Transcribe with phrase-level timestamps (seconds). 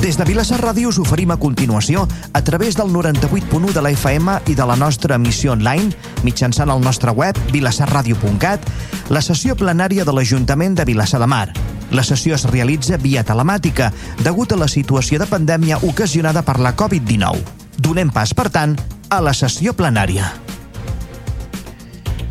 [0.00, 2.06] Des de Vilassar Ràdio us oferim a continuació,
[2.36, 5.88] a través del 98.1 de la FM i de la nostra emissió online,
[6.22, 8.66] mitjançant el nostre web, vilassarradio.cat,
[9.08, 11.48] la sessió plenària de l'Ajuntament de Vilassar de Mar.
[11.90, 16.74] La sessió es realitza via telemàtica, degut a la situació de pandèmia ocasionada per la
[16.76, 17.40] Covid-19.
[17.78, 18.76] Donem pas, per tant,
[19.08, 20.28] a la sessió plenària.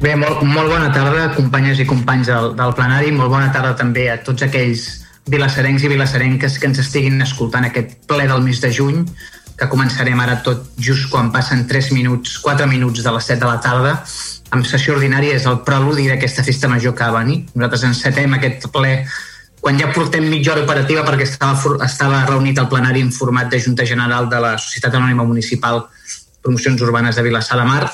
[0.04, 3.09] Bé, molt, molt bona tarda, companyes i companys del, del plenari.
[3.16, 7.98] Molt bona tarda també a tots aquells vilassarencs i vilassarenques que ens estiguin escoltant aquest
[8.10, 9.04] ple del mes de juny,
[9.55, 13.48] que començarem ara tot just quan passen 3 minuts, 4 minuts de les 7 de
[13.48, 13.94] la tarda.
[14.54, 17.46] Amb sessió ordinària és el preludi d'aquesta festa major que va venir.
[17.55, 18.98] Nosaltres encetem aquest ple
[19.66, 21.55] quan ja portem mitja hora operativa perquè estava,
[21.88, 25.88] estava reunit el plenari en format de Junta General de la Societat Anònima Municipal
[26.44, 27.88] Promocions Urbanes de Vilassar de Mar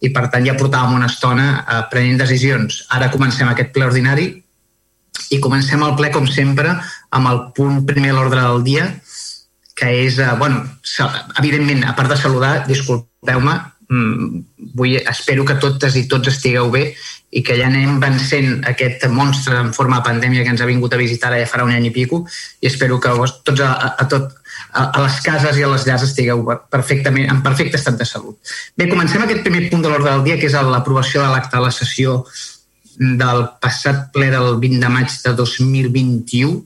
[0.00, 2.86] i per tant ja portàvem una estona eh, prenent decisions.
[2.96, 4.30] Ara comencem aquest ple ordinari
[5.30, 6.76] i comencem el ple, com sempre,
[7.10, 8.86] amb el punt primer a l'ordre del dia,
[9.78, 10.64] que és, eh, bueno,
[11.38, 13.54] evidentment, a part de saludar, disculpeu-me,
[13.88, 14.40] mm,
[14.74, 16.94] vull, espero que totes i tots estigueu bé
[17.30, 20.94] i que ja anem vencent aquest monstre en forma de pandèmia que ens ha vingut
[20.94, 22.26] a visitar ja farà un any i pico
[22.60, 24.32] i espero que vos, tots a, a, a tot
[24.72, 28.36] a les cases i a les llars estigueu perfectament, en perfecte estat de salut.
[28.76, 31.62] Bé, comencem aquest primer punt de l'ordre del dia, que és l'aprovació de l'acte de
[31.64, 32.24] la sessió
[32.98, 36.56] del passat ple del 20 de maig de 2021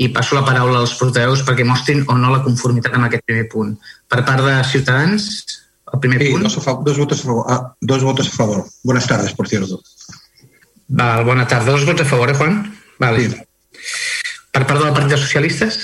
[0.00, 3.46] i passo la paraula als portaveus perquè mostrin o no la conformitat amb aquest primer
[3.52, 3.74] punt.
[4.08, 5.28] Per part de Ciutadans,
[5.92, 6.44] el primer sí, punt...
[6.46, 7.44] Dos, dos, votos a favor.
[7.48, 8.64] Ah, dos votos a favor.
[8.82, 9.80] Buenas tardes, por cierto.
[10.88, 11.72] Val, bona tarda.
[11.72, 12.62] Dos vots a favor, eh, Juan?
[12.98, 13.28] Vale.
[13.28, 13.42] Sí.
[14.50, 15.80] Per part del Partit dels Socialistes?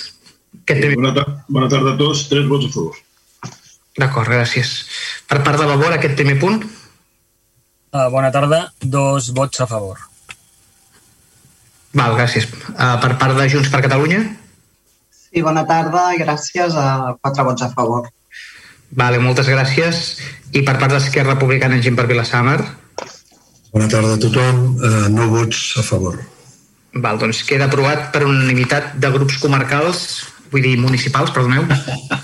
[0.63, 0.97] Aquest primer...
[0.97, 2.97] bona, ta bona tarda a tots, tres vots a favor.
[3.97, 4.73] D'acord, gràcies.
[5.29, 6.61] Per part de Vavor, aquest primer punt?
[7.97, 9.97] Uh, bona tarda, dos vots a favor.
[11.97, 12.45] Val, gràcies.
[12.75, 14.19] Uh, per part de Junts per Catalunya?
[15.17, 18.11] Sí, bona tarda i gràcies a quatre vots a favor.
[19.01, 20.03] Vale, moltes gràcies.
[20.53, 22.59] I per part d'Esquerra Republicana, gent per Vilassamar?
[23.73, 24.61] Bona tarda a tothom.
[24.77, 26.21] Uh, no vots a favor.
[26.93, 30.05] Val, doncs queda aprovat per unanimitat de grups comarcals
[30.53, 31.65] vull dir municipals, perdoneu,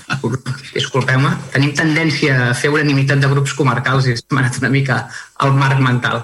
[0.77, 5.03] disculpeu-me, tenim tendència a fer unanimitat de grups comarcals i hem anat una mica
[5.43, 6.23] al marc mental.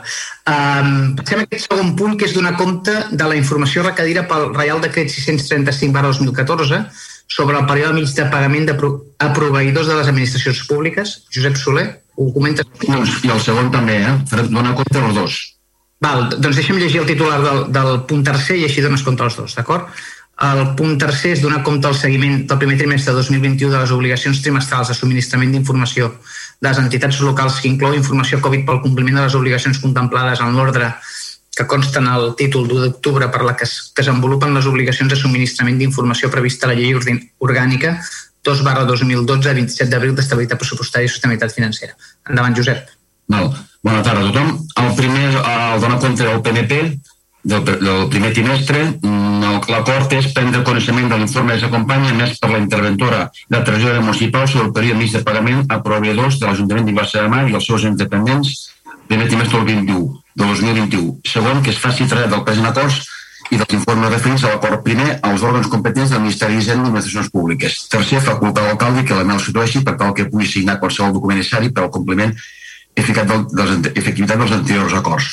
[0.50, 4.50] Um, passem a aquest segon punt, que és donar compte de la informació requerida pel
[4.56, 6.84] Reial Decret 635 2014
[7.30, 8.76] sobre el període mig de pagament de
[9.20, 11.20] a proveïdors de les administracions públiques.
[11.30, 12.66] Josep Soler, ho comentes?
[12.90, 14.18] I el segon també, eh?
[14.50, 15.40] Dona compte dels dos.
[16.00, 19.36] Val, doncs deixa'm llegir el titular del, del punt tercer i així dones compte als
[19.36, 19.90] dos, d'acord?
[20.40, 23.92] El punt tercer és donar compte al seguiment del primer trimestre de 2021 de les
[23.92, 26.14] obligacions trimestrals de subministrament d'informació
[26.62, 30.56] de les entitats locals que inclou informació Covid pel compliment de les obligacions contemplades en
[30.56, 30.94] l'ordre
[31.58, 35.82] que consten al títol d'1 d'octubre per la que es desenvolupen les obligacions de subministrament
[35.82, 37.98] d'informació prevista a la llei orgànica
[38.48, 42.00] 2 barra 2012 27 d'abril d'estabilitat pressupostària i sostenibilitat financera.
[42.30, 42.88] Endavant, Josep.
[43.28, 43.52] Val.
[43.84, 44.56] Bona tarda a tothom.
[44.84, 46.80] El primer, el donar compte del PNP,
[47.44, 52.52] del, del primer trimestre, mm, l'acord és prendre coneixement de l'informe que s'acompanya més per
[52.52, 56.48] la interventora de la tresoreria municipal sobre el període mig de pagament a proveïdors de
[56.48, 58.74] l'Ajuntament d'Imbassa de Mar i els seus independents
[59.10, 61.16] primer trimestre del 21, del 2021.
[61.26, 63.08] Segon, que es faci treballar del present acords
[63.50, 67.32] i dels informes referents a l'acord primer als òrgans competents del Ministeri d'Hisenda i Administracions
[67.34, 67.80] Públiques.
[67.90, 71.72] Tercer, facultar l'alcalde que la MEL situeixi per tal que pugui signar qualsevol document necessari
[71.74, 72.36] per al compliment
[73.00, 75.30] efectivitat dels anteriors acords.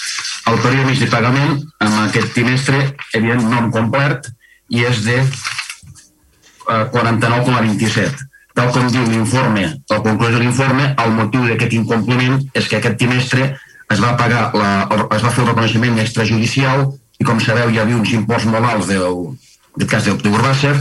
[0.46, 2.80] El període mig de pagament en aquest trimestre,
[3.18, 4.30] evident, no hem complert
[4.70, 8.26] i és de eh, 49,27.
[8.56, 12.96] Tal com diu l'informe, la conclusió de l'informe, el motiu d'aquest incompliment és que aquest
[13.02, 13.50] trimestre
[13.92, 14.70] es va pagar la,
[15.14, 16.86] es va fer el reconeixement extrajudicial
[17.20, 19.20] i com sabeu hi havia uns imports molt alts del,
[19.76, 20.74] del cas del Urbàcer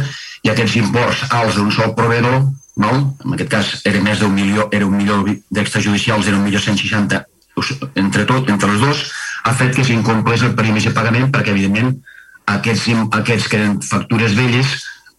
[0.46, 2.42] i aquests imports alts d'un sol proveedor
[2.76, 3.06] val?
[3.26, 5.22] en aquest cas era més d'un milió, era un milió
[5.52, 7.24] d'extrajudicials, era un milió 160
[7.96, 9.06] entre tot, entre els dos,
[9.46, 11.94] ha fet que s'incomplés el perímetre de pagament perquè, evidentment,
[12.52, 14.76] aquests, aquests que eren factures velles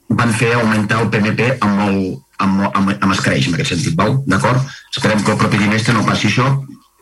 [0.09, 1.97] van fer augmentar el PMP amb, el,
[2.45, 4.21] amb, amb, amb escreix, en aquest sentit, val?
[4.27, 4.61] d'acord?
[4.95, 6.51] Esperem que el propi trimestre no passi això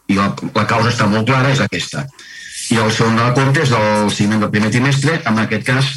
[0.08, 2.06] i la, la causa està molt clara, és aquesta.
[2.72, 5.92] I el segon de la compte és el seguiment del primer trimestre, en aquest cas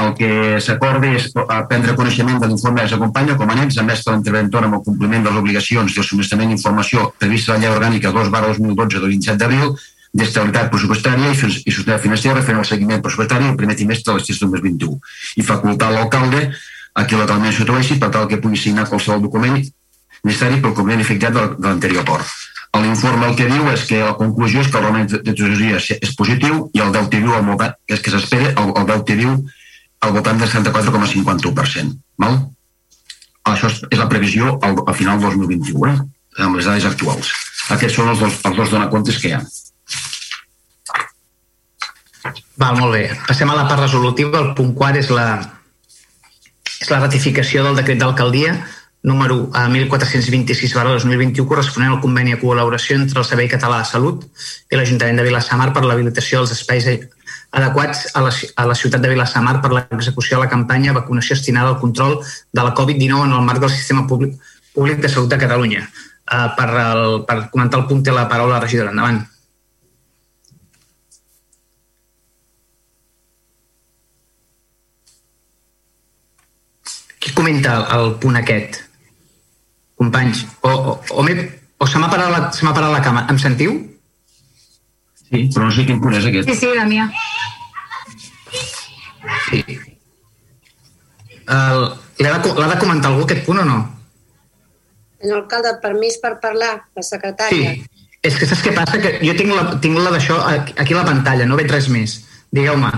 [0.00, 0.30] el que
[0.64, 1.28] s'acorda és
[1.68, 5.24] prendre coneixement de l'informe que s'acompanya com a anex més per l'interventor amb el compliment
[5.24, 8.98] de les obligacions i el subministrament d'informació prevista a la llei orgànica 2 barra 2012
[8.98, 9.74] del 27 d'abril
[10.12, 14.98] d'estabilitat pressupostària i, sostenibilitat financera referent al seguiment pressupostari el primer trimestre de l'exercici 2021
[15.36, 16.48] i facultar l'alcalde
[16.94, 19.60] a qui legalment s'introdueixi per tal que pugui signar qualsevol document
[20.24, 22.26] necessari pel compliment efectuat de, l'anterior acord.
[22.80, 26.12] L'informe el que diu és que la conclusió és que el roment de tresoreria és
[26.18, 29.32] positiu i el deute viu, que és que s'espera, el, el deute viu
[30.00, 31.98] al voltant del 74,51%.
[32.20, 32.40] Val?
[33.50, 36.44] això és la previsió al, al final del 2021, eh?
[36.44, 37.32] amb les dades actuals.
[37.74, 39.40] Aquests són els dos, els dos donacomptes que hi ha.
[42.60, 43.06] Val, molt bé.
[43.26, 44.42] Passem a la part resolutiva.
[44.42, 45.40] El punt quart és la,
[46.76, 48.58] és la ratificació del decret d'alcaldia
[49.02, 54.26] número 1426 barra 2021 corresponent al conveni de col·laboració entre el Servei Català de Salut
[54.68, 56.84] i l'Ajuntament de Vilassamar per l'habilitació dels espais
[57.50, 61.74] adequats a la, a la ciutat de Vilassamar per l'execució de la campanya vacunació destinada
[61.74, 64.38] al control de la Covid-19 en el marc del sistema públic,
[64.74, 65.88] públic de salut de Catalunya.
[66.30, 68.92] Uh, per, el, per comentar el punt té la paraula la regidora.
[68.94, 69.24] Endavant.
[77.20, 78.84] Qui comenta el punt aquest?
[80.00, 83.26] Companys, o, o, o, o se m'ha parat, la, parat la cama.
[83.28, 83.74] Em sentiu?
[85.30, 86.50] Sí, però no sé quin punt és aquest.
[86.50, 87.06] Sí, sí, Damià.
[89.46, 89.62] Sí.
[91.50, 93.78] L'ha de, de comentar algú aquest punt o no?
[95.20, 97.76] Senyor alcalde, permís per parlar, la secretària.
[97.76, 98.98] Sí, és que saps què passa?
[99.02, 102.18] Que jo tinc la, tinc la d'això aquí a la pantalla, no veig res més.
[102.50, 102.90] Digueu-me.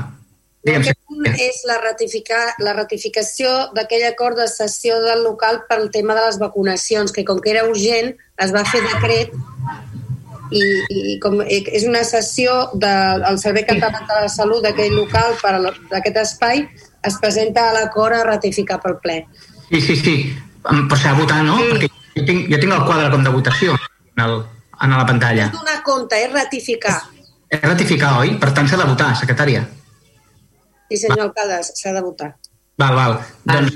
[0.62, 5.88] Digue'm, Aquest punt és la, ratificar, la ratificació d'aquell acord de sessió del local pel
[5.94, 9.34] tema de les vacunacions, que com que era urgent es va fer decret
[10.52, 10.62] i,
[11.14, 15.56] i com és una sessió del de, Servei Català de la Salut d'aquell local per
[15.90, 16.66] d'aquest espai,
[17.02, 19.18] es presenta a l'acord a ratificar pel ple.
[19.70, 20.16] Sí, sí, sí.
[20.62, 21.56] Però s'ha de votar, no?
[21.58, 21.70] Sí.
[21.72, 24.36] Perquè jo tinc, jo tinc el quadre com de votació en, el,
[24.84, 25.48] en la pantalla.
[25.48, 26.98] És donar compte, és ratificar.
[27.52, 28.36] És ratificar, oi?
[28.42, 29.64] Per tant, s'ha de votar, secretària.
[30.90, 32.34] Sí, senyor alcalde, s'ha de votar.
[32.80, 33.18] Val, val.
[33.48, 33.56] Ah.
[33.56, 33.74] Doncs,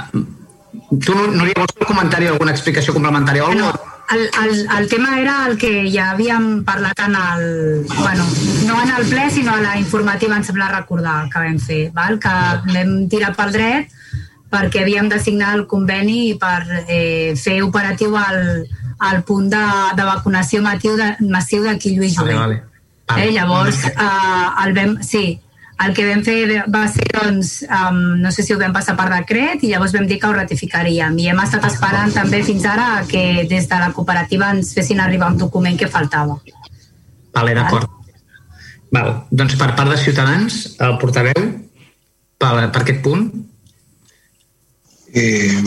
[0.00, 3.70] uh, tu, Núria, vols un comentari o alguna explicació complementària o no,
[4.10, 7.86] el, el, el tema era el que ja havíem parlat en el...
[7.98, 8.24] Bueno,
[8.66, 12.18] no en el ple, sinó a la informativa, em sembla recordar, que vam fer, val?
[12.22, 12.34] que
[12.72, 13.92] vam tirar pel dret
[14.50, 18.66] perquè havíem de signar el conveni per eh, fer operatiu el,
[19.10, 19.64] el punt de,
[19.98, 22.36] de vacunació massiu de, massiu d'aquí Lluís Jové.
[22.38, 22.62] Vale,
[23.08, 23.26] vale.
[23.26, 25.40] Eh, llavors, eh, el vam, sí,
[25.84, 29.10] el que vam fer va ser, doncs, um, no sé si ho vam passar per
[29.12, 31.18] decret i llavors vam dir que ho ratificaríem.
[31.20, 35.32] I hem estat esperant també fins ara que des de la cooperativa ens fessin arribar
[35.34, 36.38] un document que faltava.
[37.36, 37.92] Vale, d'acord.
[38.96, 39.12] Val.
[39.30, 41.50] Doncs per part de Ciutadans, el portaveu,
[42.40, 43.26] per, per aquest punt.
[45.12, 45.60] Eh,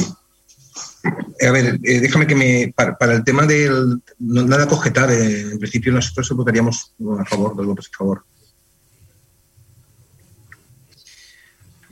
[1.47, 2.73] a ver, eh, déjame que me.
[2.75, 4.01] Para, para, el tema del.
[4.19, 8.23] No, nada que objetar, eh, en principio nosotros votaríamos a favor, dos votos a favor.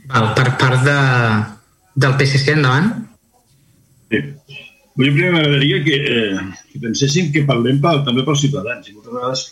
[0.08, 0.98] Val, per part de,
[2.04, 2.90] del PSC, endavant.
[4.08, 4.22] Sí.
[4.98, 8.88] Jo primer m'agradaria que, eh, que penséssim que parlem pel, també pels ciutadans.
[8.88, 9.44] I moltes vegades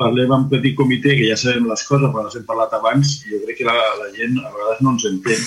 [0.00, 3.34] parlem en petit comitè, que ja sabem les coses, però les hem parlat abans, i
[3.34, 5.42] jo crec que la, la gent a vegades no ens entén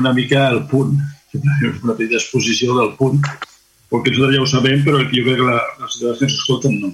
[0.00, 0.94] una mica el punt,
[1.84, 3.22] una petita exposició del punt,
[3.90, 6.78] perquè nosaltres ja ho sabem, però jo crec que la, les ciutadans que ens escolten
[6.82, 6.92] no.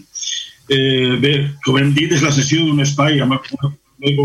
[0.71, 1.35] Eh, bé,
[1.67, 4.17] com hem dit, és la sessió d'un espai amb una, una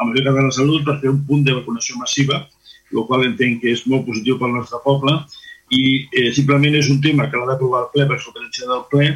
[0.00, 2.40] amb el de la Salut per fer un punt de vacunació massiva,
[2.90, 5.14] el qual entenc que és molt positiu pel nostre poble
[5.70, 9.10] i eh, simplement és un tema que l'ha d'aprovar el ple per competència del ple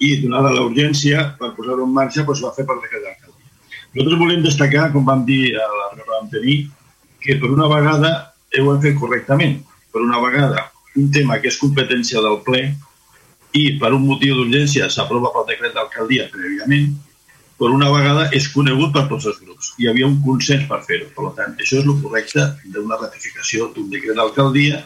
[0.00, 3.16] i donada la urgència per posar-ho en marxa doncs va fer per d'alcaldia.
[3.92, 6.56] Nosaltres volem destacar, com vam dir a la reunió que vam tenir,
[7.20, 8.12] que per una vegada
[8.56, 9.58] ho hem fet correctament.
[9.90, 12.62] Per una vegada, un tema que és competència del ple
[13.58, 16.94] i per un motiu d'urgència s'aprova pel decret d'alcaldia prèviament,
[17.60, 19.74] per una vegada és conegut per tots els grups.
[19.76, 21.10] Hi havia un consens per fer-ho.
[21.16, 24.80] Per tant, això és el correcte d'una ratificació d'un decret d'alcaldia,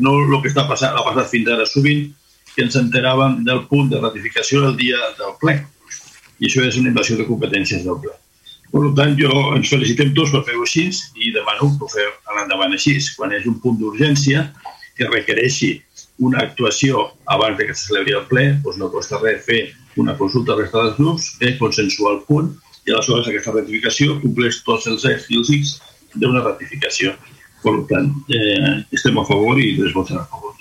[0.00, 2.08] no el que està passant, ha passat fins ara sovint,
[2.54, 5.58] que ens enteràvem del punt de ratificació el dia del ple.
[6.40, 8.16] I això és una invasió de competències del ple.
[8.72, 10.88] Per tant, jo ens felicitem tots per fer-ho així
[11.20, 12.96] i demano que ho a l'endavant així.
[13.18, 14.48] Quan hagi un punt d'urgència
[14.96, 15.76] que requereixi
[16.24, 19.62] una actuació abans de que se celebri el ple, doncs no costa res fer
[20.00, 22.52] una consulta a resta dels grups, eh, consensuar el punt,
[22.84, 25.74] i aleshores aquesta ratificació compleix tots els X i els X
[26.14, 27.14] d'una ratificació.
[27.64, 30.52] Per tant, eh, estem a favor i les voten a favor.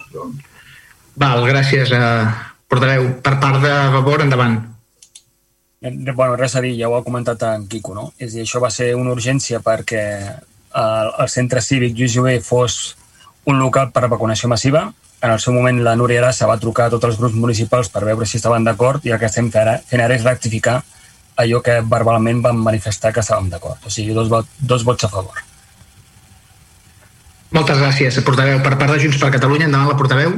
[1.15, 2.27] Val, gràcies, eh,
[2.67, 3.21] portaveu.
[3.21, 4.57] Per part de Vavor, endavant.
[5.81, 8.13] Eh, bueno, res a dir, ja ho ha comentat en Quico, no?
[8.17, 10.03] És a dir, això va ser una urgència perquè
[10.73, 12.95] el, el centre cívic Lluís Jové fos
[13.45, 16.89] un local per a vacunació massiva, en el seu moment la Núria Arassa va trucar
[16.89, 19.61] a tots els grups municipals per veure si estaven d'acord i el que estem fent
[19.61, 20.81] ara, fent ara és rectificar
[21.39, 23.79] allò que verbalment vam manifestar que estàvem d'acord.
[23.87, 25.39] O sigui, dos, vot, dos vots a favor.
[27.55, 28.59] Moltes gràcies, portaveu.
[28.65, 30.33] Per part de Junts per Catalunya, endavant la portaveu.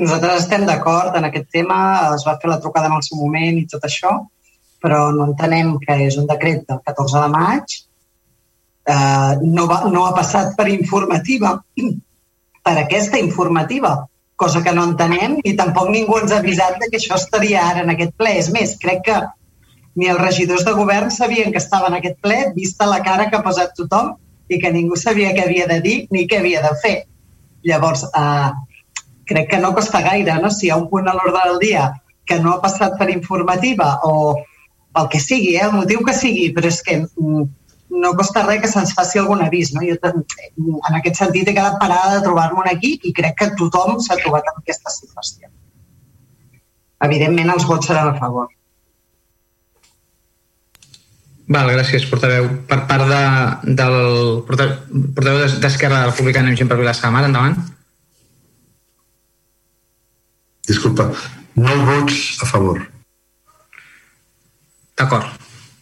[0.00, 1.78] Nosaltres estem d'acord en aquest tema,
[2.14, 4.12] es va fer la trucada en el seu moment i tot això,
[4.80, 7.74] però no entenem que és un decret del 14 de maig,
[8.86, 11.56] eh, no, va, no ha passat per informativa
[12.62, 13.94] per aquesta informativa,
[14.40, 17.92] cosa que no entenem i tampoc ningú ens ha avisat que això estaria ara en
[17.92, 18.32] aquest ple.
[18.40, 19.18] És més, crec que
[20.00, 23.36] ni els regidors de govern sabien que estava en aquest ple, vista la cara que
[23.36, 24.14] ha posat tothom
[24.48, 26.96] i que ningú sabia què havia de dir ni què havia de fer.
[27.68, 28.50] Llavors, eh,
[29.30, 30.50] crec que no costa gaire, no?
[30.50, 31.90] Si hi ha un punt a l'ordre del dia
[32.26, 34.14] que no ha passat per informativa o
[34.94, 37.44] pel que sigui, eh, el motiu que sigui, però és que mm,
[37.90, 39.72] no costa res que se'ns faci algun avís.
[39.74, 39.82] No?
[39.82, 44.18] Jo en aquest sentit he quedat parada de trobar-me aquí i crec que tothom s'ha
[44.22, 45.50] trobat en aquesta situació.
[47.06, 48.48] Evidentment els vots seran a favor.
[51.50, 52.46] Val, gràcies, portaveu.
[52.70, 53.22] Per part de,
[53.80, 53.96] del
[54.46, 57.56] portaveu d'Esquerra Republicana, Eugent per Vilassar Mar, endavant.
[60.70, 61.08] Disculpa,
[61.58, 62.84] no vots a favor.
[65.00, 65.39] D'acord.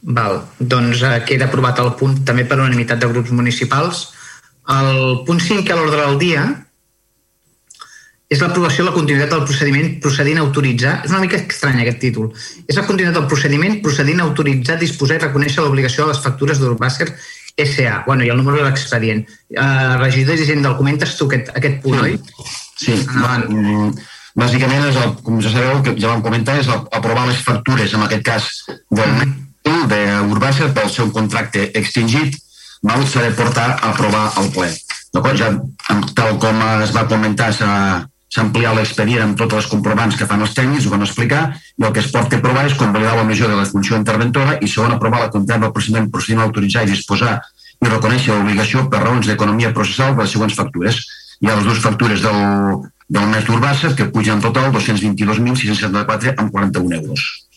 [0.09, 4.07] Val, doncs eh, queda aprovat el punt també per unanimitat de grups municipals.
[4.73, 6.45] El punt 5 a l'ordre del dia
[8.29, 10.95] és l'aprovació de la continuïtat del procediment procedint a autoritzar...
[11.05, 12.31] És una mica estrany aquest títol.
[12.65, 16.61] És la continuïtat del procediment procedint a autoritzar, disposar i reconèixer l'obligació de les factures
[16.61, 17.09] d'Urbàcer
[17.65, 18.05] S.A.
[18.07, 19.25] Bueno, i el número de l'expedient.
[19.57, 22.17] Uh, regidor i del comentes tu aquest, aquest punt, oi?
[22.79, 23.91] Sí, mm,
[24.39, 28.07] bàsicament, és el, com ja sabeu, que ja vam comentar, és aprovar les factures, en
[28.07, 28.49] aquest cas,
[28.93, 29.48] del mm
[30.29, 32.37] d'Urbàcer pel seu contracte extingit
[32.83, 34.71] val, s'ha de portar a aprovar al ple.
[35.37, 35.51] Ja,
[36.15, 40.55] tal com es va comentar, s'ha ampliat l'expedient amb tots els comprovants que fan els
[40.55, 41.43] tècnics, ho vam explicar,
[41.79, 44.59] i el que es porta a aprovar és convalidar la major de la funció interventora
[44.61, 47.39] i segon aprovar la quantitat del procediment procediment a autoritzar i disposar
[47.79, 51.03] i reconèixer l'obligació per raons d'economia processal de les següents factures.
[51.41, 52.39] Hi ha les dues factures del,
[53.09, 57.48] del mes d'Urbàcer que pugen en total 222.674 amb 41 euros.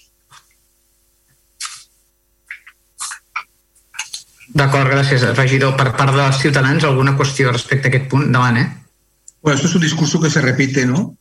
[4.54, 5.24] D'acord, gràcies.
[5.38, 8.32] Regidor, per part dels Ciutadans, alguna qüestió respecte a aquest punt?
[8.34, 8.68] Davant, eh?
[9.42, 11.16] Bueno, esto es un discurso que se repite, ¿no?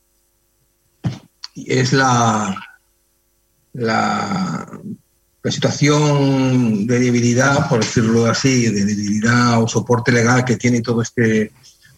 [1.54, 2.54] Es la,
[3.74, 4.66] la,
[5.42, 11.02] la situación de debilidad, por decirlo así, de debilidad o soporte legal que tiene todo
[11.02, 11.52] este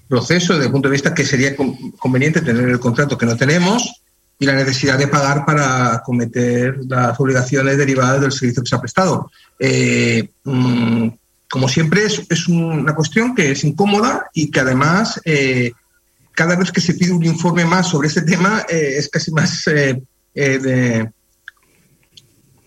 [0.09, 1.57] proceso, desde el punto de vista que sería
[1.99, 4.03] conveniente tener el contrato que no tenemos
[4.39, 8.81] y la necesidad de pagar para cometer las obligaciones derivadas del servicio que se ha
[8.81, 9.31] prestado.
[9.59, 11.09] Eh, mmm,
[11.53, 15.73] como siempre, es, una cuestión que es incómoda y que además eh,
[16.33, 19.67] cada vez que se pide un informe más sobre este tema eh, es casi más
[19.67, 20.03] eh,
[20.35, 21.11] eh de,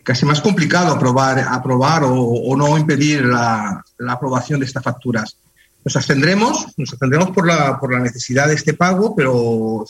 [0.04, 5.36] casi más complicado aprobar, aprobar o, no impedir la, la, aprobación de estas facturas.
[5.84, 9.84] Nos abstendremos, nos abstendremos por la, por la necesidad de este pago, pero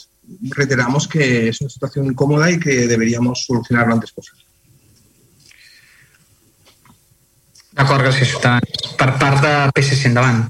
[0.51, 4.44] reiteramos que es una situación incómoda y que deberíamos solucionarlo antes posible.
[7.75, 8.93] D'acord, gràcies, Ciutadans.
[8.95, 10.45] Per part de PSC, endavant.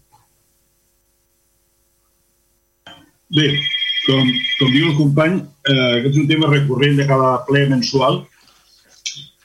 [3.36, 3.48] Bé,
[4.05, 4.27] com,
[4.60, 8.20] com diu el company, eh, aquest és un tema recurrent de cada ple mensual,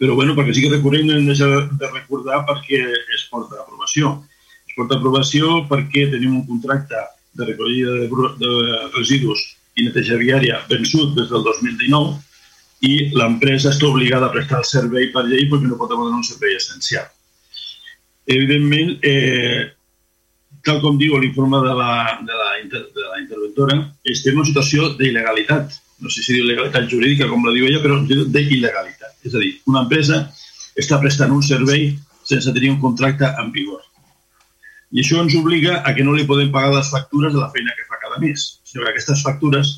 [0.01, 1.49] però bueno, perquè sigui recurrent no hem de,
[1.81, 2.83] de recordar perquè
[3.17, 4.13] es porta aprovació.
[4.69, 7.01] Es porta aprovació perquè tenim un contracte
[7.41, 8.51] de recollida de, de
[8.99, 9.47] residus
[9.79, 12.19] i neteja viària vençut des del 2019
[12.91, 16.27] i l'empresa està obligada a prestar el servei per llei perquè no pot abandonar un
[16.27, 17.07] servei essencial
[18.27, 19.71] evidentment, eh,
[20.67, 21.93] tal com diu l'informe de, la,
[22.27, 25.79] de, la, de la interventora, estem en una situació d'il·legalitat.
[26.01, 29.17] No sé si diu legalitat jurídica, com la diu ella, però d'il·legalitat.
[29.25, 30.25] És a dir, una empresa
[30.81, 31.91] està prestant un servei
[32.25, 33.83] sense tenir un contracte en vigor.
[34.91, 37.75] I això ens obliga a que no li podem pagar les factures de la feina
[37.77, 39.77] que fa cada mes, sinó que aquestes factures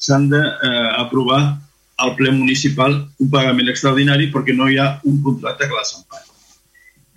[0.00, 1.56] s'han d'aprovar eh,
[2.04, 6.33] al ple municipal un pagament extraordinari perquè no hi ha un contracte que les empari.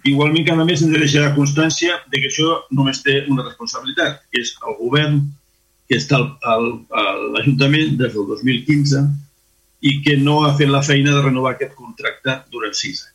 [0.08, 4.44] Igualment, cada mes hem de deixar constància de que això només té una responsabilitat, que
[4.44, 5.20] és el govern,
[5.88, 9.04] que està l'Ajuntament des del 2015
[9.88, 13.14] i que no ha fet la feina de renovar aquest contracte durant sis anys.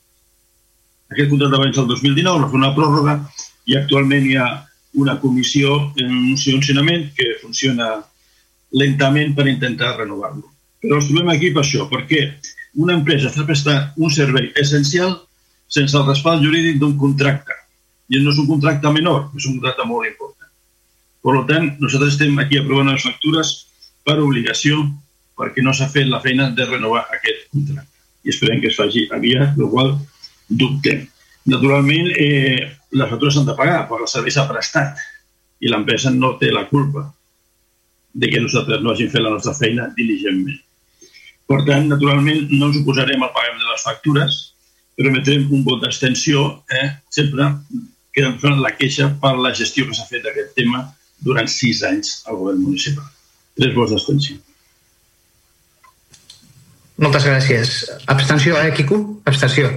[1.13, 3.17] Aquest contracte abans del 2019 va fer una pròrroga
[3.69, 4.47] i actualment hi ha
[5.03, 7.91] una comissió en un funcionament que funciona
[8.73, 10.49] lentament per intentar renovar-lo.
[10.83, 12.25] Però ens trobem aquí per això, perquè
[12.85, 15.19] una empresa està prestant un servei essencial
[15.73, 17.57] sense el respald jurídic d'un contracte.
[18.13, 20.51] I no és un contracte menor, és un contracte molt important.
[21.23, 23.55] Per tant, nosaltres estem aquí aprovant les factures
[24.05, 24.83] per obligació
[25.39, 27.89] perquè no s'ha fet la feina de renovar aquest contracte.
[28.23, 29.97] I esperem que es faci aviat, el qual
[30.49, 31.07] dubtem.
[31.53, 35.01] Naturalment, eh, les factures s'han de pagar perquè el servei s'ha prestat
[35.63, 37.07] i l'empresa no té la culpa
[38.13, 40.61] de que nosaltres no hagin fet la nostra feina diligentment.
[41.49, 44.41] Per tant, naturalment, no ens oposarem al pagament de les factures,
[44.99, 47.49] permetrem un vot d'extensió, eh, sempre
[48.13, 50.85] quedant fent la queixa per la gestió que s'ha fet d'aquest tema
[51.25, 53.09] durant sis anys al govern municipal.
[53.57, 54.37] Tres vots d'abstenció.
[57.03, 57.73] Moltes gràcies.
[58.07, 59.01] Abstenció, eh, Quico?
[59.25, 59.71] Abstenció.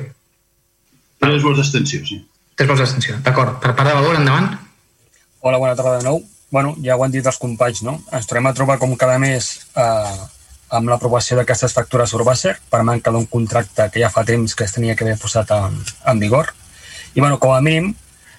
[1.24, 2.22] Tres vots d'abstenció, sí.
[2.56, 3.18] Tres vots d'abstenció.
[3.24, 3.60] D'acord.
[3.64, 4.52] Per part de valor, endavant.
[5.40, 6.24] Hola, bona tarda de nou.
[6.56, 7.98] bueno, ja ho han dit els companys, no?
[8.16, 10.20] Ens trobem a trobar com cada mes eh,
[10.70, 14.74] amb l'aprovació d'aquestes factures Urbàcer per manca d'un contracte que ja fa temps que es
[14.74, 16.52] tenia que haver posat en, en vigor.
[17.14, 17.94] I, bueno, com a mínim,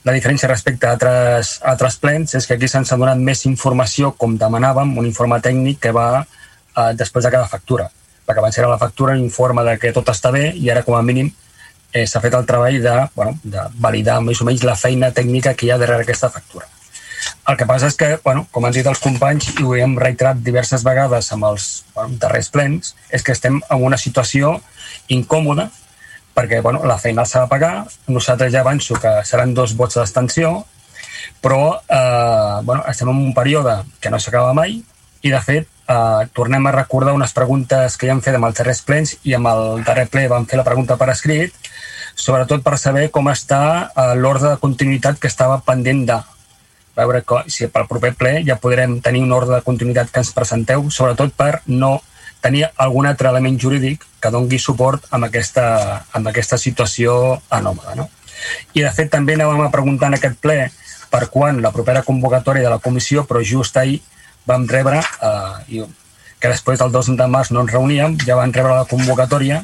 [0.04, 3.46] la diferència respecte a altres, a altres plens és que aquí se'ns ha donat més
[3.48, 7.88] informació, com demanàvem, un informe tècnic que va eh, després de cada factura.
[8.26, 11.02] Perquè abans era la factura, l'informe de que tot està bé i ara, com a
[11.02, 11.32] mínim,
[11.92, 15.54] eh, s'ha fet el treball de, bueno, de validar més o menys la feina tècnica
[15.54, 16.68] que hi ha darrere aquesta factura.
[17.46, 20.42] El que passa és que, bueno, com han dit els companys, i ho hem reiterat
[20.42, 24.56] diverses vegades amb els bueno, darrers plens, és que estem en una situació
[25.14, 25.70] incòmoda
[26.36, 30.66] perquè bueno, la feina s'ha de pagar, nosaltres ja avanço que seran dos vots d'extensió,
[31.40, 36.26] però eh, bueno, estem en un període que no s'acaba mai i, de fet, eh,
[36.36, 39.48] tornem a recordar unes preguntes que ja hem fet amb els darrers plens i amb
[39.48, 41.56] el darrer ple vam fer la pregunta per escrit,
[42.14, 46.20] sobretot per saber com està eh, l'ordre de continuïtat que estava pendent de
[46.96, 47.22] veure
[47.52, 51.34] si pel proper ple ja podrem tenir un ordre de continuïtat que ens presenteu, sobretot
[51.36, 51.98] per no
[52.40, 55.66] tenir algun altre element jurídic que dongui suport amb aquesta,
[56.16, 57.96] amb aquesta situació anòmala.
[57.98, 58.08] No?
[58.74, 60.58] I, de fet, també anàvem a preguntar en aquest ple
[61.10, 64.00] per quan la propera convocatòria de la comissió, però just ahir
[64.46, 65.86] vam rebre, eh,
[66.40, 69.62] que després del 2 de març no ens reuníem, ja vam rebre la convocatòria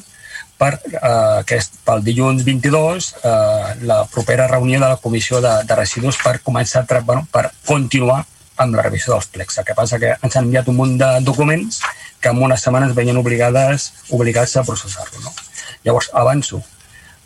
[0.62, 5.78] per eh, aquest, pel dilluns 22 eh, la propera reunió de la Comissió de, de
[5.78, 8.23] Residus per començar a, bueno, per continuar
[8.62, 9.59] amb la revisió dels plecs.
[9.59, 11.81] El que passa que ens han enviat un munt de documents
[12.23, 15.25] que en unes setmanes veien obligades, obligats a processar-lo.
[15.25, 15.35] No?
[15.83, 16.62] Llavors, avanço.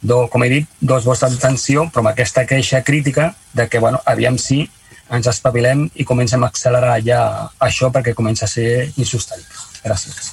[0.01, 4.01] Do, com he dit, dos vots d'atenció, però amb aquesta queixa crítica de que, bueno,
[4.07, 4.63] aviam si
[5.13, 7.21] ens espavilem i comencem a accelerar ja
[7.63, 9.67] això perquè comença a ser insostenible.
[9.85, 10.33] Gràcies.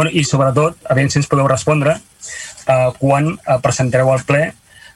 [0.00, 4.46] Bueno, I sobretot, a veure si ens podeu respondre eh, quan eh, presentareu al ple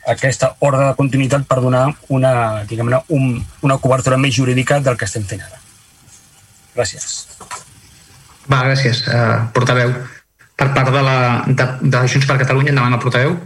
[0.08, 2.30] aquesta ordre de continuïtat per donar una,
[2.70, 3.26] diguem un,
[3.68, 5.60] una cobertura més jurídica del que estem fent ara.
[6.78, 7.04] Gràcies.
[8.48, 9.04] Va, gràcies.
[9.04, 9.92] Uh, portaveu.
[10.56, 11.18] Per part de, la,
[11.52, 13.36] de, de Junts per Catalunya, endavant el portaveu.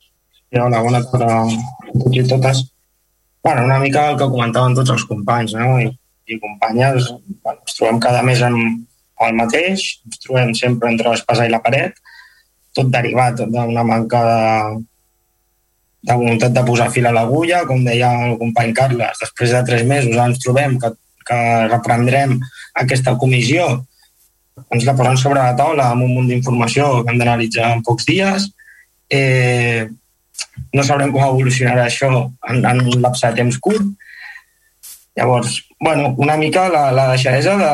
[0.00, 2.66] Sí, hola, bona tarda a tots i totes.
[3.44, 5.74] Bueno, una mica el que comentaven tots els companys no?
[5.76, 5.92] I,
[6.24, 7.12] i companyes.
[7.36, 8.87] Bueno, ens trobem cada mes amb,
[9.26, 11.98] el mateix, ens trobem sempre entre l'espasa i la paret,
[12.76, 14.42] tot derivat d'una manca de,
[16.08, 19.84] de voluntat de posar fil a l'agulla, com deia el company Carles, després de tres
[19.88, 20.92] mesos ens trobem que,
[21.26, 22.38] que reprendrem
[22.82, 23.68] aquesta comissió,
[24.74, 28.06] ens la posen sobre la taula amb un munt d'informació que hem d'analitzar en pocs
[28.08, 28.48] dies.
[29.10, 29.86] Eh,
[30.74, 32.10] no sabrem com evolucionarà això
[32.50, 33.86] en, en un lapse de temps curt.
[35.18, 37.72] Llavors, bueno, una mica la, la deixadesa de,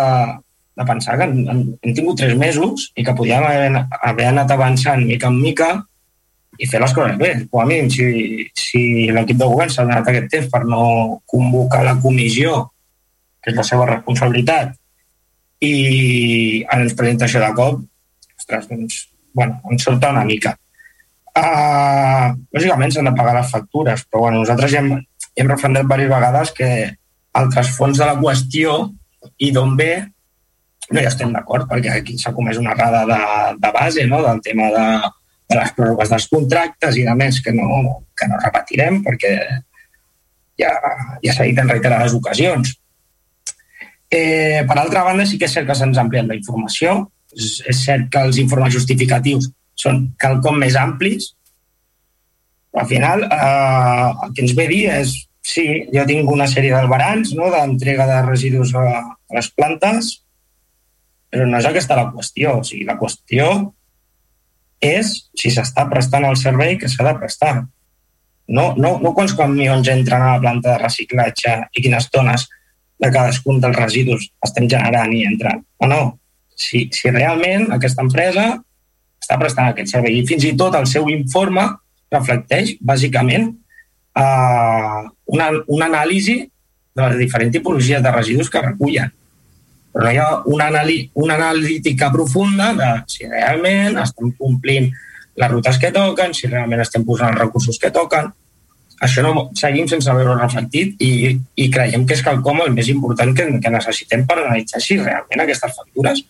[0.74, 5.04] de pensar que hem, hem tingut tres mesos i que podíem haver, haver anat avançant
[5.06, 5.68] mica en mica
[6.58, 7.32] i fer les coses bé.
[7.50, 11.82] Com a mínim, si, si l'equip de govern s'ha donat aquest temps per no convocar
[11.86, 12.60] la comissió,
[13.42, 14.74] que és la seva responsabilitat,
[15.64, 17.80] i ens presenta això de cop,
[18.36, 19.00] ostres, doncs,
[19.34, 20.54] bueno, ens sorta una mica.
[21.34, 24.92] Uh, lògicament s'han de pagar les factures, però bueno, nosaltres ja hem,
[25.34, 26.68] hem refrendat diverses vegades que
[27.34, 28.76] el trasfons de la qüestió
[29.42, 30.13] i d'on ve
[30.90, 33.20] no hi estem d'acord, perquè aquí s'ha comès una errada de,
[33.62, 34.20] de base no?
[34.24, 34.86] del tema de,
[35.50, 39.34] de les pròrrogues dels contractes i de més que no, que no repetirem perquè
[40.60, 40.72] ja,
[41.24, 42.74] ja s'ha dit en reiterades ocasions.
[44.10, 47.00] Eh, per altra banda, sí que és cert que se'ns ha ampliat la informació.
[47.34, 49.48] És, és cert que els informes justificatius
[49.80, 51.32] són quelcom més amplis,
[52.70, 56.74] però al final eh, el que ens ve dir és sí, jo tinc una sèrie
[56.74, 60.12] d'albarans no, d'entrega de residus a, a les plantes,
[61.34, 62.58] però no és aquesta la qüestió.
[62.60, 63.48] O sigui, la qüestió
[64.84, 67.54] és si s'està prestant el servei que s'ha de prestar.
[68.54, 72.44] No, no, no quants camions entren a la planta de reciclatge i quines tones
[73.02, 75.64] de cadascun dels residus estem generant i entrant.
[75.82, 76.02] O no.
[76.54, 78.44] Si, si realment aquesta empresa
[79.18, 81.64] està prestant aquest servei i fins i tot el seu informe
[82.14, 83.48] reflecteix bàsicament
[84.22, 85.00] eh,
[85.34, 86.36] una, una anàlisi
[86.94, 89.10] de les diferents tipologies de residus que recullen
[89.94, 94.88] però no hi ha una, anali una analítica profunda de si realment estem complint
[95.38, 98.32] les rutes que toquen, si realment estem posant els recursos que toquen.
[99.06, 103.30] Això no seguim sense haver-ho reflectit i, i creiem que és quelcom el més important
[103.38, 106.24] que, que necessitem per analitzar si realment aquestes factures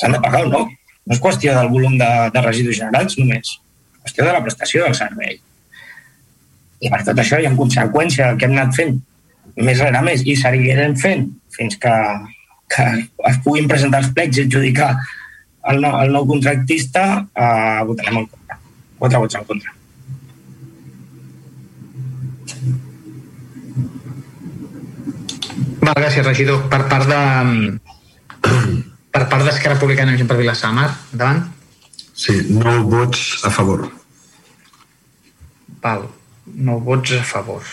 [0.00, 0.64] s'han de pagar o no.
[1.04, 3.54] No és qüestió del volum de, de residus generats només,
[4.00, 5.36] és qüestió de la prestació del servei.
[6.80, 9.00] I per tot això i en conseqüència el que hem anat fent
[9.60, 11.96] més rere més, i seguirem fent fins que,
[12.70, 12.86] que
[13.30, 14.92] es puguin presentar els plecs i adjudicar
[15.70, 17.04] el nou, el nou contractista,
[17.34, 18.58] eh, votarem en contra.
[19.00, 19.74] Quatre vots en contra.
[25.80, 26.64] Val, gràcies, regidor.
[26.72, 27.20] Per part de...
[29.10, 31.40] Per part d'Esquerra Republicana i per Vilassar Mar, endavant.
[32.14, 33.88] Sí, no vots a favor.
[35.82, 36.04] Val,
[36.54, 37.66] no vots a favor.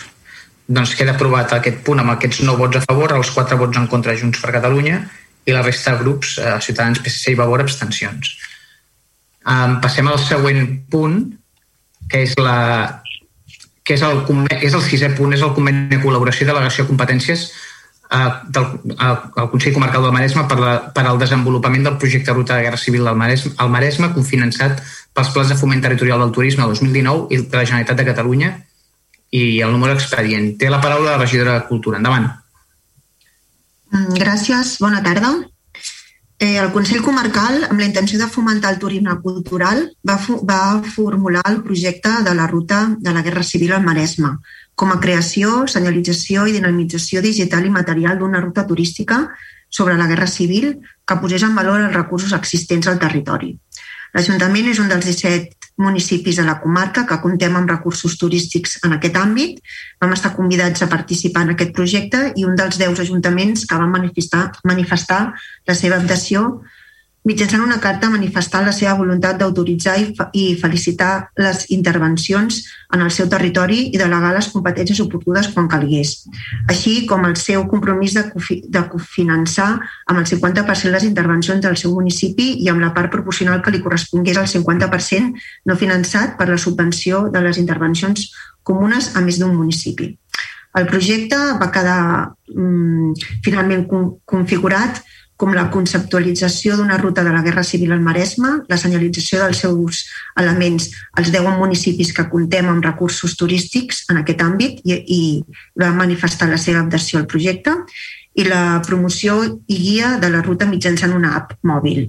[0.68, 3.88] Doncs queda aprovat aquest punt amb aquests no vots a favor, els quatre vots en
[3.88, 5.00] contra Junts per Catalunya
[5.48, 8.34] i la resta de grups, eh, Ciutadans, PSC i Vavor, abstencions.
[9.48, 11.22] Um, passem al següent punt,
[12.10, 13.00] que és la
[13.88, 14.20] que és el,
[14.60, 17.46] és el sisè punt, és el conveni de col·laboració i delegació de competències
[18.12, 22.34] eh, del, eh, el Consell Comarcal del Maresme per, la, per al desenvolupament del projecte
[22.36, 24.82] Ruta de Guerra Civil del Maresme, al Maresme, confinançat
[25.16, 28.52] pels plans de foment territorial del turisme 2019 i de la Generalitat de Catalunya
[29.30, 30.56] i el número expedient.
[30.58, 31.98] Té la paraula la regidora de Cultura.
[31.98, 32.28] Endavant.
[33.90, 35.32] Mm, gràcies, bona tarda.
[36.38, 41.42] Eh, el Consell Comarcal, amb la intenció de fomentar el turisme cultural, va, va formular
[41.50, 44.36] el projecte de la ruta de la Guerra Civil al Maresme,
[44.78, 49.24] com a creació, senyalització i dinamització digital i material d'una ruta turística
[49.68, 53.56] sobre la Guerra Civil que posés en valor els recursos existents al territori.
[54.14, 58.96] L'Ajuntament és un dels 17 municipis de la comarca que comptem amb recursos turístics en
[58.96, 59.60] aquest àmbit.
[60.02, 63.94] Vam estar convidats a participar en aquest projecte i un dels 10 ajuntaments que van
[63.94, 65.22] manifestar, manifestar
[65.66, 66.60] la seva adhesió
[67.28, 70.06] mitjançant una carta manifestant la seva voluntat d'autoritzar i,
[70.40, 72.62] i felicitar les intervencions
[72.94, 76.14] en el seu territori i delegar les competències oportunes quan calgués,
[76.72, 79.68] així com el seu compromís de, cofi, de cofinançar
[80.08, 83.82] amb el 50% les intervencions del seu municipi i amb la part proporcional que li
[83.84, 88.30] correspongués al 50% no finançat per la subvenció de les intervencions
[88.64, 90.14] comunes a més d'un municipi.
[90.78, 92.00] El projecte va quedar
[92.54, 93.14] mm,
[93.44, 93.86] finalment
[94.28, 95.00] configurat
[95.38, 100.02] com la conceptualització d'una ruta de la Guerra Civil al Maresme, la senyalització dels seus
[100.42, 105.20] elements als 10 municipis que contem amb recursos turístics en aquest àmbit i, i
[105.78, 107.76] va manifestar la seva adhesió al projecte,
[108.38, 112.08] i la promoció i guia de la ruta mitjançant una app mòbil.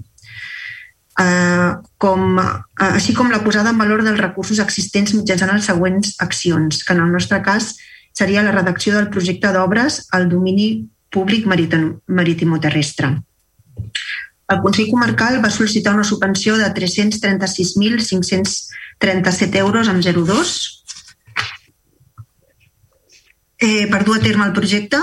[1.19, 6.13] Uh, com, uh, així com la posada en valor dels recursos existents mitjançant les següents
[6.23, 7.73] accions, que en el nostre cas
[8.15, 10.69] seria la redacció del projecte d'obres al domini
[11.10, 13.22] públic maritimoterrestre.
[14.50, 20.80] El Consell Comarcal va sol·licitar una subvenció de 336.537 euros amb 02
[23.60, 24.98] eh, per dur a terme el projecte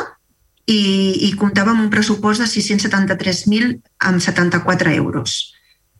[0.67, 5.55] i, i comptava amb un pressupost de 673.000 amb 74 euros.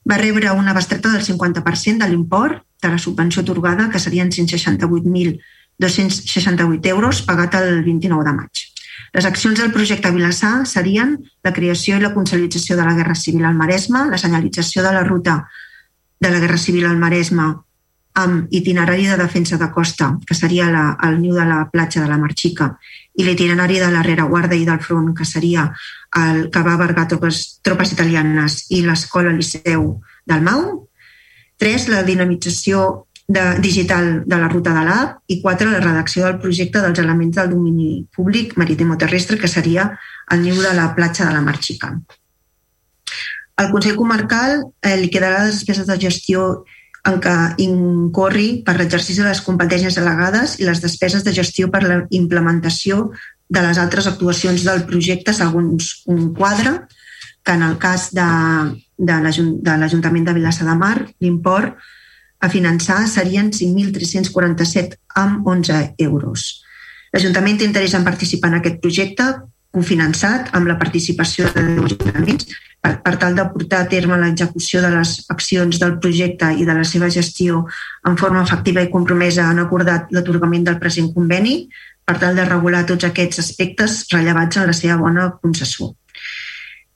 [0.07, 6.87] Va rebre una bestreta del 50% de l'import de la subvenció atorgada, que serien 168.268
[6.95, 8.76] euros, pagat el 29 de maig.
[9.17, 13.45] Les accions del projecte Vilassar serien la creació i la consolidació de la Guerra Civil
[13.45, 15.47] al Maresme, la senyalització de la ruta
[16.21, 17.55] de la Guerra Civil al Maresme
[18.17, 22.09] amb itinerari de defensa de costa, que seria la, el niu de la platja de
[22.09, 22.71] la Marxica,
[23.13, 25.67] i l'itinerari de la rereguarda i del front, que seria
[26.17, 30.89] el que va abarcar tropes, tropes italianes i l'escola Liceu del Mau.
[31.61, 36.39] Tres, la dinamització de, digital de la ruta de l'app i quatre, la redacció del
[36.43, 39.91] projecte dels elements del domini públic maritimo-terrestre, que seria
[40.31, 41.93] el niu de la platja de la Marxica.
[43.57, 46.65] Al Consell Comarcal eh, li quedarà les despeses de gestió
[47.07, 51.83] en què incorri per l'exercici de les competències delegades i les despeses de gestió per
[51.87, 53.11] la implementació
[53.49, 56.81] de les altres actuacions del projecte segons un quadre,
[57.47, 58.27] que en el cas de,
[58.99, 61.79] de l'Ajuntament de Vilassa de Mar l'import
[62.41, 66.47] a finançar serien 5.347 amb 11 euros.
[67.13, 69.27] L'Ajuntament té interès en participar en aquest projecte
[69.77, 72.49] cofinançat amb la participació de ajuntaments
[72.81, 76.77] per, per tal de portar a terme l'execució de les accions del projecte i de
[76.77, 77.65] la seva gestió
[78.09, 81.59] en forma efectiva i compromesa han acordat l'atorgament del present conveni
[82.07, 85.91] per tal de regular tots aquests aspectes rellevats en la seva bona concessió.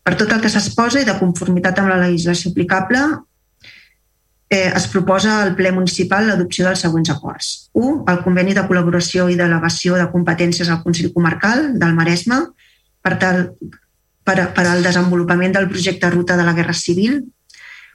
[0.05, 3.03] Per tot el que s'exposa i de conformitat amb la legislació aplicable,
[4.51, 7.71] eh, es proposa al ple municipal l'adopció dels següents acords.
[7.73, 8.03] 1.
[8.11, 12.41] El conveni de col·laboració i delegació de competències al Consell Comarcal del Maresme
[13.01, 13.47] per, tal,
[14.27, 17.23] per, per al desenvolupament del projecte Ruta de la Guerra Civil,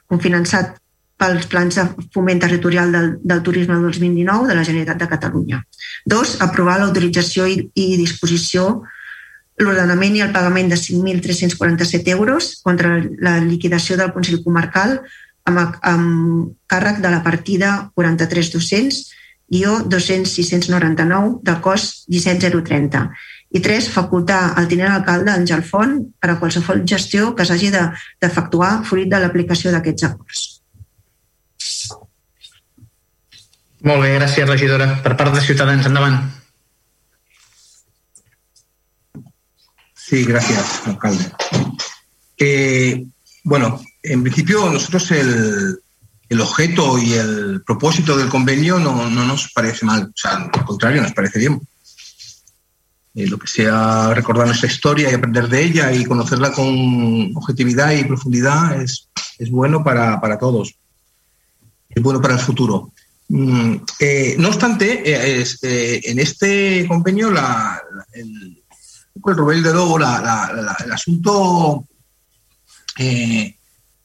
[0.08, 0.78] confinançat
[1.20, 5.62] pels plans de foment territorial del, del turisme 2019 de la Generalitat de Catalunya.
[6.08, 6.36] 2.
[6.44, 8.82] Aprovar l'autorització i, i disposició
[9.60, 14.98] l'ordenament i el pagament de 5.347 euros contra la liquidació del Consell Comarcal
[15.50, 19.04] amb, amb càrrec de la partida 43.200
[19.46, 23.06] guió 200.699 del cost 17030
[23.56, 28.72] I tres, facultar al tinent alcalde Àngel Font per a qualsevol gestió que s'hagi d'efectuar
[28.80, 30.42] de, fruit de l'aplicació d'aquests acords.
[33.86, 34.88] Molt bé, gràcies, regidora.
[35.04, 36.18] Per part de Ciutadans, endavant.
[39.94, 41.30] Sí, gracias, alcalde.
[42.36, 43.06] Eh,
[43.44, 45.78] bueno, en principio nosotros el,
[46.28, 50.64] el, objeto y el propósito del convenio no, no, nos parece mal, o sea, al
[50.64, 51.60] contrario, nos parece bien.
[53.14, 57.92] Eh, lo que sea recordar nuestra historia y aprender de ella y conocerla con objetividad
[57.92, 60.74] y profundidad es, es bueno para, para todos.
[61.88, 62.92] Es bueno para el futuro.
[63.28, 68.62] Mm, eh, no obstante, eh, en este convenio la, la, el,
[69.14, 71.86] el de Lobo, la, el asunto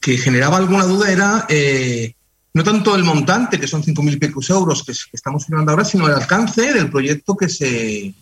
[0.01, 2.15] que generaba alguna duda era eh,
[2.53, 6.13] no tanto el montante, que son 5.000 picos euros que, estamos firmando ahora, sino el
[6.13, 8.13] alcance del proyecto que se,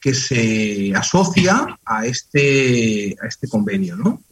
[0.00, 3.96] que se asocia a este, a este convenio.
[3.96, 4.22] ¿no?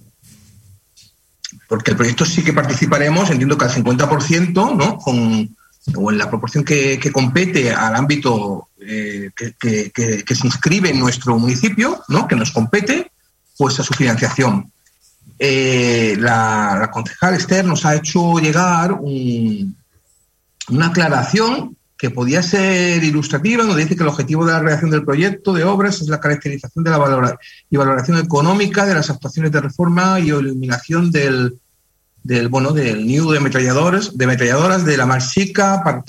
[1.69, 4.97] Porque el proyecto sí que participaremos, entiendo que al 50%, ¿no?
[4.99, 5.57] con,
[5.97, 9.55] o en la proporción que, que compete al ámbito eh, que,
[9.93, 12.27] que, que, se inscribe en nuestro municipio, ¿no?
[12.29, 13.11] que nos compete,
[13.59, 14.73] pues a su financiación.
[15.39, 19.77] Eh, la, la, concejal Esther nos ha hecho llegar un,
[20.71, 25.05] una aclaración que podía ser ilustrativa, donde dice que el objetivo de la redacción del
[25.05, 27.37] proyecto de obras es la caracterización de la valora
[27.69, 31.59] y valoración económica de las actuaciones de reforma y eliminación del,
[32.23, 36.03] del, bueno, del nido de ametralladoras, de ametralladoras de la marchica para,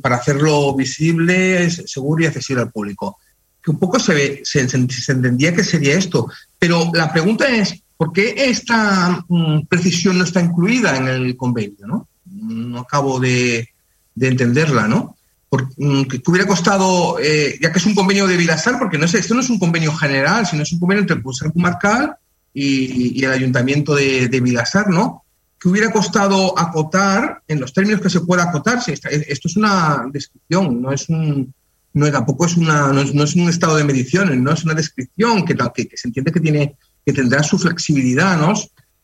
[0.00, 3.18] para hacerlo visible, seguro y accesible al público.
[3.62, 6.30] Que un poco se, ve, se, se, entendía que sería esto.
[6.58, 11.86] Pero la pregunta es, ¿por qué esta mm, precisión no está incluida en el convenio?
[11.86, 13.68] No, no acabo de,
[14.14, 15.16] de entenderla, ¿no?
[15.48, 19.04] Por, mm, que hubiera costado, eh, ya que es un convenio de Vilasar, porque no
[19.04, 22.16] es, esto no es un convenio general, sino es un convenio entre el Consejo Comarcal
[22.52, 25.22] y, y, el Ayuntamiento de, de Vilasar, ¿no?
[25.60, 28.82] que hubiera costado acotar en los términos que se pueda acotar.
[28.82, 31.52] Si esto es una descripción, no es un,
[31.94, 34.74] no tampoco es una, no es, no es, un estado de mediciones, no es una
[34.74, 36.76] descripción que, que, que, se entiende que tiene
[37.06, 38.52] que tendrá su flexibilidad, ¿no?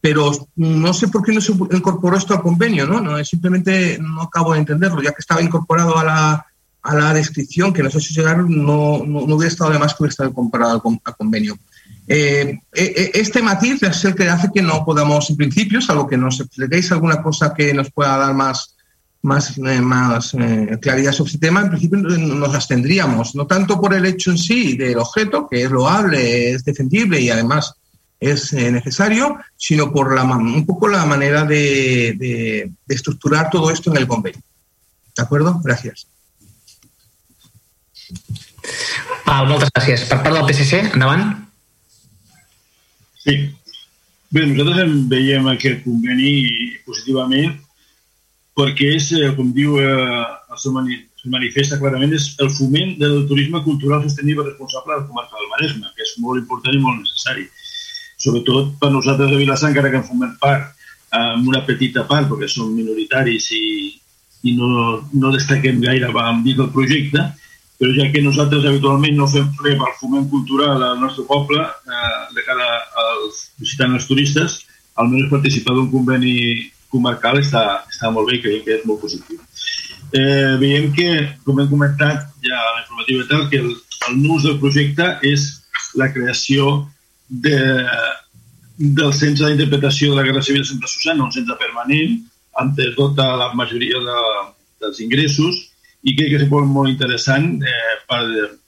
[0.00, 3.00] Pero no sé por qué no se incorporó esto al convenio, ¿no?
[3.00, 6.46] no simplemente no acabo de entenderlo, ya que estaba incorporado a la,
[6.82, 9.94] a la descripción, que no sé si llegar, no, no, no hubiera estado de más
[9.94, 11.56] que hubiera estado incorporado al, al convenio.
[12.08, 16.40] Eh, este matiz es el que hace que no podamos, en principio, salvo que nos
[16.40, 18.74] expliquéis alguna cosa que nos pueda dar más,
[19.22, 23.94] más, eh, más eh, claridad sobre este tema, en principio nos abstendríamos, no tanto por
[23.94, 27.76] el hecho en sí del objeto, que es loable, es defendible y además
[28.22, 33.70] es eh, necesario, sino por la, un poco la manera de, de, de estructurar todo
[33.70, 34.40] esto en el convenio.
[35.16, 35.60] ¿De acuerdo?
[35.62, 36.06] Gracias.
[39.24, 40.04] Pau, moltes gràcies.
[40.10, 41.24] Per part del PSC, endavant.
[43.24, 43.34] Sí.
[44.32, 46.32] Bé, nosaltres en veiem aquest conveni
[46.86, 47.58] positivament
[48.56, 50.74] perquè és, eh, com diu eh, el seu
[51.32, 55.92] manifesta clarament, és el foment del turisme cultural sostenible responsable de la comarca del Maresme,
[55.96, 57.46] que és molt important i molt necessari.
[58.22, 60.72] Sobretot per nosaltres de Vilassar, encara que en formem part,
[61.12, 63.64] amb una petita part, perquè som minoritaris i,
[64.48, 66.10] i no, no destaquem gaire
[66.44, 67.24] dir del projecte,
[67.82, 72.20] però ja que nosaltres habitualment no fem res pel foment cultural al nostre poble, eh,
[72.34, 72.68] de cara
[73.04, 74.60] als visitants els turistes,
[74.94, 76.36] almenys participar d'un conveni
[76.92, 79.40] comarcal està, està molt bé creiem que és molt positiu.
[80.12, 81.08] Eh, veiem que,
[81.42, 83.74] com hem comentat ja a la informativa i tal, que el,
[84.08, 85.48] el nus del projecte és
[85.98, 86.84] la creació
[87.32, 87.58] de,
[88.76, 92.18] del centre d'interpretació de la Guerra Civil de Santa Susana, un centre permanent,
[92.60, 94.18] amb tota la majoria de,
[94.84, 95.60] dels ingressos,
[96.02, 98.22] i crec que és molt interessant eh, per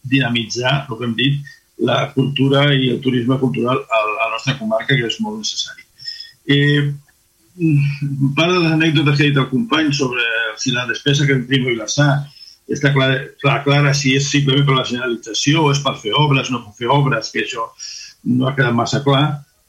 [0.08, 4.94] dinamitzar, el que hem dit, la cultura i el turisme cultural a, la nostra comarca,
[4.94, 5.82] que és molt necessari.
[6.54, 6.92] Eh,
[8.36, 10.22] part de les anècdotes que ha dit el company sobre
[10.58, 12.12] si la despesa que tenim a Vilassar
[12.74, 16.50] està clara, clara, clara si és simplement per la senyalització o és per fer obres,
[16.50, 17.68] no per fer obres, que això
[18.24, 19.24] no ha quedat massa clar,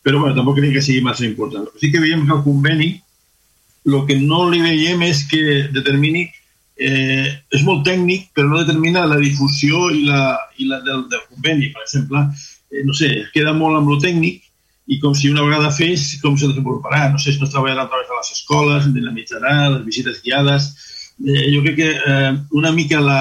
[0.05, 1.67] però bueno, tampoc crec que sigui massa important.
[1.81, 2.93] Sí que veiem que el conveni
[3.85, 5.41] el que no li veiem és que
[5.73, 10.23] determini eh, és molt tècnic, però no determina la difusió i la,
[10.57, 11.69] i la del, del conveni.
[11.73, 12.25] Per exemple,
[12.71, 14.41] eh, no sé, queda molt amb lo tècnic
[14.91, 17.07] i com si una vegada fes, com se desenvoluparà.
[17.13, 20.73] No sé si no es treballarà a través de les escoles, dinamitzarà, les visites guiades...
[21.15, 23.19] Eh, jo crec que eh, una mica la,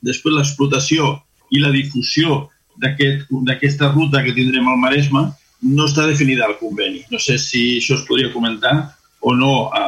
[0.00, 1.10] després l'explotació
[1.52, 2.46] i la difusió
[2.78, 5.26] d'aquesta aquest, ruta que tindrem al Maresme
[5.62, 7.02] no està definida al conveni.
[7.10, 8.74] No sé si això es podria comentar
[9.20, 9.82] o no a,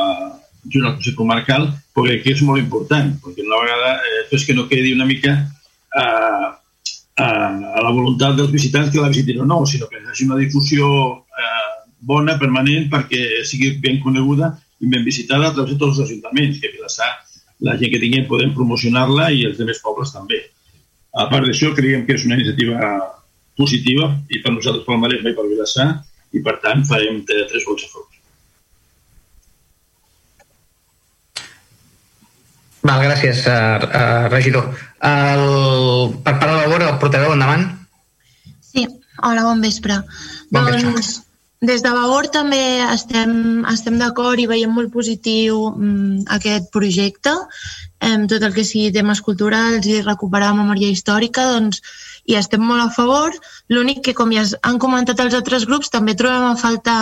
[0.68, 4.56] junt al Consell Comarcal, perquè aquí és molt important, perquè una vegada eh, és que
[4.56, 6.48] no quedi una mica eh,
[7.20, 10.40] a, a la voluntat dels visitants que la visitin o no, sinó que hagi una
[10.40, 15.98] difusió eh, bona, permanent, perquè sigui ben coneguda i ben visitada a través de tots
[15.98, 17.10] els ajuntaments, que Vilassar,
[17.66, 20.40] la gent que tinguem, podem promocionar-la i els altres pobles també.
[21.10, 22.92] A part d'això, creiem que és una iniciativa
[23.58, 25.90] positiva i per nosaltres pel Maresme i per Vilassar
[26.36, 28.10] i per tant farem tres vots a favor.
[32.80, 34.70] Val, gràcies, uh, uh, regidor.
[35.04, 35.42] El,
[36.24, 37.66] per part de la Vora, el portaveu, endavant.
[38.64, 38.86] Sí,
[39.20, 39.98] hola, bon vespre.
[40.48, 41.26] Bon doncs, vespre.
[41.68, 43.34] des de Vavor també estem,
[43.68, 47.36] estem d'acord i veiem molt positiu mm, aquest projecte.
[48.00, 51.82] Em, tot el que sigui temes culturals i recuperar memòria històrica, doncs
[52.24, 53.34] hi estem molt a favor.
[53.68, 57.00] L'únic que, com ja han comentat els altres grups, també trobem a faltar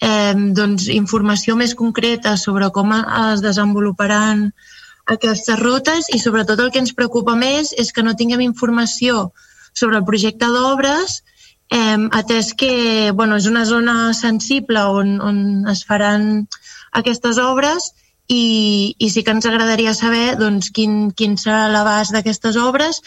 [0.00, 4.48] eh, doncs, informació més concreta sobre com es desenvoluparan
[5.10, 9.30] aquestes rutes i sobretot el que ens preocupa més és que no tinguem informació
[9.74, 11.20] sobre el projecte d'obres
[11.70, 16.46] eh, atès que bueno, és una zona sensible on, on es faran
[17.02, 17.92] aquestes obres
[18.30, 23.00] i, i sí que ens agradaria saber doncs, quin, quin serà l'abast d'aquestes obres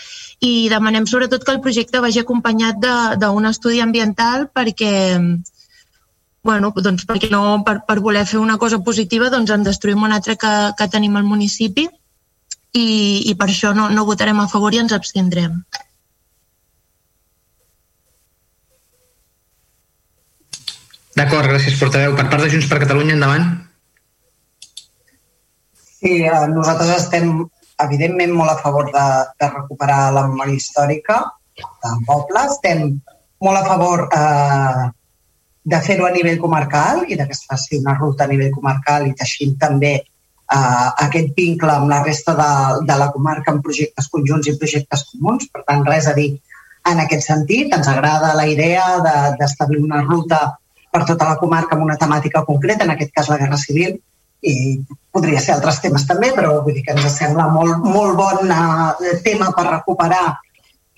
[0.44, 2.84] i demanem sobretot que el projecte vagi acompanyat
[3.22, 4.94] d'un estudi ambiental perquè,
[6.44, 10.20] bueno, doncs perquè no, per, per voler fer una cosa positiva doncs en destruïm una
[10.20, 12.88] altra que, que tenim al municipi i,
[13.32, 15.62] i per això no, no votarem a favor i ens abstindrem.
[21.14, 22.16] D'acord, gràcies, portaveu.
[22.18, 23.52] Per part de Junts per Catalunya, endavant.
[26.04, 27.30] Sí, eh, nosaltres estem
[27.80, 29.04] evidentment molt a favor de,
[29.40, 31.22] de recuperar la memòria històrica
[31.56, 32.42] del poble.
[32.52, 32.90] Estem
[33.48, 34.84] molt a favor eh,
[35.64, 39.08] de fer-ho a nivell comarcal i de que es faci una ruta a nivell comarcal
[39.08, 42.52] i teixint també eh, aquest vincle amb la resta de,
[42.92, 45.48] de la comarca en projectes conjunts i projectes comuns.
[45.56, 46.34] Per tant, res a dir
[46.92, 47.72] en aquest sentit.
[47.72, 48.90] Ens agrada la idea
[49.40, 50.50] d'establir de, una ruta
[50.92, 54.02] per tota la comarca amb una temàtica concreta, en aquest cas la Guerra Civil,
[54.44, 54.56] i
[55.14, 59.18] podria ser altres temes també, però vull dir que ens sembla molt, molt bon uh,
[59.26, 60.26] tema per recuperar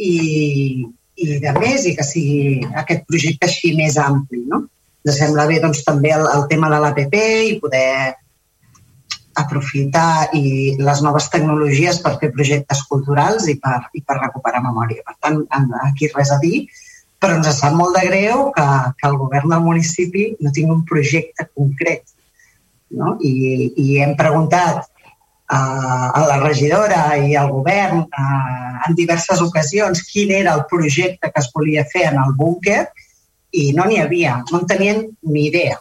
[0.01, 4.45] i, i de més i que sigui aquest projecte així més ampli.
[4.49, 4.63] No?
[5.05, 7.17] Ens sembla bé doncs, també el, el tema de l'APP
[7.51, 8.15] i poder
[9.35, 15.03] aprofitar i les noves tecnologies per fer projectes culturals i per, i per recuperar memòria.
[15.05, 15.41] Per tant,
[15.83, 16.65] aquí res a dir,
[17.19, 18.67] però ens sap molt de greu que,
[18.99, 22.14] que el govern del municipi no tingui un projecte concret.
[22.91, 23.15] No?
[23.21, 24.85] I, I hem preguntat
[25.47, 31.51] a la regidora i al govern en diverses ocasions quin era el projecte que es
[31.53, 32.87] volia fer en el búnquer
[33.53, 35.77] i no n'hi havia, no en tenien ni idea.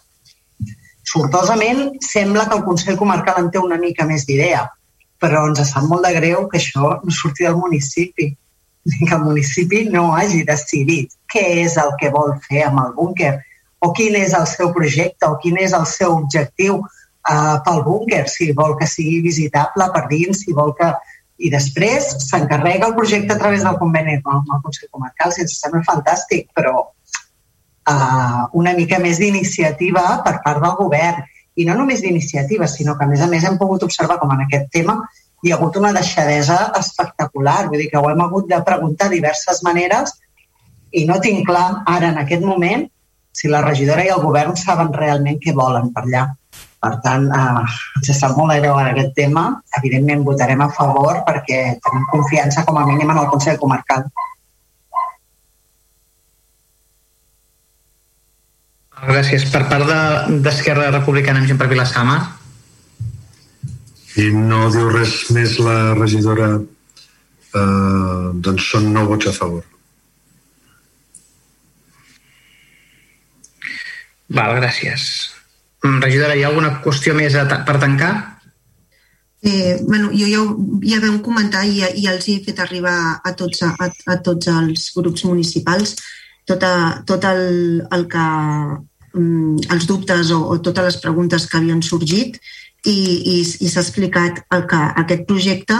[1.05, 4.63] Sortosament, sembla que el Consell Comarcal en té una mica més d'idea,
[5.21, 8.31] però ens sap molt de greu que això no surti del municipi,
[8.85, 13.35] que el municipi no hagi decidit què és el que vol fer amb el búnquer,
[13.85, 18.25] o quin és el seu projecte, o quin és el seu objectiu, uh, pel búnquer,
[18.33, 20.95] si vol que sigui visitable per dins, si vol que...
[21.45, 25.57] I després s'encarrega el projecte a través del conveni amb el Consell Comarcal, si ens
[25.59, 31.27] sembla fantàstic, però uh, una mica més d'iniciativa per part del govern.
[31.59, 34.47] I no només d'iniciativa, sinó que a més a més hem pogut observar com en
[34.47, 35.01] aquest tema
[35.43, 37.67] hi ha hagut una deixadesa espectacular.
[37.67, 40.15] Vull dir que ho hem hagut de preguntar diverses maneres
[40.95, 42.87] i no tinc clar ara en aquest moment
[43.35, 46.25] si la regidora i el govern saben realment què volen per allà.
[46.85, 47.65] Per tant, eh,
[47.99, 49.47] ens sap molt de greu en aquest tema.
[49.79, 54.07] Evidentment votarem a favor perquè tenim confiança com a mínim en el Consell Comarcal.
[59.05, 59.45] Gràcies.
[59.53, 59.91] Per part
[60.45, 62.21] d'Esquerra de, Republicana amb gent per Vilassama.
[64.15, 66.55] Si no diu res més la regidora,
[67.61, 69.65] eh, doncs són nou vots a favor.
[74.29, 75.35] Val, gràcies.
[75.85, 78.13] Mm, regidora, hi ha alguna qüestió més per tancar?
[79.45, 80.41] Eh, bueno, jo ja,
[80.89, 83.75] ja vam comentar i, i els he fet arribar a tots, a,
[84.09, 85.99] a tots els grups municipals
[86.49, 91.61] tot, a, tot el, el que um, els dubtes o, o totes les preguntes que
[91.61, 92.41] havien sorgit
[92.89, 95.77] i, i, i s'ha explicat el que aquest projecte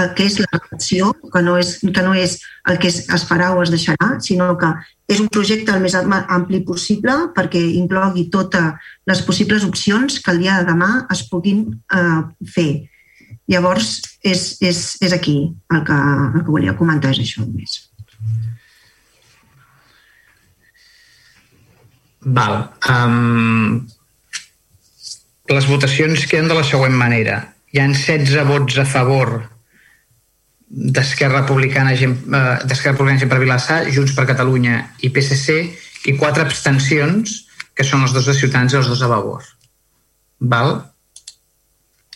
[0.00, 2.38] el que és la reflexió, que no és, que no és
[2.70, 4.70] el que es farà o es deixarà, sinó que
[5.12, 10.40] és un projecte el més ampli possible perquè inclogui totes les possibles opcions que el
[10.42, 12.20] dia de demà es puguin eh,
[12.54, 12.70] fer.
[13.50, 15.36] Llavors, és, és, és aquí
[15.74, 17.80] el que, el que volia comentar, és això només.
[22.22, 22.60] Val.
[22.88, 23.82] Um,
[25.50, 27.42] les votacions queden de la següent manera.
[27.74, 29.51] Hi han 16 vots a favor
[30.72, 32.08] d'Esquerra Republicana, eh,
[32.64, 35.58] d'Esquerra Republicana gent per Vilassar, Junts per Catalunya i PSC,
[36.08, 37.42] i quatre abstencions,
[37.76, 39.44] que són els dos de Ciutadans i els dos de Vavor.
[40.40, 40.72] Val?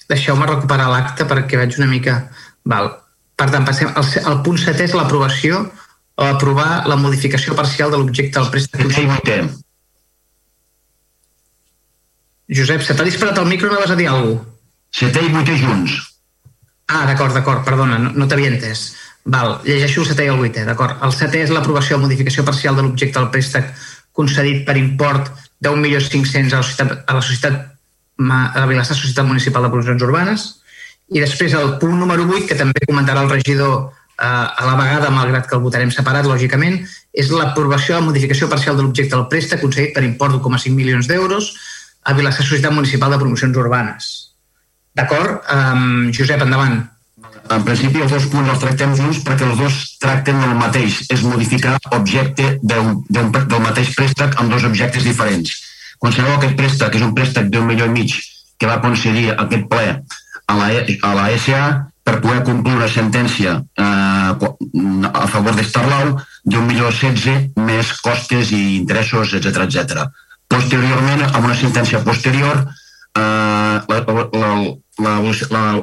[0.09, 2.17] Deixeu-me recuperar l'acte perquè veig una mica...
[2.65, 2.91] Val.
[3.37, 5.61] Per tant, passem, el, el punt setè és l'aprovació
[6.17, 8.81] o aprovar la modificació parcial de l'objecte del préstec.
[12.49, 14.53] Josep, se t'ha disparat el micro, no vas a dir alguna cosa?
[14.97, 16.16] Setè i vuitè junts.
[16.87, 18.93] Ah, d'acord, d'acord, perdona, no, no t'havia entès.
[19.26, 21.01] Val, llegeixo el setè i el vuitè, d'acord.
[21.03, 23.72] El setè és l'aprovació o modificació parcial de l'objecte del préstec
[24.14, 27.64] concedit per import de 1.500.000 a la societat, a la societat
[28.18, 30.47] a la Vilassar Societat Municipal de Provisions Urbanes.
[31.12, 35.11] I després el punt número 8, que també comentarà el regidor eh, a la vegada,
[35.11, 36.80] malgrat que el votarem separat, lògicament,
[37.12, 41.53] és l'aprovació o modificació parcial de l'objecte del préstec concedit per import d'1,5 milions d'euros
[42.07, 44.26] a Vilassar Societat Municipal de Promocions Urbanes.
[44.97, 45.42] D'acord?
[45.53, 46.84] Um, Josep, endavant.
[47.53, 51.22] En principi, els dos punts els tractem junts perquè els dos tracten del mateix, és
[51.22, 55.53] modificar objecte del, del, del mateix préstec amb dos objectes diferents.
[56.07, 58.14] Sabeu aquest préstec és un préstec d'un milió i mig
[58.59, 59.84] que va concedir aquest ple
[60.47, 61.62] a la, e, a la SA
[62.07, 64.49] per poder complir una sentència eh,
[65.11, 66.12] a favor d'Estarlau
[66.44, 70.07] d'un milió setze més costes i interessos, etc etc.
[70.49, 72.62] Posteriorment, amb una sentència posterior,
[73.17, 73.99] eh, la,
[74.33, 74.51] la,
[74.99, 75.12] la,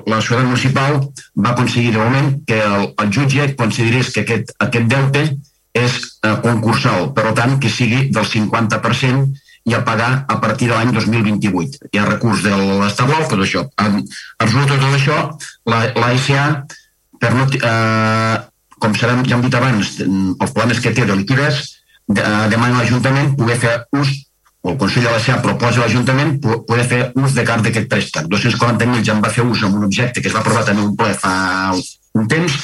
[0.05, 0.99] la, la municipal
[1.35, 5.25] va aconseguir de moment que el, el jutge considerés que aquest, aquest deute
[5.73, 9.25] és eh, concursal, per tant, que sigui del 50%
[9.65, 11.89] i a pagar a partir de l'any 2028.
[11.91, 13.63] Hi ha recurs de l'Establau, tot això.
[13.81, 15.19] En, en tot això,
[15.71, 16.11] la, la
[17.23, 18.37] per no, eh,
[18.83, 21.63] com serem, ja hem dit abans, els problemes que té de liquidez,
[22.07, 24.11] de, eh, demana l'Ajuntament poder fer ús
[24.63, 27.89] o el Consell de la SEA proposa a l'Ajuntament poder fer ús de carn d'aquest
[27.91, 28.29] préstec.
[28.31, 30.95] 240.000 ja en va fer ús amb un objecte que es va aprovar també un
[30.95, 31.33] ple fa
[32.15, 32.55] un temps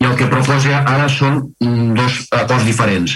[0.00, 3.14] i el que proposa ara són dos acords diferents.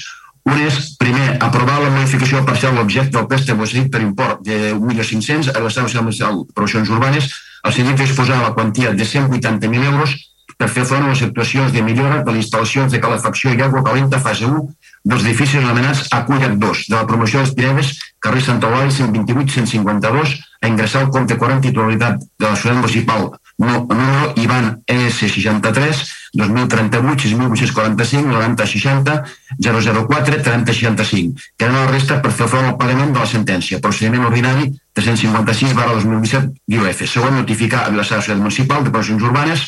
[0.48, 4.72] Un és, primer, aprovar la modificació parcial de l'objecte del préstec concedit per import de
[4.76, 7.32] 1.500.000 a l'Estat Nacional de Provisions Urbanes,
[7.64, 10.14] el sentit disposar la quantia de 180.000 euros
[10.59, 13.84] per fer front a les actuacions de millora de les instal·lacions de calefacció i aigua
[13.86, 14.64] calenta fase 1
[15.09, 20.66] dels edificis anomenats Acullac 2 de la promoció dels Pinedes, carrer Santa Eulàlia 128-152, a
[20.66, 26.02] ingressar al compte corrent titularitat de la ciutat municipal no, número Ivan ES63
[26.32, 29.24] 2038 6845 90 60
[29.59, 33.80] 004 30 65 que era la resta per fer front al pagament de la sentència.
[33.82, 39.66] Procediment ordinari 356 barra 2017 UF següent notificar a Vilassar Ciutat Municipal de Provisions Urbanes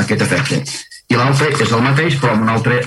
[0.00, 0.62] aquest efecte.
[1.12, 2.80] I l'altre és el mateix però amb un altre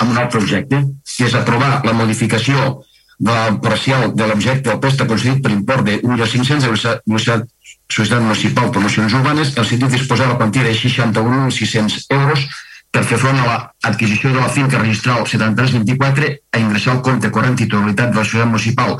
[0.00, 0.80] amb un altre objecte,
[1.16, 2.82] que és aprovar la modificació
[3.22, 7.46] de la parcial de l'objecte del préstec concedit per import de 1.500 de la Universitat
[7.92, 12.46] Societat Municipal de Promocions Urbanes, el sentit disposar la quantia de 61.600 euros
[12.92, 13.46] per fer front a
[13.84, 18.48] l'adquisició de la finca registral 7324 a ingressar al compte corrent titularitat de la Societat
[18.48, 18.96] Municipal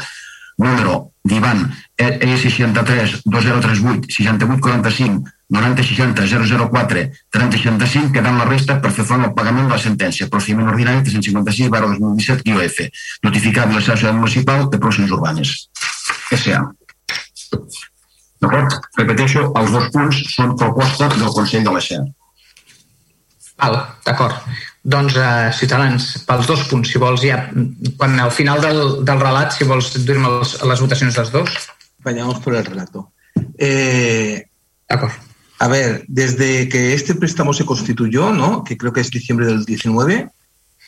[0.58, 1.64] número d'Ivan
[1.98, 6.26] E63 2038 6845 9060
[6.66, 11.04] 004 3065 quedant la resta per fer front al pagament de la sentència procediment ordinari
[11.08, 12.84] 356 barra 2017 IOF
[13.28, 15.56] notificat de la Societat Municipal de Provisions Urbanes
[16.32, 16.62] SA
[18.42, 18.74] D'acord?
[18.98, 22.02] Repeteixo, els dos punts són proposta del Consell de la SEA.
[23.62, 23.76] Val,
[24.06, 24.48] d'acord.
[24.94, 27.44] Doncs, eh, Ciutadans, pels dos punts, si vols, ja,
[28.00, 31.58] quan al final del, del relat, si vols dur-me les, les votacions dels dos.
[32.02, 33.12] Vayamos por el relato.
[33.58, 34.42] Eh,
[34.90, 35.31] D'acord.
[35.62, 38.64] A ver, desde que este préstamo se constituyó, ¿no?
[38.64, 40.28] que creo que es diciembre del 19,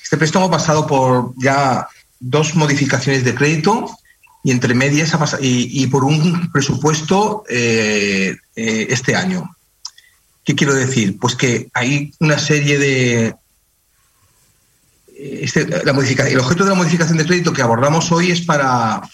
[0.02, 1.86] este préstamo ha pasado por ya
[2.18, 3.88] dos modificaciones de crédito
[4.42, 9.48] y entre medias ha pasado, y, por un presupuesto eh, eh, este año.
[10.44, 11.20] ¿Qué quiero decir?
[11.20, 13.36] Pues que hay una serie de...
[15.16, 19.08] Este, la el objeto de la modificación de crédito que abordamos hoy es para,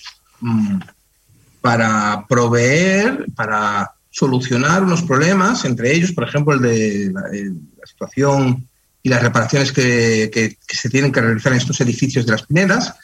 [1.61, 8.69] para proveer, para solucionar unos problemas, entre ellos, por ejemplo, el de la, la situación
[9.03, 12.95] y las reparaciones que, se tienen que realizar en estos edificios de las Pinedas,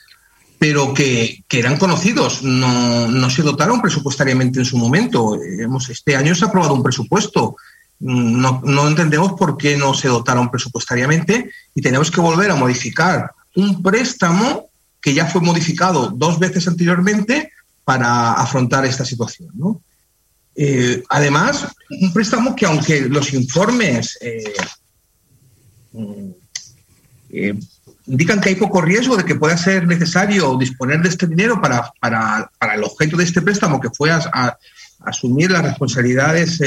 [0.58, 5.38] pero que, eran conocidos, no, se dotaron presupuestariamente en su momento.
[5.42, 7.56] Hemos, este año se ha aprobado un presupuesto,
[8.00, 13.32] no, no entendemos por qué no se dotaron presupuestariamente y tenemos que volver a modificar
[13.54, 14.68] un préstamo
[15.00, 17.52] que ya fue modificado dos veces anteriormente
[17.84, 19.48] para afrontar esta situación.
[19.54, 19.80] ¿no?
[20.56, 24.54] Eh, además, un préstamo que aunque los informes eh,
[27.30, 27.54] eh,
[28.06, 31.92] indican que hay poco riesgo de que pueda ser necesario disponer de este dinero para,
[32.00, 34.56] para, el objeto de este préstamo, que fue a,
[35.00, 36.60] asumir las responsabilidades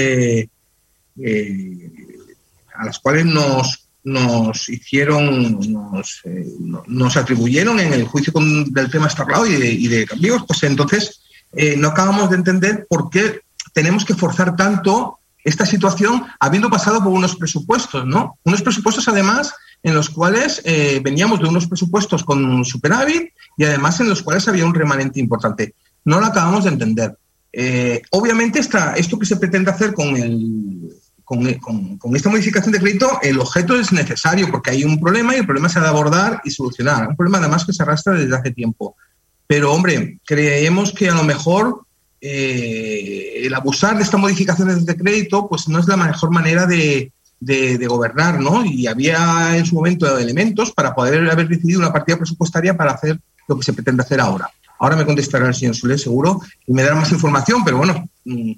[2.76, 6.46] a las cuales nos, nos hicieron, nos, eh,
[6.88, 10.64] nos atribuyeron en el juicio con, del tema Starlao y de, y de Cambios, pues
[10.64, 11.22] entonces
[11.54, 13.42] eh, no acabamos de entender por qué
[13.74, 18.38] tenemos que forzar tanto esta situación habiendo pasado por unos presupuestos, ¿no?
[18.44, 24.00] Unos presupuestos además en los cuales eh, veníamos de unos presupuestos con superávit y además
[24.00, 25.76] en los cuales había un remanente importante.
[26.06, 27.18] No lo acabamos de entender.
[27.52, 30.94] Eh, obviamente esta, esto que se pretende hacer con, el,
[31.24, 35.46] con, esta modificación de crédito, el objeto es necesario porque hay un problema y el
[35.46, 37.08] problema se ha de abordar y solucionar.
[37.08, 38.96] Un problema además que se arrastra desde hace tiempo.
[39.48, 41.86] Pero, hombre, creemos que a lo mejor
[42.22, 47.12] eh, el abusar de estas modificaciones de crédito pues no es la mejor manera de,
[47.40, 48.66] de, gobernar, ¿no?
[48.66, 53.20] Y había en su momento elementos para poder haber decidido una partida presupuestaria para hacer
[53.48, 54.50] lo que se pretende hacer ahora.
[54.80, 58.52] Ahora me contestará el señor Solé, seguro, y me dará más información, pero bueno, mm,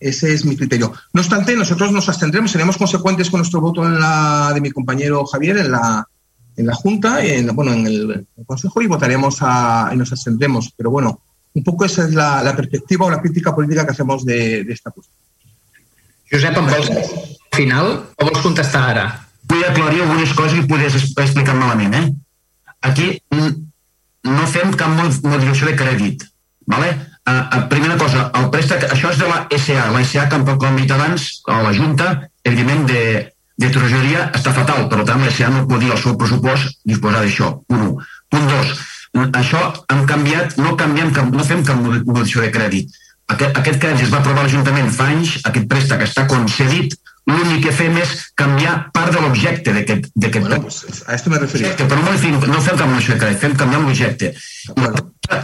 [0.00, 0.92] ese es mi criterio.
[1.12, 5.72] No obstante, nosotros nos abstendremos, seremos consecuentes con nuestro voto de mi compañero Javier en
[5.72, 6.06] la,
[6.56, 9.38] en la Junta, en, bueno, en el, Consejo, y votaremos
[9.92, 10.72] y nos abstendremos.
[10.76, 11.20] Pero bueno,
[11.54, 14.72] un poco esa es la, la perspectiva o la crítica política que hacemos de, de
[14.72, 15.16] esta cuestión.
[16.30, 16.90] Josep, em vols
[17.56, 17.86] final
[18.16, 19.06] o vols contestar ara?
[19.48, 22.04] Vull aclarir algunes coses i poder explicar malament, eh?
[22.84, 26.26] Aquí no fem cap modificació de crèdit,
[26.68, 26.90] ¿vale?
[27.28, 30.76] Uh, uh, primera cosa, el préstec, això és de la SA, la SA, com, com
[30.76, 32.12] he dit abans, a la Junta,
[32.44, 33.02] evidentment de,
[33.60, 37.50] de tresoreria està fatal, per tant la SA no podia al seu pressupost disposar d'això,
[37.68, 38.06] punt 1.
[38.32, 38.72] Punt 2,
[39.40, 39.60] això
[39.92, 42.96] hem canviat, no canviem, no fem cap modificació de crèdit.
[43.28, 46.94] Aquest, aquest crèdit es va aprovar a l'Ajuntament fa anys, aquest préstec està concedit,
[47.28, 51.74] l'únic que fem és canviar part de l'objecte d'aquest bueno, pues a esto me referia.
[51.76, 52.14] Però no,
[52.54, 54.32] no fem cap modificació de crèdit, fem canviar l'objecte.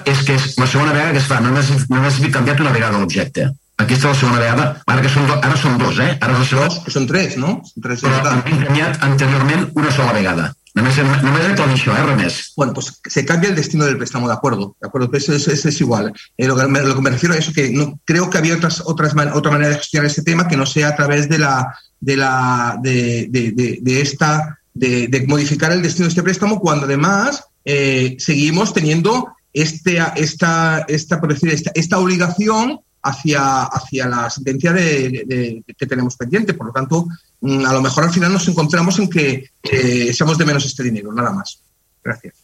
[0.08, 3.02] És que és la segona vegada que es fa, només, només he canviat una vegada
[3.02, 3.50] l'objecte.
[3.84, 6.12] Aquesta és la segona vegada, ara que són, do, ara són dos, eh?
[6.22, 7.56] Ara és dos, que són tres, no?
[7.82, 10.52] Tres, Però hem canviat anteriorment una sola vegada.
[10.74, 12.52] Només, només he això, eh, Remés.
[12.56, 15.68] Bueno, pues se cambia el destino del préstamo, de acuerdo, de acuerdo, pero eso, eso,
[15.68, 16.12] es igual.
[16.36, 19.14] Eh, lo, que me, me, refiero a eso que no creo que había otras, otras
[19.34, 22.78] otra manera de gestionar este tema que no sea a través de la de la
[22.82, 27.44] de, de, de, de esta de, de, modificar el destino de este préstamo cuando además
[27.64, 34.72] eh, seguimos teniendo este, esta, esta, por decir, esta, esta obligación hacia, hacia la sentencia
[34.72, 36.54] de, de, que tenemos pendiente.
[36.54, 37.06] Por lo tanto,
[37.44, 41.12] a lo mejor al final nos encontramos en que eh, echamos de menos este dinero,
[41.12, 41.60] nada más.
[42.02, 42.34] Gracias.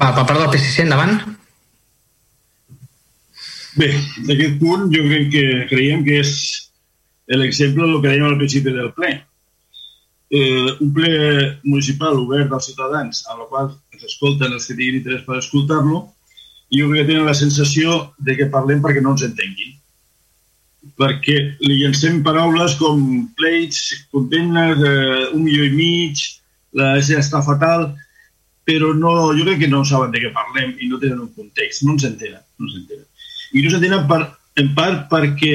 [0.00, 1.18] Va, per part del PSC, endavant.
[3.78, 3.88] Bé,
[4.26, 6.32] d'aquest punt jo crec que creiem que és
[7.36, 9.10] l'exemple del que dèiem al principi del ple.
[10.30, 11.10] Eh, un ple
[11.64, 16.06] municipal obert als ciutadans, a la qual ens escolten els que tinguin interès per escoltar-lo,
[16.70, 19.77] i jo crec que tenen la sensació de que parlem perquè no ens entenguin
[20.98, 23.00] perquè li llancem paraules com
[23.38, 26.24] pleits, condemnes, eh, un milió i mig,
[26.74, 27.92] la ja està fatal,
[28.68, 31.84] però no, jo crec que no saben de què parlem i no tenen un context,
[31.86, 32.42] no ens entenen.
[32.58, 33.06] No ens entenen.
[33.54, 34.20] I no s'entenen per,
[34.60, 35.54] en part perquè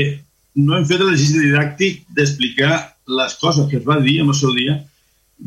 [0.63, 2.73] no hem fet l'exercici didàctic d'explicar
[3.19, 4.79] les coses que es va dir en el seu dia.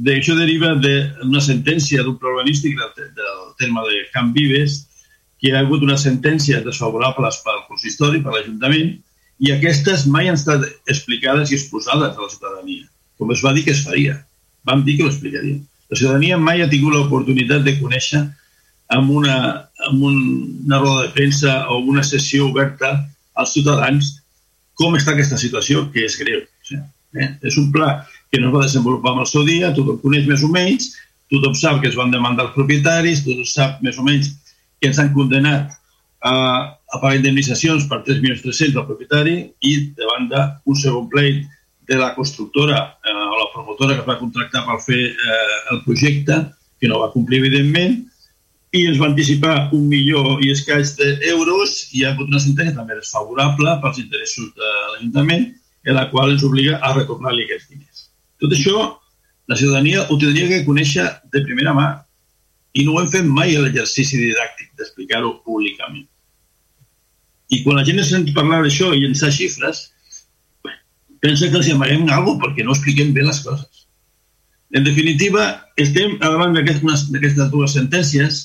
[0.06, 4.84] D'això deriva d'una sentència d'un urbanístic del, del terme de Camp Vives,
[5.40, 8.94] que ha hagut unes sentències desfavorables pel consistori, per l'Ajuntament,
[9.38, 12.86] i aquestes mai han estat explicades i exposades a la ciutadania,
[13.18, 14.16] com es va dir que es faria.
[14.66, 15.60] Vam dir que ho explicaríem.
[15.90, 18.22] La ciutadania mai ha tingut l'oportunitat de conèixer
[18.96, 19.36] amb una,
[19.88, 22.94] amb una roda de premsa o una sessió oberta
[23.36, 24.16] als ciutadans
[24.76, 26.42] com està aquesta situació, que és greu.
[26.42, 26.82] O sigui,
[27.20, 27.30] eh?
[27.48, 27.90] És un pla
[28.32, 30.90] que no es va desenvolupar en el seu dia, tothom coneix més o menys,
[31.32, 34.32] tothom sap que es van demandar els propietaris, tothom sap més o menys
[34.80, 35.72] que ens han condemnat
[36.26, 36.32] a,
[36.74, 41.44] a pagar indemnitzacions per 3.300.000 al propietari i, de banda, un segon pleit
[41.86, 45.82] de la constructora eh, o la promotora que es va contractar per fer eh, el
[45.86, 46.40] projecte,
[46.80, 48.00] que no va complir, evidentment,
[48.74, 52.74] i ens va anticipar un milió i escaig d'euros i hi ha hagut una sentència
[52.76, 55.46] també desfavorable pels interessos de l'Ajuntament
[55.86, 58.02] en la qual ens obliga a retornar-li aquests diners.
[58.42, 58.82] Tot això,
[59.46, 61.86] la ciutadania ho tindria que conèixer de primera mà
[62.74, 66.04] i no ho hem fet mai l'exercici didàctic d'explicar-ho públicament.
[67.54, 69.84] I quan la gent sent parlar d'això i llençar xifres,
[71.22, 73.86] pensa que els amaguem alguna perquè no expliquem bé les coses.
[74.74, 75.46] En definitiva,
[75.78, 78.42] estem davant d'aquestes dues sentències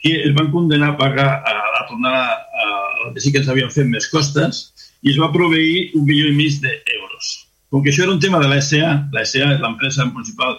[0.00, 2.30] que es van condenar a pagar a, a tornar a,
[2.64, 2.68] a,
[3.10, 4.62] a sí que ens havien fet més costes
[5.02, 7.30] i es va proveir un milió i mig d'euros.
[7.70, 10.56] Com que això era un tema de la SA, la SA és l'empresa principal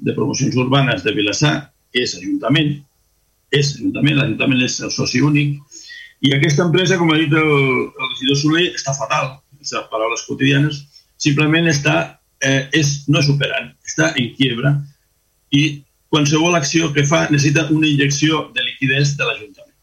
[0.00, 1.54] de promocions urbanes de Vilassar,
[1.92, 2.74] és Ajuntament,
[3.52, 5.58] és Ajuntament, l'Ajuntament és el soci únic,
[6.20, 7.52] i aquesta empresa, com ha dit el,
[7.88, 9.38] el regidor Soler, està fatal.
[9.60, 10.82] Les paraules quotidianes
[11.20, 11.96] simplement està,
[12.44, 14.74] eh, és, no és operant, està en quiebra
[15.56, 15.62] i
[16.12, 19.76] qualsevol acció que fa necessita una injecció de liquidez de l'Ajuntament.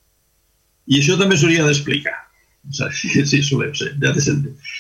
[0.88, 2.16] I això també s'hauria d'explicar.
[2.68, 4.72] Sí, sí, solem ser, ja te sentit.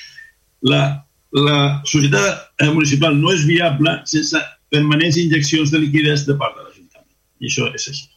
[0.68, 0.82] La,
[1.32, 4.42] la societat eh, municipal no és viable sense
[4.74, 7.14] permanents injeccions de liquidez de part de l'Ajuntament.
[7.40, 8.10] I això és així.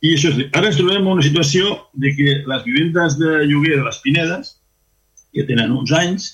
[0.00, 3.76] I això és, ara ens trobem en una situació de que les vivendes de lloguer
[3.76, 4.54] de les Pinedes,
[5.34, 6.30] que tenen uns anys,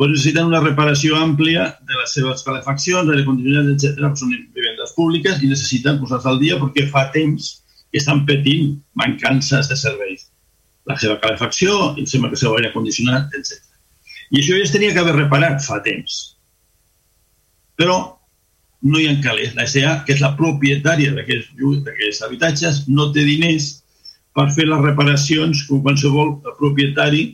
[0.00, 4.06] doncs necessiten una reparació àmplia de les seves calefaccions, de condicionats, etc.
[4.16, 7.50] Són vivendes públiques i necessiten posar-se al dia perquè fa temps
[7.90, 10.30] que estan petint mancances de serveis.
[10.88, 13.60] La seva calefacció, el sembla que el seu aire condicionat, etc.
[14.30, 16.16] I això ja es tenia que haver reparat fa temps.
[17.76, 17.98] Però
[18.82, 19.54] no hi ha calés.
[19.56, 23.72] La SA, que és la propietària d'aquests habitatges, no té diners
[24.36, 27.24] per fer les reparacions com qualsevol propietari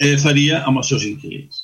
[0.00, 1.62] eh, faria amb els seus inquilins.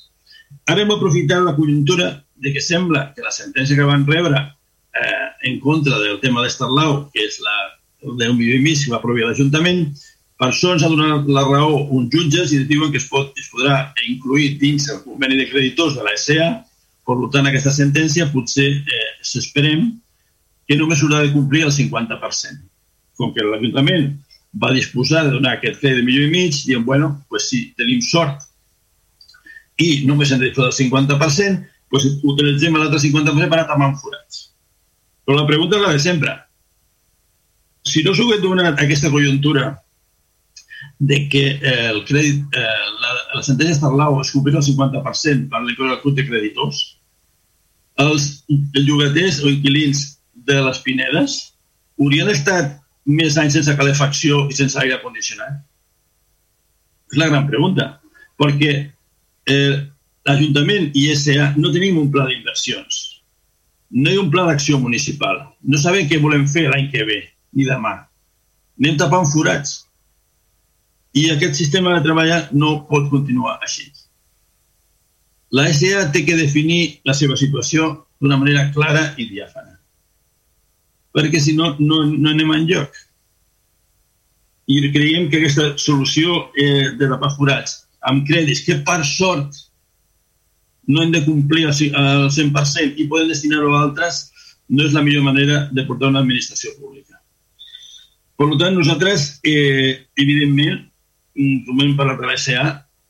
[0.71, 5.27] Ara hem aprofitat la conjuntura de que sembla que la sentència que van rebre eh,
[5.51, 7.59] en contra del tema d'Estarlau, que és la
[8.01, 9.91] d'un milió i mig que va aprovar l'Ajuntament,
[10.41, 13.51] per això ens ha donat la raó uns jutges i diuen que es, pot, es
[13.53, 16.47] podrà incluir dins el conveni de creditors de la SEA,
[17.07, 19.89] per tant, aquesta sentència potser eh, s'esperem
[20.69, 22.61] que només haurà de complir el 50%.
[23.19, 24.13] Com que l'Ajuntament
[24.63, 28.01] va disposar de donar aquest crèdit de milió i mig, diem, bueno, pues si tenim
[28.03, 28.47] sort
[29.81, 34.51] i només hem de fer el 50%, pues utilitzem l'altre 50% per tapant forats.
[35.27, 36.35] Però la pregunta és la de sempre.
[37.87, 39.73] Si no s'ho donat aquesta conjuntura
[41.01, 45.63] de que eh, el crèdit, eh, la, la sentència Estarlau es compleix el 50% per
[46.03, 46.83] club de creditors,
[48.05, 48.27] els
[48.77, 50.05] llogaters o inquilins
[50.49, 51.39] de les Pinedes
[52.01, 52.77] haurien estat
[53.09, 55.61] més anys sense calefacció i sense aire condicionat?
[57.11, 57.89] És la gran pregunta.
[58.41, 59.75] Perquè eh,
[60.29, 63.01] l'Ajuntament i SA no tenim un pla d'inversions.
[63.91, 65.43] No hi ha un pla d'acció municipal.
[65.65, 67.23] No sabem què volem fer l'any que ve,
[67.57, 67.97] ni demà.
[68.81, 69.81] Anem tapant forats
[71.17, 73.89] i aquest sistema de treballar no pot continuar així.
[75.51, 77.91] La SA té que definir la seva situació
[78.23, 79.75] d'una manera clara i diàfana.
[81.11, 82.99] Perquè si no, no, no anem enlloc.
[84.71, 89.59] I creiem que aquesta solució eh, de tapar forats amb crèdits que per sort
[90.91, 91.75] no hem de complir al
[92.31, 94.29] 100% i poden destinar-ho a altres,
[94.71, 97.19] no és la millor manera de portar una administració pública.
[98.41, 100.87] Per tant, nosaltres, eh, evidentment,
[101.37, 102.65] moment per la travessa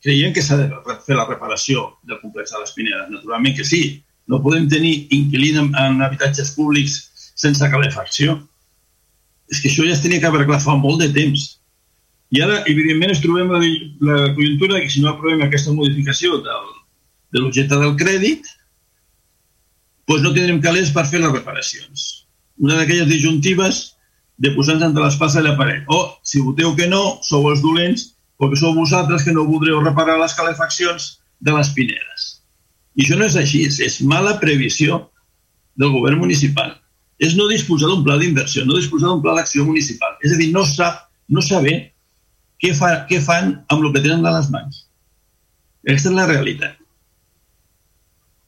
[0.05, 0.69] creiem que s'ha de
[1.07, 3.09] fer la reparació del complex de les Pinedes.
[3.13, 3.83] Naturalment que sí.
[4.31, 7.01] No podem tenir inquilins en, en habitatges públics
[7.41, 8.39] sense calefacció.
[9.51, 11.61] És que això ja es tenia que haver fa molt de temps.
[12.31, 13.61] I ara, evidentment, es trobem la,
[14.07, 16.69] la conjuntura que si no aprovem aquesta modificació del,
[17.35, 18.47] de l'objecte del crèdit,
[20.07, 22.07] doncs no tindrem calés per fer les reparacions.
[22.63, 23.83] Una d'aquelles disjuntives
[24.41, 25.85] de posar-nos entre l'espasa i la paret.
[25.93, 28.11] O, si voteu que no, sou els dolents
[28.41, 31.11] perquè sou vosaltres que no voldreu reparar les calefaccions
[31.45, 32.29] de les pinedes.
[32.97, 35.03] I això no és així, és mala previsió
[35.81, 36.73] del govern municipal.
[37.21, 40.17] És no disposar d'un pla d'inversió, no disposar d'un pla d'acció municipal.
[40.25, 41.77] És a dir, no sap, no saber
[42.61, 44.87] què, fa, què fan amb el que tenen a les mans.
[45.85, 46.81] Aquesta és la realitat.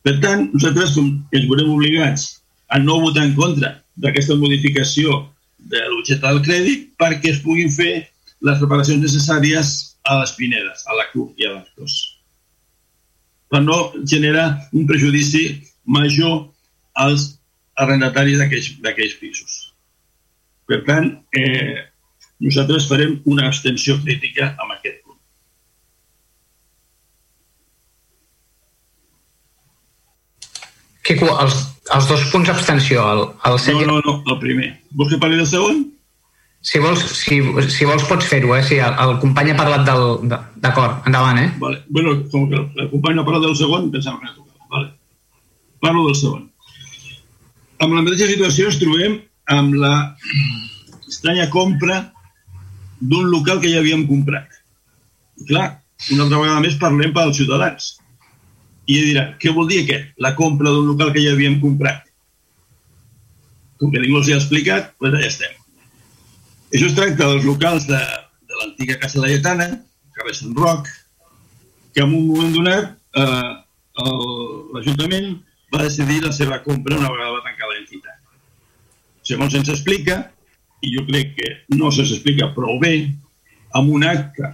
[0.02, 2.26] Per tant, nosaltres com ens veurem obligats
[2.72, 5.20] a no votar en contra d'aquesta modificació
[5.70, 7.92] de l'objecte del crèdit perquè es puguin fer
[8.42, 11.98] les reparacions necessàries a les pinedes, a la CUP i a l'Actos.
[13.52, 15.44] Per no generar un prejudici
[15.84, 16.48] major
[16.98, 17.36] als
[17.78, 19.72] arrendataris d'aquells pisos.
[20.66, 21.78] Per tant, eh,
[22.40, 25.18] nosaltres farem una abstenció crítica amb aquest punt.
[31.02, 34.68] Quico, els, els dos punts d'abstenció, el, el 7 No, no, no, el primer.
[34.96, 35.82] Vols que parli del segon?
[36.62, 37.40] Si vols, si,
[37.74, 38.62] si vols pots fer-ho, eh?
[38.66, 40.04] Si el, el company ha parlat del...
[40.62, 41.50] D'acord, endavant, eh?
[41.62, 41.82] Vale.
[41.90, 44.68] Bueno, com que el company no ha parlat del segon, pensava que no tocava.
[44.76, 44.92] Vale.
[45.82, 46.48] Parlo del segon.
[47.82, 49.18] Amb la mateixa situació ens trobem
[49.50, 49.94] amb la
[51.10, 51.98] estranya compra
[53.02, 54.46] d'un local que ja havíem comprat.
[55.42, 55.66] I clar,
[56.14, 57.96] una altra vegada més parlem pels ciutadans.
[58.90, 60.14] I ell dirà, què vol dir aquest?
[60.22, 62.08] La compra d'un local que ja havíem comprat.
[63.78, 65.54] Com que ningú els ha explicat, doncs allà estem.
[66.72, 68.00] Això es tracta dels locals de,
[68.48, 69.68] de l'antiga Casa Laietana,
[70.16, 70.88] carrer Sant Roc,
[71.92, 73.50] que en un moment donat eh,
[74.74, 75.34] l'Ajuntament
[75.72, 78.18] va decidir la seva compra una vegada va tancar l'entitat.
[79.28, 80.18] Segons se'ns explica,
[80.82, 82.94] i jo crec que no se'ns explica prou bé,
[83.78, 84.50] amb un acte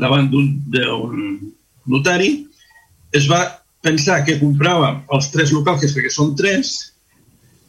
[0.00, 0.52] davant d'un
[1.90, 2.30] notari,
[3.12, 3.42] es va
[3.82, 6.92] pensar que comprava els tres locals, perquè són tres,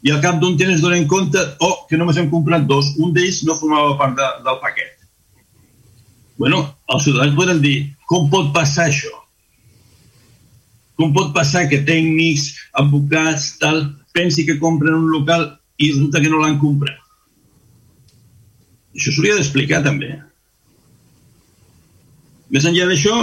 [0.04, 3.14] i al cap d'un temps es donen compte oh, que només hem comprat dos, un
[3.16, 4.90] d'ells no formava part de, del paquet.
[6.36, 7.76] bueno, els ciutadans poden dir,
[8.10, 9.12] com pot passar això?
[10.98, 12.48] Com pot passar que tècnics,
[12.80, 13.84] advocats, tal,
[14.14, 15.46] pensi que compren un local
[15.78, 16.98] i resulta que no l'han comprat?
[18.94, 20.10] Això s'hauria d'explicar també.
[22.54, 23.14] Més enllà d'això,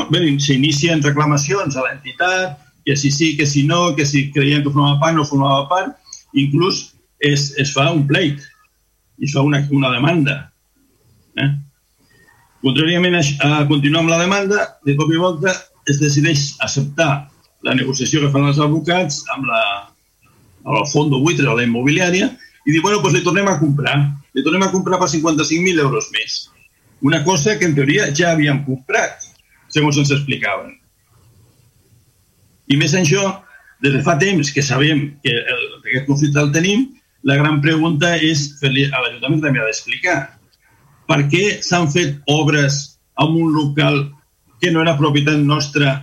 [0.43, 4.99] s'inicien reclamacions a l'entitat, que si sí, que si no, que si creien que formava
[4.99, 5.95] part, no formava part,
[6.35, 6.81] inclús
[7.21, 8.41] es, es fa un pleit
[9.21, 10.37] i es fa una, una demanda.
[11.39, 11.49] Eh?
[12.65, 15.53] Contràriament a, a continuar amb la demanda, de cop i volta
[15.89, 17.11] es decideix acceptar
[17.65, 19.61] la negociació que fan els advocats amb la,
[20.65, 22.27] amb el fons buitre o la immobiliària
[22.65, 23.95] i dir, bueno, doncs li tornem a comprar.
[24.35, 26.41] Li tornem a comprar per 55.000 euros més.
[27.01, 29.20] Una cosa que en teoria ja havíem comprat,
[29.75, 30.75] segons ens explicaven.
[32.71, 33.23] I més en això,
[33.83, 36.85] des de fa temps que sabem que el, aquest conflicte el tenim,
[37.27, 40.19] la gran pregunta és fer-li a l'Ajuntament també ha d'explicar
[41.11, 42.81] per què s'han fet obres
[43.19, 44.05] en un local
[44.61, 45.97] que no era propietat nostra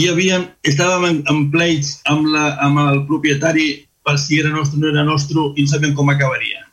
[0.00, 3.68] i havíem, estàvem en, en pleits amb, la, amb el propietari
[4.06, 6.64] per si era nostre o no era nostre i no sabíem com acabaria.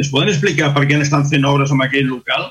[0.00, 2.48] Es poden explicar per què estan fent obres en aquell local?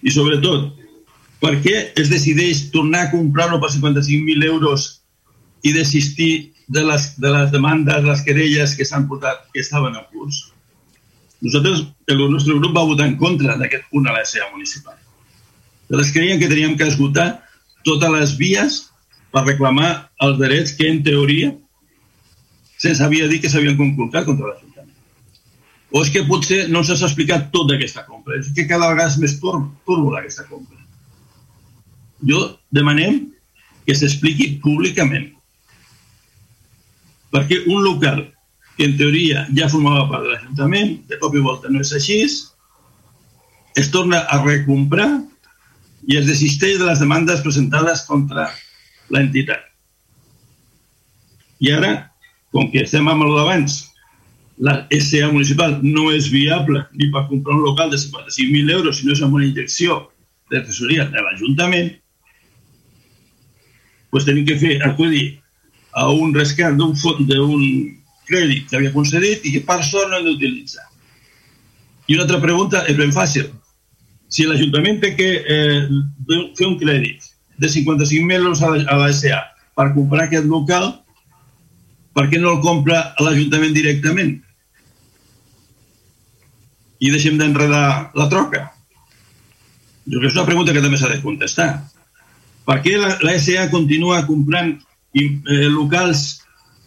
[0.00, 0.70] I sobretot,
[1.42, 4.88] per què es decideix tornar a comprar-lo per 55.000 euros
[5.66, 10.06] i desistir de les, de les demandes, les querelles que s'han portat, que estaven en
[10.14, 10.52] curs?
[11.42, 14.94] Nosaltres, el nostre grup va votar en contra d'aquest punt a la SEA municipal.
[15.90, 17.42] Nosaltres creiem que teníem que esgotar
[17.84, 18.78] totes les vies
[19.34, 19.90] per reclamar
[20.22, 21.50] els drets que, en teoria,
[22.78, 24.71] se'ns havia dit que s'havien conculcat contra l'Ajuntament.
[25.92, 29.18] O és que potser no s'ha explicat tot d'aquesta compra, és que cada vegada és
[29.20, 30.78] més turbo aquesta compra.
[32.28, 32.40] Jo
[32.72, 33.26] demanem
[33.84, 35.28] que s'expliqui públicament
[37.32, 38.22] perquè un local
[38.76, 42.20] que en teoria ja formava part de l'Ajuntament, de cop i volta no és així,
[43.76, 45.08] es torna a recomprar
[46.08, 48.48] i es desisteix de les demandes presentades contra
[49.12, 49.64] l'entitat.
[51.62, 51.92] I ara
[52.52, 53.78] com que estem amb el d'abans,
[54.58, 59.06] la SA municipal no és viable ni per comprar un local de 55.000 euros si
[59.06, 60.02] no és amb una injecció
[60.52, 61.90] de tesoreria de l'Ajuntament,
[64.12, 65.40] doncs tenim que fer acudir
[65.96, 67.64] a un rescat d'un fons d'un
[68.28, 70.84] crèdit que havia concedit i que per sort no hem d'utilitzar.
[72.08, 73.48] I una altra pregunta és ben fàcil.
[74.32, 75.88] Si l'Ajuntament té que eh,
[76.58, 77.24] fer un crèdit
[77.58, 79.40] de 55.000 euros a la, a la SA
[79.76, 80.92] per comprar aquest local,
[82.16, 84.36] per què no el compra l'Ajuntament directament?
[87.02, 88.66] I deixem d'enredar la troca?
[90.06, 91.70] Jo crec que és una pregunta que també s'ha de contestar.
[92.66, 96.42] Per què la, la SA continua comprant eh, locals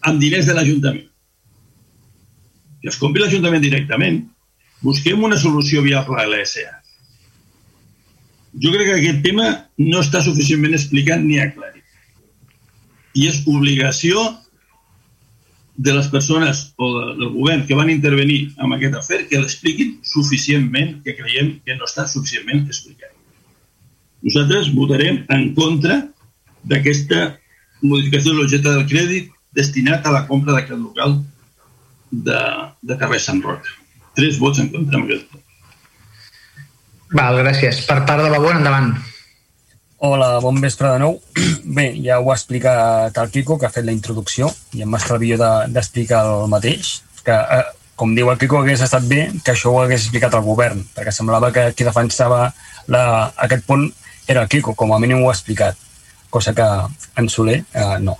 [0.08, 1.04] amb diners de l'Ajuntament?
[2.80, 4.22] Que es compri l'Ajuntament directament.
[4.84, 6.70] Busquem una solució viable a la SA.
[8.62, 9.50] Jo crec que aquest tema
[9.82, 11.84] no està suficientment explicat ni aclarit.
[13.16, 14.22] I és obligació
[15.76, 19.96] de les persones o de, del govern que van intervenir en aquest afer que l'expliquin
[20.02, 23.12] suficientment, que creiem que no està suficientment explicat.
[24.24, 26.00] Nosaltres votarem en contra
[26.66, 27.36] d'aquesta
[27.82, 31.18] modificació de l'objecte del crèdit destinat a la compra d'aquest local
[32.10, 32.40] de,
[32.82, 33.68] de carrer Sant Roc.
[34.16, 35.42] Tres vots en contra amb aquest
[37.14, 37.84] Val, gràcies.
[37.86, 38.88] Per part de la bona, endavant.
[39.98, 41.14] Hola, bon vespre de nou.
[41.76, 45.38] Bé, ja ho ha explicat el Quico, que ha fet la introducció, i em m'estalvio
[45.40, 46.90] d'explicar de, el mateix,
[47.24, 47.62] que, eh,
[47.96, 51.14] com diu el Quico, hagués estat bé que això ho hagués explicat el govern, perquè
[51.16, 52.50] semblava que qui defensava
[52.92, 53.06] la,
[53.48, 53.88] aquest punt
[54.28, 55.80] era el Quico, com a mínim ho ha explicat,
[56.28, 56.68] cosa que
[57.16, 58.18] en Soler eh, no.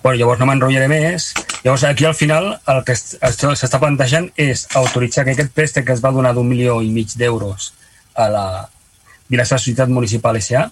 [0.00, 1.34] Bueno, llavors no m'enrotllaré més.
[1.60, 6.00] Llavors, aquí al final el que s'està plantejant és autoritzar que aquest préstec que es
[6.00, 7.74] va donar d'un milió i mig d'euros
[8.16, 8.50] a la
[9.28, 10.70] Vilassar Societat Municipal S.A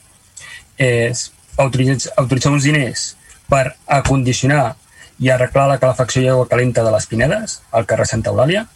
[0.79, 3.13] és autoritzar, autoritzar uns diners
[3.51, 4.77] per acondicionar
[5.19, 8.67] i arreglar la calefacció i aigua calenta de les Pinedes al carrer Santa Eulàlia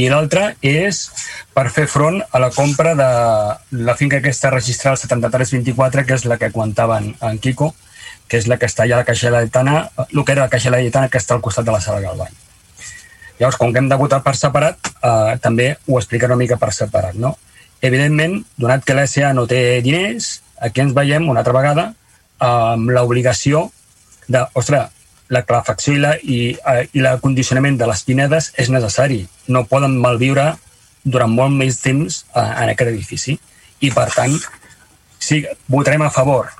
[0.00, 1.02] i l'altra és
[1.52, 3.08] per fer front a la compra de
[3.84, 7.74] la finca aquesta registrada al 7324, que és la que comentaven en Quico,
[8.28, 10.72] que és la que està allà a la Caixa Laietana, el que era la Caixa
[10.72, 12.32] Laietana, que està al costat de la Sala Galvany.
[13.38, 16.72] Llavors, com que hem de votar per separat, eh, també ho explicaré una mica per
[16.72, 17.18] separat.
[17.18, 17.36] No?
[17.82, 21.90] Evidentment, donat que l'SA no té diners, aquí ens veiem una altra vegada
[22.42, 23.68] amb l'obligació
[24.28, 24.90] de, ostres,
[25.32, 29.22] la calefacció i, la, i, eh, i l'acondicionament de les pinedes és necessari.
[29.48, 30.52] No poden malviure
[31.02, 33.38] durant molt més temps eh, en aquest edifici.
[33.82, 34.34] I, per tant,
[35.18, 35.42] sí,
[35.72, 36.52] votarem a favor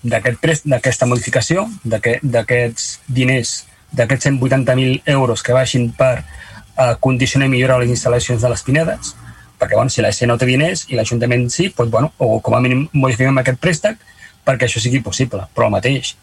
[0.00, 7.80] d'aquesta aquest modificació, d'aquests diners, d'aquests 180.000 euros que baixin per uh, condicionar i millorar
[7.82, 9.12] les instal·lacions de les Pinedes,
[9.60, 12.56] perquè bueno, si la SE no té diners i l'Ajuntament sí, doncs, bueno, o com
[12.56, 14.00] a mínim modifiquem aquest préstec
[14.46, 16.14] perquè això sigui possible, però el mateix.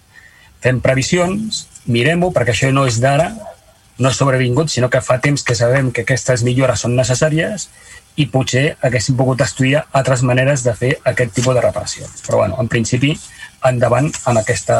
[0.63, 3.29] Fem previsions, mirem-ho, perquè això no és d'ara,
[4.01, 7.69] no és sobrevingut, sinó que fa temps que sabem que aquestes millores són necessàries
[8.17, 12.09] i potser haguéssim pogut estudiar altres maneres de fer aquest tipus de reparació.
[12.25, 13.13] Però, bueno, en principi,
[13.65, 14.79] endavant amb aquesta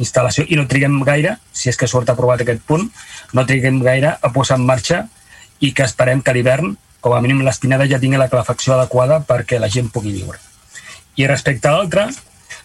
[0.00, 2.88] instal·lació i no triguem gaire, si és que surt aprovat aquest punt,
[3.36, 5.04] no triguem gaire a posar en marxa
[5.60, 9.58] i que esperem que l'hivern, com a mínim l'espinada ja tingui la calefacció adequada perquè
[9.60, 10.38] la gent pugui viure.
[11.16, 12.06] I respecte a l'altre,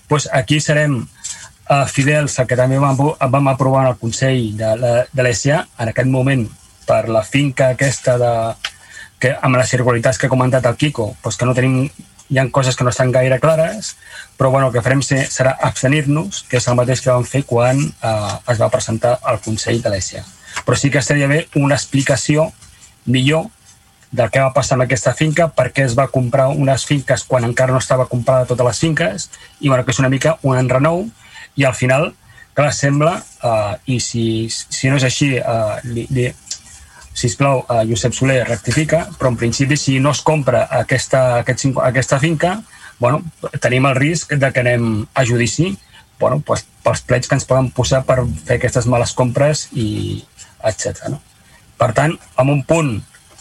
[0.10, 2.98] doncs aquí serem uh, fidels a que també vam,
[3.32, 6.46] vam aprovar en el Consell de l'ESA en aquest moment
[6.86, 8.34] per la finca aquesta de,
[9.20, 11.90] que amb les irregularitats que ha comentat el Quico, doncs que no tenim,
[12.30, 13.96] hi ha coses que no estan gaire clares,
[14.38, 17.44] però bueno, el que farem ser, serà abstenir-nos, que és el mateix que vam fer
[17.48, 20.24] quan eh, es va presentar al Consell de l'ESIA.
[20.66, 22.50] Però sí que estaria bé una explicació
[23.06, 23.48] millor
[24.16, 27.48] del que va passar amb aquesta finca, per què es va comprar unes finques quan
[27.48, 31.06] encara no estava comprada totes les finques, i bueno, que és una mica un enrenou,
[31.56, 32.12] i al final,
[32.56, 36.30] clar, sembla, eh, i si, si no és així, eh, li, li,
[37.16, 42.20] sisplau, uh, Josep Soler rectifica, però en principi si no es compra aquesta, aquest, aquesta
[42.20, 42.58] finca,
[43.00, 43.22] bueno,
[43.64, 45.78] tenim el risc de que anem a judici
[46.20, 50.24] bueno, pues, pels plets que ens poden posar per fer aquestes males compres i
[50.64, 51.10] etc.
[51.12, 51.20] No?
[51.80, 52.94] Per tant, amb un punt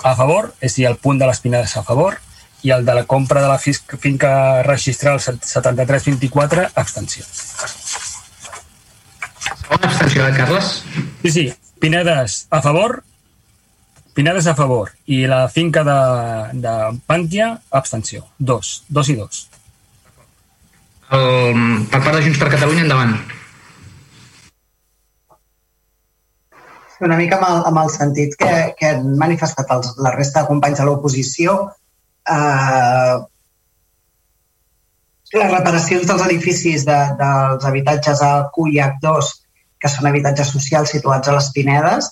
[0.05, 2.21] a favor, és a dir, el punt de les pinades a favor,
[2.65, 7.25] i el de la compra de la finca registral 7324, abstenció.
[9.65, 10.71] Segona abstenció, eh, Carles?
[11.23, 11.47] Sí, sí.
[11.81, 13.03] Pinedes a favor,
[14.15, 15.95] Pinades a favor i la finca de,
[16.63, 16.75] de
[17.11, 18.23] Pàntia, abstenció.
[18.39, 18.85] Dos.
[18.87, 19.49] Dos i dos.
[21.11, 21.57] El,
[21.91, 23.17] per part de Junts per Catalunya, endavant.
[27.03, 30.51] Una mica amb el, amb el sentit que, que han manifestat els, la resta de
[30.51, 31.57] companys de l'oposició,
[32.31, 33.17] eh,
[35.35, 39.33] les reparacions dels edificis de, dels habitatges a Cuyac 2,
[39.83, 42.11] que són habitatges socials situats a les Pinedes,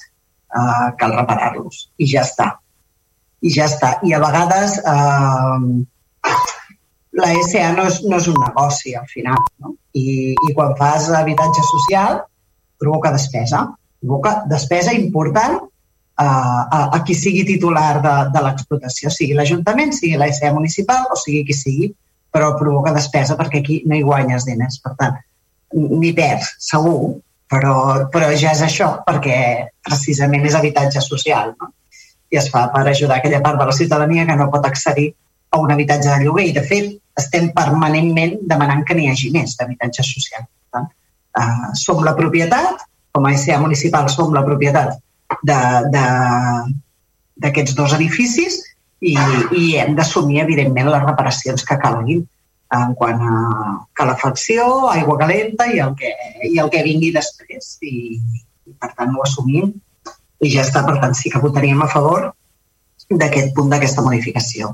[0.50, 2.50] eh, cal reparar-los i ja està.
[3.42, 3.94] I ja està.
[4.06, 6.34] I a vegades eh,
[7.22, 9.38] la SA no és, no és un negoci al final.
[9.62, 9.74] No?
[9.94, 12.22] I, I quan fas habitatge social
[12.82, 13.66] provoca despesa.
[14.02, 15.60] Provoca despesa important
[16.18, 21.06] a, a, a qui sigui titular de, de l'explotació, sigui l'Ajuntament, sigui la SA municipal
[21.10, 21.92] o sigui qui sigui,
[22.32, 24.80] però provoca despesa perquè aquí no hi guanyes diners.
[24.82, 25.18] Per tant,
[25.72, 27.14] ni perds, segur,
[27.52, 27.76] però,
[28.12, 29.38] però ja és això, perquè
[29.84, 31.72] precisament és habitatge social, no?
[32.32, 35.10] I es fa per ajudar aquella part de la ciutadania que no pot accedir
[35.52, 36.46] a un habitatge de lloguer.
[36.48, 40.46] I, de fet, estem permanentment demanant que n'hi hagi més d'habitatge social.
[40.48, 40.88] Per tant,
[41.42, 44.96] uh, som la propietat, com a SEA municipal som la propietat
[47.42, 48.58] d'aquests dos edificis
[49.00, 49.16] i,
[49.58, 52.22] i hem d'assumir, evidentment, les reparacions que calguin
[52.72, 53.38] en quant a
[53.98, 56.12] calefacció, aigua calenta i el que,
[56.48, 57.76] i el que vingui després.
[57.84, 58.16] I,
[58.68, 59.72] i per tant ho assumim
[60.42, 60.84] i ja està.
[60.86, 62.30] Per tant, sí que votaríem a favor
[63.10, 64.72] d'aquest punt d'aquesta modificació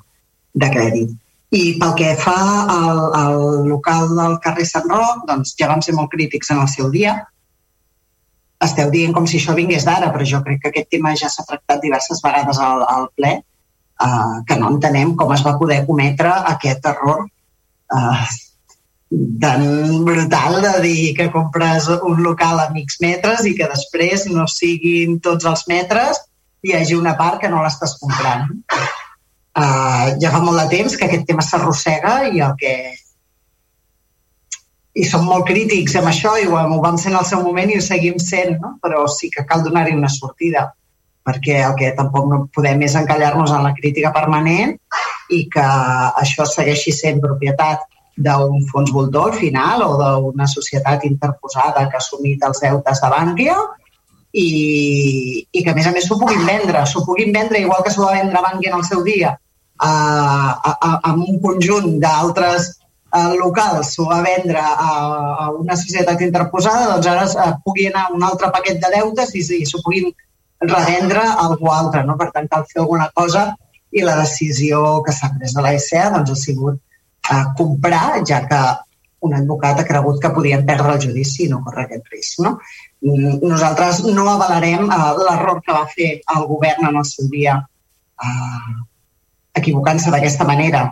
[0.55, 1.16] de crèdit.
[1.59, 5.97] I pel que fa al, al local del carrer Sant Roc, doncs ja vam ser
[5.97, 7.16] molt crítics en el seu dia.
[8.65, 11.47] Esteu dient com si això vingués d'ara, però jo crec que aquest tema ja s'ha
[11.47, 16.33] tractat diverses vegades al, al ple, eh, que no entenem com es va poder cometre
[16.53, 17.25] aquest error
[17.95, 18.27] uh,
[19.41, 24.47] tan brutal de dir que compres un local a mig metres i que després no
[24.51, 26.21] siguin tots els metres
[26.63, 28.51] i hi hagi una part que no l'estàs comprant.
[29.59, 32.75] Uh, ja fa molt de temps que aquest tema s'arrossega i el que
[34.99, 37.70] i som molt crítics amb això i ho, ho vam ser en el seu moment
[37.70, 38.74] i ho seguim sent, no?
[38.82, 40.68] però sí que cal donar-hi una sortida
[41.28, 44.74] perquè el que tampoc no podem és encallar-nos en la crítica permanent
[45.34, 45.66] i que
[46.22, 47.84] això segueixi sent propietat
[48.18, 53.59] d'un fons voltor final o d'una societat interposada que ha assumit els deutes de Bànquia
[54.32, 54.49] i,
[55.53, 56.82] i que, a més a més, s'ho puguin vendre.
[56.86, 59.36] S'ho puguin vendre igual que s'ho va vendre Bànquia en el seu dia
[59.78, 62.72] a, a, a, amb un conjunt d'altres
[63.15, 64.89] eh, locals s'ho va vendre a,
[65.45, 69.45] a una societat interposada, doncs ara eh, pugui anar un altre paquet de deutes i,
[69.63, 70.11] i s'ho puguin
[70.61, 72.05] revendre a algú altre.
[72.05, 72.19] No?
[72.21, 73.49] Per tant, cal fer alguna cosa
[73.95, 76.77] i la decisió que s'ha pres de la SEA doncs, ha sigut
[77.33, 78.61] eh, comprar, ja que
[79.27, 82.45] un advocat ha cregut que podien perdre el judici i no córrer aquest risc.
[82.45, 82.59] No?
[83.03, 88.79] Nosaltres no avalarem eh, l'error que va fer el govern en el seu dia eh,
[89.59, 90.87] equivocant-se d'aquesta manera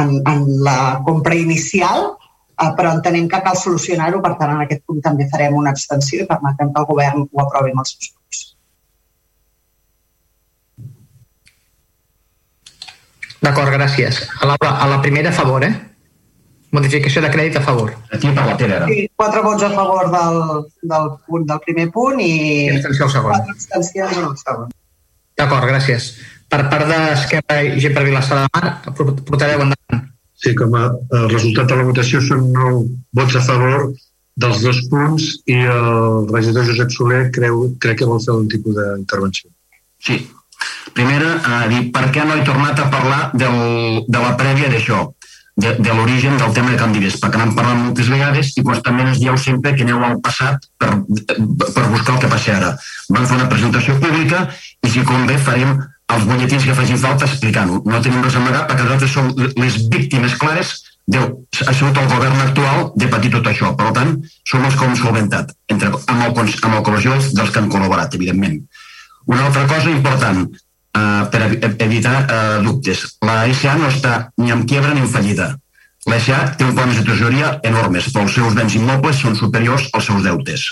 [0.00, 2.10] en, en la compra inicial,
[2.58, 6.24] eh, però entenem que cal solucionar-ho, per tant, en aquest punt també farem una extensió
[6.24, 8.44] i permetem que el govern ho aprovi amb els seus grups.
[13.44, 14.22] D'acord, gràcies.
[14.40, 15.74] A la, a la primera, a favor, eh?
[16.74, 17.92] Modificació de crèdit a favor.
[18.10, 18.86] Aquí per la Pere, ara.
[18.90, 20.38] Sí, quatre vots a favor del,
[20.90, 22.30] del, punt, del primer punt i,
[22.64, 23.34] I abstenció al segon.
[23.36, 24.72] quatre abstencions el segon.
[25.38, 26.08] D'acord, gràcies.
[26.54, 28.68] Per part d'Esquerra i gent per Vilassar de Mar,
[29.26, 30.02] portareu endavant.
[30.38, 30.84] Sí, com a
[31.18, 32.84] el resultat de la votació són 9
[33.18, 33.88] vots a favor
[34.44, 38.76] dels dos punts i el regidor Josep Soler creu, crec que vol fer un tipus
[38.78, 39.50] d'intervenció.
[39.98, 40.20] Sí.
[40.94, 45.00] Primera, a dir, per què no he tornat a parlar del, de la prèvia d'això,
[45.56, 49.10] de, de l'origen del tema de Can Vives, perquè n'hem parlat moltes vegades i constantment
[49.10, 52.70] ens dieu sempre que aneu al passat per, per buscar el que passa ara.
[53.10, 54.46] Vam fer una presentació pública
[54.86, 55.78] i si convé farem
[56.12, 57.80] els butlletins que facin falta explicant-ho.
[57.88, 59.30] No tenim res a amagar perquè nosaltres som
[59.60, 60.74] les víctimes clares
[61.06, 63.72] de, ha sigut el govern actual de patir tot això.
[63.78, 64.14] Per tant,
[64.48, 67.72] som els que ho hem solventat, entre, amb, el, amb el col·legió dels que han
[67.72, 68.60] col·laborat, evidentment.
[69.30, 71.42] Una altra cosa important, eh, per
[71.88, 73.04] evitar eh, dubtes.
[73.24, 75.54] La SA no està ni en quiebra ni en fallida.
[76.04, 79.88] La SA té un problemes de tresoreria enormes, però els seus béns immobles són superiors
[79.92, 80.68] als seus deutes.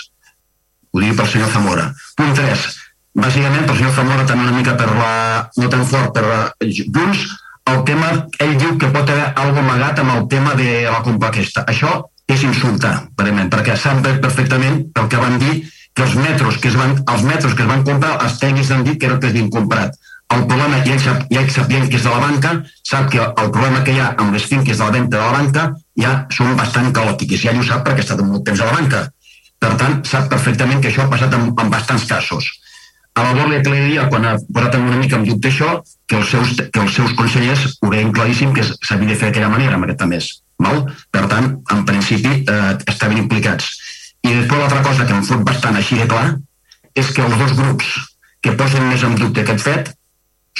[0.93, 1.89] Ho dic pel senyor Zamora.
[2.17, 2.82] Punt 3
[3.13, 5.13] bàsicament pel senyor Zamora també una mica per la,
[5.57, 7.27] no tan fort per la, Junts,
[7.71, 8.09] el tema,
[8.43, 11.63] ell diu que pot haver alguna amagat amb el tema de la compra aquesta.
[11.69, 15.61] Això és insultar, aparentment, perquè sap perfectament el que van dir
[15.93, 18.83] que els metros que es van, els metros que es van comprar, els tècnics han
[18.87, 19.95] dit que era que es havien comprat.
[20.33, 22.55] El problema, ja sap, ja sabien que és de la banca,
[22.89, 25.35] sap que el problema que hi ha amb les finques de la venda de la
[25.37, 25.67] banca
[26.01, 27.43] ja són bastant caòtiques.
[27.45, 29.05] Ja ho sap perquè ha estat molt temps a la banca.
[29.61, 32.49] Per tant, sap perfectament que això ha passat en, en bastants casos
[33.13, 35.75] a la Borja Cleria, quan ha posat una mica en dubte això,
[36.09, 39.51] que els seus, que els seus consellers ho veien claríssim que s'havia de fer d'aquella
[39.53, 40.29] manera amb aquest mes.
[40.63, 40.81] Val?
[41.13, 43.69] Per tant, en principi, eh, estaven implicats.
[44.23, 46.39] I després l'altra cosa que em fot bastant així de clar
[46.95, 47.93] és que els dos grups
[48.41, 49.93] que posen més en dubte aquest fet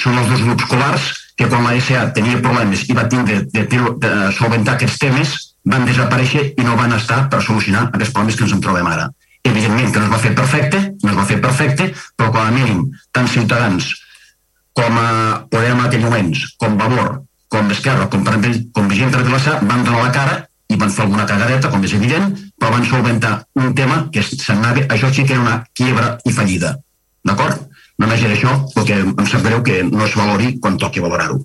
[0.00, 3.64] són els dos grups colars que quan la SA tenia problemes i va tindre de,
[3.66, 5.34] de, de solventar aquests temes
[5.64, 9.08] van desaparèixer i no van estar per solucionar aquests problemes que ens en trobem ara
[9.44, 12.50] evidentment que no es va fer perfecte, no es va fer perfecte, però com a
[12.54, 13.92] mínim, tant Ciutadans
[14.74, 19.14] com a Podem en aquells moments, com Valor, com Esquerra, com, per exemple, com Vigent
[19.14, 22.72] de Vilassar, van donar la cara i van fer alguna cagadeta, com és evident, però
[22.74, 26.74] van solventar un tema que s'anava, això sí que era una quiebra i fallida.
[27.24, 27.62] D'acord?
[28.02, 31.38] Només era això, perquè em sap greu que no es valori quan toqui valorar-ho.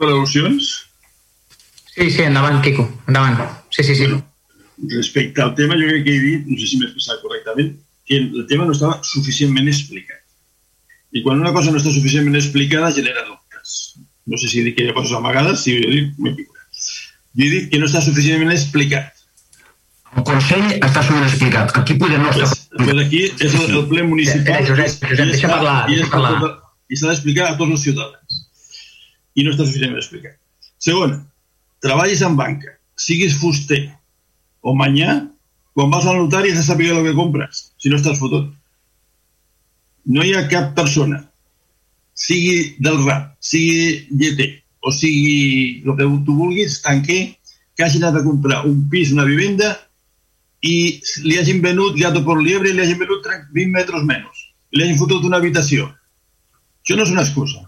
[0.00, 0.72] Per al·lusions?
[1.92, 3.36] Sí, sí, endavant, Quico, endavant.
[3.68, 4.08] Sí, sí, sí.
[4.08, 4.29] Bueno,
[4.88, 7.74] respecte al tema, jo crec que he dit, no sé si m'he expressat correctament,
[8.06, 10.22] que el tema no estava suficientment explicat.
[11.12, 14.00] I quan una cosa no està suficientment explicada genera dubtes.
[14.30, 16.84] No sé si dic que hi ha coses amagades, si jo dic, m'he picat.
[17.38, 19.20] Jo he dit que no està suficientment explicat.
[20.16, 21.76] El Consell està suficient explicat.
[21.78, 22.48] Aquí podem no estar...
[22.50, 25.76] Pues, pues aquí és el, el ple municipal eh, Josep, Josep, deixa parlar.
[25.86, 26.32] I, deixa parlar.
[26.42, 26.56] Tot,
[26.90, 28.40] i s'ha d'explicar a tots els ciutadans.
[29.38, 30.34] I no està suficientment explicat.
[30.82, 31.14] Segon,
[31.84, 33.84] treballis en banca, siguis fuster,
[34.60, 35.30] o mañana,
[35.72, 38.50] quan vas al notari has de saber el que compres, si no estàs fotut.
[40.04, 41.22] No hi ha cap persona,
[42.14, 44.50] sigui del rap, sigui lleter,
[44.80, 47.36] o sigui el que tu vulguis, tanquer,
[47.76, 49.72] que hagi anat a comprar un pis, una vivenda,
[50.60, 54.44] i li hagin venut gato por liebre i li hagin venut 20 metres menys.
[54.76, 55.88] Li hagin fotut una habitació.
[56.84, 57.64] Això no és una excusa.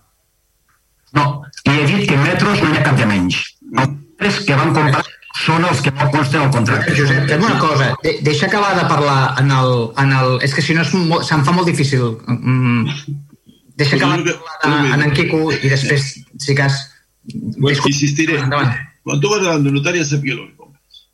[1.17, 1.25] No,
[1.69, 3.41] li he dit que metros no hi ha cap de menys.
[3.73, 6.95] Els metres que van comprar són els que no consten al contracte.
[6.97, 9.75] Josep, fem una cosa, de deixa acabar de parlar en el...
[10.03, 12.19] En el és que si no se'm fa molt difícil.
[12.29, 13.15] Mm,
[13.81, 16.89] deixa acabar de parlar en en Quico i després, si cas...
[17.61, 18.41] Pues insistiré.
[18.43, 18.75] Endavant.
[19.07, 21.05] Quan tu vas davant d'un notari ja sabia el que compres.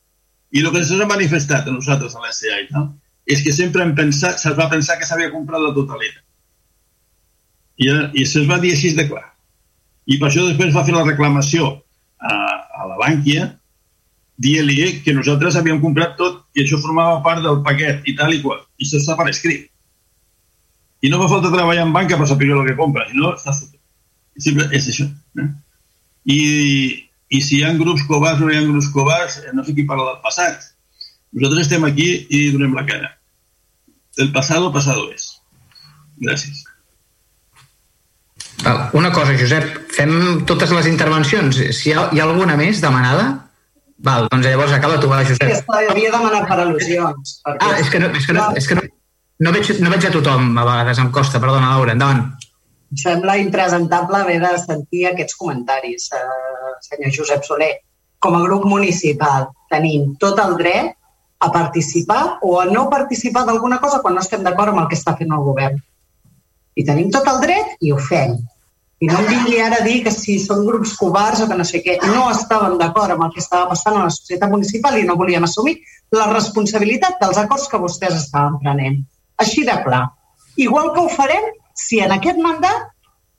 [0.51, 2.89] I el que se'ns ha manifestat a nosaltres a l'SA no?
[3.29, 6.25] és que sempre hem pensat, se'ls va pensar que s'havia comprat la totalitat.
[7.79, 9.27] I, i se'ls va dir així de clar.
[10.09, 11.69] I per això després va fer la reclamació
[12.19, 12.35] a,
[12.81, 13.47] a la Bànquia
[14.39, 18.41] dient-li que nosaltres havíem comprat tot i això formava part del paquet i tal i
[18.43, 18.63] qual.
[18.79, 19.67] I això està per escrit.
[21.03, 23.79] I no fa falta treballar en banca per saber el que compra, no està fotut.
[24.39, 25.07] Sempre és això.
[25.43, 25.49] Eh?
[26.31, 26.41] I,
[27.35, 29.75] I si hi ha grups covards o no hi ha grups covards, eh, no sé
[29.75, 30.71] qui parla del passat.
[31.35, 33.13] Nosaltres estem aquí i donem la cara.
[34.19, 35.31] El pasado, pasado és.
[36.23, 36.65] Gràcies.
[38.99, 41.61] Una cosa, Josep, fem totes les intervencions.
[41.79, 43.48] Si hi ha, hi ha alguna més demanada?
[44.07, 45.49] Val, doncs llavors acaba tu, va, Josep.
[45.51, 47.39] Sí, havia demanat per al·lusions.
[47.47, 47.67] Perquè...
[47.67, 48.85] Ah, és que, no, és que, no, és que no,
[49.43, 52.23] no, veig, no veig a tothom, a vegades em costa, perdona, Laura, endavant.
[52.89, 57.73] Em sembla impresentable haver de sentir aquests comentaris, eh, senyor Josep Soler.
[58.23, 60.95] Com a grup municipal tenim tot el dret
[61.39, 64.99] a participar o a no participar d'alguna cosa quan no estem d'acord amb el que
[64.99, 65.79] està fent el govern.
[66.79, 68.35] I tenim tot el dret i ho fem.
[68.99, 71.67] I no em vingui ara a dir que si són grups covards o que no
[71.67, 71.99] sé què.
[72.03, 75.47] No estàvem d'acord amb el que estava passant a la societat municipal i no volíem
[75.47, 75.77] assumir
[76.17, 78.99] la responsabilitat dels acords que vostès estaven prenent.
[79.45, 80.09] Així de clar.
[80.59, 81.47] Igual que ho farem
[81.79, 82.89] si en aquest mandat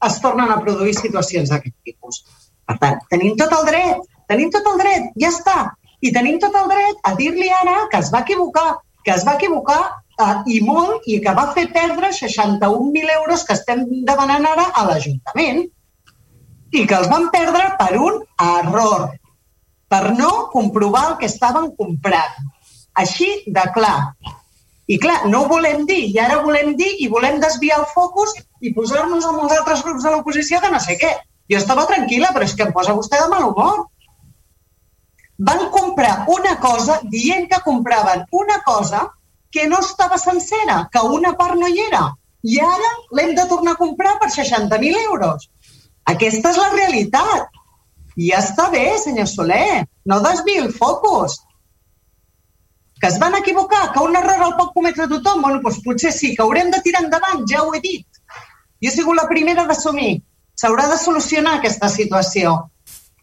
[0.07, 2.23] es tornen a produir situacions d'aquest tipus.
[2.69, 5.57] Per tant, tenim tot el dret, tenim tot el dret, ja està.
[5.99, 9.35] I tenim tot el dret a dir-li ara que es va equivocar, que es va
[9.35, 9.81] equivocar
[10.51, 15.61] i molt i que va fer perdre 61.000 euros que estem demanant ara a l'Ajuntament
[16.75, 19.07] i que els van perdre per un error,
[19.89, 22.35] per no comprovar el que estaven comprant.
[22.99, 24.11] Així de clar.
[24.89, 28.35] I clar, no ho volem dir, i ara volem dir i volem desviar el focus
[28.61, 31.13] i posar-nos amb els altres grups de l'oposició que no sé què.
[31.49, 33.85] Jo estava tranquil·la, però és que em posa vostè de mal humor.
[35.49, 39.07] Van comprar una cosa dient que compraven una cosa
[39.51, 42.03] que no estava sencera, que una part no hi era.
[42.43, 45.49] I ara l'hem de tornar a comprar per 60.000 euros.
[46.13, 47.59] Aquesta és la realitat.
[48.15, 49.85] I ja està bé, senyor Soler.
[50.05, 51.39] No desviï el focus
[52.99, 56.33] que es van equivocar, que un error el pot cometre tothom, bueno, doncs potser sí,
[56.35, 58.19] que haurem de tirar endavant, ja ho he dit.
[58.83, 60.19] Jo he sigut la primera d'assumir.
[60.59, 62.57] S'haurà de solucionar aquesta situació.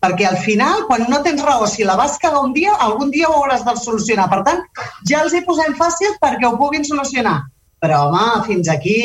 [0.05, 3.29] Perquè al final, quan no tens raó, si la vas cada un dia, algun dia
[3.31, 4.29] ho hauràs de solucionar.
[4.33, 4.65] Per tant,
[5.09, 7.39] ja els hi posem fàcil perquè ho puguin solucionar.
[7.83, 8.99] Però, home, fins aquí,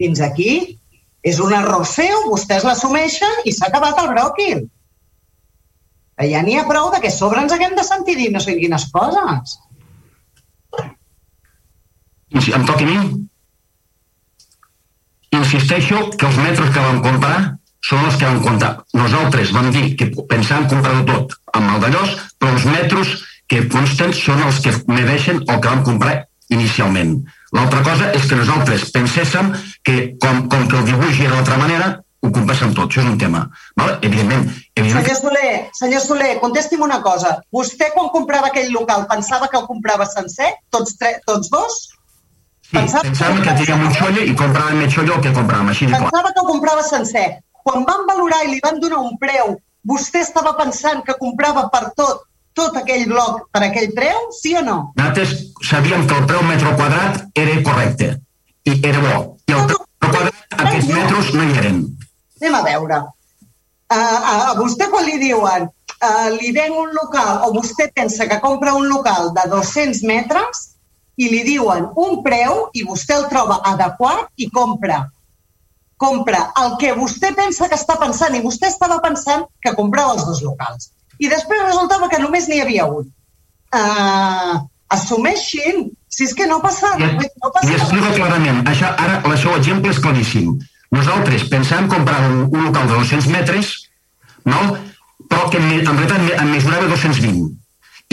[0.00, 0.78] fins aquí,
[1.22, 4.64] és un error seu, vostès l'assumeixen i s'ha acabat el bròquil
[6.30, 8.88] ja n'hi ha prou de que sobre ens haguem de sentir dir no sé quines
[8.94, 9.56] coses.
[12.32, 12.98] Em toca a mi?
[15.32, 17.38] Insisteixo que els metres que vam comprar
[17.82, 18.72] són els que vam comprar.
[18.94, 23.16] Nosaltres vam dir que pensàvem comprar-ho tot amb el d'allòs, però els metres
[23.50, 26.14] que consten són els que mereixen el que vam comprar
[26.52, 27.18] inicialment.
[27.52, 29.52] L'altra cosa és que nosaltres penséssim
[29.84, 31.90] que com, com que el dibuix era d'altra manera,
[32.22, 33.42] ho compensen tot, això és un tema.
[33.76, 33.96] Val?
[34.06, 34.44] Evidentment,
[34.78, 35.08] evidentment...
[35.08, 37.34] Senyor Soler, senyor Soler, contesti'm una cosa.
[37.52, 41.80] Vostè quan comprava aquell local pensava que el comprava sencer, tots, tre tots dos?
[42.62, 45.72] Sí, pensava, pensava que, que teníem un xolle i compràvem més xolle el que compràvem,
[45.74, 46.12] així de clar.
[46.12, 47.26] Pensava que el comprava sencer.
[47.62, 49.56] Quan van valorar i li van donar un preu,
[49.86, 54.62] vostè estava pensant que comprava per tot tot aquell bloc per aquell preu, sí o
[54.64, 54.76] no?
[54.98, 55.34] Nosaltres
[55.64, 58.10] sabíem que el preu metro quadrat era correcte
[58.68, 59.20] i era bo.
[59.48, 61.78] I el preu quadrat, aquests metres no hi eren.
[62.42, 63.00] Anem a veure.
[63.92, 68.40] Uh, a vostè quan li diuen uh, li ven un local o vostè pensa que
[68.40, 70.62] compra un local de 200 metres
[71.20, 75.02] i li diuen un preu i vostè el troba adequat i compra
[76.02, 80.26] compra el que vostè pensa que està pensant i vostè estava pensant que comprava els
[80.28, 80.90] dos locals.
[81.22, 83.08] I després resultava que només n'hi havia un.
[83.72, 84.58] Uh,
[84.92, 86.92] assumeixin, si és que no passa...
[86.98, 87.08] I,
[87.42, 88.62] no passa I explico clarament.
[88.68, 90.52] Això, ara, el seu exemple és claríssim.
[90.92, 93.72] Nosaltres pensàvem comprar un, un local de 200 metres,
[94.44, 94.60] no?
[95.30, 97.46] però que en, en realitat en mesurava 220.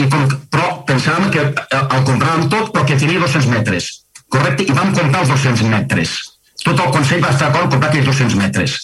[0.00, 3.90] I com, però pensàvem que eh, el compràvem tot, però que tenia 200 metres.
[4.32, 4.64] Correcte?
[4.64, 6.16] I vam comprar els 200 metres.
[6.64, 8.78] Tot el Consell va estar d'acord en comprar aquells 200 metres.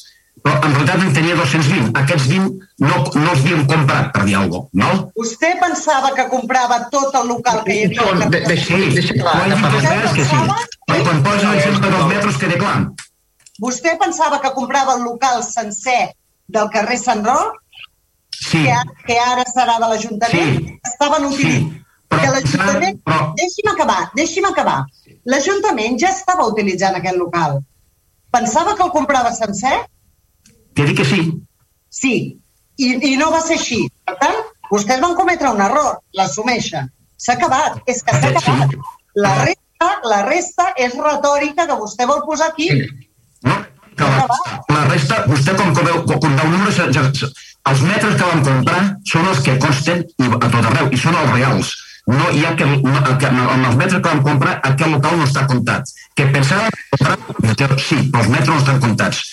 [0.47, 1.89] Però en realitat en tenia 220.
[2.03, 4.91] Aquests 20 no, no els havíem comprat, per dir alguna cosa, no?
[5.17, 8.29] Vostè pensava que comprava tot el local que hi havia?
[8.31, 9.35] De, de, sí, deixa clar.
[10.15, 10.43] Que sí.
[10.87, 12.77] Però quan posa l'exemple dels metres queda clar.
[13.65, 16.13] Vostè pensava que comprava el local sencer
[16.53, 17.57] del carrer Sant Roc?
[18.37, 18.63] Sí.
[18.63, 18.77] Que,
[19.09, 20.55] que ara serà de l'Ajuntament?
[20.61, 20.79] Sí.
[20.93, 21.73] Estaven utilitzant...
[21.73, 21.83] Sí.
[22.07, 23.01] Però, que l'Ajuntament...
[23.09, 23.23] Però...
[23.41, 24.83] Deixi'm acabar, deixi'm acabar.
[25.27, 27.61] L'Ajuntament ja estava utilitzant aquest local.
[28.35, 29.75] Pensava que el comprava sencer?
[30.77, 31.23] Que dic que sí.
[31.91, 32.15] Sí,
[32.77, 33.81] i, i no va ser així.
[34.07, 36.91] Per tant, vostès van cometre un error, l'assumeixen.
[37.17, 38.77] S'ha acabat, és que s'ha acabat.
[39.17, 42.69] La resta, la resta és retòrica que vostè vol posar aquí.
[43.47, 43.57] No?
[43.97, 44.27] Que la,
[44.69, 47.07] la resta, vostè com que veu, com veu números, ja,
[47.71, 50.05] els metres que vam comprar són els que consten
[50.37, 51.73] a tot arreu i són els reals.
[52.07, 55.27] No hi ha que, no, que amb els metres que vam comprar aquest local no
[55.27, 55.91] està comptat.
[56.15, 59.25] Que pensava comprar, sí, però els metres no estan comptats.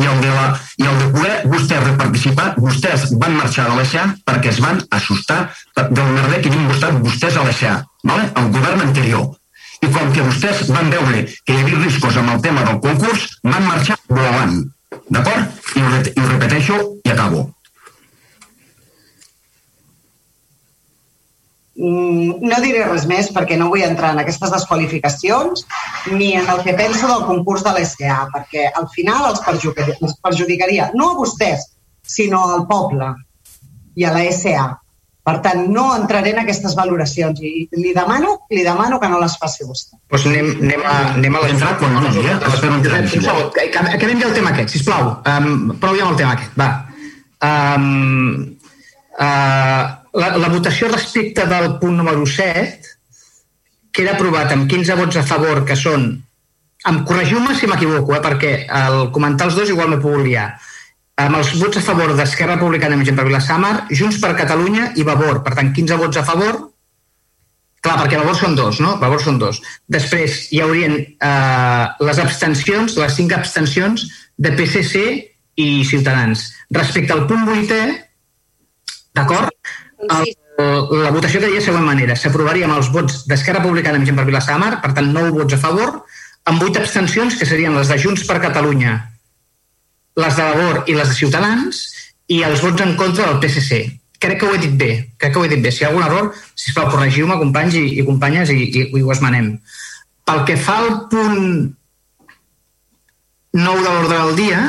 [0.00, 0.46] I el de, la,
[0.80, 5.42] i el de poder vostès reparticipar, vostès van marxar de l'ESA perquè es van assustar
[5.76, 7.76] del merder que havien vostès, vostès a l'ESA,
[8.08, 8.30] vale?
[8.40, 9.28] el govern anterior
[9.82, 13.26] i com que vostès van veure que hi havia riscos amb el tema del concurs,
[13.42, 14.60] van marxar volant.
[15.10, 15.58] D'acord?
[15.76, 17.48] I ho repeteixo i acabo.
[21.76, 25.64] No diré res més perquè no vull entrar en aquestes desqualificacions
[26.12, 30.18] ni en el que penso del concurs de l'SA, perquè al final els perjudicaria, els
[30.20, 31.70] perjudicaria no a vostès,
[32.02, 33.14] sinó al poble
[33.96, 34.68] i a la SA.
[35.22, 39.36] Per tant, no entraré en aquestes valoracions i li demano, li demano que no les
[39.38, 39.94] faci vostè.
[40.10, 41.52] Doncs anem, anem a, anem a les...
[41.54, 42.40] Entrat quan no, ja?
[42.58, 42.82] Segon,
[43.78, 45.12] acabem ja el tema aquest, sisplau.
[45.22, 46.68] Um, prou ja amb el tema aquest, va.
[47.38, 48.58] Um,
[49.14, 52.92] uh, la, la votació respecte del punt número 7
[53.92, 56.12] queda aprovat amb 15 vots a favor, que són...
[56.88, 60.48] Em corregiu-me si m'equivoco, eh, perquè al comentar els dos igual m'he pogut liar.
[61.22, 65.04] Amb els vots a favor d'Esquerra Republicana amb gent per Vilassamar, Junts per Catalunya i
[65.06, 65.42] Vavor.
[65.44, 66.58] Per tant, 15 vots a favor.
[67.82, 68.96] Clar, perquè Vavor són dos, no?
[68.98, 69.60] Vavor són dos.
[69.90, 74.08] Després hi haurien eh, les abstencions, les cinc abstencions
[74.38, 75.04] de PSC
[75.62, 76.48] i Ciutadans.
[76.74, 77.82] Respecte al punt 8è,
[79.14, 79.52] d'acord?
[80.02, 82.16] El, la votació quedaria de la següent manera.
[82.18, 85.32] S'aprovaria amb els vots d'Esquerra Republicana amb gent per Vilassar de Mar, per tant, 9
[85.38, 85.94] vots a favor,
[86.50, 88.96] amb 8 abstencions, que serien les de Junts per Catalunya,
[90.18, 91.82] les de Labor i les de Ciutadans,
[92.28, 93.82] i els vots en contra del PSC.
[94.22, 95.72] Crec que ho he dit bé, crec que ho he dit bé.
[95.74, 99.14] Si hi ha algun error, sisplau, corregiu-me, companys i, i companyes, i, i, i ho
[99.14, 99.56] esmenem.
[100.28, 101.42] Pel que fa al punt
[103.58, 104.62] 9 de l'ordre del dia,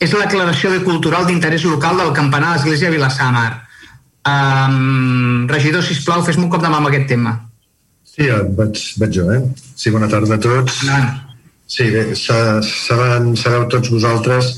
[0.00, 3.50] és la declaració de cultural d'interès local del campanar de l'Església de Vilassar de Mar
[4.28, 7.38] Um, regidor, sisplau, fes-me un cop de mà amb aquest tema.
[8.04, 8.26] Sí,
[8.58, 9.40] vaig, vaig jo, eh?
[9.78, 10.82] Sí, bona tarda a tots.
[10.88, 10.98] No.
[11.70, 14.56] Sí, bé, saben, sabeu tots vosaltres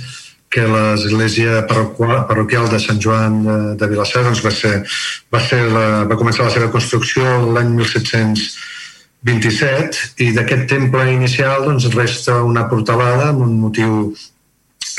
[0.53, 4.85] que l'església parroquial de Sant Joan de, de Vilassar doncs va, ser,
[5.33, 7.23] va, ser la, va començar la seva construcció
[7.55, 13.91] l'any 1727 i d'aquest temple inicial doncs, resta una portalada amb un motiu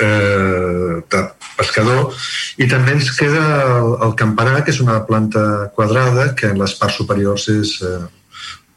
[0.01, 1.21] eh, de
[1.57, 2.13] pescador
[2.57, 3.43] i també ens queda
[3.77, 7.97] el, el campanar que és una planta quadrada que en les parts superiors és eh,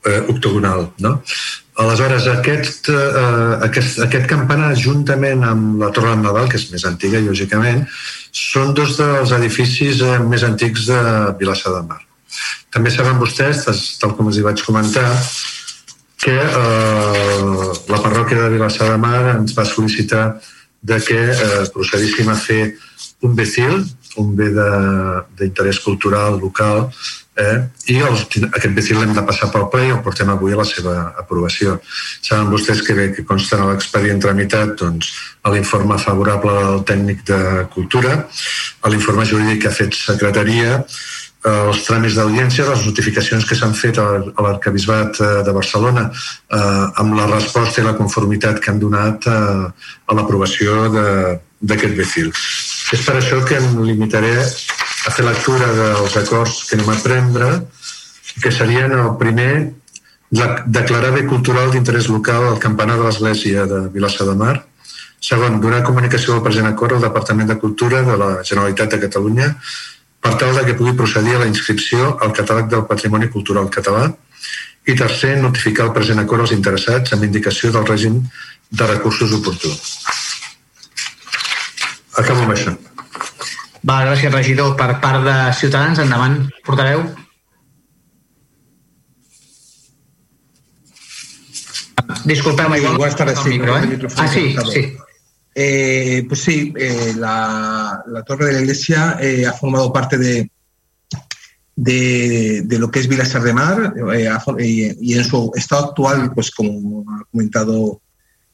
[0.06, 1.16] eh, octogonal no?
[1.82, 6.84] aleshores aquest, eh, aquest, aquest campanar juntament amb la Torre de Nadal que és més
[6.88, 7.84] antiga lògicament
[8.36, 11.02] són dos dels edificis eh, més antics de
[11.40, 12.02] Vilassar de Mar
[12.74, 13.64] també saben vostès,
[14.00, 15.08] tal com els hi vaig comentar
[16.20, 20.26] que eh, la parròquia de Vilassar de Mar ens va sol·licitar
[20.86, 22.76] de que eh, procedíssim a fer
[23.26, 23.84] un BCIL,
[24.22, 24.48] un bé
[25.36, 26.86] d'interès cultural local,
[27.36, 27.56] eh?
[27.92, 28.16] i el,
[28.48, 31.76] aquest BCIL l'hem de passar pel ple i el portem avui a la seva aprovació.
[32.24, 35.12] Saben vostès que bé que consta en l'expedient tramitat doncs,
[35.52, 37.40] l'informe favorable del tècnic de
[37.74, 38.16] cultura,
[38.88, 40.80] l'informe jurídic que ha fet secretaria,
[41.46, 44.06] els tràmits d'audiència, les notificacions que s'han fet a
[44.42, 49.36] l'Arcabisbat eh, de Barcelona eh, amb la resposta i la conformitat que han donat eh,
[50.10, 52.32] a l'aprovació d'aquest BCIL.
[52.96, 57.50] És per això que em limitaré a fer lectura dels acords que anem a prendre,
[58.42, 59.52] que serien el primer,
[60.30, 64.56] declarar bé cultural d'interès local al campanar de l'Església de Vilassa de Mar,
[65.22, 69.54] segon, donar comunicació al present acord al Departament de Cultura de la Generalitat de Catalunya
[70.26, 74.08] per tal de que pugui procedir a la inscripció al catàleg del patrimoni cultural català
[74.90, 78.18] i tercer, notificar el present acord als interessats amb indicació del règim
[78.80, 79.70] de recursos oportú.
[82.18, 82.74] Acabo amb això.
[83.86, 84.74] Va, gràcies, regidor.
[84.74, 87.06] Per part de Ciutadans, endavant, portaveu.
[92.26, 93.14] Disculpeu-me, igual...
[93.14, 93.98] Tardes, sí, micro, eh?
[94.16, 94.88] Ah, sí, sí.
[95.58, 100.50] Eh, pues sí, eh, la, Torre de la Iglesia eh, ha formado parte de,
[101.74, 104.28] de, lo que es Vilasar de Mar eh,
[105.00, 108.02] y, en su estado actual, pues como ha comentado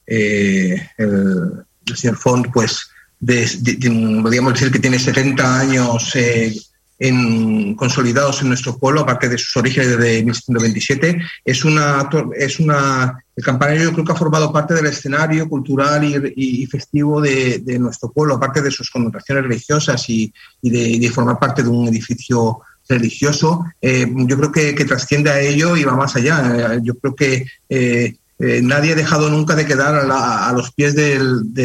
[0.07, 2.89] el, el, señor Font, pues
[3.19, 3.49] de,
[4.23, 6.17] podríamos decir que tiene 70 años
[7.01, 11.21] en, consolidados en nuestro pueblo, aparte de sus orígenes de 1727.
[11.45, 16.05] Es una, es una, el campanario yo creo que ha formado parte del escenario cultural
[16.37, 20.33] y, festivo de, nuestro pueblo, aparte de sus connotaciones religiosas y,
[20.63, 23.65] de, formar parte de un edificio religioso.
[23.81, 26.79] Eh, yo creo que, que, trasciende a ello y va más allá.
[26.83, 31.57] Yo creo que eh, eh, nadie ha dejado nunca de quedar a, los pies del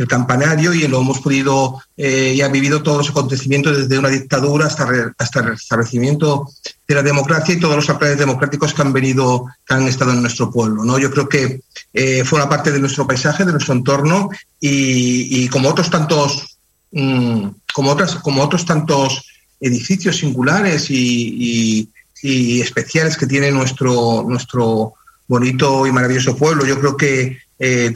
[0.00, 4.08] el campanario y lo hemos podido eh, y ha vivido todos los acontecimientos desde una
[4.08, 6.50] dictadura hasta, re, hasta el restablecimiento
[6.88, 10.22] de la democracia y todos los planes democráticos que han venido, que han estado en
[10.22, 10.84] nuestro pueblo.
[10.86, 10.98] ¿no?
[10.98, 11.60] Yo creo que
[11.92, 16.56] eh, una parte de nuestro paisaje, de nuestro entorno y, como otros tantos,
[16.92, 19.22] mmm, como otras, como otros tantos
[19.60, 21.90] edificios singulares y,
[22.22, 24.94] especiales que tiene nuestro, nuestro
[25.28, 27.92] bonito y maravilloso pueblo, yo creo que eh,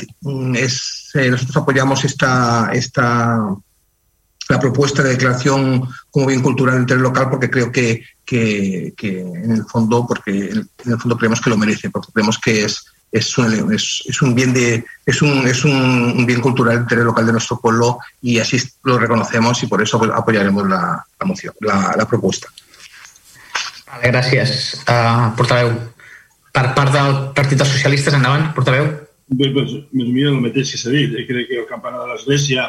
[0.54, 3.38] es, eh, nosotros apoyamos esta, esta,
[4.48, 9.50] la propuesta de declaración como bien cultural de interés local porque creo que, que, en
[9.52, 12.84] el fondo porque en el fondo creemos que lo merece porque creemos que es
[13.14, 17.24] es un, es, un bien de es un, es un, bien cultural de interés local
[17.24, 22.04] de nuestro pueblo y así lo reconocemos y por eso apoyaremos la, la moción, la,
[22.08, 22.48] propuesta.
[23.86, 24.82] Vale, gràcies.
[24.90, 25.70] Uh, portaveu,
[26.50, 29.03] per part del Partit dels.
[29.32, 31.14] Bé, doncs, més o menys el mateix que s'ha dit.
[31.16, 31.24] Eh?
[31.28, 32.68] Crec que el campanar de l'Església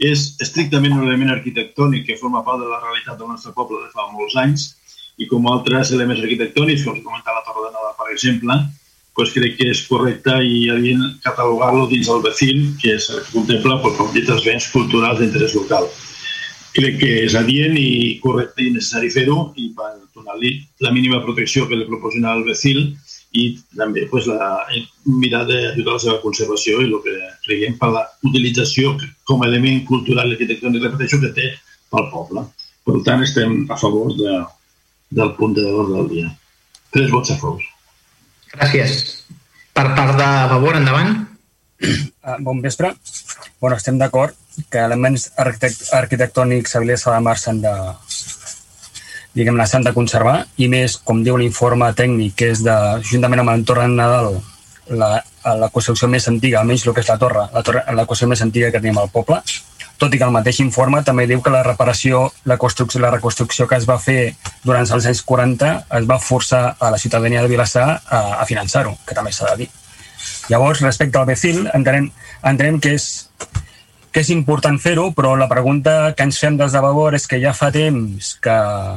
[0.00, 3.90] és estrictament un element arquitectònic que forma part de la realitat del nostre poble de
[3.92, 4.70] fa molts anys
[5.20, 8.56] i com altres elements arquitectònics, com comentava la Torre de Nova, per exemple,
[9.12, 13.98] pues crec que és correcte i adient catalogar-lo dins del vecín, que es contempla pues,
[13.98, 15.90] com dit els béns culturals d'interès local.
[16.72, 20.54] Crec que és adient i correcte i necessari fer-ho i per donar-li
[20.86, 22.94] la mínima protecció que li proporciona el vecín
[23.32, 23.44] i
[23.78, 24.66] també pues, la,
[25.06, 27.16] mirar d'ajudar a la seva conservació i el que
[27.46, 28.96] creiem per la utilització
[29.28, 31.52] com a element cultural i arquitectònic, repeteixo, que té
[31.92, 32.44] pel poble.
[32.86, 34.40] Per tant, estem a favor de,
[35.20, 36.30] del punt de l'ordre del dia.
[36.90, 37.62] Tres vots a favor.
[38.50, 39.02] Gràcies.
[39.76, 41.20] Per part de favor, endavant.
[41.80, 42.90] Uh, bon vespre.
[43.60, 44.34] Bueno, estem d'acord
[44.72, 47.74] que elements arquitect arquitectònics a Vilesa de Mar s'han de,
[49.36, 52.76] diguem-ne, s'han de conservar i més, com diu l'informe tècnic, que és de,
[53.06, 54.40] juntament amb l'entorn de Nadal,
[54.90, 55.10] la,
[55.60, 58.42] la construcció més antiga, almenys el que és la torre, la, torre, la construcció més
[58.46, 59.40] antiga que tenim al poble,
[60.00, 63.66] tot i que el mateix informe també diu que la reparació, la, construcció, la reconstrucció
[63.68, 64.32] que es va fer
[64.64, 68.96] durant els anys 40 es va forçar a la ciutadania de Vilassar a, a finançar-ho,
[69.06, 69.68] que també s'ha de dir.
[70.48, 72.08] Llavors, respecte al Becil, entenem,
[72.48, 73.10] entenem que és,
[74.10, 77.38] que és important fer-ho, però la pregunta que ens fem des de Vavor és que
[77.42, 78.56] ja fa temps que,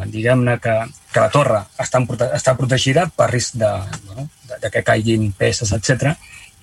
[0.09, 0.73] diguem-ne, que,
[1.13, 2.01] que la torre està,
[2.33, 3.69] està protegida per risc de,
[4.07, 6.15] bueno, de, de que caiguin peces, etc.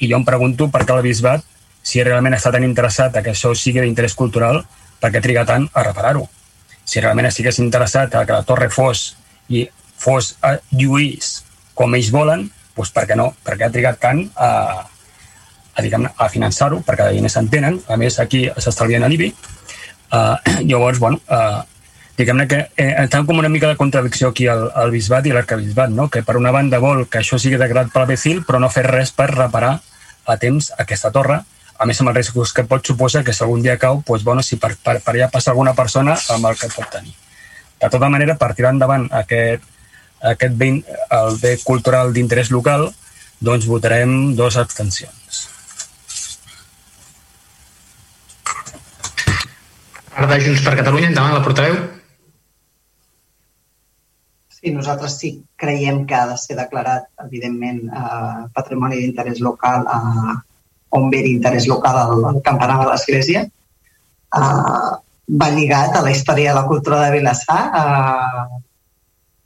[0.02, 1.46] I jo em pregunto per què el bisbat
[1.82, 4.64] si realment està tan interessat a que això sigui d'interès cultural,
[5.00, 6.26] per què triga tant a reparar-ho?
[6.84, 9.14] Si realment estigués interessat a que la torre fos
[9.48, 9.64] i
[10.00, 11.38] fos a lluís
[11.78, 13.30] com ells volen, doncs per què no?
[13.44, 14.50] Per què ha trigat tant a,
[15.80, 16.82] a, a finançar-ho?
[16.86, 19.32] Perquè de diners s'entenen, a més aquí s'estalvien l'IBI.
[20.10, 20.36] Uh,
[20.70, 21.62] llavors, bueno, uh,
[22.20, 25.92] diguem-ne que eh, està com una mica de contradicció aquí al, al bisbat i l'arcabisbat,
[25.94, 26.08] no?
[26.12, 29.14] que per una banda vol que això sigui declarat per Becil, però no fer res
[29.16, 29.78] per reparar
[30.28, 31.40] a temps aquesta torre,
[31.80, 34.44] a més amb els riscos que pot suposar que si algun dia cau, doncs, bueno,
[34.44, 37.14] si per, per, per allà passa alguna persona, amb el que pot tenir.
[37.80, 39.64] De tota manera, per tirar endavant aquest,
[40.32, 40.74] aquest bé,
[41.16, 42.90] el bé cultural d'interès local,
[43.40, 45.19] doncs votarem dues abstencions.
[50.20, 51.76] Part de Junts per Catalunya, endavant la portaveu.
[54.52, 60.00] Sí, nosaltres sí creiem que ha de ser declarat, evidentment, eh, patrimoni d'interès local a,
[60.04, 60.34] eh,
[60.98, 63.46] on ve l'interès local al, al campanar de l'església.
[64.40, 64.90] Uh,
[65.40, 68.60] va lligat a la història de la cultura de Vilassar, uh,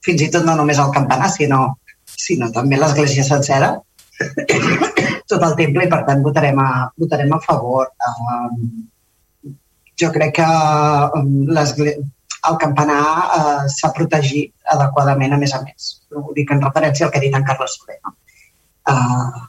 [0.04, 1.60] fins i tot no només al campanar, sinó,
[2.04, 3.70] sinó també l'església sencera,
[5.30, 6.68] tot el temple, i per tant votarem a,
[6.98, 7.94] votarem a favor.
[8.10, 8.90] Uh,
[10.00, 10.48] jo crec que
[12.48, 13.04] el campanar
[13.38, 15.90] uh, s'ha protegit adequadament, a més a més.
[16.12, 18.00] Ho dic en referència al que ha dit en Carles Soler.
[18.04, 18.16] No?
[18.84, 19.44] Uh,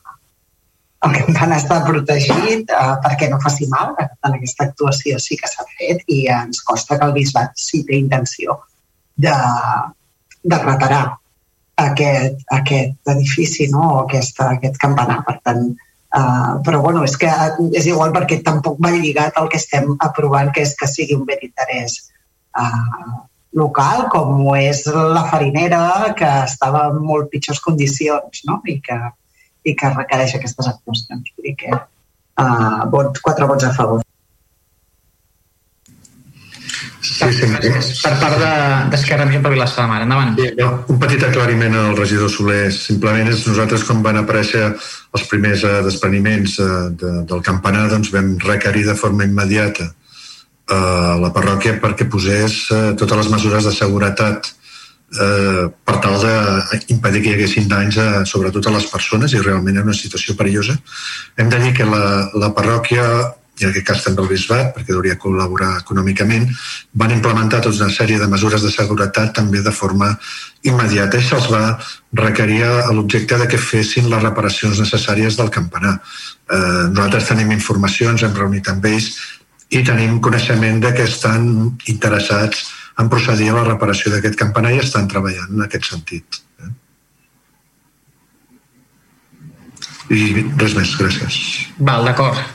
[1.06, 3.94] el campanar està protegit eh, perquè no faci mal.
[4.00, 8.00] En aquesta actuació sí que s'ha fet i ens costa que el bisbat sí té
[8.00, 8.58] intenció
[9.26, 9.36] de,
[10.42, 11.04] de reparar
[11.84, 13.84] aquest, aquest edifici no?
[13.92, 15.22] o aquesta, aquest campanar.
[15.28, 15.68] Per tant,
[16.18, 17.30] uh, però bueno, és que
[17.76, 21.26] és igual perquè tampoc va lligat al que estem aprovant, que és que sigui un
[21.28, 21.98] bé d'interès
[22.60, 23.26] uh,
[23.56, 28.62] local, com ho és la farinera, que estava en molt pitjors condicions no?
[28.68, 29.00] i que
[29.66, 31.32] i que requereix aquestes actuacions.
[31.36, 34.05] Vull dir que uh, vot, quatre vots a favor.
[37.06, 37.48] Sí, sí,
[38.02, 38.40] per part
[38.92, 40.02] d'Esquerra de, per Vilassar de Mar.
[40.06, 40.34] Endavant.
[40.40, 42.72] Sí, no, un petit aclariment al regidor Soler.
[42.74, 48.12] Simplement és nosaltres, quan van aparèixer els primers uh, despreniments uh, de, del campanar, doncs
[48.16, 52.66] vam requerir de forma immediata uh, la parròquia perquè posés
[53.00, 54.56] totes les mesures de seguretat
[55.20, 59.78] eh, per tal d'impedir que hi haguessin danys a, sobretot a les persones i realment
[59.78, 60.78] en una situació perillosa.
[61.38, 63.06] Hem de dir que la, la parròquia
[63.60, 66.50] i en aquest cas també el bisbat, perquè hauria col·laborar econòmicament,
[67.00, 70.10] van implementar tota una sèrie de mesures de seguretat també de forma
[70.68, 71.78] immediata i se'ls va
[72.20, 75.96] requerir l'objecte de que fessin les reparacions necessàries del campanar.
[76.52, 79.14] Eh, nosaltres tenim informació, ens hem reunit amb ells
[79.70, 81.48] i tenim coneixement de que estan
[81.92, 82.66] interessats
[83.00, 86.42] en procedir a la reparació d'aquest campanar i estan treballant en aquest sentit.
[86.60, 86.74] Eh?
[90.16, 90.22] I
[90.60, 91.42] res més, gràcies.
[91.80, 92.55] Val, d'acord.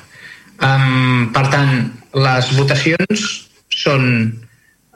[0.60, 1.74] Um, per tant,
[2.14, 3.26] les votacions
[3.72, 4.06] són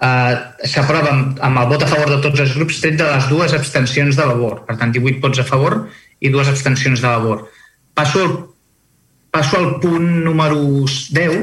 [0.03, 0.35] eh,
[0.69, 3.55] s'aprova amb, amb el vot a favor de tots els grups, tret de les dues
[3.57, 4.62] abstencions de labor.
[4.69, 5.78] Per tant, 18 vots a favor
[6.20, 7.47] i dues abstencions de labor.
[7.95, 8.35] Passo al,
[9.35, 10.61] passo al punt número
[11.16, 11.36] 10,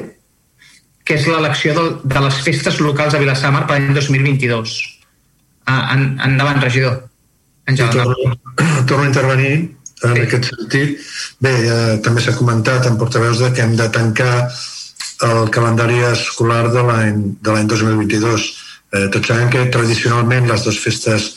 [1.06, 4.78] que és l'elecció de, de les festes locals a Vilassamar per l'any 2022.
[5.70, 7.08] Ah, en, endavant, regidor.
[7.72, 8.36] Torno,
[8.90, 10.26] torno a intervenir en sí.
[10.26, 11.00] aquest sentit.
[11.42, 14.50] Bé, eh, també s'ha comentat en portaveus de que hem de tancar
[15.28, 18.48] el calendari escolar de l'any 2022.
[18.92, 21.32] Eh, tots sabem que tradicionalment les dues festes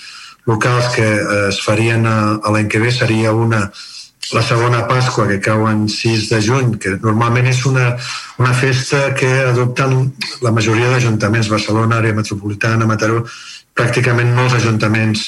[0.47, 3.69] locals que eh, es farien a, a l'any que ve seria una
[4.33, 7.91] la segona Pasqua, que cau en 6 de juny, que normalment és una,
[8.41, 13.27] una festa que adopten la majoria d'ajuntaments, Barcelona, àrea metropolitana, Mataró,
[13.77, 15.27] pràcticament molts ajuntaments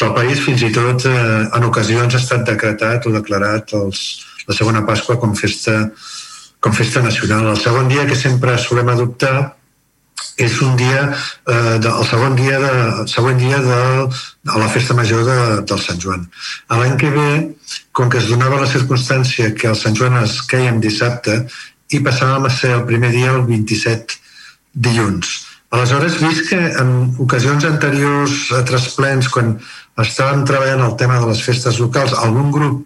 [0.00, 4.02] del país, fins i tot eh, en ocasions ha estat decretat o declarat els,
[4.46, 5.86] la segona Pasqua com festa
[6.60, 7.52] com festa nacional.
[7.52, 9.54] El segon dia que sempre solem adoptar
[10.36, 11.02] és un dia,
[11.48, 13.78] eh, de, el segon dia, de, següent dia de,
[14.50, 16.26] de la festa major de, del Sant Joan.
[16.72, 17.30] L'any que ve,
[17.92, 21.44] com que es donava la circumstància que el Sant Joan es queia en dissabte
[21.94, 24.18] i passàvem a ser el primer dia el 27
[24.88, 25.36] dilluns.
[25.76, 26.92] Aleshores, vist que en
[27.22, 29.56] ocasions anteriors a tres plens, quan
[30.04, 32.84] estàvem treballant el tema de les festes locals, algun grup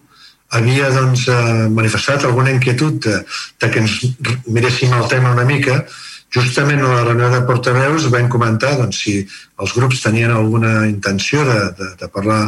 [0.51, 3.21] havia doncs, eh, manifestat alguna inquietud de,
[3.59, 3.99] de que ens
[4.47, 5.81] miréssim el tema una mica,
[6.31, 9.15] justament a la reunió de portaveus vam comentar doncs, si
[9.59, 12.43] els grups tenien alguna intenció de, de, de parlar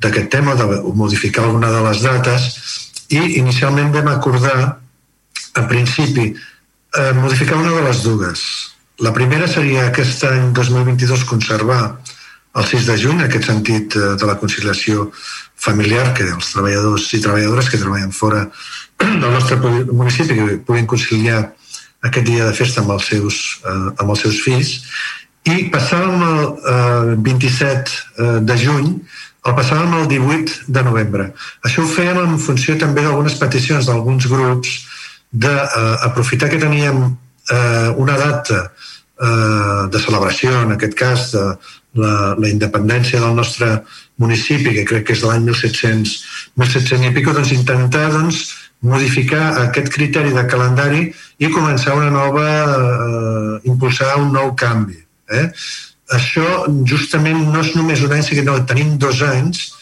[0.00, 2.48] d'aquest tema, de modificar alguna de les dates,
[3.08, 4.76] i inicialment vam acordar,
[5.56, 8.42] en principi, eh, modificar una de les dues.
[9.00, 11.98] La primera seria aquest any 2022 conservar
[12.56, 15.10] el 6 de juny, aquest sentit eh, de la conciliació
[15.56, 18.46] familiar que els treballadors i treballadores que treballen fora
[19.00, 21.42] del nostre municipi que puguin conciliar
[22.06, 24.74] aquest dia de festa amb els seus, eh, amb els seus fills
[25.46, 26.42] i passàvem el
[26.72, 28.90] eh, 27 eh, de juny
[29.46, 31.28] el passàvem el 18 de novembre.
[31.62, 34.72] Això ho fèiem en funció també d'algunes peticions d'alguns grups
[35.30, 38.72] d'aprofitar eh, que teníem eh, una data
[39.16, 41.44] de celebració, en aquest cas, de
[41.96, 43.80] la, la independència del nostre
[44.20, 46.14] municipi, que crec que és de l'any 1700,
[46.60, 48.42] 1700 i pico, doncs intentar doncs,
[48.84, 51.06] modificar aquest criteri de calendari
[51.40, 54.98] i començar una nova, eh, impulsar un nou canvi.
[55.32, 55.48] Eh?
[56.12, 59.72] Això justament no és només un any, sinó que tenim dos anys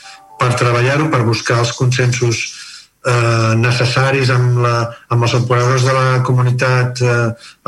[0.41, 2.64] per treballar-ho, per buscar els consensos
[3.07, 4.75] eh, necessaris amb, la,
[5.13, 7.17] amb els operadors de la comunitat eh,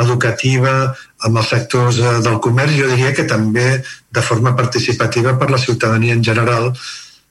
[0.05, 0.77] educativa,
[1.29, 5.61] amb els sectors eh, del comerç, jo diria que també de forma participativa per la
[5.63, 6.73] ciutadania en general,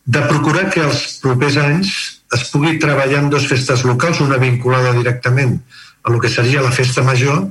[0.05, 1.93] de procurar que els propers anys
[2.35, 5.57] es pugui treballar en dues festes locals, una vinculada directament
[6.05, 7.47] a el que seria la festa major,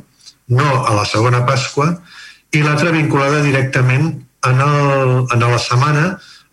[0.55, 1.89] no a la segona Pasqua,
[2.55, 4.13] i l'altra vinculada directament
[4.47, 6.05] en, el, en la setmana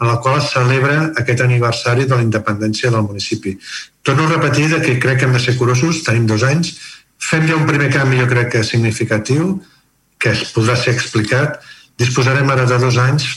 [0.02, 3.54] en la qual es celebra aquest aniversari de la independència del municipi.
[4.02, 6.74] Torno a repetir que crec que hem de ser curosos, tenim dos anys,
[7.22, 9.60] fem ja un primer canvi, jo crec que significatiu,
[10.18, 11.62] que es podrà ser explicat.
[12.02, 13.30] Disposarem ara de dos anys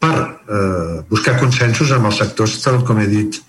[0.00, 3.40] per eh, buscar consensos amb els sectors, tal com he dit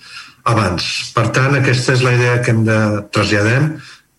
[0.50, 0.90] abans.
[1.14, 2.80] Per tant, aquesta és la idea que hem de
[3.14, 3.62] traslladar,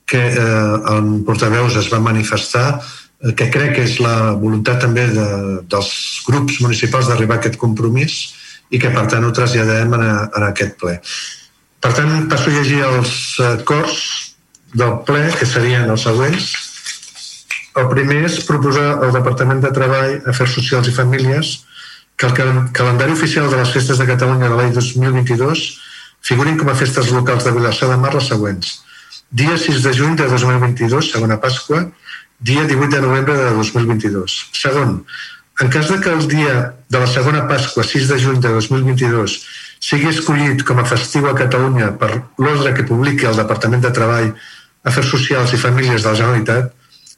[0.06, 2.82] que eh, en portaveus es va manifestar,
[3.22, 5.26] que crec que és la voluntat també de,
[5.70, 5.92] dels
[6.26, 8.16] grups municipals d'arribar a aquest compromís
[8.74, 10.96] i que per tant ho traslladem en, a, en aquest ple.
[11.82, 13.14] Per tant, passo a llegir els
[13.46, 14.02] acords
[14.74, 16.50] del ple, que serien els següents.
[17.78, 21.60] El primer és proposar al Departament de Treball, Afers Socials i Famílies
[22.16, 25.62] que el calendari oficial de les festes de Catalunya de l'any 2022
[26.22, 28.68] figurin com a festes locals de Vilassar de Mar les següents.
[29.30, 31.86] Dia 6 de juny de 2022, segona Pasqua,
[32.42, 34.50] dia 18 de novembre de 2022.
[34.52, 35.04] Segon,
[35.60, 39.36] en cas de que el dia de la segona Pasqua, 6 de juny de 2022,
[39.78, 44.32] sigui escollit com a festiu a Catalunya per l'ordre que publiqui el Departament de Treball,
[44.82, 46.72] Afers Socials i Famílies de la Generalitat,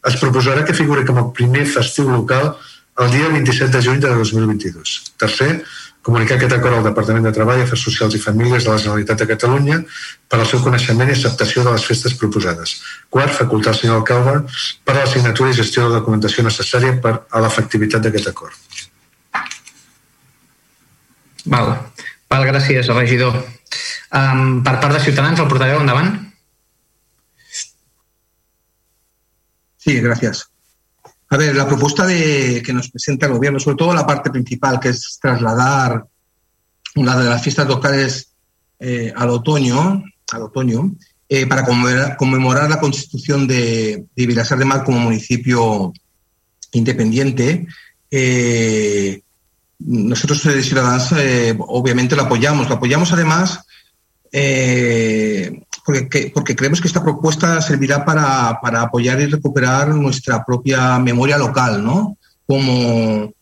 [0.04, 2.52] es proposarà que figuri com a primer festiu local
[3.00, 5.14] el dia 27 de juny de 2022.
[5.18, 5.64] Tercer,
[6.04, 9.28] comunicar aquest acord al Departament de Treball, Afers Socials i Famílies de la Generalitat de
[9.30, 9.78] Catalunya
[10.28, 12.76] per al seu coneixement i acceptació de les festes proposades.
[13.08, 14.36] Quart, facultar al senyor alcalde
[14.84, 18.84] per a la signatura i gestió de la documentació necessària per a l'efectivitat d'aquest acord.
[21.56, 21.74] Val.
[22.30, 23.40] Val, gràcies, regidor.
[24.14, 26.18] Um, per part de Ciutadans, el portaveu, endavant.
[29.84, 30.48] Sí, gracias.
[31.34, 34.78] A ver, la propuesta de, que nos presenta el gobierno, sobre todo la parte principal,
[34.78, 36.04] que es trasladar
[36.94, 38.28] una de las fiestas locales
[38.78, 40.94] eh, al otoño, al otoño
[41.28, 41.64] eh, para
[42.16, 45.92] conmemorar, la constitución de, de Vilasar de Mar como municipio
[46.70, 47.66] independiente,
[48.12, 49.20] eh,
[49.80, 52.68] nosotros de Ciudadanos eh, obviamente lo apoyamos.
[52.68, 53.58] Lo apoyamos además
[54.30, 60.98] eh, porque, porque, creemos que esta propuesta servirá para, para, apoyar y recuperar nuestra propia
[60.98, 62.16] memoria local, ¿no?
[62.46, 63.32] Como,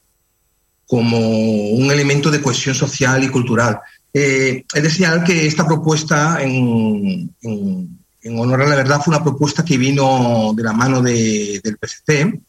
[0.87, 3.81] como un elemento de cohesión social y cultural.
[4.13, 9.25] Eh, de señalar que esta propuesta, en, en, en, honor a la verdad, fue una
[9.25, 12.41] propuesta que vino de la mano de, del PCC,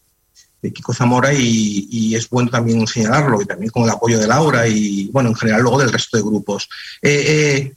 [0.63, 4.27] de Kiko Zamora y, y, es bueno también señalarlo y también con el apoyo de
[4.27, 6.69] Laura y bueno en general luego del resto de grupos
[7.01, 7.73] eh, eh,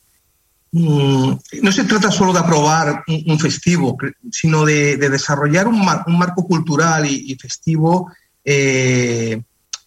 [0.72, 3.97] no se trata solo de aprobar un, festivo
[4.30, 8.12] sino de, de desarrollar un, mar, un, marco cultural y, festivo
[8.44, 9.40] eh,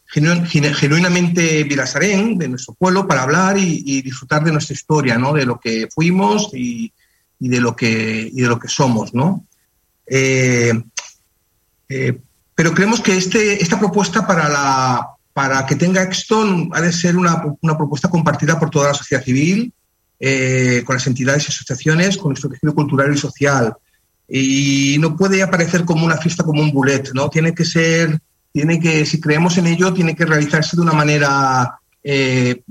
[0.07, 5.34] genu, genuinamente vilasarén de nuestro pueblo para hablar y, disfrutar de nuestra historia ¿no?
[5.34, 6.91] de lo que fuimos y,
[7.39, 9.45] de lo que de lo que somos no
[10.07, 10.73] eh,
[11.88, 12.19] eh,
[12.56, 16.43] pero creemos que este, esta propuesta para, la, para que tenga éxito
[16.73, 19.73] ha de ser una, una propuesta compartida por toda la sociedad civil,
[20.20, 23.74] eh, con las entidades y asociaciones, con nuestro tejido cultural y social.
[24.28, 27.30] Y no puede aparecer como una fiesta, como un bulet, ¿no?
[27.30, 28.20] Tiene que ser,
[28.52, 32.62] tiene que, si creemos en ello, tiene que realizarse de una manera eh,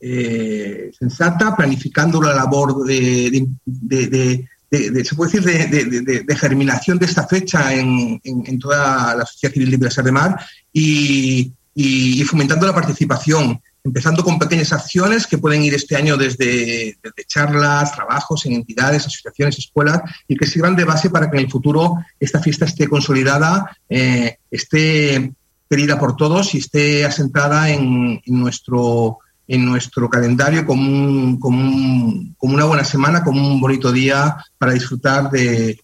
[0.00, 6.36] eh, sensata, planificando la labor de, de, de de, se puede decir, de, de, de,
[6.36, 10.38] germinación de esta fecha en, en, en, toda la sociedad civil de Vilasar de Mar
[10.72, 16.16] y, y, y, fomentando la participación, empezando con pequeñas acciones que pueden ir este año
[16.16, 21.44] desde, charlas, trabajos en entidades, asociaciones, escuelas y que sirvan de base para que en
[21.44, 25.32] el futuro esta fiesta esté consolidada, eh, esté
[25.68, 32.34] querida por todos y esté asentada en, nuestro en nuestro calendario como, un, como, un,
[32.36, 35.80] como, una buena semana, como un bonito día para disfrutar de,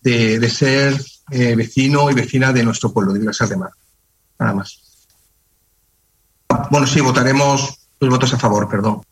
[0.00, 0.94] de, ser
[1.32, 3.70] eh, vecino y vecina de nuestro pueblo, de Vilasar de Mar.
[4.38, 4.81] Nada más.
[6.70, 9.02] Bueno, sí, votaremos los votos a favor, perdón.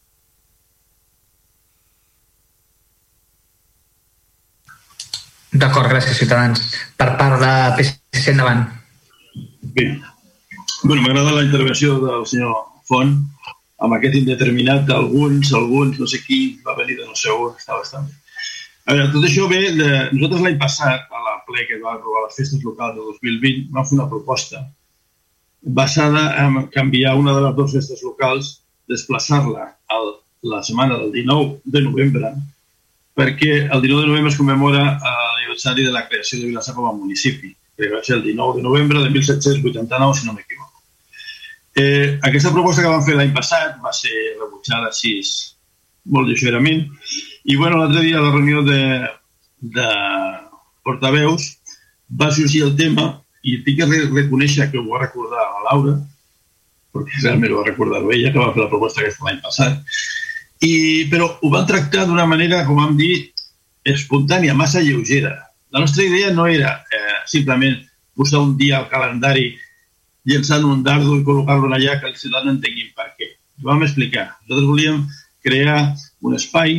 [5.52, 6.62] D'acord, gràcies, Ciutadans.
[6.96, 8.64] Per part de PSC, endavant.
[9.74, 9.86] Bé.
[10.82, 12.54] Bueno, m'agrada la intervenció del senyor
[12.88, 13.16] Font
[13.84, 17.76] amb aquest indeterminat d'alguns, alguns, no sé qui, va venir de no sé on, està
[17.78, 18.16] bastant bé.
[18.86, 19.88] A veure, tot això ve de...
[20.16, 23.86] Nosaltres l'any passat, a la ple que va aprovar les festes locals de 2020, vam
[23.86, 24.64] fer una proposta
[25.62, 29.76] basada en canviar una de les dues festes locals, desplaçar-la
[30.42, 32.32] la setmana del 19 de novembre,
[33.14, 36.96] perquè el 19 de novembre es commemora l'aniversari de la creació de Vilassar com a
[36.96, 40.82] municipi, que va ser el 19 de novembre de 1789, si no m'equivoco.
[41.76, 45.20] Eh, aquesta proposta que vam fer l'any passat va ser rebutjada així
[46.10, 46.86] molt lleugerament
[47.44, 48.80] i bueno, l'altre dia a la reunió de,
[49.60, 49.88] de
[50.82, 51.46] portaveus
[52.10, 55.98] va sorgir el tema i tinc que reconèixer que ho va recordar la Laura
[56.94, 60.00] perquè realment ho va recordar ella que va fer la proposta aquesta l'any passat
[60.60, 63.30] i, però ho van tractar d'una manera, com vam dir,
[63.88, 65.32] espontània, massa lleugera.
[65.72, 67.78] La nostra idea no era eh, simplement
[68.14, 69.54] posar un dia al calendari
[70.28, 73.30] llençant un dardo i col·locar-lo allà que els ciutadans entenguin per què.
[73.60, 74.26] Ho vam explicar.
[74.44, 75.04] Nosaltres volíem
[75.46, 75.78] crear
[76.20, 76.76] un espai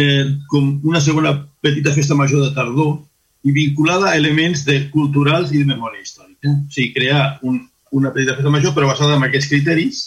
[0.00, 3.02] eh, com una segona petita festa major de tardor
[3.44, 6.50] i vinculada a elements de culturals i de memòria històrica.
[6.50, 7.60] O sigui, crear un,
[7.92, 10.04] una petita festa major però basada en aquests criteris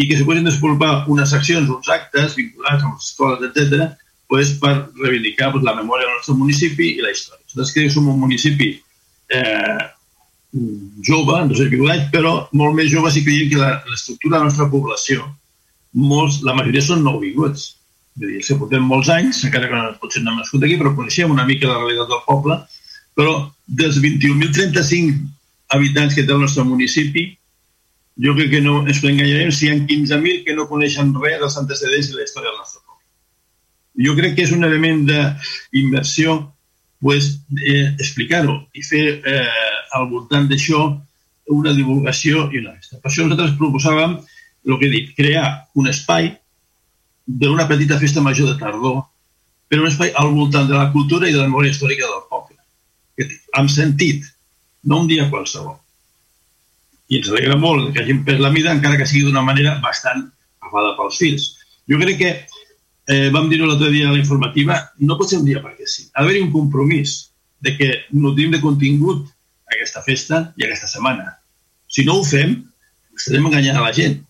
[0.00, 3.90] i que se poden desenvolupar unes accions, uns actes vinculats amb les escoles, etc
[4.30, 7.42] pues, per reivindicar pues, la memòria del nostre municipi i la història.
[7.50, 8.70] Nosaltres que som un municipi
[9.34, 9.80] eh,
[11.08, 14.68] jove, no sé anys, però molt més jove si creiem que l'estructura de la nostra
[14.70, 15.26] població,
[15.98, 17.66] molts, la majoria són nouvinguts.
[18.20, 21.32] Vull dir, que portem molts anys, encara que potser no hem nascut aquí, però coneixem
[21.32, 22.58] una mica la realitat del poble,
[23.16, 23.34] però
[23.80, 25.14] dels 21.035
[25.76, 27.30] habitants que té el nostre municipi,
[28.20, 31.56] jo crec que no ens enganyarem si hi ha 15.000 que no coneixen res dels
[31.62, 33.00] antecedents i la història del nostre poble.
[34.06, 36.36] Jo crec que és un element d'inversió
[37.00, 39.46] pues, eh, explicar-ho i fer eh,
[39.96, 40.82] al voltant d'això
[41.56, 43.00] una divulgació i una resta.
[43.00, 44.18] Per això nosaltres proposàvem
[44.68, 45.46] el que dic, crear
[45.80, 46.34] un espai
[47.26, 49.02] d'una petita festa major de tardor,
[49.68, 52.56] però un espai al voltant de la cultura i de la memòria històrica del poble.
[53.58, 54.24] Amb sentit,
[54.84, 55.76] no un dia qualsevol.
[57.10, 60.24] I ens alegra molt que hagin pres la mida, encara que sigui d'una manera bastant
[60.60, 61.46] agafada pels fils.
[61.90, 62.30] Jo crec que
[63.10, 66.08] eh, vam dir-ho l'altre dia a la informativa, no pot ser un dia perquè sí.
[66.14, 67.18] Ha d'haver-hi un compromís
[67.60, 69.28] de que nutrim de contingut
[69.70, 71.36] aquesta festa i aquesta setmana.
[71.90, 72.56] Si no ho fem,
[73.18, 74.20] estarem enganyant a la gent.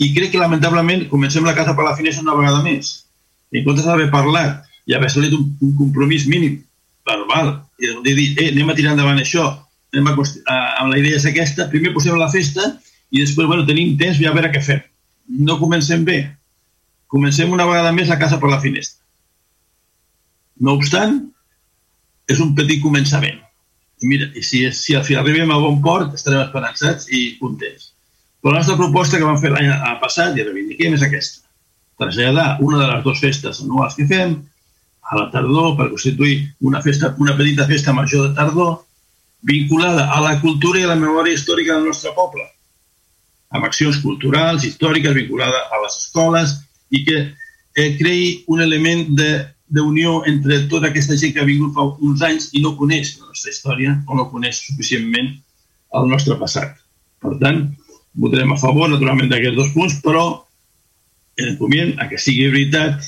[0.00, 2.92] I crec que, lamentablement, comencem la casa per la finestra una vegada més.
[3.52, 6.60] I en comptes d'haver parlat i haver assolit un, un compromís mínim
[7.06, 9.46] verbal i de dir, eh, anem a tirar endavant això,
[9.92, 12.66] anem a, a, amb la idea és aquesta, primer posem la festa
[13.10, 14.80] i després, bueno, tenim temps i a veure què fem.
[15.46, 16.20] No comencem bé.
[17.10, 19.00] Comencem una vegada més a casa per la finestra.
[20.60, 21.16] No obstant,
[22.30, 23.40] és un petit començament.
[24.00, 27.89] I mira, i si, si al final arribem a bon port, estarem esperançats i contents.
[28.40, 31.44] Però la nostra proposta que vam fer l'any passat i reivindiquem és aquesta.
[32.00, 34.38] Traslladar una de les dues festes anuals que fem
[35.10, 38.78] a la tardor per constituir una, festa, una petita festa major de tardor
[39.42, 42.44] vinculada a la cultura i a la memòria històrica del nostre poble,
[43.50, 46.56] amb accions culturals, històriques, vinculades a les escoles
[46.90, 49.08] i que eh, creï un element
[49.70, 53.30] d'unió entre tota aquesta gent que ha vingut fa uns anys i no coneix la
[53.30, 55.32] nostra història o no coneix suficientment
[55.98, 56.76] el nostre passat.
[57.20, 57.64] Per tant,
[58.14, 60.24] votarem a favor, naturalment, d'aquests dos punts, però
[61.40, 63.06] encomiem a que sigui veritat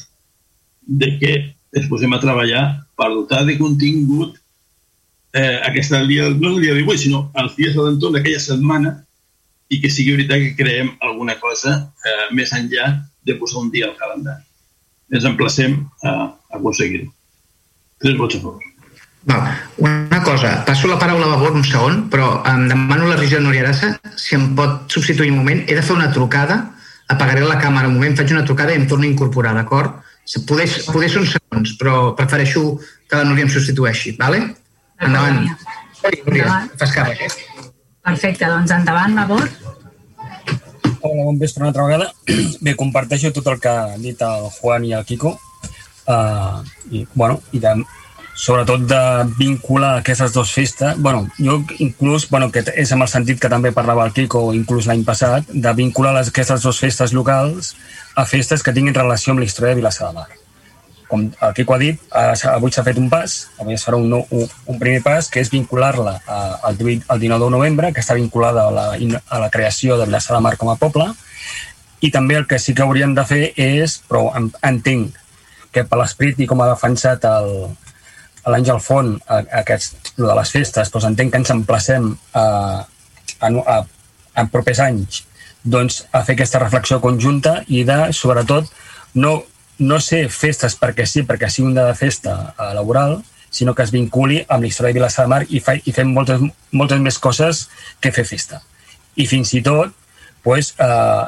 [0.87, 1.33] de que
[1.77, 2.65] ens posem a treballar
[2.97, 4.37] per dotar de contingut
[5.33, 8.95] eh, aquesta dia, no el dia d'avui, sinó els dies de l'entorn d'aquella setmana
[9.73, 12.93] i que sigui veritat que creem alguna cosa eh, més enllà
[13.25, 14.45] de posar un dia al calendari.
[15.13, 17.09] Ens emplacem a, a aconseguir-ho.
[18.03, 18.72] Tres vots a favor.
[19.25, 19.43] Val.
[19.77, 23.95] Una cosa, passo la paraula a favor un segon, però em demano la Regina Noriarassa
[24.19, 25.63] si em pot substituir un moment.
[25.69, 26.59] He de fer una trucada,
[27.09, 30.01] apagaré la càmera un moment, faig una trucada i em torno a incorporar, d'acord?
[30.49, 32.79] Poder, ser uns segons, però prefereixo
[33.09, 34.43] que la Núria em substitueixi, ¿vale?
[35.03, 35.45] Endavant.
[36.27, 37.71] Núria, fas càrrec, eh?
[38.03, 39.47] Perfecte, doncs endavant, Labor.
[41.03, 42.11] Hola, bon vespre una altra vegada.
[42.65, 45.37] Bé, comparteixo tot el que han dit el Juan i el Kiko.
[46.03, 47.77] Uh, i, bueno, i de,
[48.35, 49.01] sobretot de
[49.39, 53.73] vincular aquestes dues festes, bueno, jo inclús, bueno, que és amb el sentit que també
[53.77, 57.75] parlava el Kiko inclús l'any passat, de vincular les, aquestes dues festes locals
[58.17, 60.29] a festes que tinguin relació amb la història de Vilassar de Mar.
[61.13, 64.47] Com el Quico ha dit, avui s'ha fet un pas, avui es farà un, un,
[64.49, 68.73] un primer pas, que és vincular-la al, al 19 de novembre, que està vinculada a
[68.73, 71.11] la, a la creació de Vilassar de Mar com a poble,
[72.01, 74.31] i també el que sí que hauríem de fer és, però
[74.65, 75.21] entenc
[75.73, 77.29] que per l'esperit i com ha defensat
[78.51, 82.45] l'Àngel Font a, a aquest, de les festes, doncs entenc que ens emplacem a,
[83.39, 83.77] a, a,
[84.35, 85.23] a propers anys
[85.63, 88.67] doncs, a fer aquesta reflexió conjunta i de, sobretot,
[89.15, 89.43] no
[89.83, 93.21] no ser festes perquè sí, perquè sigui un dia de festa eh, laboral,
[93.53, 96.13] sinó que es vinculi amb la història de Vilassar de Mar i, fa, i fem
[96.15, 96.41] moltes,
[96.71, 97.67] moltes més coses
[98.01, 98.63] que fer festa.
[99.17, 99.93] I fins i tot
[100.43, 101.25] pues, eh,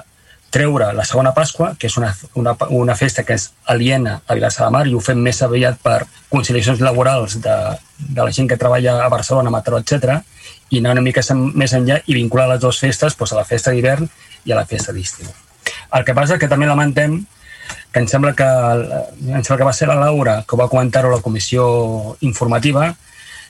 [0.55, 4.69] treure la segona Pasqua, que és una, una, una festa que és aliena a Vilassar
[4.69, 7.57] de Mar i ho fem més aviat per conciliacions laborals de,
[7.99, 10.23] de la gent que treballa a Barcelona, a Mataró, etc
[10.71, 11.23] i anar una mica
[11.55, 14.09] més enllà i vincular les dues festes pues, a la festa d'hivern
[14.45, 15.31] i a la festa d'estiu.
[15.95, 17.21] El que passa que també lamentem
[17.93, 21.17] que em sembla que, em sembla que va ser la Laura que va comentar-ho a
[21.17, 21.65] la comissió
[22.27, 22.93] informativa,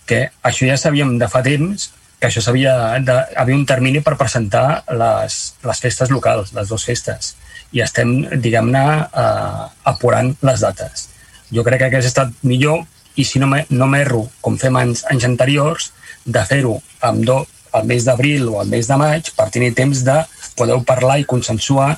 [0.06, 1.90] que això ja sabíem de fa temps,
[2.24, 7.34] que això s'havia havia un termini per presentar les, les festes locals, les dues festes,
[7.76, 11.10] i estem, diguem-ne, uh, apurant les dates.
[11.52, 12.86] Jo crec que hagués estat millor,
[13.20, 13.51] i si no
[13.90, 15.90] m'erro, com fem anys, anys anteriors,
[16.24, 17.42] de fer-ho amb do,
[17.76, 20.16] al mes d'abril o al mes de maig per tenir temps de
[20.56, 21.90] poder parlar i consensuar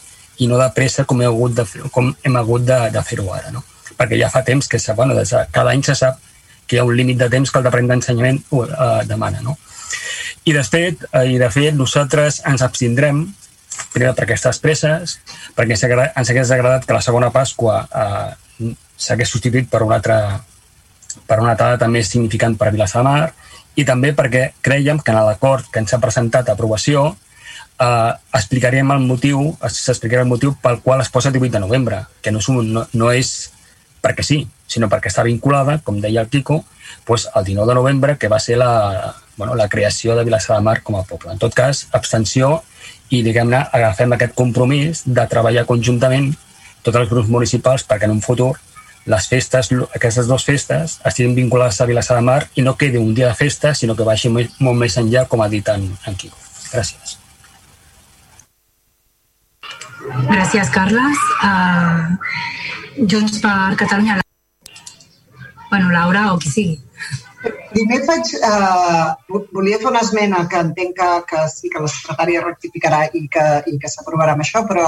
[0.43, 3.53] i no de pressa com, he hagut de, com hem hagut de, de fer-ho ara.
[3.55, 3.63] No?
[3.97, 6.19] Perquè ja fa temps que bueno, des de, cada any se sap
[6.67, 9.45] que hi ha un límit de temps que el Departament d'Ensenyament uh, demana.
[9.45, 9.55] No?
[10.47, 13.25] I de, fet, uh, I de fet, nosaltres ens abstindrem
[13.93, 15.19] primer per aquestes presses,
[15.57, 20.21] perquè ens hagués agradat que la segona Pasqua uh, s'hagués substituït per una altra
[21.27, 23.33] per una data més significant per a Vilassar de Mar
[23.77, 27.07] i també perquè creiem que en l'acord que ens ha presentat a aprovació
[27.81, 32.03] eh, explicaríem el motiu, s'explicarà el motiu pel qual es posa el 18 de novembre,
[32.23, 33.51] que no és, un, no, no és
[34.05, 34.39] perquè sí,
[34.69, 36.63] sinó perquè està vinculada, com deia el Quico,
[37.05, 40.65] pues, el 19 de novembre, que va ser la, bueno, la creació de Vilassar de
[40.65, 41.33] Mar com a poble.
[41.33, 42.63] En tot cas, abstenció
[43.11, 46.33] i, diguem-ne, agafem aquest compromís de treballar conjuntament
[46.83, 48.55] tots els grups municipals perquè en un futur
[49.07, 53.15] les festes, aquestes dues festes, estiguin vinculades a Vilassar de Mar i no quedi un
[53.15, 56.37] dia de festa, sinó que vagi molt més enllà, com ha dit en, en Quico.
[56.73, 57.15] Gràcies.
[60.27, 61.23] Gràcies, Carles.
[61.39, 64.19] Uh, Junts per Catalunya.
[65.71, 66.77] Bueno, Laura o qui sigui.
[67.73, 72.45] Primer faig, uh, volia fer una esmena que entenc que, que sí que la secretària
[72.45, 74.87] rectificarà i que, i que s'aprovarà amb això, però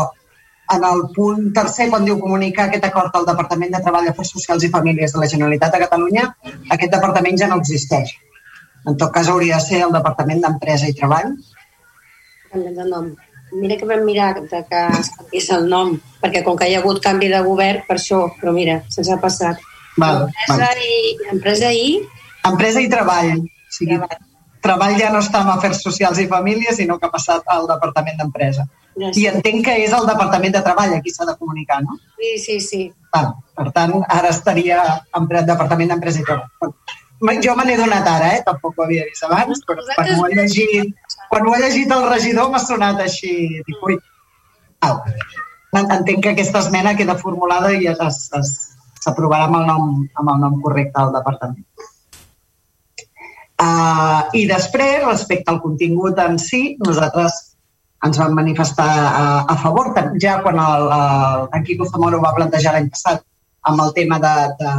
[0.74, 4.66] en el punt tercer, quan diu comunicar aquest acord al Departament de Treball, Afers Socials
[4.66, 6.26] i Famílies de la Generalitat de Catalunya,
[6.76, 8.12] aquest departament ja no existeix.
[8.86, 11.32] En tot cas, hauria de ser el Departament d'Empresa i Treball.
[12.52, 13.08] Canvi de nom
[13.52, 16.82] mira que vam mirar de que es canviés el nom, perquè com que hi ha
[16.82, 19.62] hagut canvi de govern, per això, però mira, se'ns ha passat.
[19.98, 20.84] Val, empresa, val.
[20.84, 21.90] I, empresa i...
[22.46, 23.38] Empresa i treball.
[23.38, 24.26] O sigui, treball.
[24.64, 28.20] treball ja no està en Afers Socials i Famílies, sinó que ha passat al Departament
[28.20, 28.68] d'Empresa.
[28.98, 31.98] Ja I entenc que és el Departament de Treball a qui s'ha de comunicar, no?
[32.18, 32.80] Sí, sí, sí.
[33.14, 34.80] Ah, per tant, ara estaria
[35.14, 36.72] en el Departament d'Empresa i Treball.
[37.44, 38.42] Jo me n'he donat ara, eh?
[38.46, 42.06] tampoc ho havia vist abans, però quan ho he llegit, quan ho he llegit el
[42.10, 43.32] regidor m'ha sonat així.
[43.66, 43.98] Dic, ui,
[44.86, 45.00] au.
[45.78, 50.98] Entenc que aquesta esmena queda formulada i s'aprovarà amb, el nom, amb el nom correcte
[51.00, 51.66] del departament.
[53.58, 57.38] Uh, I després, respecte al contingut en si, nosaltres
[58.06, 59.90] ens vam manifestar a, a favor,
[60.22, 63.24] ja quan el, el, en Quico Zamora ho va plantejar l'any passat
[63.66, 64.74] amb el tema de, de,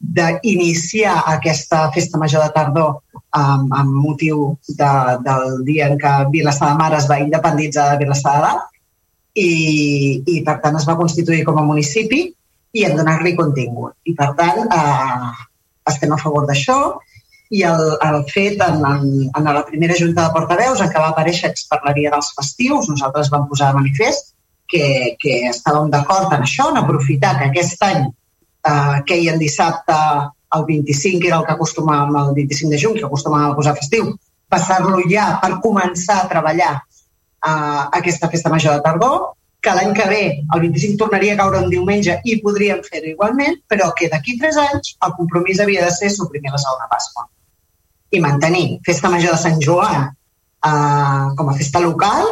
[0.00, 2.90] d'iniciar aquesta festa major de tardor
[3.36, 4.90] amb, amb motiu de,
[5.26, 8.66] del dia en què Vilassar de Mar es va independitzar de Vilassar de Dalt
[9.38, 9.50] i,
[10.26, 12.24] i per tant es va constituir com a municipi
[12.72, 13.94] i en donar-li contingut.
[14.06, 15.30] I per tant eh,
[15.90, 16.80] estem a favor d'això
[17.50, 19.06] i el, el fet en, en,
[19.36, 22.90] en la primera junta de portaveus en què va aparèixer que es parlaria dels festius,
[22.92, 24.30] nosaltres vam posar de manifest
[24.70, 29.96] que, que estàvem d'acord en això, en aprofitar que aquest any eh, queien dissabte
[30.56, 33.74] el 25, que era el que acostumàvem, el 25 de juny, que acostumàvem a posar
[33.80, 34.14] festiu,
[34.50, 40.06] passar-lo ja per començar a treballar eh, aquesta festa major de tardor, que l'any que
[40.08, 40.22] ve,
[40.54, 44.56] el 25, tornaria a caure un diumenge i podríem fer-ho igualment, però que d'aquí tres
[44.70, 47.26] anys el compromís havia de ser suprimir la segona Pasqua
[48.10, 52.26] i mantenir Festa Major de Sant Joan eh, com a festa local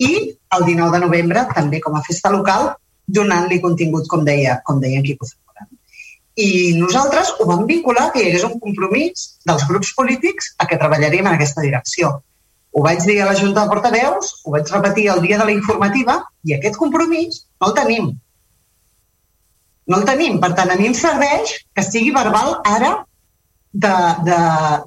[0.00, 0.12] i
[0.56, 2.72] el 19 de novembre també com a festa local
[3.10, 5.66] donant-li contingut, com deia, com deia en Quico Zamora.
[6.40, 10.78] I nosaltres ho vam vincular que hi hagués un compromís dels grups polítics a que
[10.78, 12.12] treballaríem en aquesta direcció.
[12.70, 15.54] Ho vaig dir a la Junta de Portaveus, ho vaig repetir el dia de la
[15.56, 18.10] informativa i aquest compromís no el tenim.
[19.90, 20.38] No el tenim.
[20.42, 22.92] Per tant, a mi em serveix que sigui verbal ara
[23.72, 23.94] de,
[24.26, 24.38] de,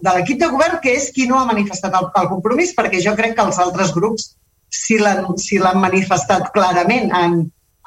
[0.04, 3.16] de l'equip de govern, que és qui no ha manifestat el, el compromís, perquè jo
[3.16, 4.34] crec que els altres grups
[4.74, 5.26] sí l'han
[5.64, 7.40] l'han manifestat clarament en,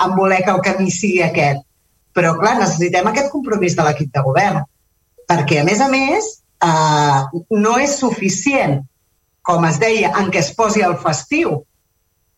[0.05, 1.62] en voler que el camí sigui aquest.
[2.16, 4.62] Però, clar, necessitem aquest compromís de l'equip de govern,
[5.28, 6.28] perquè, a més a més,
[6.64, 8.78] eh, no és suficient,
[9.47, 11.60] com es deia, en què es posi el festiu,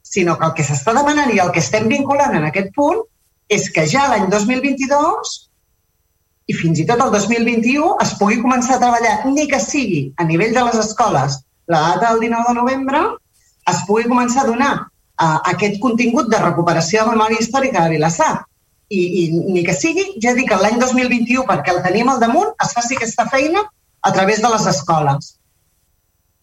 [0.02, 3.04] sinó que el que s'està demanant i el que estem vinculant en aquest punt
[3.52, 5.47] és que ja l'any 2022
[6.48, 10.24] i fins i tot el 2021 es pugui començar a treballar, ni que sigui a
[10.24, 13.02] nivell de les escoles, la data del 19 de novembre,
[13.68, 18.30] es pugui començar a donar uh, aquest contingut de recuperació de memòria històrica de Vilassar.
[18.88, 19.22] I, i
[19.52, 23.28] ni que sigui, ja dic, l'any 2021, perquè el tenim al damunt, es faci aquesta
[23.28, 23.66] feina
[24.00, 25.34] a través de les escoles.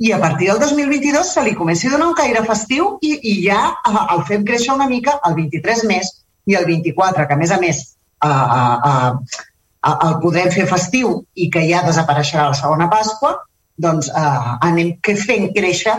[0.05, 3.35] I a partir del 2022 se li comenci a donar un caire festiu i, i
[3.47, 6.13] ja uh, el fem créixer una mica el 23 més
[6.45, 7.81] i el 24, que a més a més
[8.21, 9.45] uh, uh, uh,
[9.85, 13.35] el podrem fer festiu i que ja desapareixerà la segona Pasqua,
[13.77, 15.95] doncs eh, anem fent créixer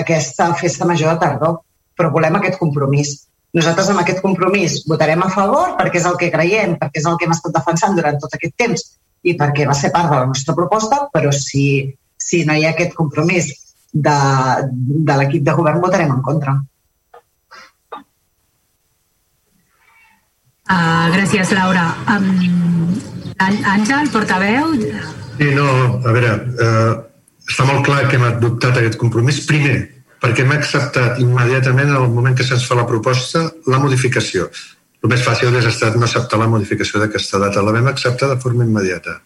[0.00, 1.58] aquesta festa major de tardor.
[1.98, 3.14] Però volem aquest compromís.
[3.58, 7.16] Nosaltres amb aquest compromís votarem a favor perquè és el que creiem, perquè és el
[7.18, 8.84] que hem estat defensant durant tot aquest temps
[9.26, 11.64] i perquè va ser part de la nostra proposta, però si,
[12.16, 13.50] si no hi ha aquest compromís
[13.92, 14.18] de,
[15.08, 16.58] de l'equip de govern votarem en contra.
[20.68, 21.88] Uh, gràcies, Laura.
[22.12, 23.08] Um,
[23.38, 24.72] Àngel, portaveu?
[25.38, 25.68] Sí, no,
[26.02, 26.94] a veure, eh,
[27.46, 29.44] està molt clar que hem adoptat aquest compromís.
[29.46, 29.76] Primer,
[30.22, 34.48] perquè hem acceptat immediatament en el moment que se'ns fa la proposta la modificació.
[35.02, 37.62] El més fàcil hauria estat no acceptar la modificació d'aquesta data.
[37.62, 39.20] La vam acceptar de forma immediata.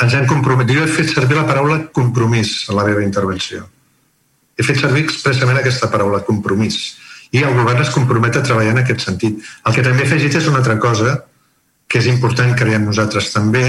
[0.00, 0.72] Ens hem compromès.
[0.72, 3.66] Jo he fet servir la paraula compromís a la meva intervenció.
[4.56, 6.96] He fet servir expressament aquesta paraula, compromís.
[7.32, 9.44] I el govern es compromet a treballar en aquest sentit.
[9.66, 11.18] El que també he afegit és una altra cosa,
[11.92, 13.66] que és important, creiem nosaltres també,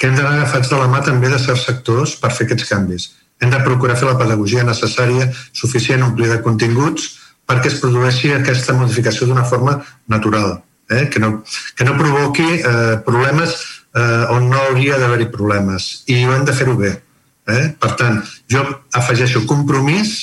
[0.00, 3.10] que hem d'anar agafats de la mà també de certs sectors per fer aquests canvis.
[3.42, 7.10] Hem de procurar fer la pedagogia necessària, suficient, omplir de continguts,
[7.46, 9.76] perquè es produeixi aquesta modificació d'una forma
[10.08, 11.04] natural, eh?
[11.12, 11.42] que, no,
[11.76, 13.58] que no provoqui eh, problemes
[13.92, 15.90] eh, on no hauria d'haver-hi problemes.
[16.08, 16.96] I ho hem de fer-ho bé.
[17.46, 17.62] Eh?
[17.78, 18.18] Per tant,
[18.50, 18.64] jo
[18.96, 20.16] afegeixo compromís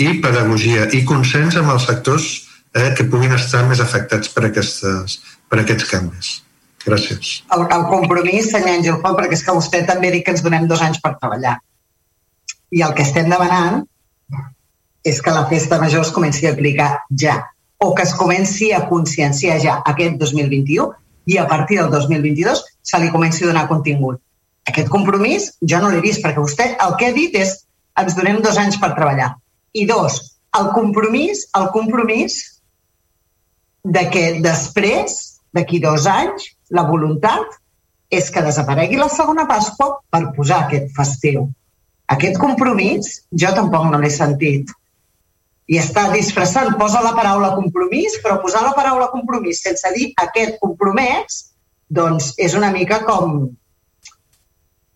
[0.00, 2.32] i pedagogia i consens amb els sectors
[2.72, 5.20] eh, que puguin estar més afectats per, aquestes,
[5.52, 6.36] per aquests canvis.
[6.84, 7.42] Gràcies.
[7.54, 10.44] El, el compromís, senyor Àngel Font, perquè és que vostè també ha dit que ens
[10.44, 11.58] donem dos anys per treballar.
[12.74, 13.82] I el que estem demanant
[15.08, 16.90] és que la festa major es comenci a aplicar
[17.22, 17.38] ja
[17.78, 20.88] o que es comenci a conscienciar ja aquest 2021
[21.30, 24.20] i a partir del 2022 se li comenci a donar contingut.
[24.68, 27.54] Aquest compromís jo no l'he vist perquè vostè el que ha dit és
[27.98, 29.32] ens donem dos anys per treballar.
[29.72, 30.18] I dos,
[30.58, 32.38] el compromís, el compromís
[33.84, 37.58] de que després, d'aquí dos anys, la voluntat
[38.10, 41.48] és que desaparegui la segona Pasqua per posar aquest festiu.
[42.08, 43.10] Aquest compromís
[43.42, 44.70] jo tampoc no l'he sentit.
[45.68, 50.56] I està disfressant, posa la paraula compromís, però posar la paraula compromís sense dir aquest
[50.62, 51.42] compromès,
[51.92, 53.42] doncs és una mica com,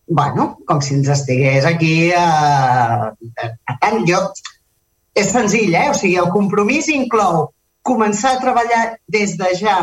[0.09, 2.09] bueno, com si ens estigués aquí...
[2.09, 4.25] Eh, per tant, jo...
[5.13, 5.91] És senzill, eh?
[5.91, 7.51] O sigui, el compromís inclou
[7.85, 8.83] començar a treballar
[9.13, 9.75] des de ja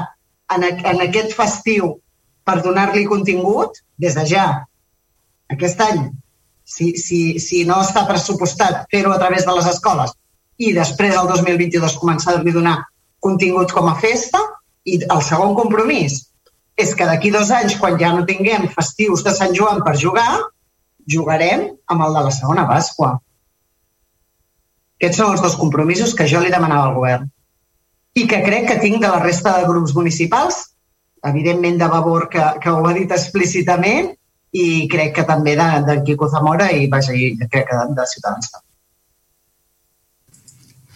[0.55, 1.94] en, en aquest festiu
[2.47, 4.47] per donar-li contingut, des de ja,
[5.52, 6.09] aquest any,
[6.64, 10.14] si, si, si no està pressupostat fer-ho a través de les escoles
[10.60, 12.77] i després el 2022 començar a donar
[13.24, 14.40] contingut com a festa
[14.86, 16.20] i el segon compromís
[16.81, 20.31] és que d'aquí dos anys, quan ja no tinguem festius de Sant Joan per jugar,
[21.05, 23.10] jugarem amb el de la segona Pasqua.
[25.01, 27.28] Aquests són els dos compromisos que jo li demanava al govern
[28.15, 30.62] i que crec que tinc de la resta de grups municipals,
[31.24, 34.11] evidentment de Vavor, que, que ho ha dit explícitament,
[34.51, 38.07] i crec que també de, de Quico Zamora i, vaja, i crec que de, de
[38.12, 38.51] Ciutadans.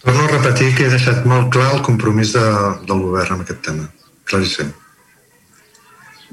[0.05, 2.43] Torno a repetir que he deixat molt clar el compromís de,
[2.89, 3.87] del govern amb aquest tema.
[4.29, 4.73] Claríssim.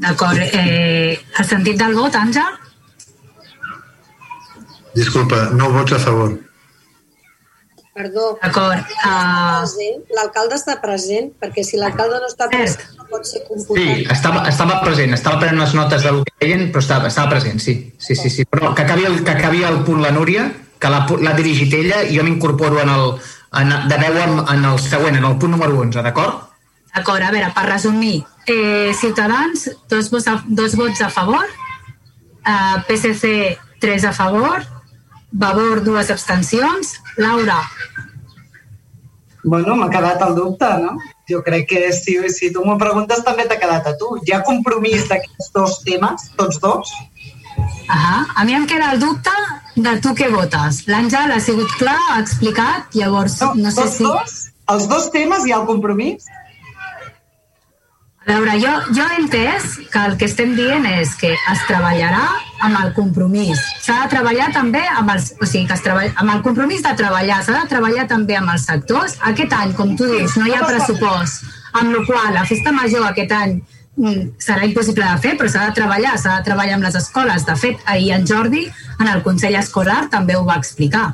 [0.02, 0.40] D'acord.
[0.42, 2.58] Eh, el sentit del vot, Àngel?
[4.96, 6.34] Disculpa, no vots a favor.
[7.92, 8.38] Perdó.
[8.40, 8.88] D'acord.
[9.04, 10.12] Uh...
[10.16, 13.82] L'alcalde està present, perquè si l'alcalde no està present no pot ser computat.
[13.82, 17.60] Sí, estava, estava present, estava prenent les notes del que deien, però estava, estava present,
[17.60, 17.74] sí.
[17.98, 18.46] sí, sí, sí.
[18.48, 20.48] Però que acabi, el, que acabi el punt la Núria,
[20.80, 23.12] que l'ha dirigit ella, i jo m'incorporo en el,
[23.60, 26.48] en, de veu en, en el següent, en el punt número 11, d'acord?
[26.92, 32.76] D'acord, a veure, per resumir, eh, Ciutadans, dos vots a, dos vots a favor, eh,
[32.88, 33.34] PSC,
[33.84, 34.64] tres a favor,
[35.32, 37.62] Vavor, dues abstencions, Laura.
[39.42, 40.96] Bueno, m'ha quedat el dubte, no?
[41.28, 44.12] Jo crec que si, si tu m'ho preguntes també t'ha quedat a tu.
[44.22, 46.92] Hi ha compromís d'aquests dos temes, tots dos?
[47.88, 49.34] Ah, a mi em queda el dubte
[49.76, 50.84] de tu què votes.
[50.92, 54.06] L'Àngel ha sigut clar, ha explicat, llavors no, no sé si...
[54.06, 54.38] Dos,
[54.72, 56.28] els dos temes hi ha el compromís?
[58.22, 62.22] A veure, jo, jo he entès que el que estem dient és que es treballarà
[62.62, 63.58] amb el compromís.
[63.82, 66.92] S'ha de treballar també amb, els, o sigui, que es treball, amb el compromís de
[67.00, 69.16] treballar, s'ha de treballar també amb els sectors.
[69.32, 71.48] Aquest any, com tu dius, no hi ha pressupost,
[71.80, 75.66] amb la qual la festa major aquest any mm, serà impossible de fer, però s'ha
[75.66, 77.46] de treballar, s'ha de treballar amb les escoles.
[77.48, 78.68] De fet, ahir en Jordi,
[79.00, 81.08] en el Consell Escolar, també ho va explicar.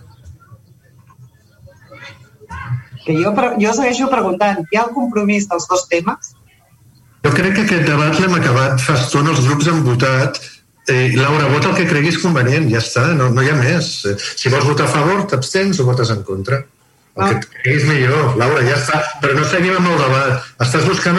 [3.07, 6.35] Que jo, jo segueixo preguntant, hi ha el compromís dels dos temes?
[7.27, 10.39] Jo crec que aquest debat l'hem acabat fa estona, els grups han votat,
[10.89, 13.91] eh, Laura, vota el que creguis convenient, ja està, no, no hi ha més.
[14.39, 16.63] Si vols votar a favor, t'abstens o votes en contra.
[17.19, 19.01] El que et creguis millor, Laura, ja està.
[19.23, 20.47] Però no seguim amb el debat.
[20.63, 21.19] Estàs buscant...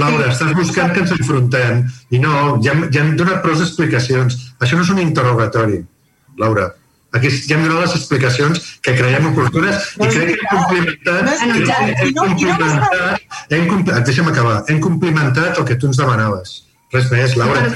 [0.00, 1.84] Laura, estàs buscant que ens enfrontem.
[2.16, 2.32] I no,
[2.64, 4.40] ja, ja hem donat prou explicacions.
[4.64, 5.82] Això no és un interrogatori,
[6.40, 6.70] Laura.
[7.16, 12.10] Aquí ja hem donat les explicacions que creiem oportunes i crec que hem complimentat, hem
[12.18, 16.56] complimentat, hem deixa'm acabar, hem complimentat el que tu ens demanaves.
[16.92, 17.66] Res més, Laura.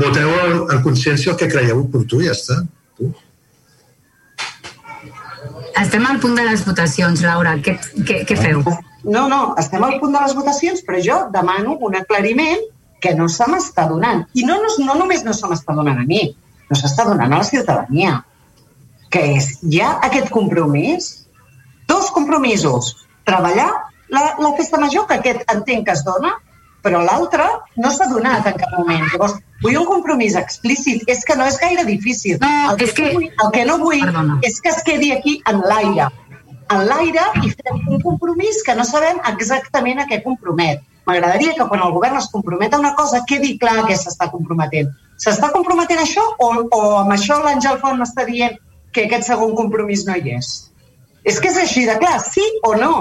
[0.00, 0.30] Voteu
[0.72, 2.60] en consciència el que creieu oportú i ja està.
[2.96, 3.10] Tu.
[5.80, 7.56] Estem al punt de les votacions, Laura.
[7.64, 7.76] Què,
[8.08, 8.62] què, què feu?
[9.04, 12.62] No, no, estem al punt de les votacions, però jo demano un aclariment
[13.04, 14.24] que no se m'està donant.
[14.32, 16.22] I no, no, no només no se m'està donant a mi,
[16.70, 18.22] no s'està donant a la ciutadania
[19.14, 21.10] que és, hi ha aquest compromís,
[21.86, 22.94] dos compromisos,
[23.28, 23.68] treballar
[24.14, 26.34] la, la festa major, que aquest entenc que es dona,
[26.84, 27.46] però l'altre
[27.80, 29.06] no s'ha donat en cap moment.
[29.12, 31.04] Llavors, vull un compromís explícit.
[31.08, 32.36] És que no és gaire difícil.
[32.42, 33.06] No, el, que és que...
[33.08, 34.36] No vull, el que no vull Perdona.
[34.44, 36.10] és que es quedi aquí en l'aire.
[36.74, 40.84] En l'aire i fem un compromís que no sabem exactament a què compromet.
[41.08, 44.92] M'agradaria que quan el govern es compromet a una cosa quedi clar que s'està comprometent.
[45.20, 48.56] S'està comprometent això o, o amb això l'Àngel Font m'està dient
[48.94, 50.54] que aquest segon compromís no hi és.
[51.24, 52.94] És que és així de clar, sí o no.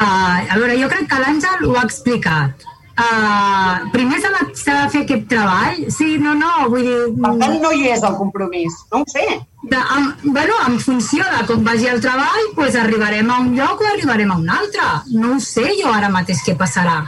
[0.00, 2.66] Uh, a veure, jo crec que l'Àngel ho ha explicat.
[3.00, 5.82] Uh, primer s'ha de, de fer aquest treball.
[5.92, 6.98] Sí, no, no, vull dir...
[7.20, 8.78] Per tant, no hi és el compromís.
[8.92, 9.26] No ho sé.
[9.62, 13.84] De, en, bueno, en funció de com vagi el treball, pues arribarem a un lloc
[13.84, 14.88] o arribarem a un altre.
[15.12, 17.02] No ho sé jo ara mateix què passarà.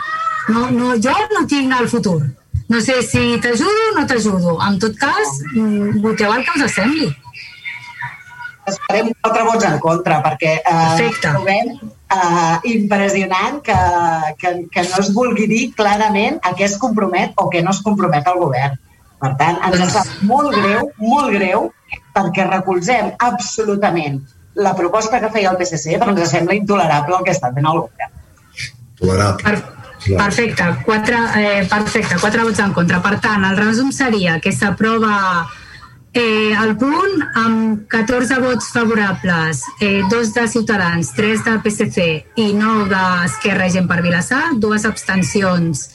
[0.53, 2.21] No, no, jo no tinc el futur.
[2.69, 4.59] No sé si t'ajudo o no t'ajudo.
[4.69, 7.09] En tot cas, mm, voteu el que us sembli.
[8.71, 13.79] Esperem quatre vots en contra, perquè eh, trobem eh, impressionant que,
[14.39, 17.83] que, que no es vulgui dir clarament a què es compromet o què no es
[17.83, 18.79] compromet el govern.
[19.23, 21.69] Per tant, ens sap molt greu, molt greu,
[22.15, 24.21] perquè recolzem absolutament
[24.55, 27.85] la proposta que feia el PSC, però ens sembla intolerable el que està fent el
[27.85, 28.19] govern.
[28.99, 29.43] Tolerable.
[29.47, 33.01] Per, perfecte, quatre, eh, perfecte, quatre vots en contra.
[33.03, 35.47] Per tant, el resum seria que s'aprova
[36.15, 42.51] Eh, el punt, amb 14 vots favorables, eh, dos de Ciutadans, tres del PSC i
[42.53, 45.87] nou d'Esquerra i Gent per Vilassar, dues abstencions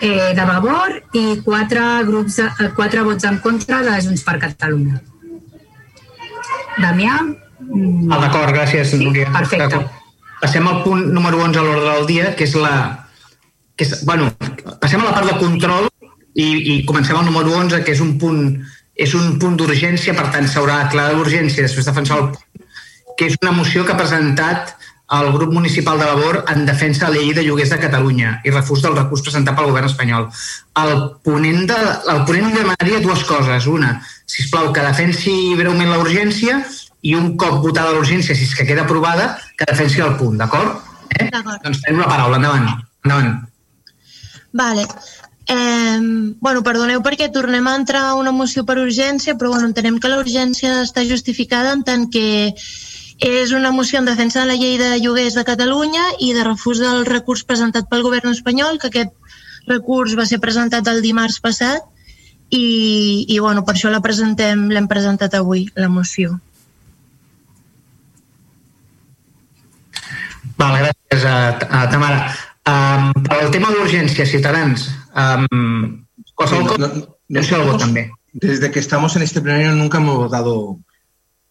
[0.00, 5.02] eh, de Vavor i quatre, grups, eh, quatre vots en contra de Junts per Catalunya.
[6.78, 7.18] Damià?
[7.60, 8.08] Mm.
[8.08, 9.28] Ah, D'acord, gràcies, sí, Núria.
[9.36, 9.82] Perfecte.
[10.40, 13.04] Passem al punt número 11 a l'ordre del dia, que és la...
[13.76, 14.32] Que és, bueno,
[14.80, 15.92] passem a la part de control
[16.32, 18.64] i, i comencem al número 11, que és un punt
[18.98, 22.66] és un punt d'urgència, per tant s'haurà declarat l'urgència després de defensar el punt,
[23.18, 24.74] que és una moció que ha presentat
[25.16, 28.52] el grup municipal de Labor en defensa de la llei de lloguers de Catalunya i
[28.52, 30.26] refús del recurs presentat pel govern espanyol.
[30.82, 30.92] El
[31.24, 31.78] ponent, de,
[32.12, 33.70] el ponent demanaria dues coses.
[33.72, 33.94] Una,
[34.28, 36.60] si plau, que defensi breument la urgència
[37.08, 40.82] i un cop votada l'urgència, si és que queda aprovada, que defensi el punt, d'acord?
[41.16, 41.30] Eh?
[41.32, 42.68] Doncs tenim la paraula, endavant.
[43.06, 43.32] endavant.
[44.52, 44.84] Vale.
[45.48, 45.98] Eh,
[46.44, 50.10] bueno, perdoneu perquè tornem a entrar a una moció per urgència, però bueno, entenem que
[50.12, 52.52] la urgència està justificada en tant que
[53.18, 56.82] és una moció en defensa de la llei de lloguers de Catalunya i de refús
[56.84, 59.14] del recurs presentat pel govern espanyol, que aquest
[59.66, 61.80] recurs va ser presentat el dimarts passat
[62.50, 66.36] i, i bueno, per això la presentem, l'hem presentat avui, la moció.
[70.58, 72.22] Val, gràcies, a, a Tamara.
[72.68, 74.88] Um, per al tema d'urgència, Ciutadans,
[75.18, 76.06] um,
[77.28, 78.10] no, no, també.
[78.32, 80.78] Desde que estamos en este plenario nunca hemos votado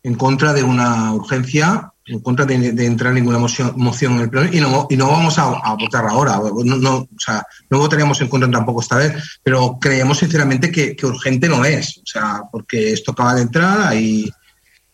[0.04, 4.30] en contra de una urgencia, en contra de, de entrar ninguna moción, moción, en el
[4.30, 6.40] pleno y no, y no vamos a, a votar ahora.
[6.64, 10.96] No, no, o sea, no votaríamos en contra tampoco esta vez, pero creemos sinceramente que,
[10.96, 11.98] que urgente no es.
[11.98, 14.32] O sea, porque esto acaba de entrar y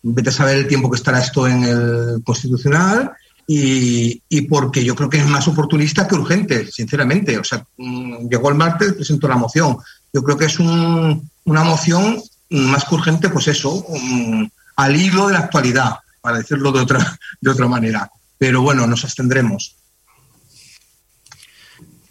[0.01, 3.11] vete a saber el tiempo que estará esto en el Constitucional
[3.47, 7.37] y, y, porque yo creo que es más oportunista que urgente, sinceramente.
[7.37, 9.77] O sea, mm, llegó el martes, presentó la moción.
[10.13, 15.27] Yo creo que es un, una moción más que urgente, pues eso, um, al hilo
[15.27, 18.09] de la actualidad, para decirlo de otra, de otra manera.
[18.37, 19.75] Pero bueno, nos abstendremos.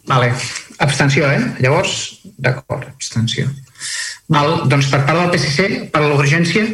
[0.05, 0.35] Vale.
[0.79, 1.55] Abstenció, eh?
[1.61, 3.47] Llavors, d'acord, abstenció.
[4.33, 6.65] Val, doncs per part del PSC, per l'urgència...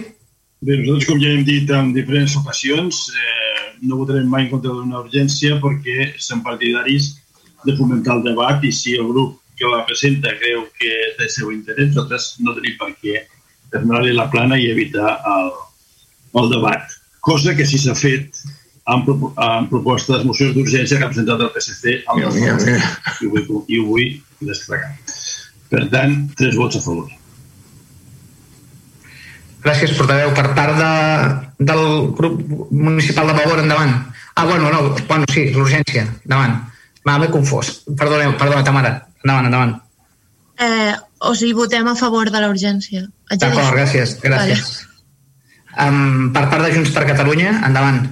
[0.58, 3.37] Bé, nosaltres, com ja hem dit en diferents ocasions, eh,
[3.82, 7.16] no votarem mai en contra d'una urgència perquè som partidaris
[7.64, 11.28] de fomentar el debat i si el grup que la presenta creu que és de
[11.34, 13.24] seu interès, nosaltres no tenim per què
[13.72, 15.50] tornar-li la plana i evitar el,
[16.40, 16.94] el debat.
[17.20, 18.38] Cosa que si s'ha fet
[18.88, 22.92] amb, amb propostes, mocions d'urgència que ha presentat el PSC al ja, ja, ja.
[23.18, 24.08] I, ho vull, i ho vull
[24.48, 24.94] destacar.
[25.68, 27.10] Per tant, tres vots a favor.
[29.64, 30.32] Gràcies, portaveu.
[30.36, 30.92] Per part de,
[31.70, 31.84] del
[32.18, 32.40] grup
[32.70, 33.94] municipal de Valor, endavant.
[34.38, 36.60] Ah, bueno, no, bueno, sí, l'urgència, endavant.
[37.08, 37.72] M'he confós.
[37.98, 38.92] Perdoneu, perdona, Tamara.
[39.24, 39.78] Endavant, endavant.
[40.58, 40.94] Eh,
[41.24, 43.06] o sigui, votem a favor de l'urgència.
[43.32, 44.62] D'acord, gràcies, gràcies.
[44.76, 44.84] Vale.
[45.78, 48.02] Um, per part de Junts per Catalunya, endavant.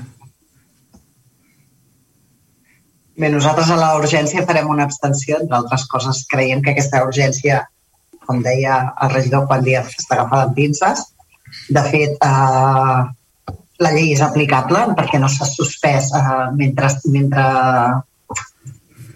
[3.17, 7.63] Bé, nosaltres a la urgència farem una abstenció, entre altres coses creiem que aquesta urgència,
[8.29, 11.03] com deia el regidor quan dia està agafada amb pinces,
[11.69, 17.45] de fet, eh, la llei és aplicable perquè no s'ha suspès eh, mentre, mentre,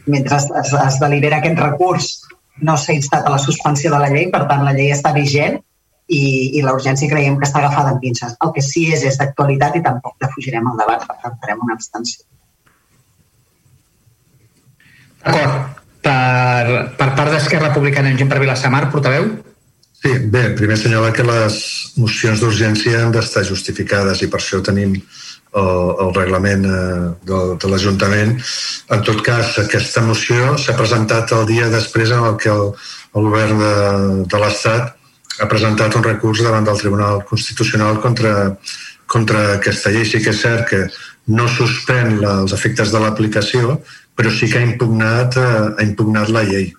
[0.06, 2.10] mentre es, es delibera aquest recurs
[2.60, 5.56] no s'ha instat a la suspensió de la llei, per tant la llei està vigent
[6.10, 6.22] i,
[6.58, 8.34] i la urgència creiem que està agafada en pinces.
[8.44, 11.76] El que sí és és d'actualitat i tampoc defugirem el debat, per tant farem una
[11.78, 12.26] abstenció.
[15.24, 15.76] D'acord.
[16.00, 19.26] Per, per part d'Esquerra Republicana en gent per Vilassamar, portaveu?
[20.00, 21.56] Sí, bé, primer assenyalar que les
[22.00, 27.68] mocions d'urgència han d'estar justificades i per això tenim el, el reglament eh, de, de
[27.68, 28.32] l'Ajuntament.
[28.96, 32.72] En tot cas, aquesta moció s'ha presentat el dia després en el que el,
[33.12, 33.74] el govern de,
[34.32, 34.96] de l'Estat
[35.40, 38.34] ha presentat un recurs davant del Tribunal Constitucional contra,
[39.04, 40.08] contra aquesta llei.
[40.08, 40.84] Sí que és cert que
[41.36, 43.82] no suspèn la, els efectes de l'aplicació,
[44.16, 46.70] però sí que ha impugnat, eh, ha impugnat la llei.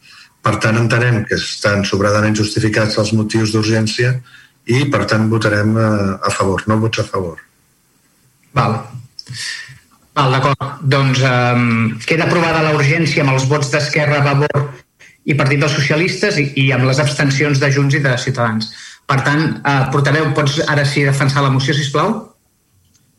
[0.41, 4.15] Per tant, entenem que estan sobradament justificats els motius d'urgència
[4.65, 7.41] i, per tant, votarem a, eh, a favor, no vots a favor.
[8.57, 8.79] Val.
[10.17, 10.79] Val, d'acord.
[10.81, 11.67] Doncs um,
[12.07, 14.65] queda aprovada la urgència amb els vots d'Esquerra, Vavor
[15.29, 18.71] i Partit dels Socialistes i, i amb les abstencions de Junts i de Ciutadans.
[19.07, 22.13] Per tant, eh, portaveu, pots ara sí defensar la moció, si plau?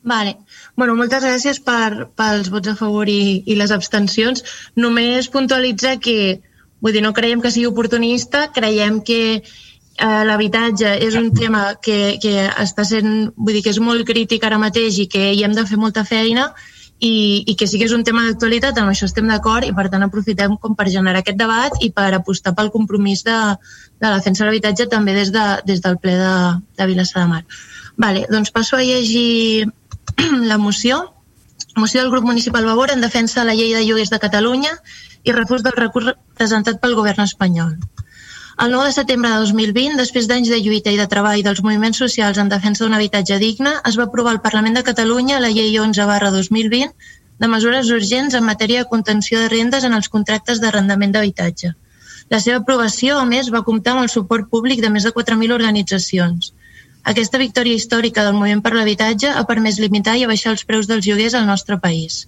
[0.09, 0.37] Vale.
[0.77, 4.43] Bueno, moltes gràcies per, pels vots a favor i, i les abstencions.
[4.77, 6.41] Només puntualitzar que
[6.83, 12.19] Vull dir, no creiem que sigui oportunista, creiem que eh, l'habitatge és un tema que,
[12.23, 15.55] que està sent, vull dir, que és molt crític ara mateix i que hi hem
[15.57, 16.51] de fer molta feina
[17.03, 19.89] i, i que sí que és un tema d'actualitat, amb això estem d'acord i per
[19.91, 23.39] tant aprofitem com per generar aquest debat i per apostar pel compromís de,
[23.99, 26.35] de la defensa de l'habitatge també des, de, des del ple de,
[26.79, 27.43] de Vilassar de Mar.
[27.99, 29.67] Vale, doncs passo a llegir
[30.51, 31.03] la moció.
[31.75, 34.77] Moció del grup municipal Vavor en defensa de la llei de lloguers de Catalunya
[35.25, 37.77] i refús del recurs presentat pel govern espanyol.
[38.63, 41.99] El 9 de setembre de 2020, després d'anys de lluita i de treball dels moviments
[42.03, 45.79] socials en defensa d'un habitatge digne, es va aprovar al Parlament de Catalunya la llei
[45.79, 46.93] 11 barra 2020
[47.43, 51.73] de mesures urgents en matèria de contenció de rendes en els contractes d'arrendament d'habitatge.
[52.31, 55.57] La seva aprovació, a més, va comptar amb el suport públic de més de 4.000
[55.57, 56.53] organitzacions.
[57.13, 61.09] Aquesta victòria històrica del moviment per l'habitatge ha permès limitar i abaixar els preus dels
[61.09, 62.27] lloguers al nostre país.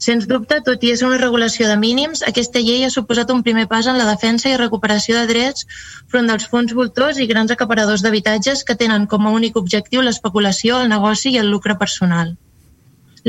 [0.00, 3.66] Sens dubte, tot i és una regulació de mínims, aquesta llei ha suposat un primer
[3.72, 5.66] pas en la defensa i recuperació de drets
[6.12, 10.80] front dels fons voltors i grans acaparadors d'habitatges que tenen com a únic objectiu l'especulació,
[10.80, 12.32] el negoci i el lucre personal.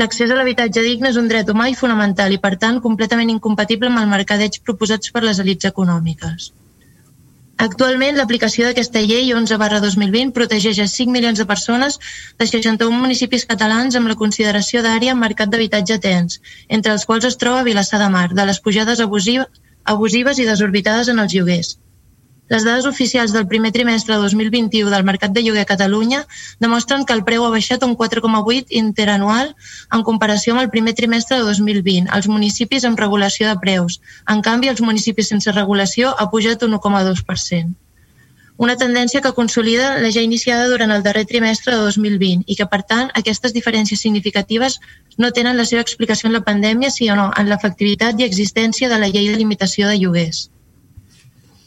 [0.00, 3.92] L'accés a l'habitatge digne és un dret humà i fonamental i, per tant, completament incompatible
[3.92, 6.52] amb el mercadeig proposats per les elites econòmiques.
[7.62, 11.98] Actualment, l'aplicació d'aquesta llei 11 barra 2020 protegeix a 5 milions de persones
[12.40, 16.40] de 61 municipis catalans amb la consideració d'àrea mercat d'habitatge tens,
[16.78, 19.62] entre els quals es troba Vilassar de Mar, de les pujades abusives,
[19.94, 21.76] abusives i desorbitades en els lloguers.
[22.52, 26.18] Les dades oficials del primer trimestre de 2021 del mercat de lloguer a Catalunya
[26.60, 29.54] demostren que el preu ha baixat un 4,8 interanual
[29.96, 34.02] en comparació amb el primer trimestre de 2020 als municipis amb regulació de preus.
[34.28, 37.72] En canvi, els municipis sense regulació ha pujat un 1,2%.
[38.68, 42.68] Una tendència que consolida la ja iniciada durant el darrer trimestre de 2020 i que,
[42.68, 44.82] per tant, aquestes diferències significatives
[45.16, 49.08] no tenen la seva explicació en la pandèmia, sinó en l'efectivitat i existència de la
[49.08, 50.50] llei de limitació de lloguers.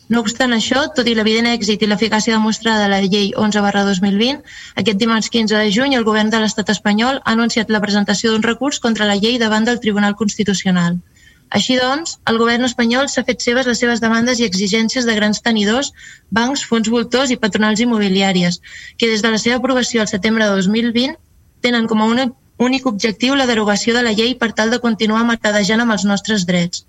[0.08, 3.82] No obstant això, tot i l'evident èxit i l'eficàcia demostrada de la llei 11 barra
[3.88, 4.44] 2020,
[4.82, 8.46] aquest dimarts 15 de juny el govern de l'estat espanyol ha anunciat la presentació d'un
[8.46, 11.00] recurs contra la llei davant del Tribunal Constitucional.
[11.58, 15.42] Així doncs, el govern espanyol s'ha fet seves les seves demandes i exigències de grans
[15.42, 15.92] tenidors,
[16.30, 18.62] bancs, fons voltors i patronals immobiliàries,
[18.98, 21.18] que des de la seva aprovació al setembre de 2020
[21.66, 25.26] tenen com a una únic objectiu la derogació de la llei per tal de continuar
[25.28, 26.86] mercadejant amb els nostres drets.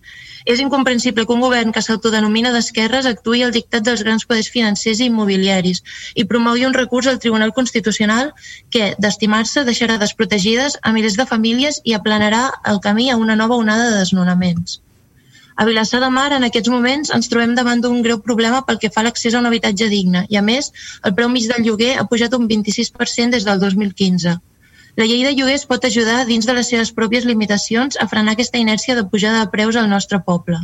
[0.47, 5.01] És incomprensible que un govern que s'autodenomina d'esquerres actuï al dictat dels grans poders financers
[5.03, 5.83] i immobiliaris
[6.15, 8.33] i promogui un recurs al Tribunal Constitucional
[8.71, 13.59] que, d'estimar-se, deixarà desprotegides a milers de famílies i aplanarà el camí a una nova
[13.59, 14.81] onada de desnonaments.
[15.57, 18.91] A Vilassar de Mar, en aquests moments, ens trobem davant d'un greu problema pel que
[18.93, 20.69] fa a l'accés a un habitatge digne i, a més,
[21.03, 24.37] el preu mig del lloguer ha pujat un 26% des del 2015.
[24.97, 28.61] La llei de lloguers pot ajudar, dins de les seves pròpies limitacions, a frenar aquesta
[28.63, 30.63] inèrcia de pujada de preus al nostre poble.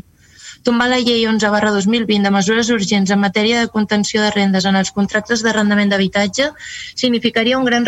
[0.65, 4.65] Tombar la llei 11 barra 2020 de mesures urgents en matèria de contenció de rendes
[4.71, 6.49] en els contractes d'arrendament d'habitatge
[7.03, 7.85] significaria un gran,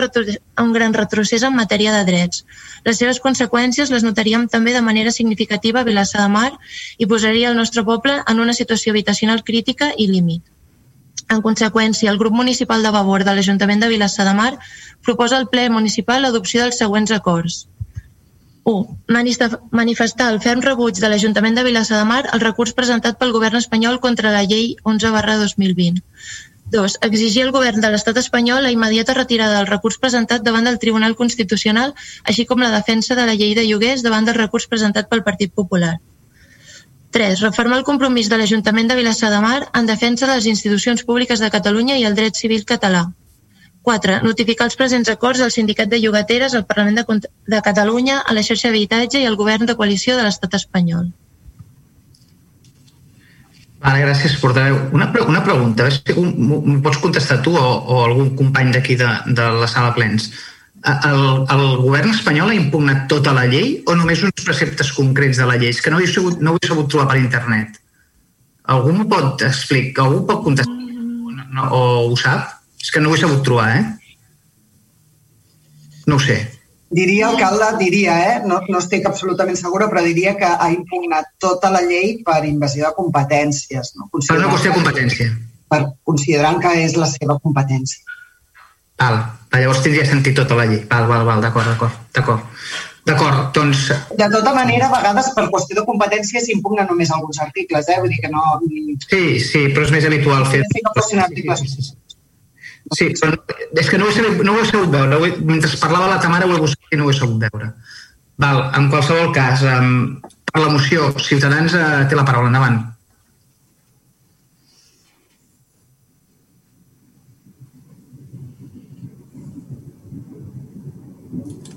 [0.67, 2.45] un gran retrocés en matèria de drets.
[2.85, 6.51] Les seves conseqüències les notaríem també de manera significativa a Vilassar de Mar
[6.99, 10.43] i posaria el nostre poble en una situació habitacional crítica i límit.
[11.33, 14.53] En conseqüència, el grup municipal de Vavor de l'Ajuntament de Vilassar de Mar
[15.07, 17.67] proposa al ple municipal l'adopció dels següents acords.
[18.65, 18.97] 1.
[19.81, 23.61] Manifestar el ferm rebuig de l'Ajuntament de Vilassar de Mar al recurs presentat pel govern
[23.61, 26.01] espanyol contra la llei 11 barra 2020.
[26.73, 26.97] 2.
[27.09, 31.17] Exigir al govern de l'estat espanyol la immediata retirada del recurs presentat davant del Tribunal
[31.21, 31.93] Constitucional,
[32.25, 35.53] així com la defensa de la llei de lloguers davant del recurs presentat pel Partit
[35.53, 35.99] Popular.
[35.99, 36.14] 3.
[37.15, 41.39] Reformar el compromís de l'Ajuntament de Vilassar de Mar en defensa de les institucions públiques
[41.39, 43.05] de Catalunya i el dret civil català.
[43.85, 44.23] 4.
[44.25, 48.43] Notificar els presents acords al Sindicat de Llogateres, al Parlament de, de Catalunya, a la
[48.43, 51.13] xarxa d'habitatge i al Govern de coalició de l'Estat espanyol.
[53.85, 54.79] Vale, gràcies, portaveu.
[54.97, 59.69] Una, una pregunta, m'ho pots contestar tu o, o algun company d'aquí de, de la
[59.69, 60.31] sala plens
[60.85, 61.23] el,
[61.55, 65.57] el govern espanyol ha impugnat tota la llei o només uns preceptes concrets de la
[65.61, 65.73] llei?
[65.73, 67.79] És que no ho he sabut, no ho he sabut trobar per internet.
[68.75, 70.07] Algú m'ho pot explicar?
[70.07, 70.75] Algú pot contestar?
[70.75, 71.81] No, no, o
[72.11, 72.53] ho sap?
[72.81, 73.85] És que no ho he sabut trobar, eh?
[76.07, 76.39] No ho sé.
[76.95, 78.35] Diria, alcalde, diria, eh?
[78.47, 82.87] No, no estic absolutament segura, però diria que ha impugnat tota la llei per invasió
[82.87, 83.95] de competències.
[83.99, 84.11] No?
[84.13, 85.33] Per una qüestió de competència.
[85.73, 88.14] Per, considerant que és la seva competència.
[89.05, 89.21] Val,
[89.61, 90.83] llavors tindria sentit tota la llei.
[90.91, 92.51] Val, val, val, d'acord, d'acord, d'acord.
[93.05, 93.91] D'acord, doncs...
[94.17, 97.99] De tota manera, a vegades per qüestió de competència s'impugnen només alguns articles, eh?
[98.01, 98.45] Vull dir que no...
[99.11, 100.63] Sí, sí, però és més habitual fer...
[100.73, 101.93] Sí, no sí, sí, sí.
[102.93, 103.33] Sí, però
[103.81, 105.21] és que no ho he sabut, no ho he sabut veure.
[105.25, 107.71] He, mentre parlava la Tamara ho he buscat i no ho he sabut veure.
[108.41, 109.95] Val, en qualsevol cas, um,
[110.51, 112.49] per la moció, Ciutadans uh, té la paraula.
[112.53, 112.81] Endavant.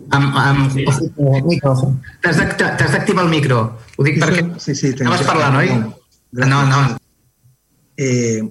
[0.09, 0.73] Amb, amb...
[2.21, 2.37] T'has
[2.91, 3.59] d'activar el micro.
[3.97, 4.59] Ho dic Eso- perquè...
[4.59, 5.15] sí, sí, entiendo.
[5.25, 5.69] parlant, oi?
[6.31, 6.97] No, no.
[7.97, 8.41] Eh,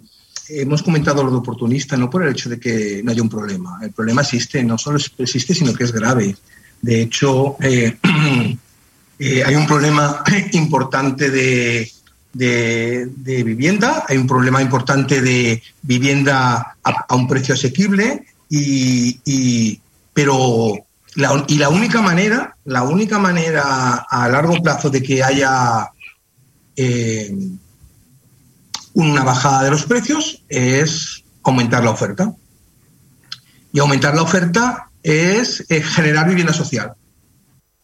[0.49, 3.79] hemos comentado lo de oportunista no por el hecho de que no haya un problema.
[3.83, 6.37] El problema existe, no solo existe, sino que es grave.
[6.83, 7.97] De hecho, eh,
[9.19, 10.23] eh, hay un problema
[10.53, 11.91] importante de,
[12.33, 19.21] de- de vivienda, hay un problema importante de vivienda a, a un precio asequible y,
[19.25, 19.81] y-
[20.13, 20.86] pero
[21.49, 25.91] y la única manera, la única manera a largo plazo de que haya
[26.77, 27.35] eh,
[28.95, 32.33] una bajada de los precios es aumentar la oferta.
[33.73, 36.93] Y aumentar la oferta es eh, generar vivienda social.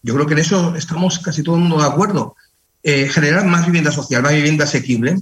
[0.02, 2.34] Yo creo que en eso estamos casi todo el mundo de acuerdo.
[2.82, 5.16] Eh, generar más vivienda social, más vivienda asequible.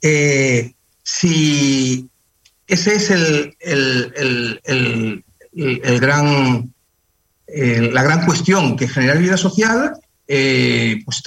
[0.00, 2.08] Eh, si
[2.66, 5.24] ese es el- el- el-
[5.82, 6.72] el gran,
[7.46, 9.94] eh, la gran cuestión, que generar vivienda social,
[10.26, 11.22] eh, pues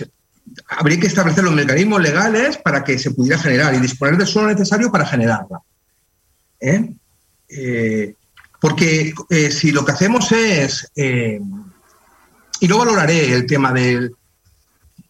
[0.68, 4.50] habría que establecer los mecanismos legales para que se pudiera generar y disponer del suelo
[4.50, 5.60] necesario para generarla.
[6.60, 8.14] ¿Eh?
[8.60, 9.14] Porque
[9.52, 14.14] si lo que hacemos es, y no valoraré el tema del,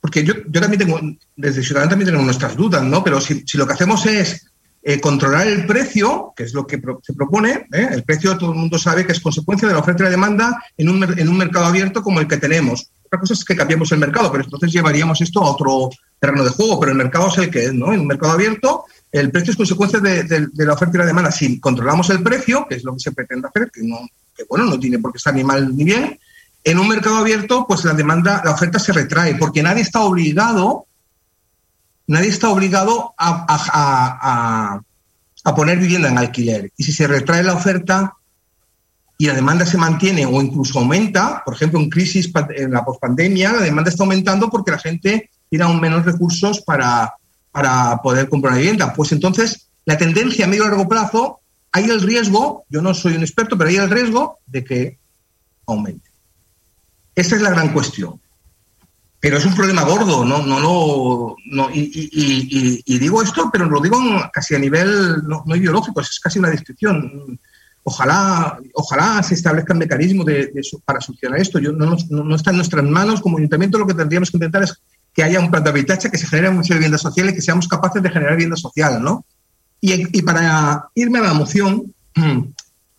[0.02, 1.00] porque yo, yo también tengo,
[1.36, 3.04] desde Ciudadanos también tenemos nuestras dudas, ¿no?
[3.04, 4.50] Pero si, si lo que hacemos es
[4.84, 7.90] eh, controlar el precio, que es lo que se propone, ¿eh?
[7.92, 10.64] el precio todo el mundo sabe que es consecuencia de la oferta y la demanda
[10.78, 12.90] en un, en un mercado abierto como el que tenemos.
[13.06, 15.90] Otra cosa es que cambiemos el mercado, pero entonces llevaríamos esto a otro
[16.20, 17.92] terreno de juego, pero el mercado es el que es, ¿no?
[17.92, 21.06] En un mercado abierto, el precio es consecuencia de, de- de la oferta y la
[21.08, 21.32] demanda.
[21.32, 23.98] Si controlamos el precio, que es lo que se pretende hacer, que, no,
[24.38, 26.20] que bueno, no tiene por qué estar ni mal ni bien,
[26.64, 30.86] en un mercado abierto, pues la demanda, la oferta se retrae, porque nadie está obligado,
[32.10, 34.80] nadie está obligado a, a-
[35.44, 36.72] a- poner vivienda en alquiler.
[36.78, 38.14] Y si se retrae la oferta
[39.18, 43.54] y la demanda se mantiene o incluso aumenta, por ejemplo, en crisis en la pospandemia,
[43.54, 47.16] la demanda está aumentando porque la gente tiene aún menos recursos para,
[47.52, 48.94] para poder comprar una vivienda.
[48.94, 51.40] Pues entonces, la tendencia a medio y largo plazo,
[51.72, 55.00] hay el riesgo, yo no soy un experto, pero hay el riesgo de que
[55.66, 56.10] aumente.
[57.16, 58.22] Esa es la gran cuestión.
[59.22, 61.36] Pero es un problema gordo, no, no lo.
[61.48, 63.98] no- y, y- y- y- digo esto, pero lo digo
[64.32, 67.38] casi a nivel no, no ideológico, es casi una descripción.
[67.84, 70.52] Ojalá, ojalá se establezcan mecanismos de,
[70.86, 71.60] para solucionar esto.
[71.60, 73.20] Yo, no, no- no está en nuestras manos.
[73.22, 74.74] Como ayuntamiento, lo que tendríamos que intentar es
[75.14, 77.68] que haya un plan de habitaje, que se genere mucha vivienda social y que seamos
[77.68, 79.26] capaces de generar vivienda social, ¿no?
[79.82, 81.94] Y para irme a la moción,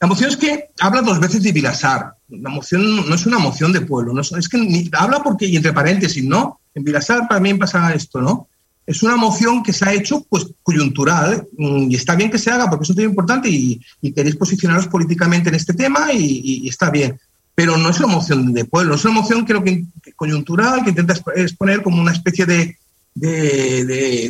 [0.00, 2.12] la moción es que habla dos veces de Vilasar.
[2.30, 5.56] La moción no es una moción de pueblo, no es, que ni- habla porque, y
[5.56, 6.60] entre paréntesis, ¿no?
[6.74, 8.46] En Vilasar también pasa esto, ¿no?
[8.86, 12.50] Es una moción que se ha hecho pues coyuntural mm, y está bien que se
[12.50, 13.80] haga porque es un tema importante y,
[14.14, 17.18] queréis posicionaros políticamente en este tema y, está bien.
[17.54, 20.90] Pero no es una moción de pueblo, es una moción creo que, que coyuntural que
[20.90, 22.76] intenta exp- exponer como una especie de-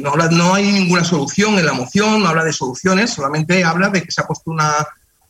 [0.02, 3.88] no, habla- no hay ninguna solución en la moción, no habla de soluciones, solamente habla
[3.90, 4.72] de que se ha puesto una,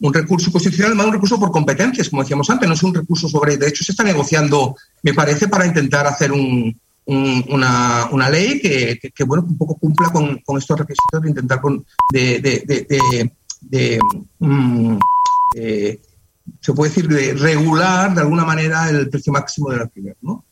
[0.01, 3.29] un recurso constitucional, más un recurso por competencias, como decíamos antes, no es un recurso
[3.29, 3.57] sobre.
[3.57, 8.61] De hecho, se está negociando, me parece, para intentar hacer un, un- una, una ley
[8.61, 14.01] que, bueno, un poco cumpla con, estos requisitos de intentar con, de,
[14.39, 14.97] mm,
[15.55, 16.01] de-
[16.61, 20.45] se puede decir, de regular de alguna manera el precio máximo del alquiler, ¿no?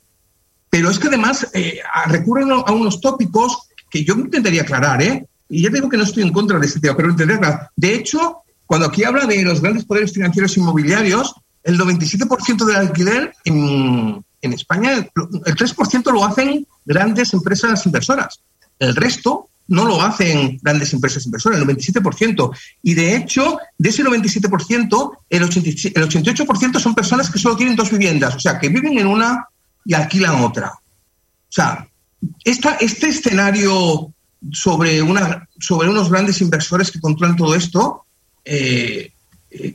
[0.70, 5.26] Pero es que además eh, recurren a unos tópicos que yo intentaría aclarar, ¿eh?
[5.48, 7.70] Y ya digo que no estoy en contra de este tema, pero intentaría aclarar.
[7.74, 11.34] De hecho, cuando aquí habla de los grandes poderes financieros inmobiliarios,
[11.64, 15.10] el 97% del alquiler en, España, el,
[15.46, 18.40] el 3% lo hacen grandes empresas inversoras.
[18.78, 22.56] El resto no lo hacen grandes empresas inversoras, el 97%.
[22.82, 27.74] Y de hecho, de ese 97%, el, 87 el 88% son personas que solo tienen
[27.74, 29.48] dos viviendas, o sea, que viven en una
[29.86, 30.72] y alquilan otra.
[30.72, 31.88] O sea,
[32.44, 34.12] este escenario
[34.52, 38.04] sobre unos grandes inversores que controlan todo esto,
[38.48, 39.12] eh,
[39.50, 39.74] eh,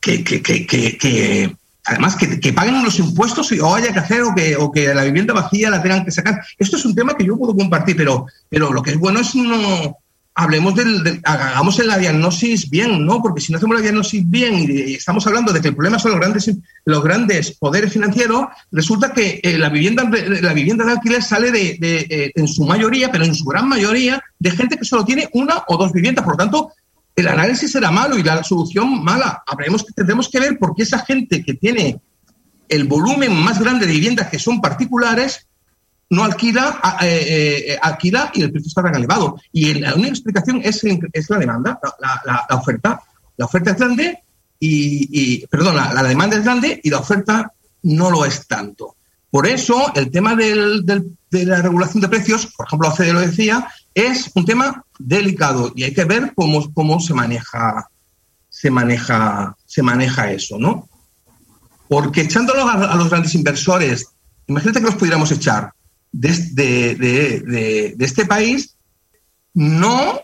[0.00, 0.66] que, que- que-
[0.98, 5.04] que- además que, paguen los impuestos o haya que hacer o que, o que la
[5.04, 6.40] vivienda vacía la tengan que sacar.
[6.58, 9.34] Esto es un tema que yo puedo compartir, pero, pero lo que es bueno es
[9.34, 9.96] no
[10.34, 13.20] hablemos del, hagamos la diagnosis bien, ¿no?
[13.20, 16.12] Porque si no hacemos la diagnosis bien y, estamos hablando de que el problema son
[16.12, 16.50] los grandes
[16.84, 21.76] los grandes poderes financieros, resulta que eh, la vivienda la vivienda de alquiler sale de,
[21.78, 25.28] de, eh, en su mayoría, pero en su gran mayoría, de gente que solo tiene
[25.32, 26.24] una o dos viviendas.
[26.24, 26.72] Por lo tanto,
[27.16, 29.42] el análisis será malo y la solución mala.
[29.46, 32.00] Habremos tendremos que ver por qué esa gente que tiene
[32.68, 35.46] el volumen más grande de viviendas que son particulares
[36.10, 39.40] no alquila, a- eh, eh, alquila y el precio está tan elevado.
[39.52, 40.82] Y la única explicación es,
[41.28, 43.00] la demanda, la, la- la oferta.
[43.36, 44.18] La oferta es grande
[44.58, 45.08] y,
[45.42, 47.52] y- perdón, la, la demanda es grande y la oferta
[47.84, 48.96] no lo es tanto.
[49.30, 53.20] Por eso, el tema del, del, de la regulación de precios, por ejemplo, OCDE lo
[53.20, 57.88] decía, es un tema delicado y hay que ver cómo, cómo se maneja
[58.48, 60.88] se maneja se maneja eso, ¿no?
[61.88, 64.06] Porque echándolo a, a los grandes inversores,
[64.46, 65.72] imagínate que los pudiéramos echar
[66.12, 68.76] de, de, de, de este país,
[69.54, 70.20] no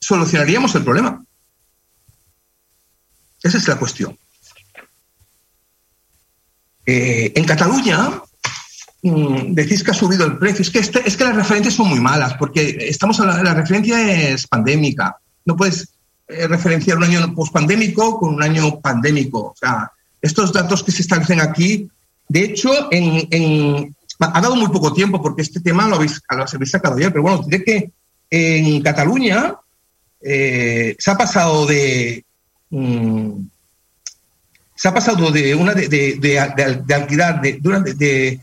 [0.00, 1.24] solucionaríamos el problema.
[3.42, 4.18] Esa es la cuestión.
[6.86, 8.22] Eh, en Cataluña,
[9.02, 10.62] decís que ha subido el precio.
[10.62, 14.30] Es que, este, es que las referencias son muy malas, porque estamos hablando, la referencia
[14.30, 15.16] es pandémica.
[15.44, 15.88] No puedes
[16.28, 19.46] eh, referenciar un año post-pandémico con un año pandémico.
[19.46, 21.88] O sea, estos datos que se establecen aquí,
[22.28, 26.70] de hecho, en, ha dado muy poco tiempo, porque este tema lo habéis, lo habéis
[26.70, 27.90] sacado ayer, pero bueno, diré que
[28.30, 29.54] en Cataluña
[30.20, 32.24] eh, se ha pasado de
[32.70, 33.40] mm,
[34.74, 38.40] se ha pasado de una de, de, de, de, de,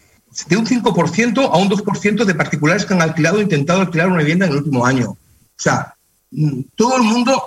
[0.48, 4.20] de, un 5% a un 2% de particulares que han alquilado o intentado alquilar una
[4.20, 5.12] vivienda en el último año.
[5.12, 5.18] O
[5.58, 5.94] sea,
[6.32, 7.42] mm, todo el mundo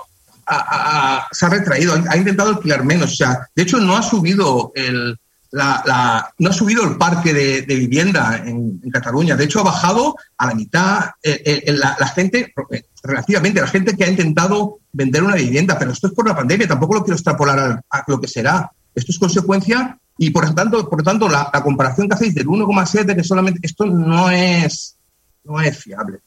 [1.31, 3.13] se ha retraído, ha intentado alquilar menos.
[3.13, 5.15] O sea, de hecho, no ha subido el,
[5.51, 9.35] no ha subido el parque de, vivienda en, Cataluña.
[9.35, 12.53] De hecho, ha bajado a la mitad eh, eh, la, la, gente,
[13.03, 15.77] relativamente, la gente que ha intentado vender una vivienda.
[15.77, 18.71] Pero esto es por la pandemia, tampoco lo quiero extrapolar a lo que será.
[18.95, 23.23] Esto es consecuencia y, por tanto, por tanto la, comparación que hacéis del 1,7, que
[23.23, 24.97] solamente esto no es,
[25.45, 26.19] no es fiable.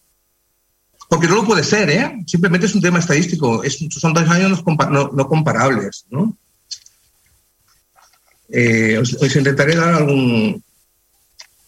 [1.10, 2.24] Porque no lo puede ser, ¿eh?
[2.26, 3.62] Simplemente es un tema estadístico.
[3.62, 6.34] Es, son dos años no, comparables, ¿no?
[8.48, 10.64] Eh, os, os, intentaré dar algún,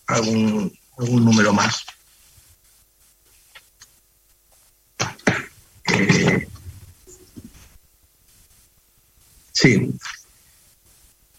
[0.07, 1.85] algún, algún número más.
[5.93, 6.49] Eh,
[9.53, 9.95] sí.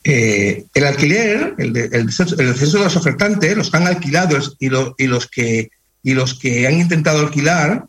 [0.07, 4.93] Eh, el alquiler, el, de, el, de los ofertantes, los que han alquilado y, lo,
[4.99, 5.71] y, los, que,
[6.03, 7.87] y los que han intentado alquilar,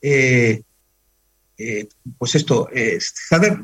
[0.00, 0.62] eh,
[1.58, 2.68] eh, pues esto,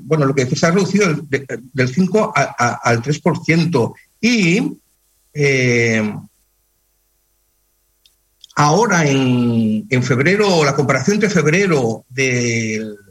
[0.01, 3.95] bueno, lo que se ha reducido del, del 5 a, a, al 3%.
[4.21, 4.77] Y
[8.57, 13.04] ahora en, en, febrero, la comparación entre febrero del,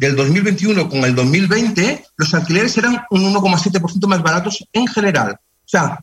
[0.00, 5.32] del 2021 con el 2020, los alquileres eran un 1,7% más baratos en general.
[5.38, 6.02] O sea,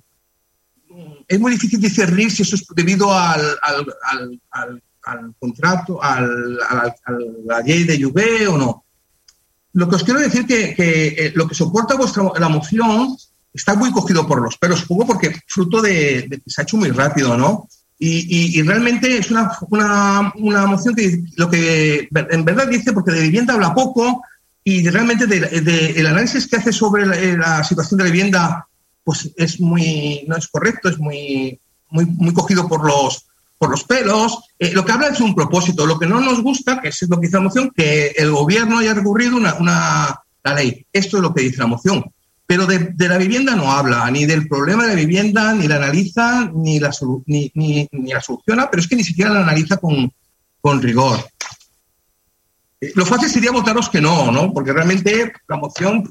[1.27, 6.19] es muy difícil discernir si eso es debido al, al, al, al al contrato, a
[6.19, 8.83] la ley de Juve o no.
[9.73, 13.15] Lo que os quiero decir que, que eh, lo que soporta vuestra la moción
[13.53, 16.77] está muy cogido por los pelos, supongo porque fruto de, de que se ha hecho
[16.77, 17.67] muy rápido, ¿no?
[17.99, 23.23] Y, realmente es una, una, una, moción que lo que en verdad dice, porque de
[23.23, 24.21] vivienda habla poco
[24.63, 28.67] y realmente de, de, el análisis que hace sobre la, la, situación de la vivienda
[29.03, 31.59] pues es muy, no es correcto, es muy,
[31.89, 33.25] muy, muy cogido por los,
[33.57, 34.39] por los pelos.
[34.59, 35.85] Eh, lo que habla es un propósito.
[35.85, 38.79] Lo que no nos gusta, que es lo que dice la moción, que el gobierno
[38.79, 40.85] haya recurrido una, una la ley.
[40.91, 42.03] Esto es lo que dice la moción.
[42.47, 45.75] Pero de, de, la vivienda no habla, ni del problema de la vivienda, ni la
[45.75, 46.91] analiza, ni la,
[47.25, 50.11] ni, ni, ni la soluciona, pero es que ni siquiera la analiza con,
[50.61, 51.19] con rigor.
[52.79, 54.53] Eh, lo fácil sería votaros que no, ¿no?
[54.53, 56.07] Porque realmente la moción.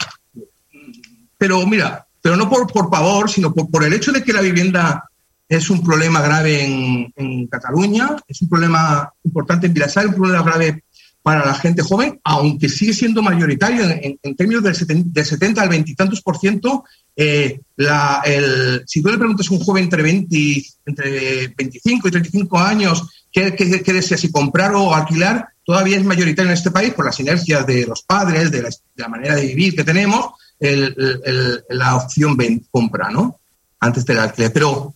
[1.39, 4.41] Pero mira, pero no por, por pavor, sino por, por el hecho de que la
[4.41, 5.09] vivienda
[5.49, 10.43] es un problema grave en, en, Cataluña, es un problema importante en Vilassar, un problema
[10.43, 10.83] grave
[11.27, 15.61] para la gente joven, aunque sigue siendo mayoritario en, en términos del 70, del 70
[15.61, 16.85] al 20 y tantos por ciento.
[17.17, 22.11] Eh, la, el, si tú le preguntas a un joven entre, 20, entre 25 y
[22.13, 26.71] 35 años qué, qué, qué, desea, si comprar o alquilar, todavía es mayoritario en este
[26.71, 29.83] país por las inercias de los padres, de la, de la manera de vivir que
[29.83, 30.31] tenemos,
[30.61, 30.95] el,
[31.25, 33.41] el, la opción ven, compra, ¿no?
[33.81, 34.53] Antes del alquiler.
[34.53, 34.95] Pero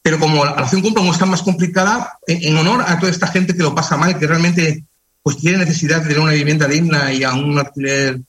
[0.00, 3.54] pero como la acción compra está más complicada, en, en, honor a toda esta gente
[3.54, 4.84] que lo pasa mal, que realmente
[5.26, 8.20] pues tiene necesidad de tener una vivienda digna y a un alquiler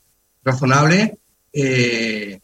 [0.44, 1.19] razonable,
[1.53, 2.40] eh,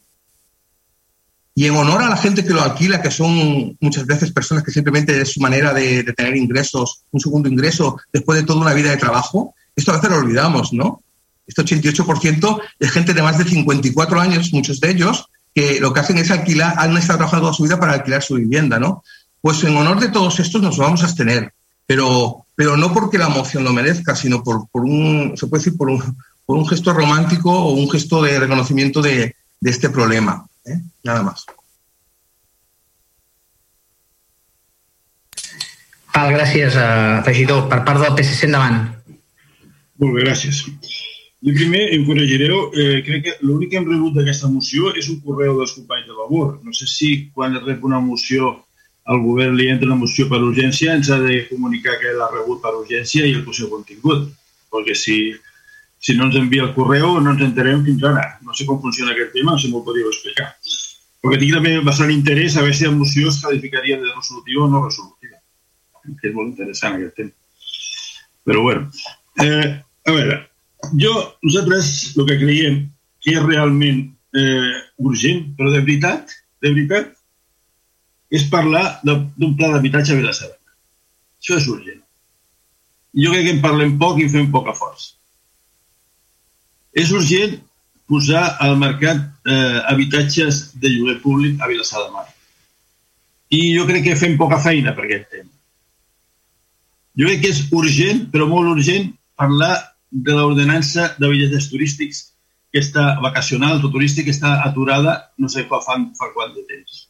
[1.56, 4.70] y en honor a la gente que lo alquila, que son muchas veces personas que
[4.70, 8.74] simplemente es su manera de, de tener ingresos, un segundo ingreso después de toda una
[8.74, 11.02] vida de trabajo, esto a veces lo olvidamos, ¿no?
[11.44, 15.98] Este 88% es gente de más de 54 años, muchos de ellos, que lo que
[15.98, 19.02] hacen es alquilar, han estado trabajando toda su vida para alquilar su vivienda, ¿no?
[19.40, 21.52] Pues en honor de todos estos nos vamos a abstener,
[21.86, 25.76] pero, pero no porque la moción lo merezca, sino por, por un, se puede decir,
[25.76, 26.00] por un,
[26.46, 30.46] por un gesto romántico o un gesto de reconocimiento de, de este problema.
[30.64, 30.80] ¿eh?
[31.02, 31.46] Nada más.
[36.14, 37.66] Val, gràcies, eh, regidor.
[37.68, 38.84] Per part del PSC, endavant.
[39.98, 40.62] Molt bé, gràcies.
[41.44, 45.18] Jo primer em corregireu, eh, crec que l'únic que hem rebut d'aquesta moció és un
[45.20, 46.60] correu dels companys de labor.
[46.62, 48.63] No sé si quan es rep una moció
[49.04, 52.62] al govern li entra una moció per urgència ens ha de comunicar que l'ha rebut
[52.62, 54.30] per urgència i el seu contingut.
[54.72, 55.18] Perquè si,
[56.00, 58.24] si no ens envia el correu no ens enterem fins ara.
[58.42, 60.54] No sé com funciona aquest tema, si m'ho podríeu explicar.
[61.24, 64.70] Perquè tinc també bastant interès a veure si la moció es qualificaria de resolutiva o
[64.72, 65.38] no resolutiva.
[66.20, 67.32] Que és molt interessant aquest tema.
[68.44, 68.90] Però bueno,
[69.40, 70.40] eh, a veure,
[71.00, 71.12] jo,
[71.44, 72.82] nosaltres el que creiem
[73.24, 74.02] que és realment
[74.36, 77.13] eh, urgent, però de veritat, de veritat,
[78.34, 80.50] és parlar d'un pla d'habitatge a Vilassar.
[81.38, 82.00] Això és urgent.
[83.24, 85.12] Jo crec que en parlem poc i fem poca força.
[86.94, 87.56] És urgent
[88.10, 92.26] posar al mercat eh, habitatges de lloguer públic a Vilassar de Mar.
[93.54, 95.50] I jo crec que fem poca feina per aquest tema.
[97.14, 99.74] Jo crec que és urgent, però molt urgent, parlar
[100.10, 102.22] de l'ordenança de bitllets turístics
[102.74, 106.64] que està vacacional o turístic que està aturada no sé fa, fa, fa quant de
[106.66, 107.04] temps.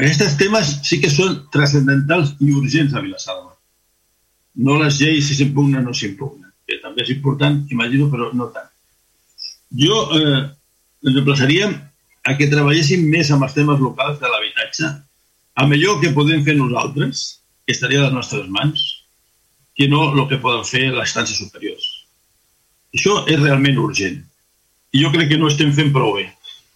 [0.00, 3.56] Aquests temes sí que són transcendentals i urgents a Mar.
[4.64, 8.48] No les lleis si s'impugna o no s'impugna, que també és important, imagino, però no
[8.54, 8.68] tant.
[9.76, 10.40] Jo eh,
[11.04, 11.76] ens emplaçaríem
[12.24, 14.90] a que treballéssim més amb els temes locals de l'habitatge,
[15.60, 17.22] amb allò que podem fer nosaltres,
[17.66, 18.80] que estaria a les nostres mans,
[19.76, 21.84] que no el que poden fer les instàncies superiors.
[22.96, 24.20] Això és realment urgent.
[24.92, 26.28] I jo crec que no estem fent prou bé.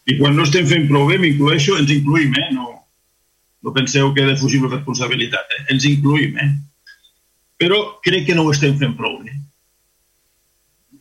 [0.08, 2.48] I quan no estem fent prou bé, m'incloeixo, ens incluïm, eh?
[2.56, 2.75] No,
[3.66, 5.64] no penseu que defugim la responsabilitat, eh?
[5.74, 6.50] ens incluïm, eh?
[7.58, 9.34] Però crec que no ho estem fent prou bé.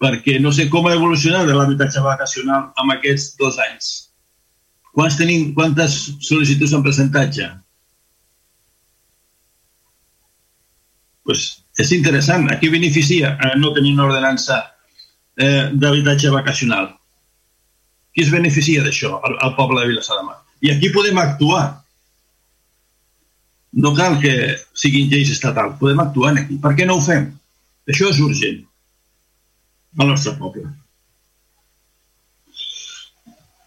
[0.02, 3.92] Perquè no sé com ha evolucionat l'habitatge vacacional en aquests dos anys.
[4.96, 7.52] Quants tenim, quantes sol·licituds han presentat ja?
[11.26, 12.46] pues, és interessant.
[12.52, 14.62] A qui beneficia a no tenir una ordenança
[15.36, 16.94] eh, d'habitatge vacacional?
[18.16, 19.18] Qui es beneficia d'això?
[19.28, 20.38] El, el poble de Vilassar de Mar.
[20.64, 21.66] I aquí podem actuar.
[23.76, 24.34] No cal que
[24.77, 26.57] siguin lleis estatals, podem actuar aquí.
[26.64, 27.27] Per què no ho fem?
[27.91, 28.64] Això és urgent
[29.99, 30.65] al nostre poble.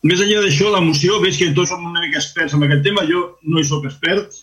[0.09, 3.05] Més enllà d'això, la moció, veig que tots som una mica experts en aquest tema,
[3.09, 4.37] jo no hi sóc expert,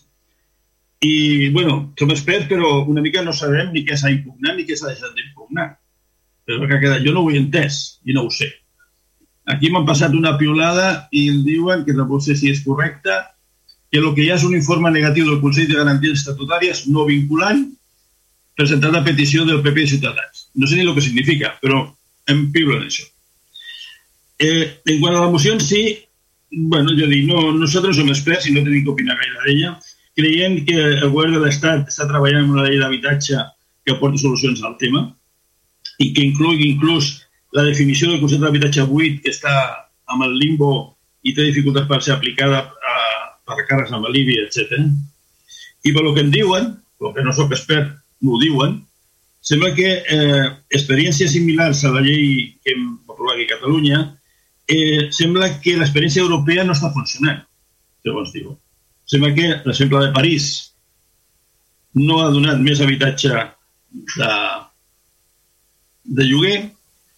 [1.05, 4.77] i, bueno, som experts, però una mica no sabem ni què s'ha impugnat ni què
[4.77, 5.69] s'ha deixat d'impugnar.
[6.45, 8.51] Però que quedat, jo no ho he entès i no ho sé.
[9.53, 13.15] Aquí m'han passat una piolada i em diuen que no sé si és correcte,
[13.95, 17.05] que el que hi ha és un informe negatiu del Consell de Garanties Estatutàries no
[17.07, 17.61] vinculant
[18.59, 20.49] presentat a petició del PP i Ciutadans.
[20.59, 21.80] No sé ni el que significa, però
[22.31, 23.05] em piulen això.
[24.39, 25.81] Eh, en quant a la moció en si,
[26.51, 29.72] bueno, jo dic, no, nosaltres som experts i no tenim que opinar gaire d'ella,
[30.19, 33.39] creiem que el govern de l'Estat està treballant en una llei d'habitatge
[33.85, 35.05] que aporti solucions al tema
[36.03, 37.13] i que inclugui inclús
[37.55, 39.55] la definició del concepte d'habitatge buit que està
[40.11, 40.73] amb el limbo
[41.23, 42.65] i té dificultats per ser aplicada
[43.45, 44.81] per càrrecs amb el etc.
[45.85, 47.93] I per lo que em diuen, el que no sóc expert,
[48.26, 48.80] m'ho diuen,
[49.45, 53.99] sembla que eh, experiències similars a la llei que hem aprovat aquí a Catalunya,
[54.67, 57.43] eh, sembla que l'experiència europea no està funcionant,
[58.01, 58.57] segons diuen.
[59.05, 60.47] Sembla que l'exemple de París
[62.01, 63.30] no ha donat més habitatge
[64.17, 64.31] de,
[66.17, 66.57] de lloguer,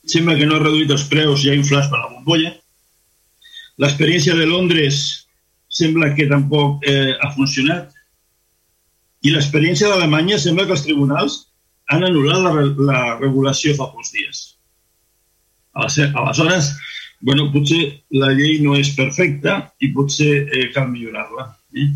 [0.08, 2.52] sembla que no ha reduït els preus ja inflats per la bombolla.
[3.80, 5.27] L'experiència de Londres
[5.78, 7.94] sembla que tampoc eh, ha funcionat.
[9.26, 11.40] I l'experiència d'Alemanya sembla que els tribunals
[11.94, 12.54] han anul·lat la,
[12.92, 14.44] la regulació fa pocs dies.
[15.78, 16.72] Aleshores,
[17.22, 17.82] bueno, potser
[18.14, 21.50] la llei no és perfecta i potser eh, cal millorar-la.
[21.78, 21.88] Eh?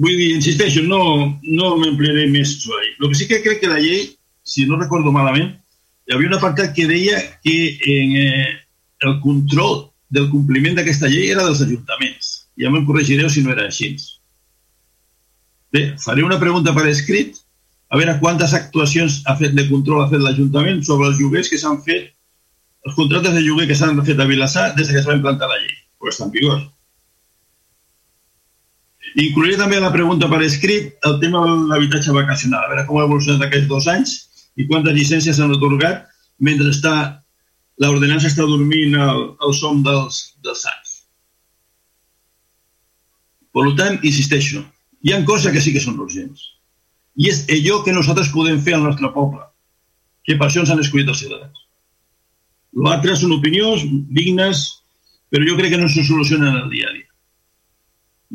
[0.00, 1.02] Vull dir, insisteixo, no,
[1.44, 2.96] no m'emplearé més sobre ell.
[3.00, 4.06] El que sí que crec que la llei,
[4.46, 5.52] si no recordo malament,
[6.08, 7.56] hi havia un apartat que deia que
[7.94, 8.50] en, eh,
[9.06, 12.29] el control del compliment d'aquesta llei era dels ajuntaments.
[12.60, 13.94] Ja me'n corregireu si no era així.
[15.72, 17.38] Bé, faré una pregunta per escrit
[17.90, 21.58] a veure quantes actuacions ha fet de control ha fet l'Ajuntament sobre els lloguers que
[21.58, 22.12] s'han fet,
[22.86, 25.58] els contractes de lloguer que s'han fet a Vilassar des que es va implantar la
[25.58, 26.60] llei, perquè està en vigor.
[29.18, 33.08] Inclouré també la pregunta per escrit el tema de l'habitatge vacacional, a veure com ha
[33.08, 34.14] evolucionat aquests dos anys
[34.54, 36.06] i quantes llicències s'han otorgat
[36.38, 36.94] mentre està
[37.82, 40.89] l'ordenança està dormint el, el som dels, dels sants.
[43.56, 44.62] Per tant, insisteixo,
[45.02, 46.46] hi ha coses que sí que són urgents.
[47.20, 49.42] I és allò que nosaltres podem fer al nostre poble,
[50.26, 51.64] que per això ens han escollit els ciutadans.
[52.86, 53.82] L'altre són opinions
[54.14, 54.62] dignes,
[55.30, 57.08] però jo crec que no se solucionen el dia a dia.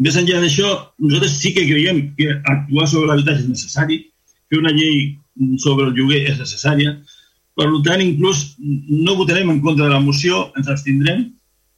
[0.06, 4.02] Més enllà d'això, nosaltres sí que creiem que actuar sobre l'habitatge és necessari,
[4.52, 5.16] fer una llei
[5.64, 6.98] sobre el lloguer és necessària,
[7.56, 11.24] Per tant, inclús no votarem en contra de la moció, ens abstindrem,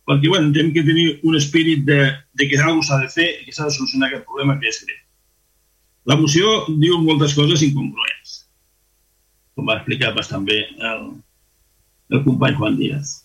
[0.08, 2.00] perquè bueno, hem que tenir un espírit de,
[2.34, 4.80] de que alguna s'ha de fer i que s'ha de solucionar aquest problema que és
[4.86, 5.02] greu.
[6.08, 8.38] La moció diu moltes coses incongruents,
[9.56, 11.10] com va explicar bastant bé el,
[12.16, 13.18] el company Juan Díaz.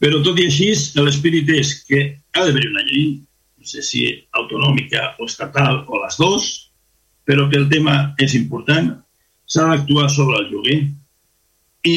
[0.00, 2.00] Però tot i així, l'espírit és que
[2.32, 3.18] ha d'haver una llei,
[3.58, 4.06] no sé si
[4.40, 6.46] autonòmica o estatal o les dues,
[7.28, 8.94] però que el tema és important,
[9.44, 10.78] s'ha d'actuar sobre el lloguer
[11.84, 11.94] i,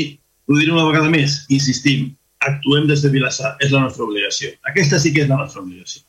[0.51, 2.09] ho diré una vegada més, insistim,
[2.47, 4.51] actuem des de Vilassar, és la nostra obligació.
[4.71, 6.03] Aquesta sí que és la nostra obligació.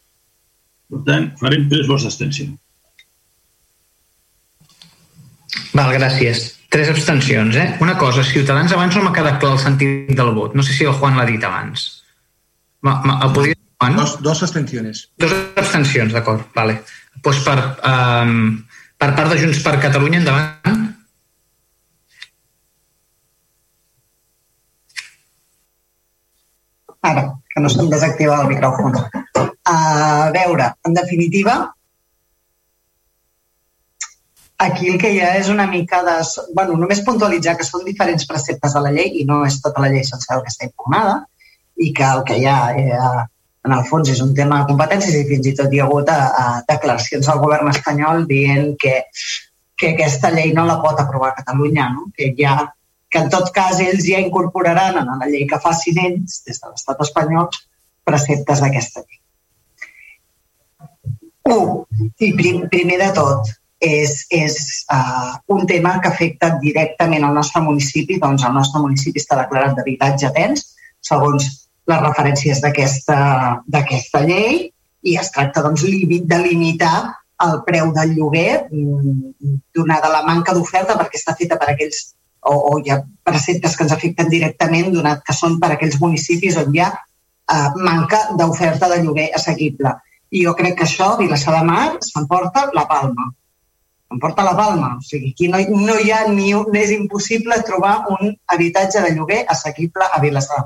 [0.92, 2.50] Per tant, farem tres vots d'abstenció.
[5.72, 6.50] Val, gràcies.
[6.72, 7.66] Tres abstencions, eh?
[7.84, 10.54] Una cosa, Ciutadans abans no m'ha quedat clar el sentit del vot.
[10.56, 11.84] No sé si el Juan l'ha dit abans.
[12.84, 13.98] Ma, ma, el podria dir, Juan?
[14.00, 15.06] Dos, dos abstencions.
[15.20, 16.80] Dos abstencions, d'acord, vale.
[17.24, 18.62] Pues per, um,
[18.96, 20.91] per part de Junts per Catalunya, endavant.
[27.02, 28.98] Ara, que no se'm desactiva el micròfon.
[29.72, 31.56] A veure, en definitiva,
[34.62, 36.16] aquí el que hi ha és una mica de...
[36.54, 39.90] bueno, només puntualitzar que són diferents preceptes de la llei i no és tota la
[39.92, 41.16] llei sencera que està impugnada
[41.82, 43.24] i que el que hi ha eh,
[43.66, 46.10] en el fons és un tema de competències i fins i tot hi ha hagut
[46.10, 48.94] a, a declaracions del govern espanyol dient que,
[49.78, 52.08] que aquesta llei no la pot aprovar Catalunya, no?
[52.16, 52.56] que ja
[53.12, 56.70] que en tot cas ells ja incorporaran en la llei que facin ells, des de
[56.70, 57.50] l'estat espanyol,
[58.08, 59.18] preceptes d'aquesta llei.
[61.52, 61.82] Un,
[62.22, 63.50] i prim, primer de tot,
[63.82, 64.56] és, és
[64.94, 69.74] uh, un tema que afecta directament al nostre municipi, doncs el nostre municipi està declarat
[69.76, 70.70] d'habitatge tens,
[71.02, 71.48] segons
[71.90, 74.70] les referències d'aquesta llei,
[75.02, 76.96] i es tracta doncs, de limitar
[77.42, 82.12] el preu del lloguer mm, donada la manca d'oferta perquè està feta per aquells
[82.50, 86.58] o, o hi ha preceptes que ens afecten directament donat que són per aquells municipis
[86.62, 89.94] on hi ha eh, manca d'oferta de lloguer assequible.
[90.32, 93.32] I jo crec que això, Vilassar de Mar, s'emporta la palma
[94.12, 94.96] em porta la palma.
[94.98, 99.12] O sigui, aquí no, no hi ha ni un, és impossible trobar un habitatge de
[99.16, 100.62] lloguer assequible a Vilassar.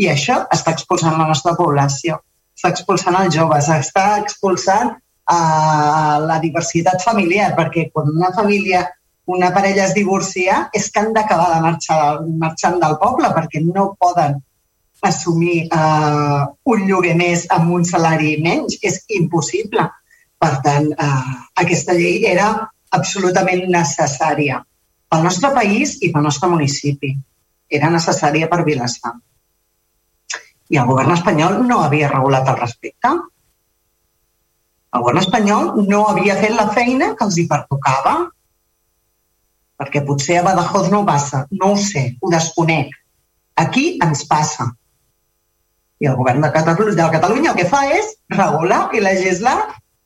[0.00, 2.18] I això està expulsant la nostra població,
[2.56, 4.94] està expulsant els joves, està expulsant
[5.30, 8.84] a eh, la diversitat familiar, perquè quan una família,
[9.26, 12.00] una parella es divorcia, és que han d'acabar de marxar
[12.40, 14.36] marxant del poble perquè no poden
[15.04, 16.42] assumir eh,
[16.72, 18.78] un lloguer més amb un salari menys.
[18.82, 19.88] És impossible.
[20.40, 21.34] Per tant, eh,
[21.64, 22.48] aquesta llei era
[22.94, 24.60] absolutament necessària
[25.10, 27.12] pel nostre país i pel nostre municipi.
[27.70, 29.14] Era necessària per Vilassar.
[30.72, 33.12] I el govern espanyol no havia regulat al respecte.
[34.94, 38.14] El govern espanyol no havia fet la feina que els hi pertocava.
[39.80, 41.44] Perquè potser a Badajoz no passa.
[41.50, 42.94] No ho sé, ho desconec.
[43.60, 44.68] Aquí ens passa.
[46.02, 49.58] I el govern de Catalunya, de Catalunya el que fa és regular i legislar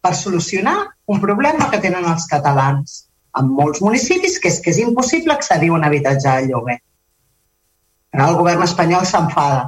[0.04, 0.76] per solucionar
[1.08, 3.04] un problema que tenen els catalans
[3.38, 6.78] en molts municipis, que és que és impossible accedir a un habitatge de lloguer.
[8.14, 9.66] Ara el govern espanyol s'enfada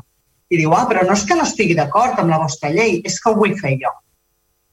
[0.51, 3.18] i diu, ah, però no és que no estigui d'acord amb la vostra llei, és
[3.20, 3.93] que ho vull fer jo.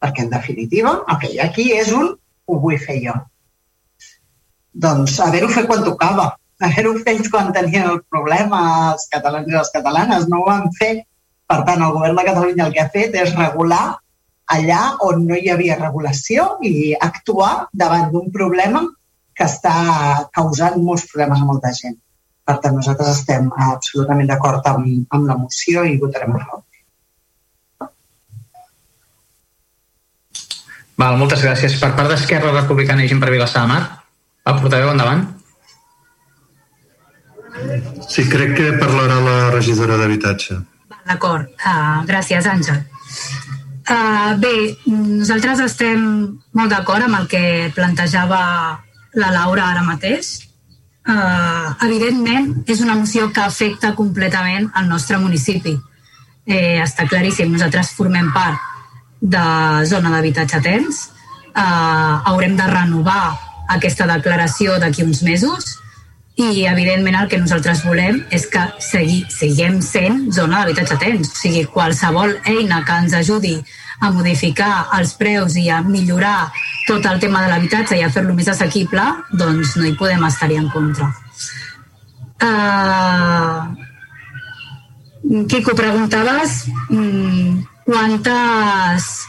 [0.01, 2.09] Perquè, en definitiva, el que hi ha aquí és un
[2.47, 3.13] ho vull fer jo.
[4.77, 6.27] Doncs haver-ho fet quan tocava,
[6.61, 8.59] haver-ho fet quan tenien el problema
[8.93, 10.93] els catalans i les catalanes, no ho van fer.
[11.47, 13.97] Per tant, el govern de Catalunya el que ha fet és regular
[14.53, 18.83] allà on no hi havia regulació i actuar davant d'un problema
[19.37, 19.73] que està
[20.35, 21.97] causant molts problemes a molta gent.
[22.47, 26.63] Per tant, nosaltres estem absolutament d'acord amb, amb la moció i votarem a favor.
[30.97, 31.75] Val, moltes gràcies.
[31.77, 33.81] Per part d'Esquerra Republicana i Gent per Vilassar de Mar,
[34.47, 35.25] el portaveu endavant.
[38.07, 40.59] Sí, crec que parlarà la regidora d'Habitatge.
[41.07, 41.49] D'acord.
[41.63, 42.83] Uh, gràcies, Àngel.
[43.87, 44.53] Uh, bé,
[44.91, 46.03] nosaltres estem
[46.59, 47.43] molt d'acord amb el que
[47.75, 48.41] plantejava
[49.17, 50.33] la Laura ara mateix.
[51.07, 55.77] Uh, evidentment, és una moció que afecta completament el nostre municipi.
[56.47, 58.59] Eh, està claríssim, nosaltres formem part
[59.19, 59.43] de
[59.87, 61.05] zona d'habitatge temps.
[61.57, 65.75] Uh, haurem de renovar aquesta declaració d'aquí uns mesos
[66.37, 71.31] i, evidentment, el que nosaltres volem és que segui, siguem sent zona d'habitatge temps.
[71.33, 73.55] O sigui, qualsevol eina que ens ajudi
[74.05, 76.51] a modificar els preus i a millorar
[76.85, 80.59] tot el tema de l'habitatge i a fer-lo més assequible, doncs no hi podem estar-hi
[80.61, 81.09] en contra.
[82.37, 83.73] Uh,
[85.49, 89.25] Quico, preguntaves um, quantes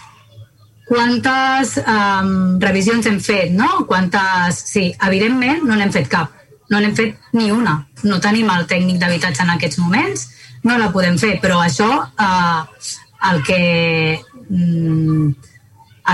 [0.88, 3.84] quantes um, revisions hem fet, no?
[3.86, 4.64] Quantes...
[4.72, 6.34] Sí, evidentment no n'hem fet cap
[6.68, 7.80] no n'hem fet ni una.
[8.04, 10.26] No tenim el tècnic d'habitatge en aquests moments,
[10.64, 12.88] no la podem fer, però això eh,
[13.30, 13.60] el que
[14.48, 15.30] mm,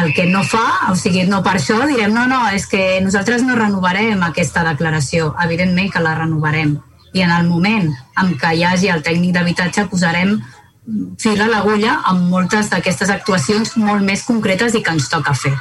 [0.01, 3.45] el que no fa, o sigui, no per això direm no, no, és que nosaltres
[3.47, 5.35] no renovarem aquesta declaració.
[5.45, 6.79] Evidentment que la renovarem.
[7.15, 10.41] I en el moment en què hi hagi el tècnic d'habitatge posarem
[11.19, 15.55] fil a l'agulla amb moltes d'aquestes actuacions molt més concretes i que ens toca fer.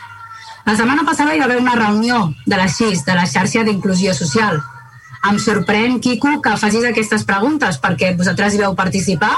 [0.66, 4.14] La setmana passada hi va haver una reunió de la XIS, de la xarxa d'inclusió
[4.16, 4.62] social.
[5.30, 9.34] Em sorprèn, Quico, que facis aquestes preguntes perquè vosaltres hi veu participar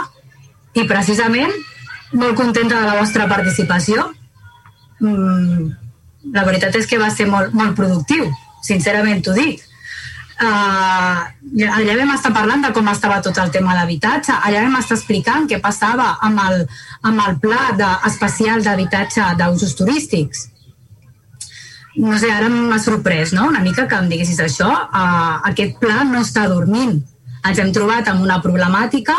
[0.74, 1.54] i precisament
[2.14, 4.10] molt contenta de la vostra participació.
[5.00, 5.70] Mm,
[6.34, 8.30] la veritat és que va ser molt, molt productiu,
[8.66, 9.62] sincerament t'ho dic.
[10.36, 11.22] Uh,
[11.72, 15.48] allà vam estar parlant de com estava tot el tema d'habitatge, allà vam estar explicant
[15.48, 16.66] què passava amb el,
[17.08, 20.50] amb el pla de, especial d'habitatge d'usos turístics.
[21.96, 24.68] No sé, ara m'ha sorprès, no?, una mica que em diguessis això.
[24.68, 27.00] Uh, aquest pla no està dormint.
[27.46, 29.16] Ens hem trobat amb una problemàtica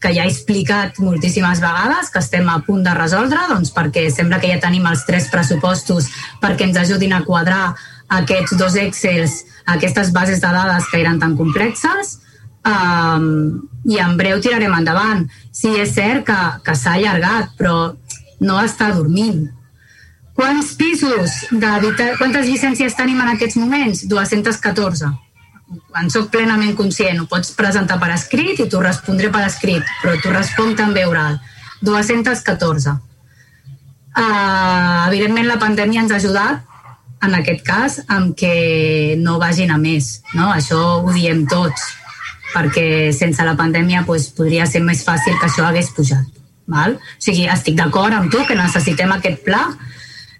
[0.00, 4.38] que ja he explicat moltíssimes vegades, que estem a punt de resoldre, doncs perquè sembla
[4.40, 6.08] que ja tenim els tres pressupostos
[6.40, 7.74] perquè ens ajudin a quadrar
[8.10, 12.18] aquests dos Excels aquestes bases de dades que eren tan complexes
[12.66, 15.24] um, i en breu tirarem endavant.
[15.52, 17.94] Sí, és cert que, que s'ha allargat, però
[18.40, 19.46] no està dormint.
[20.36, 21.42] Quants pisos.
[21.50, 24.06] Quantes llicències tenim en aquests moments?
[24.08, 25.10] 214.
[26.00, 27.20] En sóc plenament conscient.
[27.20, 31.38] Ho pots presentar per escrit i t'ho respondré per escrit, però t'ho responc també oral.
[31.84, 32.96] 214.
[34.10, 36.69] Uh, evidentment la pandèmia ens ha ajudat
[37.22, 40.20] en aquest cas, amb que no vagin a més.
[40.34, 40.50] No?
[40.52, 41.82] Això ho diem tots,
[42.54, 46.38] perquè sense la pandèmia pues, podria ser més fàcil que això hagués pujat.
[46.70, 46.96] Val?
[46.96, 49.64] O sigui, estic d'acord amb tu que necessitem aquest pla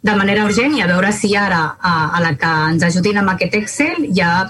[0.01, 3.35] de manera urgent i a veure si ara a, a la que ens ajudin amb
[3.35, 4.47] aquest Excel ja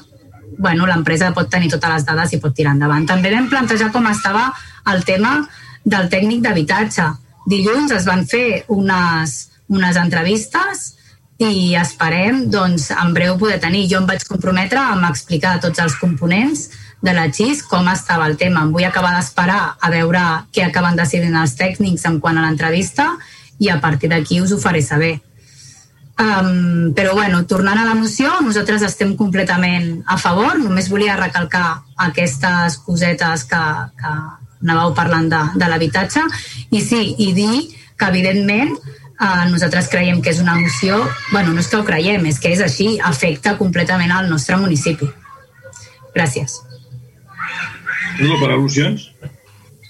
[0.60, 3.06] bueno, l'empresa pot tenir totes les dades i pot tirar endavant.
[3.08, 4.50] També vam plantejar com estava
[4.92, 5.38] el tema
[5.84, 7.06] del tècnic d'habitatge.
[7.48, 9.36] Dilluns es van fer unes,
[9.72, 10.99] unes entrevistes
[11.48, 13.86] i esperem doncs, en breu poder tenir.
[13.88, 16.68] Jo em vaig comprometre a explicar tots els components
[17.00, 18.66] de la XIS com estava el tema.
[18.66, 20.20] Em vull acabar d'esperar a veure
[20.52, 23.14] què acaben decidint els tècnics en quant a l'entrevista
[23.58, 25.18] i a partir d'aquí us ho faré saber.
[26.20, 31.80] Um, però bueno, tornant a la moció, nosaltres estem completament a favor, només volia recalcar
[31.96, 33.62] aquestes cosetes que,
[33.96, 34.12] que
[34.60, 36.26] anàveu parlant de, de l'habitatge
[36.76, 38.76] i sí, i dir que evidentment
[39.20, 40.96] Uh, nosaltres creiem que és una moció,
[41.30, 45.10] bueno, no és que ho creiem, és que és així, afecta completament al nostre municipi.
[46.14, 46.54] Gràcies.
[48.16, 49.10] Tinc per al·lusions?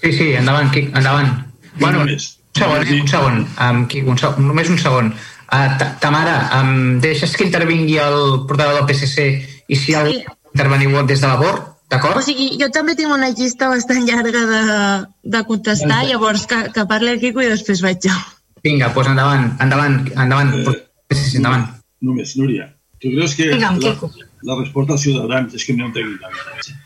[0.00, 1.30] Sí, sí, endavant, Quic, endavant.
[1.78, 5.12] Bueno, un segon, eh, un segon, um, Quic, un segon, només un segon.
[5.46, 9.28] Uh, Tamara, um, deixes que intervingui el portador del PSC
[9.70, 10.24] i si algú sí.
[10.54, 12.18] interveniu des de la BOR, d'acord?
[12.18, 14.60] O sigui, jo també tinc una llista bastant llarga de,
[15.22, 18.18] de contestar, llavors que, que parli el Quico i després vaig jo.
[18.64, 20.50] Vinga, doncs endavant, endavant, endavant.
[20.60, 21.66] Eh, sí, endavant.
[22.04, 22.68] Només, Núria,
[23.00, 23.92] tu creus que Vinga, la,
[24.48, 26.76] la resposta als ciutadans és que no tenim d'habitatge?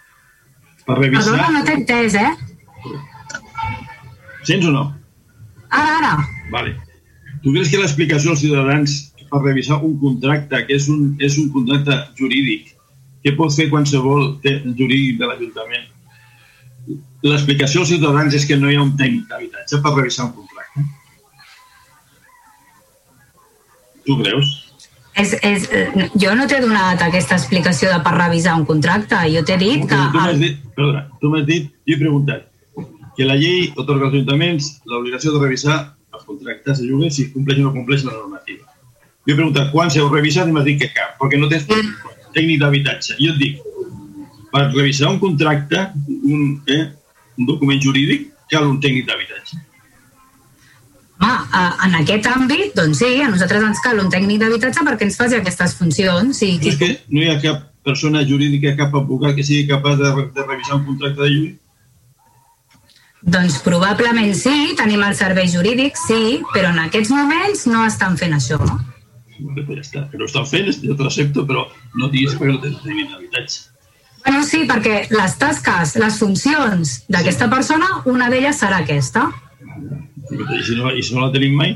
[0.85, 1.33] Per revisar...
[1.33, 2.33] Perdona, no t'he entès, eh?
[4.45, 4.85] Sents o no?
[5.71, 6.15] Ara, ara.
[6.53, 6.77] Vale.
[7.43, 8.95] Tu creus que l'explicació als ciutadans
[9.31, 12.71] per revisar un contracte, que és un, és un contracte jurídic,
[13.25, 15.91] que pot fer qualsevol jurídic de l'Ajuntament,
[17.25, 20.44] l'explicació als ciutadans és que no hi ha un tècnic d'habitatge per revisar un contracte?
[24.05, 24.53] Tu creus?
[25.15, 29.21] És, és, eh, jo no t'he donat aquesta explicació de per revisar un contracte.
[29.31, 29.99] Jo t'he dit que...
[30.11, 32.49] Tu m'has dit, perdona, tu m'has dit, jo he preguntat,
[33.15, 35.77] que la llei otorga als ajuntaments l'obligació de revisar
[36.15, 38.67] els contractes de lloguer si compleix o no compleix la normativa.
[39.25, 41.69] Jo he preguntat quants heu revisat i m'has dit que cap, perquè no tens
[42.35, 43.15] tècnic d'habitatge.
[43.21, 43.63] Jo et dic,
[44.51, 46.83] per revisar un contracte, un, eh,
[47.39, 49.63] un document jurídic, cal un tècnic d'habitatge.
[51.25, 55.19] Home, en aquest àmbit, doncs sí, a nosaltres ens cal un tècnic d'habitatge perquè ens
[55.21, 56.43] faci aquestes funcions.
[56.45, 56.57] I...
[56.61, 60.15] No és que no hi ha cap persona jurídica, cap advocat que sigui capaç de,
[60.37, 61.53] de revisar un contracte de lloguer?
[63.35, 68.37] Doncs probablement sí, tenim el servei jurídic, sí, però en aquests moments no estan fent
[68.37, 68.59] això.
[68.61, 70.03] Vale, pues ja està.
[70.11, 71.65] Que no estan fent, jo t'ho accepto, però
[72.01, 73.63] no diguis perquè no tens tècnic d'habitatge.
[74.25, 79.27] Bueno, sí, perquè les tasques, les funcions d'aquesta persona, una d'elles serà aquesta.
[79.65, 81.75] I si no, i si no la tenim mai?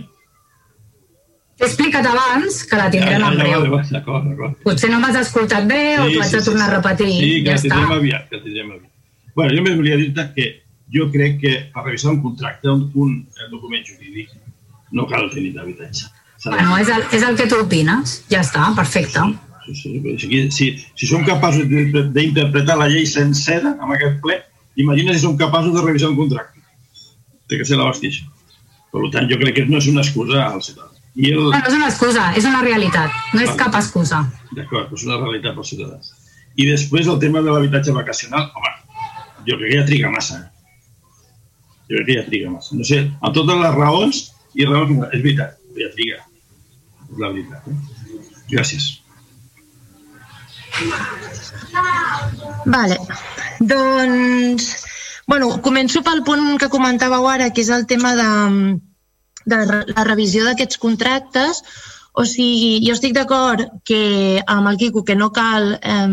[1.58, 3.78] T'he explicat abans que la tindrem ja, ja, en breu.
[3.78, 4.60] Ja, d'acord, d'acord.
[4.62, 7.14] Potser no m'has escoltat bé sí, o t'ho haig sí, de tornar sí, a repetir.
[7.16, 8.92] Sí, que ja la tindrem aviat, que la tindrem aviat.
[9.34, 10.46] Bueno, jo només volia dir-te que
[10.94, 14.30] jo crec que per revisar un contracte, un, un document jurídic,
[14.94, 16.06] no cal tenir d'habitatge.
[16.46, 18.20] Bueno, és el, és el que tu opines.
[18.30, 19.24] Ja està, perfecte.
[19.68, 19.98] Si,
[20.54, 24.38] si, si som capaços d'interpretar la llei sencera amb aquest ple,
[24.80, 26.57] imagina si som capaços de revisar un contracte.
[27.48, 28.28] Té que ser la això.
[28.92, 30.92] Per tant, jo crec que no és una excusa al ciutadà.
[31.18, 31.40] I el...
[31.40, 34.22] No, no és una excusa, és una realitat, no és cap excusa.
[34.54, 36.12] D'acord, és una realitat pels ciutadans.
[36.58, 38.72] I després el tema de l'habitatge vacacional, home,
[39.48, 40.40] jo crec que ja triga massa.
[41.88, 42.78] Jo crec que ja triga massa.
[42.78, 44.22] No sé, amb totes les raons,
[44.56, 46.22] i raons, és veritat, ja triga.
[47.08, 47.68] És la veritat.
[47.68, 47.78] Eh?
[48.54, 48.90] Gràcies.
[52.66, 52.98] Vale.
[53.60, 54.70] Doncs,
[55.28, 58.28] bueno, començo pel punt que comentàveu ara, que és el tema de,
[59.44, 61.62] de la revisió d'aquests contractes.
[62.18, 66.08] O sigui, jo estic d'acord que amb el Quico que no cal eh,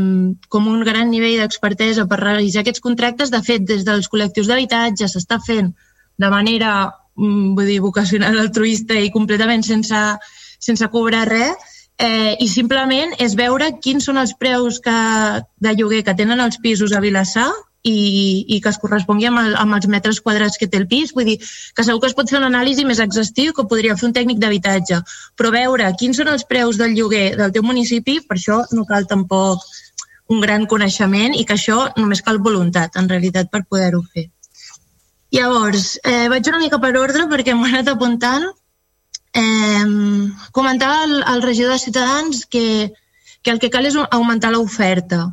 [0.51, 3.31] com un gran nivell d'expertesa per revisar aquests contractes.
[3.33, 5.71] De fet, des dels col·lectius d'habitatge s'està fent
[6.19, 6.73] de manera
[7.15, 10.03] mm, vull dir, vocacional altruista i completament sense,
[10.59, 14.99] sense cobrar res eh, i simplement és veure quins són els preus que,
[15.63, 17.49] de lloguer que tenen els pisos a Vilassar
[17.85, 21.13] i, i que es correspongui amb, el, amb els metres quadrats que té el pis.
[21.15, 24.09] Vull dir que segur que es pot fer una anàlisi més exhaustiu que podria fer
[24.09, 25.01] un tècnic d'habitatge.
[25.37, 29.07] Però veure quins són els preus del lloguer del teu municipi, per això no cal
[29.11, 29.63] tampoc
[30.33, 34.31] un gran coneixement i que això només cal voluntat, en realitat, per poder-ho fer.
[35.35, 38.49] Llavors, eh, vaig una mica per ordre perquè m'ho anat apuntant
[39.35, 39.85] Eh,
[40.53, 42.93] comentava el, el regidor de Ciutadans que,
[43.43, 45.25] que el que cal és augmentar l'oferta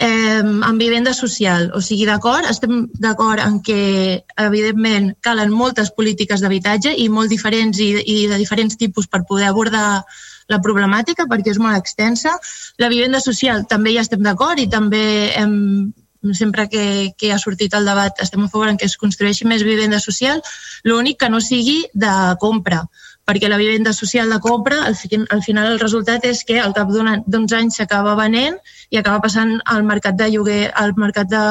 [0.00, 1.70] eh, en vivenda social.
[1.76, 7.78] O sigui, d'acord, estem d'acord en que, evidentment, calen moltes polítiques d'habitatge i molt diferents
[7.78, 10.02] i, i de diferents tipus per poder abordar
[10.50, 12.32] la problemàtica perquè és molt extensa.
[12.80, 15.04] La vivenda social també hi estem d'acord i també
[15.36, 15.92] hem,
[16.32, 19.62] sempre que, que ha sortit el debat estem a favor en que es construeixi més
[19.68, 20.40] vivenda social,
[20.84, 22.86] l'únic que no sigui de compra
[23.30, 26.74] perquè la vivenda social de compra, al, fi, al final el resultat és que al
[26.74, 28.58] cap d'uns anys s'acaba venent
[28.90, 31.42] i acaba passant al mercat de lloguer, al mercat de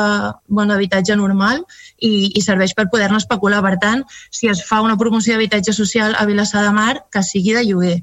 [0.59, 1.63] bon habitatge normal
[1.95, 3.63] i, i serveix per poder-ne especular.
[3.63, 4.03] Per tant,
[4.35, 7.97] si es fa una promoció d'habitatge social a Vilassar de Mar, que sigui de lloguer.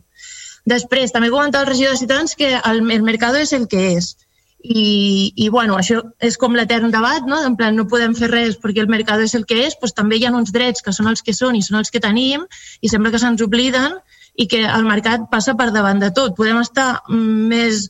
[0.66, 4.16] Després, també comentava el regidor de Ciutadans que el, el mercat és el que és
[4.62, 7.38] i, i bueno, això és com l'etern debat, no?
[7.44, 10.18] En plan, no podem fer res perquè el mercat és el que és, doncs també
[10.18, 12.46] hi ha uns drets que són els que són i són els que tenim
[12.80, 14.00] i sembla que se'ns obliden
[14.36, 16.34] i que el mercat passa per davant de tot.
[16.36, 17.86] Podem estar més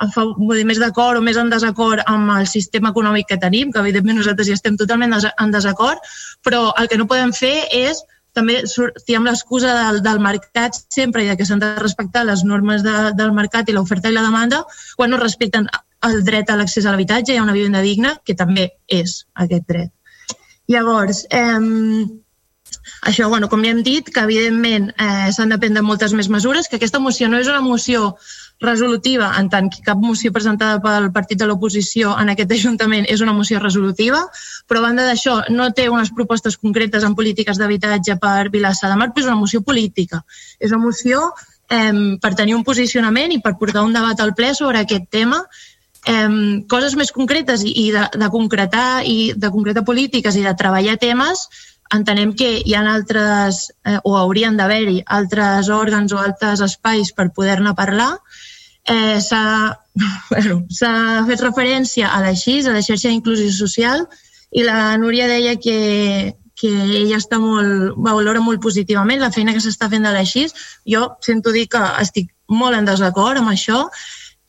[0.00, 4.16] dir, més d'acord o més en desacord amb el sistema econòmic que tenim, que evidentment
[4.16, 5.98] nosaltres ja estem totalment en desacord,
[6.42, 8.00] però el que no podem fer és
[8.32, 12.44] també sortir amb l'excusa del, del mercat sempre i de que s'han de respectar les
[12.46, 14.62] normes de, del mercat i l'oferta i la demanda
[14.96, 15.66] quan no respecten
[16.08, 19.68] el dret a l'accés a l'habitatge i a una vivenda digna, que també és aquest
[19.68, 19.92] dret.
[20.70, 22.06] Llavors, eh,
[23.02, 26.68] això, bueno, com ja hem dit, que evidentment eh, s'han de prendre moltes més mesures,
[26.68, 28.14] que aquesta moció no és una moció
[28.60, 33.22] resolutiva, en tant que cap moció presentada pel partit de l'oposició en aquest Ajuntament és
[33.24, 34.20] una moció resolutiva,
[34.68, 39.00] però a banda d'això no té unes propostes concretes en polítiques d'habitatge per Vilassar de
[39.00, 40.20] Mar, però és una moció política.
[40.60, 41.30] És una moció
[41.70, 45.40] eh, per tenir un posicionament i per portar un debat al ple sobre aquest tema
[46.06, 50.54] eh, coses més concretes i, i de, de concretar i de concretar polítiques i de
[50.56, 51.48] treballar temes
[51.90, 57.32] entenem que hi ha altres, eh, o haurien d'haver-hi altres òrgans o altres espais per
[57.34, 58.12] poder-ne parlar.
[58.86, 59.42] Eh, S'ha
[60.30, 60.60] bueno,
[61.26, 64.06] fet referència a la XIS, a la xarxa d'inclusió social,
[64.50, 66.70] i la Núria deia que, que
[67.02, 70.54] ella està molt, valora molt positivament la feina que s'està fent de la XIS.
[70.86, 73.84] Jo sento dir que estic molt en desacord amb això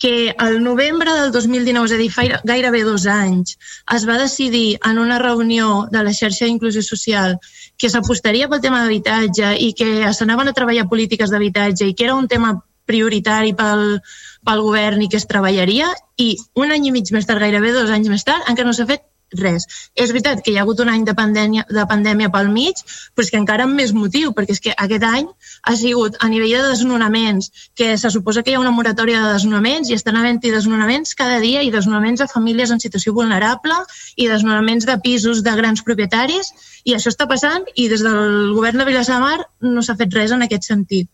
[0.02, 3.54] que el novembre del 2019, és a dir, gairebé dos anys,
[3.94, 7.38] es va decidir en una reunió de la xarxa d'inclusió social
[7.78, 12.18] que s'apostaria pel tema d'habitatge i que s'anaven a treballar polítiques d'habitatge i que era
[12.18, 12.56] un tema
[12.90, 14.02] prioritari pel,
[14.42, 17.94] pel govern i que es treballaria i un any i mig més tard, gairebé dos
[17.94, 19.06] anys més tard, encara no s'ha fet
[19.40, 19.68] res.
[19.96, 22.82] És veritat que hi ha hagut un any de pandèmia, de pandèmia pel mig,
[23.16, 25.28] però és que encara amb més motiu, perquè és que aquest any
[25.64, 29.34] ha sigut a nivell de desnonaments, que se suposa que hi ha una moratòria de
[29.34, 33.78] desnonaments i estan havent-hi desnonaments cada dia i desnonaments de famílies en situació vulnerable
[34.16, 36.54] i desnonaments de pisos de grans propietaris
[36.84, 40.14] i això està passant i des del govern de Vilassar de Mar no s'ha fet
[40.16, 41.10] res en aquest sentit.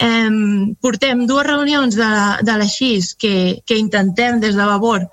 [0.00, 0.30] Eh,
[0.80, 2.12] portem dues reunions de,
[2.46, 3.34] de la XIS que,
[3.66, 5.04] que intentem des de Vavor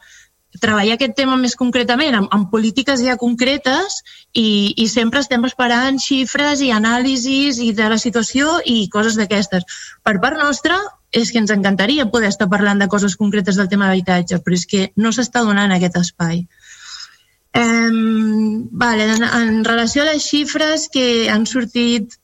[0.61, 4.01] treballar aquest tema més concretament amb, amb polítiques ja concretes
[4.33, 9.65] i, i sempre estem esperant xifres i anàlisis i de la situació i coses d'aquestes.
[10.03, 10.79] Per part nostra,
[11.11, 14.65] és que ens encantaria poder estar parlant de coses concretes del tema d'habitatge, però és
[14.67, 16.43] que no s'està donant aquest espai.
[17.57, 22.19] Um, vale, en, en relació a les xifres que han sortit,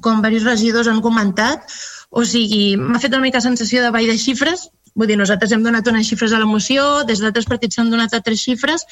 [0.00, 1.64] com diversos regidors han comentat,
[2.10, 4.68] o sigui, m'ha fet una mica sensació de ball de xifres,
[5.00, 8.12] Vull dir, nosaltres hem donat unes xifres a la moció, des d'altres partits s'han donat
[8.12, 8.84] altres xifres,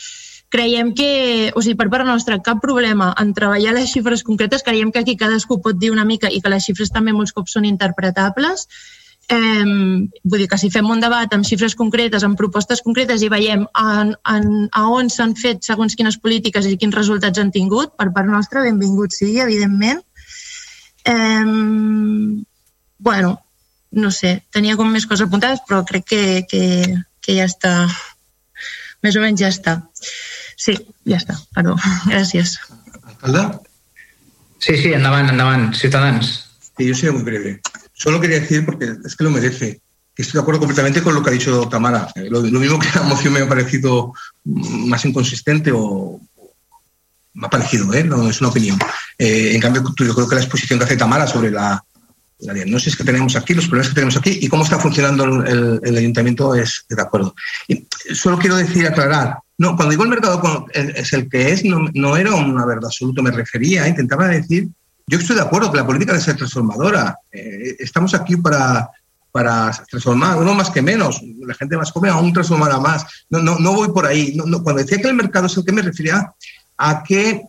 [0.48, 4.88] creiem que, o sigui, per part nostra, cap problema en treballar les xifres concretes, creiem
[4.92, 7.66] que aquí cadascú pot dir una mica i que les xifres també molts cops són
[7.68, 8.64] interpretables,
[9.28, 9.66] eh,
[10.24, 13.66] vull dir que si fem un debat amb xifres concretes, amb propostes concretes i veiem
[13.82, 18.08] en, en, a on s'han fet segons quines polítiques i quins resultats han tingut, per
[18.16, 20.00] part nostra, benvingut sigui, evidentment.
[21.04, 21.44] Eh,
[22.98, 23.36] bueno,
[23.91, 26.62] no sé, tenia com més coses apuntades, però crec que, que,
[27.25, 27.75] que ja està,
[29.05, 29.78] més o menys ja està.
[30.58, 30.75] Sí,
[31.08, 31.76] ja està, perdó,
[32.12, 32.58] gràcies.
[33.05, 33.47] Alcalde?
[34.58, 36.33] Sí, sí, endavant, endavant, ciutadans.
[36.76, 37.60] Sí, yo soy muy breve.
[37.92, 39.81] Solo quería decir, porque es que lo merece,
[40.15, 42.08] que estoy de acuerdo completamente con lo que ha dicho Tamara.
[42.15, 44.12] Eh, Lo, lo mismo que la moción me ha parecido
[44.44, 46.20] más inconsistente o
[47.34, 48.02] me ha parecido, ¿eh?
[48.02, 48.78] no es una opinión.
[49.17, 51.83] Eh, en cambio, yo creo que la exposición que hace Tamara sobre la,
[52.41, 55.97] la diagnosis que tenemos aquí, los problemas que tenemos aquí y cómo está funcionando el,
[55.97, 57.34] ayuntamiento es de acuerdo.
[58.12, 62.17] Solo quiero decir, aclarar, no, cuando digo el mercado es el que es, no, no
[62.17, 64.68] era una verdad absoluta, me refería, intentaba decir,
[65.08, 67.18] yo estoy de acuerdo que la política debe ser transformadora.
[67.33, 68.91] Eh, estamos aquí para,
[69.33, 73.07] para transformar, uno más que menos, la gente más joven aún transformará más.
[73.31, 74.34] No, no, no voy por ahí.
[74.36, 76.33] No, no, cuando decía que el mercado es el que me refería
[76.76, 77.42] a que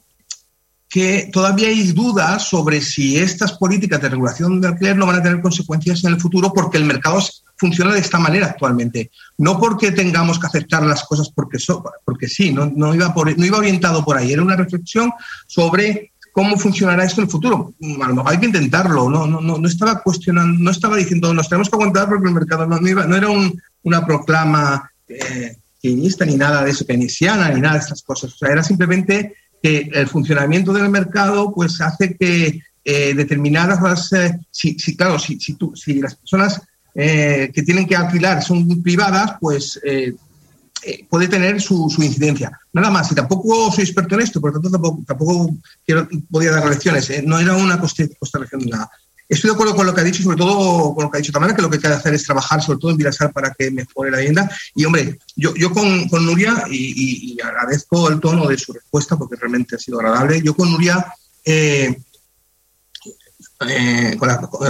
[0.90, 5.24] que todavía hay dudas sobre si estas políticas de regulación de alquiler no van a
[5.24, 7.19] tener consecuencias en el futuro porque el mercado
[7.58, 9.11] funciona de esta manera actualmente.
[9.38, 13.45] No porque tengamos que aceptar las cosas porque, so- porque sí, no, no, iba no
[13.45, 14.32] iba orientado por ahí.
[14.34, 15.11] Era una reflexión
[15.45, 17.74] sobre cómo funcionará esto en el futuro.
[18.01, 19.09] A lo mejor hay que intentarlo.
[19.09, 22.34] No, no, no, no estaba cuestionando, no estaba diciendo nos tenemos que aguantar porque el
[22.34, 27.61] mercado no, iba- no era un- una proclama eh, ni nada de eso, keynesiana ni
[27.61, 28.35] nada de estas cosas.
[28.42, 34.95] Era simplemente que el funcionamiento del mercado pues hace que eh, determinadas eh, si, si,
[34.95, 36.61] claro si, si, tú, si las personas
[36.95, 40.13] eh, que tienen que alquilar son privadas pues eh,
[40.83, 42.51] eh, puede tener su, incidencia.
[42.73, 45.55] Nada más y tampoco soy experto en esto por lo tanto tampoco, tampoco
[45.85, 48.89] quiero, podía dar lecciones no era una constatación de nada
[49.30, 51.32] Estoy de acuerdo con lo que ha dicho, sobre todo con lo que ha dicho
[51.32, 53.69] Tamara, que lo que hay que hacer es trabajar, sobre todo en Vilasar, para que
[53.69, 54.49] mejore la vivienda.
[54.74, 59.80] Y, hombre, yo, con, Nuria, y, agradezco el tono de su respuesta, porque realmente ha
[59.80, 61.06] sido agradable, yo con Nuria,
[61.45, 61.95] eh,
[63.67, 64.17] eh,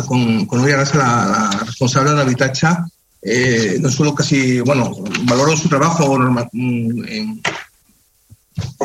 [0.06, 2.86] con, Nuria Gasa, la, la responsable de la Habitacha,
[3.22, 4.92] eh, no solo casi, bueno,
[5.24, 7.42] valoro su trabajo mm, en-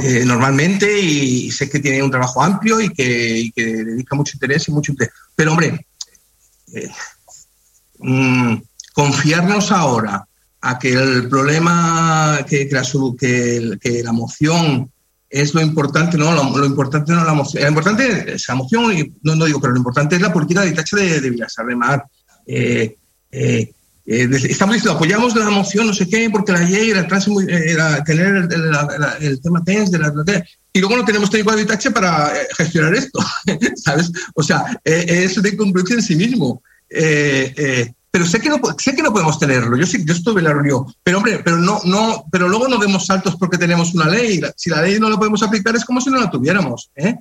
[0.03, 4.69] eh, normalmente y sé que tiene un trabajo amplio y que, que dedica mucho interés
[4.69, 5.15] y mucho interés.
[5.35, 5.87] Pero hombre,
[6.73, 6.91] eh,
[7.99, 8.57] mm,
[8.93, 10.27] confiarnos ahora
[10.61, 12.83] a que el problema, que, la,
[13.81, 14.91] que, la moción
[15.29, 19.35] es lo importante, no, lo, importante no la moción, lo importante es la moción, no,
[19.35, 22.05] no digo, pero lo importante es la política de Itacha de, de de Mar.
[22.47, 22.97] Eh,
[24.07, 27.45] eh, eh, estamos diciendo, apoyamos la moción, no sé qué, porque la ley era, muy-
[27.45, 31.05] eh, era tener el, el- la- el tema TENS de la, de- y luego no
[31.05, 33.21] tenemos técnico de Itacha para eh, gestionar esto,
[33.77, 34.11] ¿sabes?
[34.35, 36.63] O sea, eh, es de congruencia en sí mismo.
[36.91, 39.77] Eh, eh, pero sé que no sé que no podemos tenerlo.
[39.77, 42.79] Yo sí, yo estuve en la reunión, pero hombre, pero no, no, pero luego no
[42.79, 44.41] demos saltos porque tenemos una ley.
[44.41, 46.91] La- Si la ley no la podemos aplicar es como si no la tuviéramos.
[46.95, 47.17] ¿eh?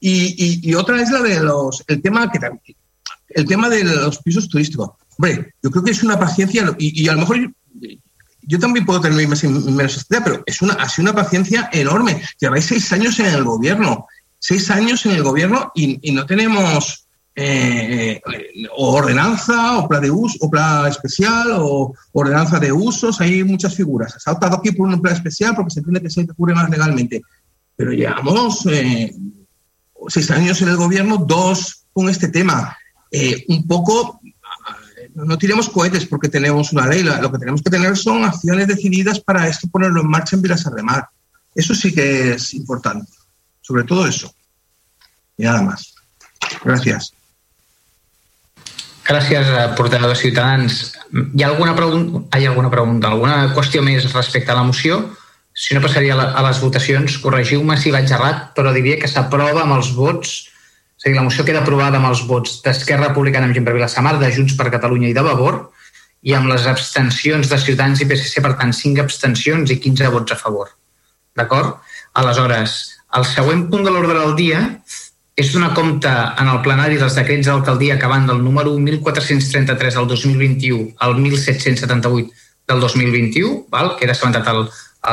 [0.00, 2.38] Y, y- y otra es la de los, el tema que
[3.30, 4.90] el tema de los pisos turísticos.
[5.18, 7.52] Hombre, yo creo que es una paciencia y, a lo mejor
[8.42, 12.22] yo, también puedo tener más, menos pero es una, ha sido una paciencia enorme.
[12.38, 14.06] Lleváis seis años en el gobierno,
[14.38, 18.20] seis años en el gobierno y, no tenemos eh,
[18.76, 23.74] o ordenanza, o plan de uso, o plan especial, o ordenanza de usos, hay muchas
[23.74, 24.16] figuras.
[24.18, 26.68] Se ha optado aquí por un plan especial porque se entiende que se cubre más
[26.68, 27.22] legalmente.
[27.76, 29.14] Pero llevamos eh,
[30.08, 32.76] seis años en el gobierno, dos con este tema.
[33.10, 34.20] Eh, un poco,
[35.14, 39.20] no tiremos cohetes porque tenemos una ley, lo que tenemos que tener son acciones decididas
[39.20, 41.08] para esto ponerlo en marcha en Vilasar de Mar.
[41.54, 43.12] Eso sí que es importante,
[43.60, 44.32] sobre todo eso.
[45.36, 45.94] Y nada más.
[46.64, 47.12] Gracias.
[49.04, 50.94] Gràcies, eh, portaveu de Ciutadans.
[51.12, 54.96] Hi ha alguna pregunta, hi ha alguna pregunta, alguna qüestió més respecte a la moció?
[55.52, 57.18] Si no, passaria a les votacions.
[57.20, 60.32] Corregiu-me si vaig errat, però diria que s'aprova amb els vots,
[61.10, 64.30] dir, la moció queda aprovada amb els vots d'Esquerra Republicana amb gent per Vilassamar, de
[64.32, 65.58] Junts per Catalunya i de Vavor,
[66.24, 70.32] i amb les abstencions de Ciutadans i PSC, per tant, 5 abstencions i 15 vots
[70.32, 70.70] a favor.
[71.36, 71.82] D'acord?
[72.20, 72.78] Aleshores,
[73.18, 74.62] el següent punt de l'ordre del dia
[75.36, 80.06] és donar compte en el plenari dels decrets d'alcaldia que van del número 1433 del
[80.08, 82.30] 2021 al 1778
[82.68, 83.96] del 2021, val?
[83.98, 84.62] que era assabentat el,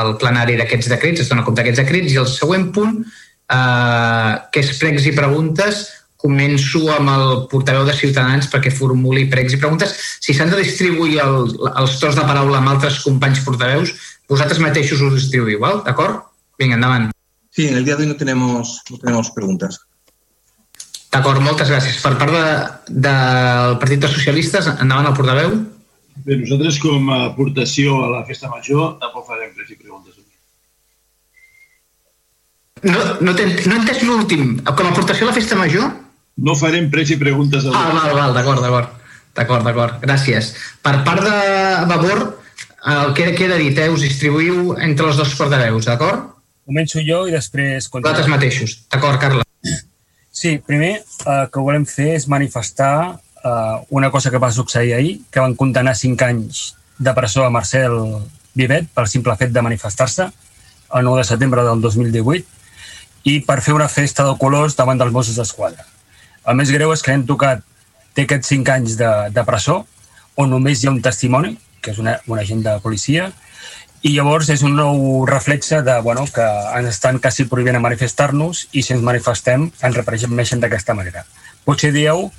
[0.00, 3.02] el plenari d'aquests decrets, es dona compte d'aquests decrets, i el següent punt,
[3.50, 5.84] eh, que és pregs i preguntes,
[6.22, 9.94] començo amb el portaveu de Ciutadans perquè formuli pregs i preguntes.
[10.22, 13.94] Si s'han de distribuir el, els torns de paraula amb altres companys portaveus,
[14.30, 15.82] vosaltres mateixos us distribuïu, val?
[15.86, 16.22] d'acord?
[16.60, 17.10] Vinga, endavant.
[17.52, 19.82] Sí, en el dia d'avui no tenemos, no tenemos preguntes.
[21.12, 21.98] D'acord, moltes gràcies.
[22.00, 22.44] Per part de,
[23.08, 25.58] del Partit dels Socialistes, endavant el portaveu.
[26.24, 29.78] Bé, nosaltres com a aportació a la festa major tampoc farem pregs i
[32.82, 34.56] No, no, no he entès l'últim.
[34.66, 35.90] Com a aportació a la festa major?
[36.42, 37.66] No farem pregs i preguntes.
[37.70, 38.98] Ah, val, val, d'acord, d'acord.
[39.36, 40.50] D'acord, d'acord, gràcies.
[40.84, 41.36] Per part de
[41.88, 42.24] Vavor,
[42.92, 43.88] el que queda dit, eh?
[43.88, 46.26] us distribuïu entre els dos portaveus, d'acord?
[46.68, 47.88] Començo jo i després...
[47.94, 48.76] Vosaltres mateixos.
[48.92, 49.46] D'acord, Carla.
[50.32, 54.94] Sí, primer el eh, que volem fer és manifestar eh, una cosa que va succeir
[54.96, 56.62] ahir, que van condenar 5 anys
[56.98, 57.94] de presó a Marcel
[58.58, 62.61] Vivet pel simple fet de manifestar-se el 9 de setembre del 2018
[63.24, 65.84] i per fer una festa de colors davant dels Mossos d'Esquadra.
[66.48, 67.62] El més greu és que hem tocat
[68.16, 69.82] té aquests 5 anys de, de presó
[70.36, 73.30] on només hi ha un testimoni, que és una, un agent de policia,
[74.02, 76.44] i llavors és un nou reflexe de, bueno, que
[76.78, 81.22] ens estan quasi prohibint a manifestar-nos i si ens manifestem ens reprimeixen d'aquesta manera.
[81.62, 82.30] Potser dieu,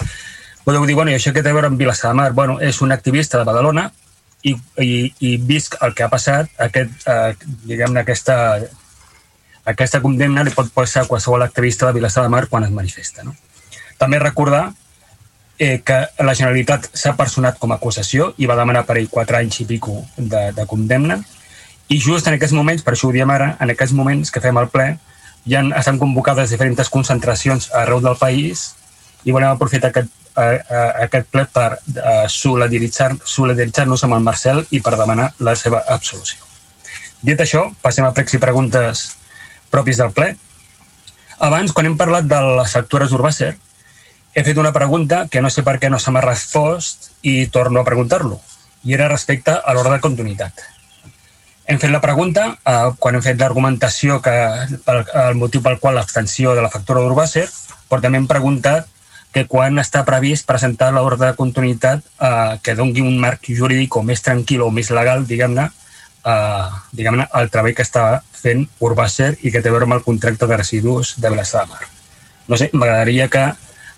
[0.65, 2.31] podeu dir, bueno, i això què té a veure amb Vilassar de Mar?
[2.35, 3.87] Bueno, és un activista de Badalona
[4.43, 4.91] i, i,
[5.23, 8.35] i vist el que ha passat, aquest, eh, diguem-ne, aquesta
[9.65, 13.23] aquesta condemna li pot passar a qualsevol activista de Vilassar de Mar quan es manifesta.
[13.23, 13.35] No?
[13.97, 14.73] També recordar
[15.57, 19.39] eh, que la Generalitat s'ha personat com a acusació i va demanar per ell quatre
[19.39, 21.21] anys i pico de, de condemna
[21.87, 24.57] i just en aquests moments, per això ho diem ara, en aquests moments que fem
[24.57, 24.93] el ple,
[25.49, 28.71] ja estan convocades diferents concentracions arreu del país
[29.23, 34.63] i volem aprofitar aquest, eh, eh, aquest ple per eh, solidaritzar-nos solidaritzar amb el Marcel
[34.71, 36.39] i per demanar la seva absolució.
[37.21, 39.03] Dit això, passem a pregs i preguntes
[39.73, 40.33] propis del ple.
[41.43, 43.55] Abans, quan hem parlat de les factures Urbàcer,
[44.33, 47.81] he fet una pregunta que no sé per què no se m'ha respost i torno
[47.81, 48.39] a preguntar-lo.
[48.83, 50.63] I era respecte a l'ordre de continuïtat.
[51.65, 55.95] Hem fet la pregunta eh, quan hem fet l'argumentació que el, el motiu pel qual
[55.95, 57.45] l'abstenció de la factura d'Urbàcer,
[57.87, 58.89] però també hem preguntat
[59.33, 64.03] que quan està previst presentar l'ordre de continuïtat eh, que dongui un marc jurídic o
[64.05, 65.69] més tranquil o més legal, diguem-ne,
[66.25, 70.05] eh, diguem-ne, el treball que està fent Urbàcer i que té a veure amb el
[70.05, 71.83] contracte de residus de Vilassar de Mar.
[72.47, 73.43] No sé, m'agradaria que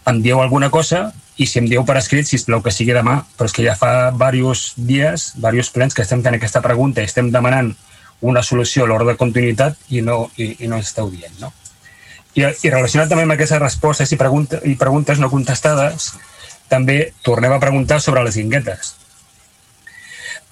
[0.06, 3.18] em dieu alguna cosa i si em dieu per escrit, si plau que sigui demà,
[3.36, 7.10] però és que ja fa diversos dies, diversos plens que estem fent aquesta pregunta i
[7.10, 7.74] estem demanant
[8.22, 11.52] una solució a l'ordre de continuïtat i no, i, i no esteu dient, no?
[12.36, 16.14] I, I relacionat també amb aquestes respostes i, pregunta, i preguntes no contestades,
[16.72, 18.95] també tornem a preguntar sobre les guinguetes.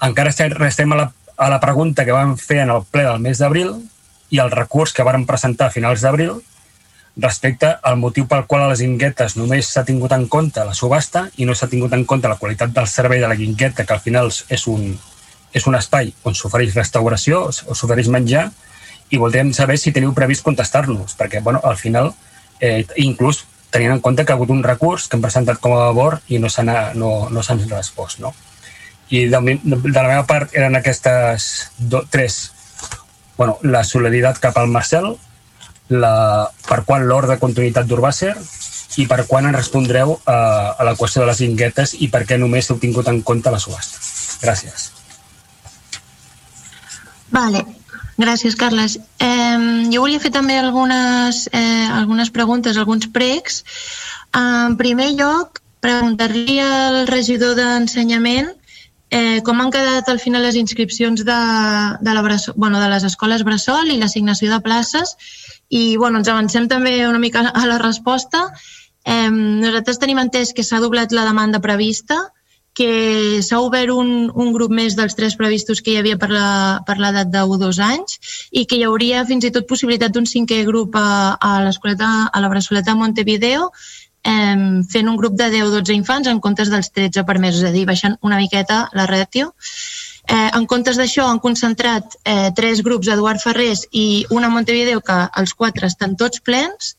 [0.04, 3.40] Encara estem a la a la pregunta que vam fer en el ple del mes
[3.42, 3.76] d'abril
[4.30, 6.42] i el recurs que varen presentar a finals d'abril
[7.16, 11.28] respecte al motiu pel qual a les guinguetes només s'ha tingut en compte la subhasta
[11.38, 14.02] i no s'ha tingut en compte la qualitat del servei de la guingueta, que al
[14.02, 14.98] final és un,
[15.54, 18.50] és un espai on s'ofereix restauració o s'ofereix menjar,
[19.14, 22.16] i voldríem saber si teniu previst contestar-nos, perquè bueno, al final,
[22.60, 25.86] eh, inclús tenint en compte que ha hagut un recurs que hem presentat com a
[25.88, 28.20] favor i no s'ha no, no respost.
[28.20, 28.34] No?
[29.10, 32.52] I de, de la meva part eren aquestes do, tres.
[33.38, 35.14] Bueno, la solidaritat cap al Marcel,
[35.90, 38.34] la, per quan l'ordre de continuïtat d'Urbàcer
[39.02, 40.38] i per quan en respondreu a,
[40.78, 43.62] a la qüestió de les guinguetes i per què només heu tingut en compte la
[43.62, 44.00] subhasta.
[44.44, 44.92] Gràcies.
[47.34, 47.64] Vale,
[48.22, 49.00] gràcies, Carles.
[49.18, 53.64] Eh, jo volia fer també algunes, eh, algunes preguntes, alguns pregs.
[54.38, 58.54] En primer lloc, preguntar-li al regidor d'Ensenyament
[59.14, 61.40] Eh, com han quedat al final les inscripcions de,
[62.02, 65.14] de, la Bressol, bueno, de les escoles Bressol i l'assignació de places?
[65.70, 68.48] I bueno, ens avancem també una mica a la resposta.
[69.06, 72.18] Eh, nosaltres tenim entès que s'ha doblat la demanda prevista,
[72.74, 77.30] que s'ha obert un, un grup més dels tres previstos que hi havia per l'edat
[77.30, 78.18] de 1 2 anys
[78.50, 82.42] i que hi hauria fins i tot possibilitat d'un cinquè grup a, a l'escoleta, a
[82.42, 83.70] la Bressoleta Montevideo
[84.24, 87.86] eh, fent un grup de 10-12 infants en comptes dels 13 permesos, és a dir,
[87.90, 89.54] baixant una miqueta la ràtio.
[90.24, 95.02] Eh, en comptes d'això han concentrat eh, tres grups Eduard Ferrés i una a Montevideo
[95.04, 96.96] que els quatre estan tots plens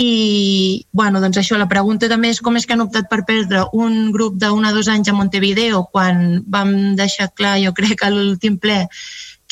[0.00, 3.66] i bueno, doncs això, la pregunta també és com és que han optat per perdre
[3.76, 8.10] un grup d'un a dos anys a Montevideo quan vam deixar clar, jo crec, a
[8.10, 8.86] l'últim ple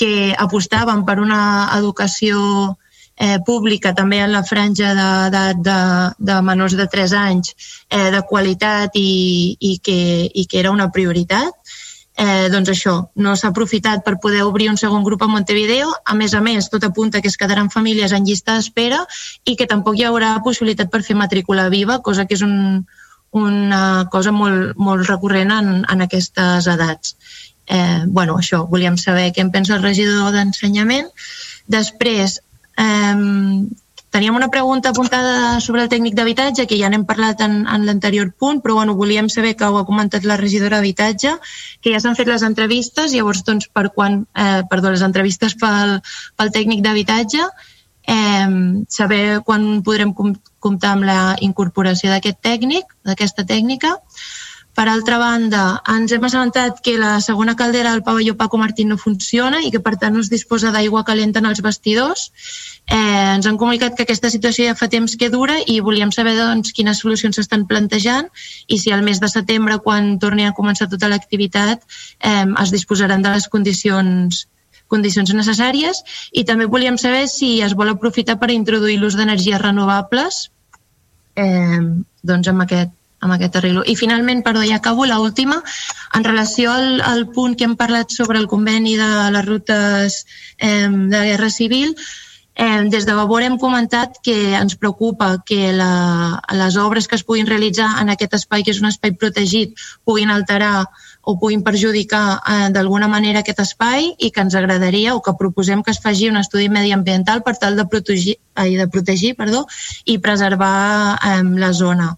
[0.00, 2.78] que apostaven per una educació
[3.20, 7.52] eh, pública també en la franja d'edat de, de, de menors de 3 anys
[7.90, 10.00] eh, de qualitat i, i, que,
[10.32, 11.52] i que era una prioritat.
[12.20, 15.92] eh, doncs això, no s'ha aprofitat per poder obrir un segon grup a Montevideo.
[16.04, 18.98] A més a més, tot apunta que es quedaran famílies en llista d'espera
[19.44, 22.84] i que tampoc hi haurà possibilitat per fer matrícula viva, cosa que és un,
[23.32, 27.16] una cosa molt, molt recurrent en, en aquestes edats.
[27.70, 31.08] Eh, bueno, això, volíem saber què en pensa el regidor d'Ensenyament.
[31.70, 32.40] Després,
[34.10, 38.32] Teníem una pregunta apuntada sobre el tècnic d'habitatge, que ja n'hem parlat en, en l'anterior
[38.34, 41.36] punt, però bueno, volíem saber que ho ha comentat la regidora d'habitatge,
[41.80, 46.00] que ja s'han fet les entrevistes, llavors doncs per quan, eh, perdó, les entrevistes pel,
[46.34, 47.46] pel tècnic d'habitatge,
[48.02, 48.50] eh,
[48.98, 50.10] saber quan podrem
[50.58, 53.94] comptar amb la incorporació d'aquest tècnic, d'aquesta tècnica,
[54.74, 58.96] per altra banda, ens hem assabentat que la segona caldera del pavelló Paco Martín no
[58.98, 62.30] funciona i que per tant no es disposa d'aigua calenta en els vestidors.
[62.90, 66.34] Eh, ens han comunicat que aquesta situació ja fa temps que dura i volíem saber
[66.38, 68.30] doncs, quines solucions s'estan plantejant
[68.66, 71.84] i si al mes de setembre, quan torni a començar tota l'activitat,
[72.18, 74.46] eh, es disposaran de les condicions
[74.90, 76.00] condicions necessàries
[76.34, 80.48] i també volíem saber si es vol aprofitar per introduir l'ús d'energies renovables
[81.36, 81.78] eh,
[82.26, 83.84] doncs amb aquest, amb aquest arreglo.
[83.86, 85.60] I finalment, perdó, ja acabo, l última,
[86.16, 90.24] en relació al, al punt que hem parlat sobre el conveni de les rutes
[90.58, 91.94] eh, de guerra civil,
[92.54, 97.24] eh, des de Vavor hem comentat que ens preocupa que la, les obres que es
[97.24, 100.86] puguin realitzar en aquest espai, que és un espai protegit, puguin alterar
[101.22, 105.82] o puguin perjudicar eh, d'alguna manera aquest espai i que ens agradaria o que proposem
[105.82, 109.66] que es faci un estudi mediambiental per tal de protegir, ai, de protegir perdó,
[110.04, 112.16] i preservar eh, la zona.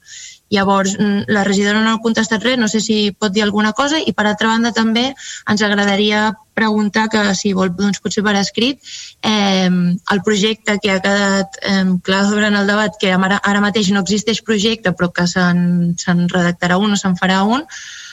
[0.53, 0.99] Llavors,
[1.33, 4.27] la regidora no ha contestat res, no sé si pot dir alguna cosa i per
[4.29, 5.07] altra banda també
[5.49, 8.83] ens agradaria preguntar que si vol doncs, potser per escrit
[9.25, 13.89] eh, el projecte que ha quedat eh, clar durant el debat que ara, ara mateix
[13.97, 17.65] no existeix projecte però que se'n se redactarà un o se'n farà un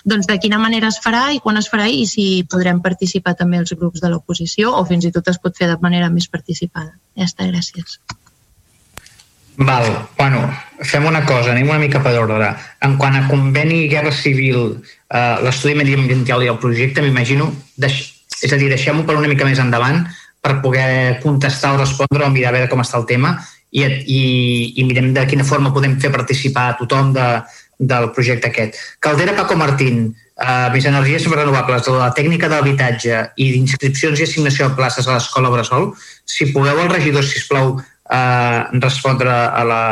[0.06, 3.59] doncs de quina manera es farà i quan es farà i si podrem participar també
[3.59, 6.95] els grups de l'oposició o fins i tot es pot fer de manera més participada.
[7.19, 8.00] Ja està, gràcies.
[9.59, 10.39] Val, bueno,
[10.88, 12.53] fem una cosa, anem una mica per ordre.
[12.85, 14.77] En quant a conveni guerra civil,
[15.11, 17.49] eh, l'estudi mediambiental i el projecte, m'imagino,
[17.83, 20.05] és a dir, deixem-ho per una mica més endavant
[20.39, 23.33] per poder contestar o respondre o mirar a veure com està el tema
[23.71, 24.21] i, i,
[24.79, 27.27] i mirem de quina forma podem fer participar a tothom de,
[27.91, 28.79] del projecte aquest.
[29.03, 34.69] Caldera Paco Martín, eh, més energies renovables, de la tècnica d'habitatge i d'inscripcions i assignació
[34.69, 35.91] de places a l'escola Bressol,
[36.23, 37.75] si podeu el regidor, si plau,
[38.09, 39.83] respondre a la,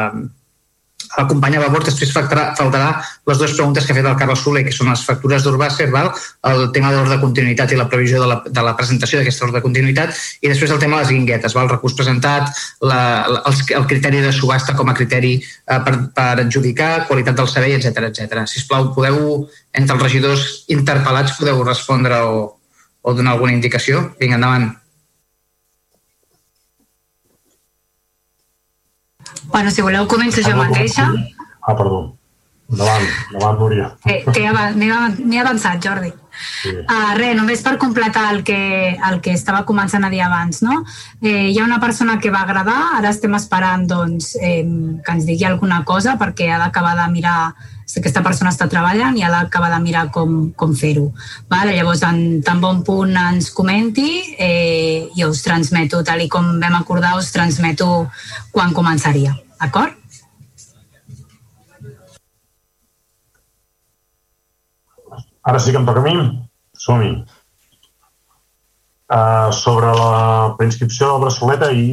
[1.07, 2.87] a la companya Vavor, després faltarà, faltarà
[3.29, 6.63] les dues preguntes que ha fet el Carles Soler, que són les factures d'Urbàcer, el
[6.75, 9.59] tema de l'ordre de continuïtat i la previsió de la, de la presentació d'aquesta ordre
[9.59, 11.67] de continuïtat, i després el tema de les guinguetes, val?
[11.67, 12.99] el recurs presentat, la,
[13.39, 17.77] el, el criteri de subhasta com a criteri eh, per, per adjudicar, qualitat del servei,
[17.77, 18.43] etc etc.
[18.49, 19.45] Si us plau, podeu,
[19.77, 22.43] entre els regidors interpel·lats, podeu respondre o,
[23.01, 24.09] o donar alguna indicació?
[24.19, 24.73] Vinga, endavant.
[29.51, 31.09] Bueno, si voleu començo jo mateixa.
[31.61, 32.17] Ah, perdó.
[32.67, 33.91] Endavant, endavant, Núria.
[34.05, 34.23] Eh,
[34.75, 36.11] M'he avançat, Jordi.
[36.37, 36.69] Sí.
[36.69, 38.57] Uh, res, només per completar el que,
[38.93, 40.61] el que estava començant a dir abans.
[40.65, 40.83] No?
[41.21, 44.61] Eh, hi ha una persona que va agradar, ara estem esperant doncs, eh,
[45.03, 47.39] que ens digui alguna cosa perquè ha d'acabar de mirar
[47.87, 51.07] si aquesta persona està treballant i ha d'acabar de mirar com, com fer-ho.
[51.47, 51.71] Vale?
[51.77, 56.75] Llavors, en tan bon punt ens comenti eh, i us transmeto, tal i com vam
[56.81, 58.09] acordar, us transmeto
[58.51, 59.31] quan començaria.
[59.61, 59.95] D'acord?
[65.47, 66.27] Ara sí que em toca a mi?
[66.75, 67.11] Som-hi.
[69.07, 71.85] Uh, sobre la preinscripció del braçoleta i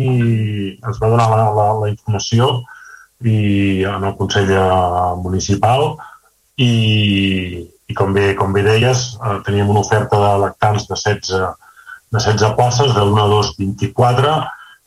[0.74, 2.48] ens va donar la, la, la informació
[3.22, 4.50] i en el Consell
[5.22, 5.94] Municipal
[6.56, 6.72] i,
[7.86, 11.30] i com, bé, com bé deies, uh, teníem una oferta de lactants de 16,
[12.10, 14.34] de 16 places, de 1 a 2, 24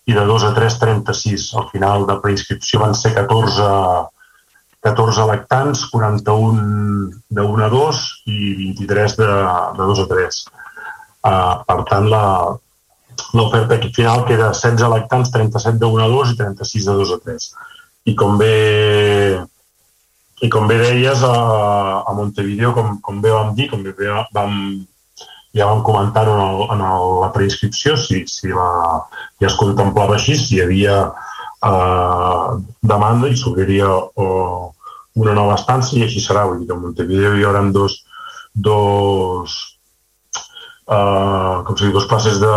[0.08, 1.50] i de 2 a 3, 36.
[1.60, 3.72] Al final de preinscripció van ser 14
[4.88, 8.38] 14 lactants, 41 de 1 a 2 i
[8.78, 9.28] 23 de,
[9.78, 10.40] de 2 a 3.
[10.48, 12.08] Uh, ah, per tant,
[13.36, 17.20] l'oferta final queda 16 lactants, 37 de 1 a 2 i 36 de 2 a
[17.26, 17.50] 3.
[18.08, 18.54] I com bé,
[20.42, 21.34] i com bé deies, a,
[22.08, 23.94] a Montevideo, com, com bé vam dir, com bé
[24.36, 24.54] vam,
[25.58, 28.70] ja vam comentar en, el, en el, la preinscripció, si, si la,
[29.42, 32.58] ja es contemplava així, si hi havia eh,
[32.94, 34.28] demanda i s'obriria o,
[35.18, 36.46] una nova estància i així serà.
[36.48, 37.98] Vull dir que a Montevideo hi haurà dos,
[38.54, 39.58] dos,
[40.86, 42.56] uh, com dir, dos classes de,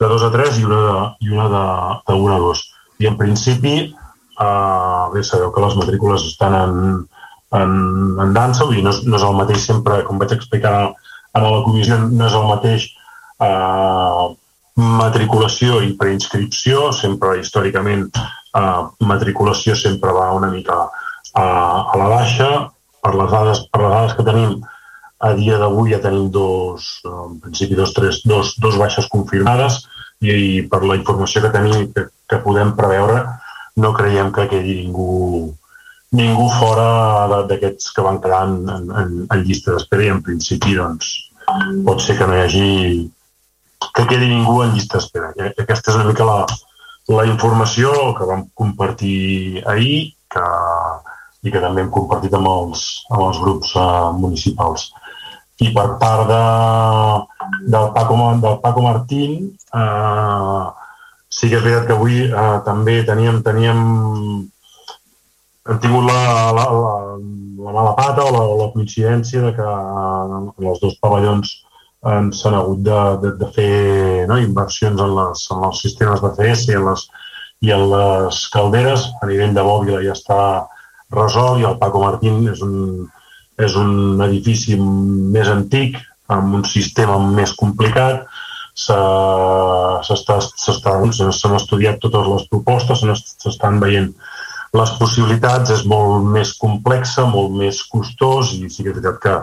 [0.00, 1.66] de 2 a 3 i una de, i una de,
[2.10, 2.64] de 1 a 2.
[3.04, 3.74] I en principi,
[4.40, 6.76] uh, bé, sabeu que les matrícules estan en,
[7.60, 7.72] en,
[8.20, 10.76] en dansa, dir, no és, no és el mateix sempre, com vaig explicar
[11.34, 12.86] en la comissió no és el mateix
[13.42, 14.26] eh,
[14.74, 22.50] matriculació i preinscripció, sempre històricament eh, matriculació sempre va una mica a, a la baixa,
[23.04, 24.54] per les dades, per les dades que tenim
[25.24, 29.82] a dia d'avui ja tenim dos, en principi dos, tres, dos, dos baixes confirmades
[30.20, 33.22] i, i per la informació que tenim que, que podem preveure
[33.76, 35.54] no creiem que quedi ningú,
[36.14, 41.10] ningú fora d'aquests que van quedar en, en, en llista d'espera i en principi doncs,
[41.86, 42.68] pot ser que no hi hagi
[43.94, 45.32] que quedi ningú en llista d'espera.
[45.50, 46.38] Aquesta és una mica la,
[47.12, 50.44] la informació que vam compartir ahir que,
[51.44, 54.88] i que també hem compartit amb els, amb els grups uh, municipals.
[55.62, 56.44] I per part de,
[57.70, 59.36] del, Paco, del Paco Martín,
[59.70, 60.62] eh,
[61.34, 63.80] sí que és veritat que avui eh, també teníem, teníem
[65.64, 66.20] hem tingut la,
[66.54, 66.94] la, la,
[67.66, 71.54] la mala pata o la, la coincidència de que eh, en els dos pavellons
[72.14, 76.30] ens s'han hagut de, de, de fer no, inversions en, les, en els sistemes de
[76.36, 77.06] CS i en, les,
[77.64, 79.08] i en les calderes.
[79.22, 80.40] A nivell de bòbila ja està
[81.14, 83.06] resolt i el Paco Martín és un,
[83.56, 85.96] és un edifici més antic,
[86.34, 88.24] amb un sistema més complicat,
[88.74, 90.02] s'han
[91.58, 93.04] estudiat totes les propostes,
[93.38, 94.10] s'estan veient
[94.74, 99.34] les possibilitats, és molt més complexa, molt més costós i sí que és veritat que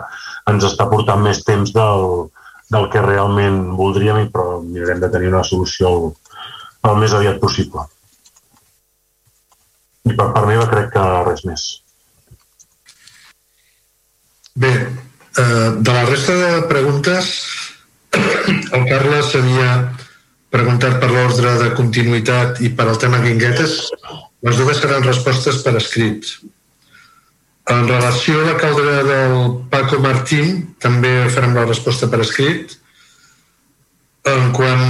[0.52, 2.28] ens està portant més temps del,
[2.72, 6.10] del que realment voldríem, però mirarem de tenir una solució el,
[6.90, 7.86] el més aviat possible.
[10.04, 11.66] I per part meva crec que res més.
[14.62, 14.72] Bé,
[15.40, 17.32] eh, de la resta de preguntes,
[18.76, 19.70] el Carles s'havia
[20.52, 23.78] preguntat per l'ordre de continuïtat i per al tema guinguetes.
[24.44, 26.28] Les dues seran respostes per escrit.
[27.70, 29.34] En relació a la caldera del
[29.70, 32.74] Paco Martín, també farem la resposta per escrit.
[34.28, 34.82] En quant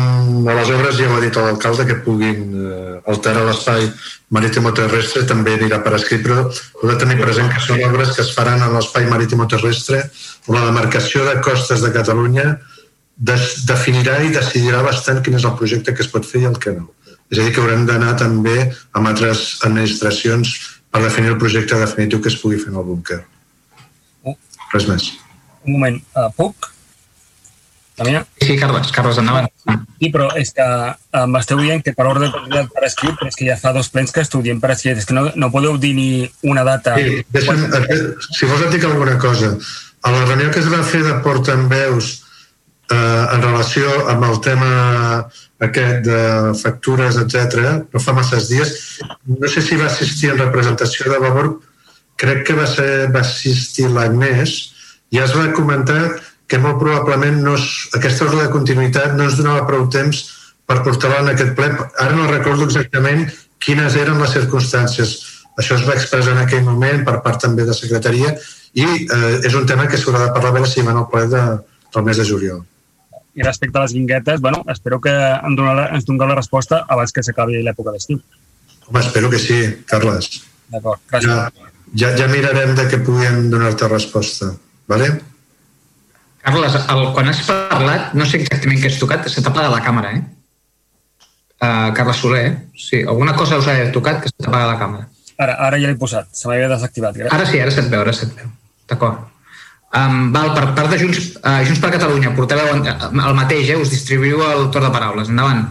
[0.49, 3.87] a les obres, ja ho ha dit l'alcalde, que puguin eh, alterar l'espai
[4.33, 8.13] marítim o terrestre també anirà per escrit, però heu de tenir present que són obres
[8.17, 12.59] que es faran en l'espai marítim o la demarcació de costes de Catalunya
[13.23, 16.59] des, definirà i decidirà bastant quin és el projecte que es pot fer i el
[16.63, 16.89] que no.
[17.31, 18.57] És a dir, que haurem d'anar també
[18.93, 20.53] amb altres administracions
[20.93, 23.23] per definir el projecte definitiu que es pugui fer en el búnquer.
[24.73, 25.09] Res més.
[25.63, 26.69] Un moment, uh, puc?
[28.01, 28.23] Damià?
[28.41, 29.49] Sí, Carles, Carles, endavant.
[30.01, 33.39] Sí, però és que uh, m'esteu dient que per ordre de per escrit, però és
[33.39, 34.99] que ja fa dos plens que estudiem per escrit.
[34.99, 36.09] És que no, no podeu dir ni
[36.49, 36.97] una data.
[36.99, 37.63] Sí, deixa'm,
[38.33, 39.53] si vols et dic alguna cosa.
[40.03, 42.22] A la reunió que es va fer de portaveus
[42.93, 44.73] eh, en relació amb el tema
[45.63, 46.23] aquest de
[46.59, 47.85] factures, etc.
[47.93, 48.75] no fa masses dies.
[49.27, 51.55] No sé si va assistir en representació de Vavor,
[52.19, 54.57] crec que va, ser, va assistir l'Agnès,
[55.13, 56.03] i es va comentar
[56.49, 60.25] que molt probablement no es, aquesta ordre de continuïtat no es donava prou temps
[60.69, 61.71] per portar-la en aquest ple.
[62.01, 63.25] Ara no recordo exactament
[63.63, 65.15] quines eren les circumstàncies.
[65.61, 68.35] Això es va expressar en aquell moment per part també de secretaria
[68.73, 71.43] i eh, és un tema que s'haurà de parlar veure si va al ple de,
[71.95, 72.63] del mes de juliol.
[73.35, 77.15] I respecte a les guinguetes, bueno, espero que em donarà, ens donarà la resposta abans
[77.17, 78.21] que s'acabi l'època d'estiu.
[78.89, 80.29] Home, espero que sí, Carles.
[80.73, 81.33] D'acord, gràcies.
[81.33, 81.71] Ja,
[82.03, 84.51] ja, ja mirarem de què puguem donar-te resposta.
[84.93, 85.09] Vale?
[86.43, 89.83] Carles, el, quan has parlat, no sé exactament què has tocat, se t'ha apagat la
[89.85, 90.23] càmera, eh?
[91.63, 92.55] Uh, Carles Soler, eh?
[92.77, 95.09] Sí, alguna cosa us ha tocat que se t'ha apagat la càmera.
[95.41, 97.17] Ara, ara ja l'he posat, se m'havia desactivat.
[97.17, 97.37] Gràcies.
[97.39, 98.51] Ara sí, ara se't veu, ara se't veu.
[98.91, 99.32] D'acord.
[99.93, 103.77] Um, val, per part de Junts, uh, Junts per Catalunya, portaveu el mateix, eh?
[103.77, 105.29] us distribuïu el torn de paraules.
[105.29, 105.67] Endavant.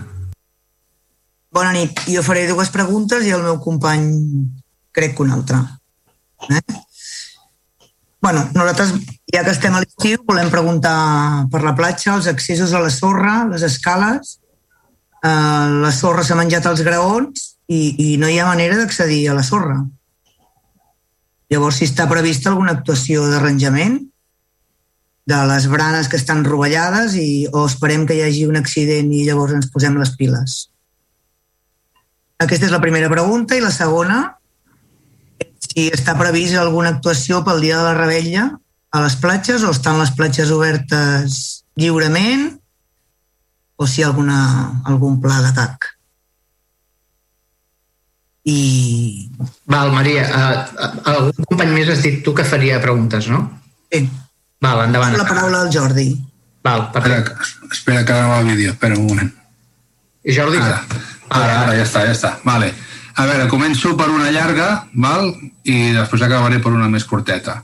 [1.52, 2.04] Bona nit.
[2.06, 4.12] Jo faré dues preguntes i el meu company
[4.94, 5.64] crec que una altra.
[6.50, 6.62] Eh?
[8.22, 8.94] bueno, nosaltres,
[9.34, 13.48] ja que estem a l'estiu, volem preguntar per la platja, els accessos a la sorra,
[13.50, 14.38] les escales.
[15.26, 19.40] Eh, la sorra s'ha menjat els graons i, i no hi ha manera d'accedir a
[19.40, 19.80] la sorra.
[21.50, 23.98] Llavors, si està prevista alguna actuació d'arranjament
[25.32, 29.24] de les branes que estan rovellades i, o esperem que hi hagi un accident i
[29.28, 30.58] llavors ens posem les piles.
[32.42, 34.24] Aquesta és la primera pregunta i la segona,
[35.62, 38.50] si està previst alguna actuació pel dia de la rebella
[38.92, 42.50] a les platges o estan les platges obertes lliurement
[43.82, 44.40] o si hi ha alguna,
[44.90, 45.88] algun pla d'atac.
[48.52, 49.30] I...
[49.70, 53.46] Val, Maria, uh, algun company més has dit tu que faria preguntes, no?
[53.94, 54.04] Sí.
[54.62, 55.18] Val, endavant.
[55.18, 56.10] La paraula al Jordi.
[56.64, 57.34] Val, perfecte.
[57.34, 59.34] Espera, espera que ara el vídeo, espera un moment.
[60.24, 60.62] I Jordi?
[60.62, 60.84] Ara,
[61.30, 62.36] ara, ara, ja està, ja està.
[62.46, 62.70] Vale.
[63.18, 65.34] A veure, començo per una llarga, val?
[65.64, 67.64] i després acabaré per una més curteta.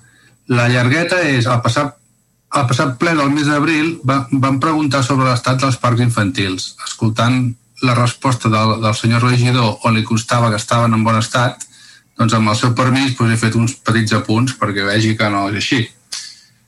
[0.53, 1.95] La llargueta és, al passat
[2.57, 6.69] al passat ple del mes d'abril va, vam preguntar sobre l'estat dels parcs infantils.
[6.85, 7.41] Escoltant
[7.83, 11.65] la resposta del, del senyor regidor on li constava que estaven en bon estat,
[12.17, 15.47] doncs amb el seu permís doncs, he fet uns petits apunts perquè vegi que no
[15.51, 15.83] és així.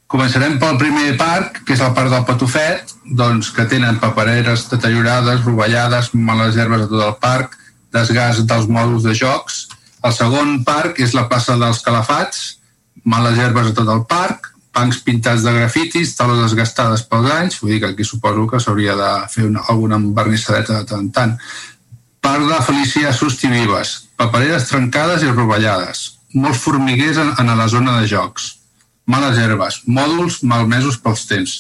[0.10, 5.44] Començarem pel primer parc, que és el parc del Patufet, doncs, que tenen papereres deteriorades,
[5.46, 7.54] rovellades, males herbes a tot el parc,
[7.94, 9.68] desgast dels mòduls de jocs.
[10.02, 12.42] El segon parc és la plaça dels Calafats,
[13.06, 17.76] males herbes a tot el parc, bancs pintats de grafitis, taules desgastades pels anys, vull
[17.76, 21.36] dir que aquí suposo que s'hauria de fer una, alguna barnissadeta de tant en tant.
[22.20, 28.00] Parc de Felicia Susti Vives, papereres trencades i rovellades, molts formiguers en, en la zona
[28.00, 28.56] de jocs,
[29.10, 31.56] males herbes, mòduls malmesos pels temps,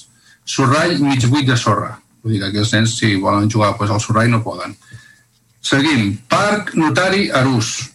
[0.45, 4.03] sorrall mig buit de sorra, vull dir que aquí nens si volen jugar doncs al
[4.03, 4.75] sorrall no poden.
[5.61, 7.89] Seguim, Parc Notari Arús,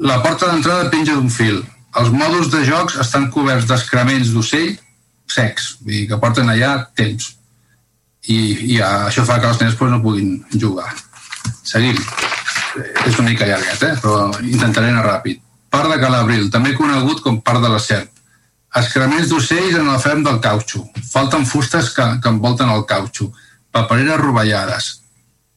[0.00, 1.60] la porta d'entrada penja d'un fil,
[1.98, 4.76] els mòduls de jocs estan coberts d'excrements d'ocell
[5.28, 7.34] secs, vull dir que porten allà temps.
[8.28, 8.38] I,
[8.74, 10.90] i això fa que els nens pues, no puguin jugar.
[11.64, 11.96] Seguim.
[13.06, 13.94] És una mica llarguet, eh?
[14.02, 15.40] però intentaré anar ràpid.
[15.72, 18.12] Part de Calabril, també conegut com part de la serp.
[18.76, 20.84] Excrements d'ocells en el ferm del cautxo.
[21.12, 23.32] Falten fustes que, que envolten el cautxo.
[23.72, 24.92] Papereres rovellades.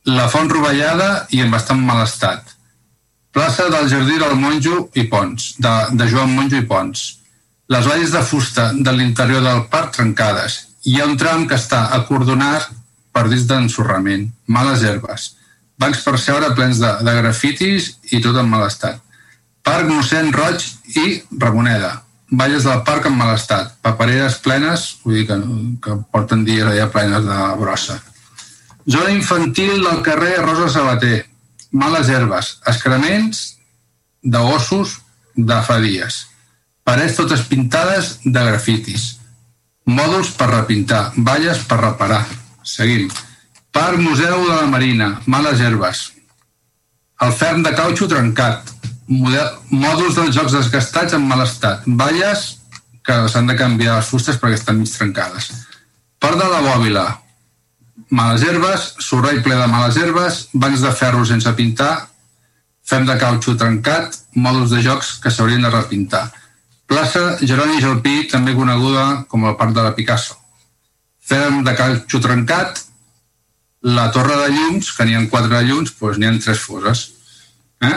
[0.07, 2.55] La font rovellada i en bastant mal estat
[3.31, 7.03] plaça del Jardí del Monjo i Pons, de, de Joan Monjo i Pons.
[7.71, 10.65] Les valles de fusta de l'interior del parc trencades.
[10.83, 12.67] Hi ha un tram que està acordonat
[13.15, 15.31] per dins d'ensorrament, males herbes,
[15.79, 18.99] bancs per seure plens de, de grafitis i tot en mal estat.
[19.63, 20.65] Parc Mossèn Roig
[20.97, 22.01] i Ramoneda,
[22.31, 25.37] valles del parc en mal estat, papereres plenes, vull dir que,
[25.83, 27.99] que porten dies allà plenes de brossa.
[28.89, 31.25] Zona infantil del carrer Rosa Sabater,
[31.71, 33.41] males herbes, excrements
[34.23, 34.97] d'ossos
[35.35, 36.25] de fa dies,
[36.87, 39.17] parets totes pintades de grafitis,
[39.85, 42.23] mòduls per repintar, valles per reparar.
[42.63, 43.09] Seguim.
[43.71, 46.11] Parc Museu de la Marina, males herbes,
[47.21, 48.69] el ferm de cautxo trencat,
[49.11, 52.45] model, mòduls dels jocs desgastats en mal estat, valles
[53.03, 55.49] que s'han de canviar les fustes perquè estan mig trencades.
[56.21, 57.05] Part de la bòbila,
[58.15, 61.93] males herbes, sorrall ple de males herbes, bancs de ferro sense pintar,
[62.87, 66.29] fem de cautxo trencat, mòduls de jocs que s'haurien de repintar.
[66.87, 70.37] Plaça Jeroni Gelpí, també coneguda com el Parc de la Picasso.
[71.23, 72.83] Fem de cautxo trencat,
[73.81, 77.05] la torre de llums, que n'hi ha quatre llums, doncs n'hi ha tres foses.
[77.81, 77.95] Eh?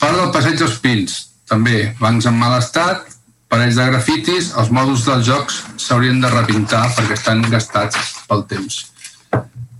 [0.00, 1.14] Part del passeig dels Pins,
[1.48, 3.06] també, bancs en mal estat,
[3.52, 8.82] parells de grafitis, els mòduls dels jocs s'haurien de repintar perquè estan gastats pel temps.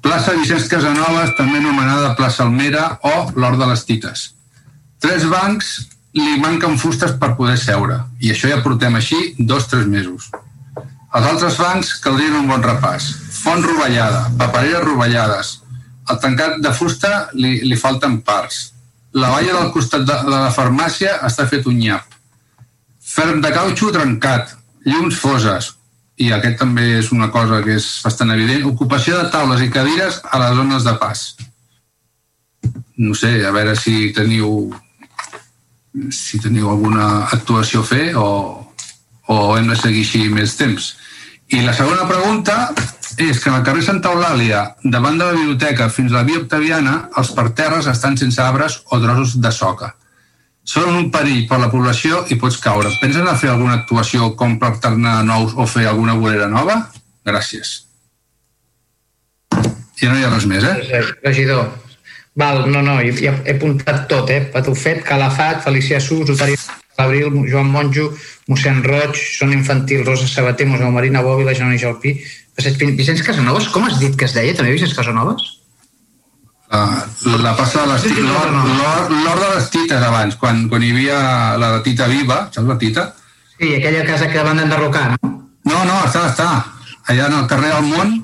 [0.07, 4.27] Plaça Vicenç Casanovas, també anomenada Plaça Almera o l'Hort de les Tites.
[5.03, 5.73] Tres bancs
[6.17, 10.31] li manquen fustes per poder seure, i això ja portem així dos tres mesos.
[11.17, 13.09] Els altres bancs caldrien un bon repàs.
[13.43, 15.53] Font rovellada, papereres rovellades.
[16.11, 18.76] El tancat de fusta li, li falten parts.
[19.17, 22.17] La valla del costat de, de la farmàcia està fet un nyap.
[23.01, 24.53] Ferm de cautxo trencat,
[24.85, 25.73] llums foses,
[26.17, 30.21] i aquest també és una cosa que és bastant evident, ocupació de taules i cadires
[30.25, 31.25] a les zones de pas.
[32.97, 34.73] No sé, a veure si teniu
[36.13, 38.29] si teniu alguna actuació a fer o,
[39.33, 40.93] o hem de seguir així més temps.
[41.57, 42.57] I la segona pregunta
[43.19, 46.43] és que en el carrer Santa Eulàlia, davant de la biblioteca fins a la via
[46.43, 49.95] Octaviana, els parterres estan sense arbres o trossos de soca
[50.67, 52.91] són un perill per la població i pots caure.
[53.01, 56.81] Pensen a fer alguna actuació com plantar-ne nous o fer alguna vorera nova?
[57.27, 57.83] Gràcies.
[60.03, 61.05] I no hi ha res més, eh?
[61.23, 61.71] Regidor.
[62.37, 64.43] Val, no, no, ja he apuntat tot, eh?
[64.53, 66.59] Patufet, Calafat, Felicià Sus, Otari
[67.01, 68.11] Abril, Joan Monjo,
[68.51, 72.17] mossèn Roig, Zona Infantil, Rosa Sabater, Museu Marina Bòbila, Janoni Jalpí,
[72.57, 75.45] Vicenç Casanovas, com has dit que es deia també Vicenç Casanovas?
[76.73, 76.83] La,
[77.45, 81.19] la passa de les tites, l'or de les tites abans, quan, quan hi havia
[81.61, 83.05] la tita viva, saps la tita?
[83.59, 85.31] Sí, aquella casa que van enderrocar, no?
[85.67, 86.49] No, no, està, està.
[87.07, 88.17] Allà en el carrer del Món,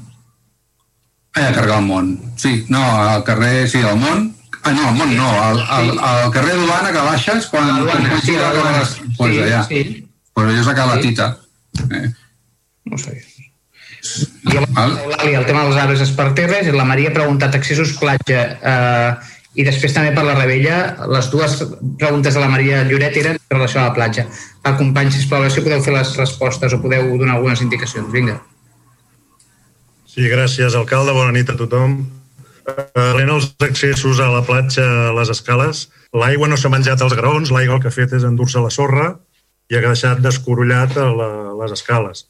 [1.37, 4.31] allà al carrer del Món, sí, no, al carrer, sí, del Món,
[4.63, 7.71] ah, no, al Món no, al, al, al carrer d'Urbana que baixes quan...
[7.85, 9.63] Duana, quan sí, les, pues allà.
[9.69, 9.85] Sí.
[10.33, 11.31] Pues allà és la tita.
[11.91, 12.09] Eh.
[12.91, 13.21] No sé.
[14.03, 19.11] I l'Eulàlia, el tema dels arbres esparterres, i la Maria ha preguntat accessos platja eh,
[19.55, 20.79] i després també per la Rebella,
[21.13, 21.59] les dues
[22.01, 24.25] preguntes de la Maria Lloret eren en relació a la platja.
[24.65, 28.09] Va, companys, sisplau, si podeu fer les respostes o podeu donar algunes indicacions.
[28.15, 28.41] Vinga.
[30.09, 31.15] Sí, gràcies, alcalde.
[31.15, 32.01] Bona nit a tothom.
[32.97, 37.53] Parlant els accessos a la platja, a les escales, l'aigua no s'ha menjat els graons,
[37.55, 39.13] l'aigua el que ha fet és endur-se la sorra
[39.71, 41.33] i ha deixat descorollat a la,
[41.63, 42.27] les escales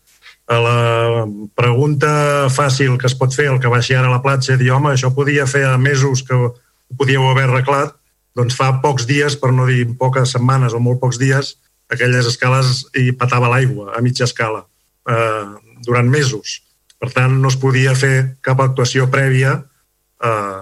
[0.51, 4.59] a la pregunta fàcil que es pot fer, el que baixi ara a la platja,
[4.59, 6.53] dir, home, això podia fer a mesos que ho
[6.99, 7.95] podíeu haver arreglat,
[8.37, 11.57] doncs fa pocs dies, per no dir poques setmanes o molt pocs dies,
[11.93, 14.65] aquelles escales hi patava l'aigua a mitja escala
[15.09, 15.47] eh,
[15.85, 16.61] durant mesos.
[17.03, 20.61] Per tant, no es podia fer cap actuació prèvia eh,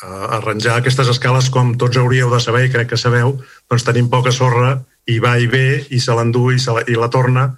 [0.00, 3.36] a arranjar aquestes escales com tots hauríeu de saber i crec que sabeu,
[3.68, 6.96] doncs tenim poca sorra i va i ve i se l'endú i, se la, i
[6.96, 7.50] la torna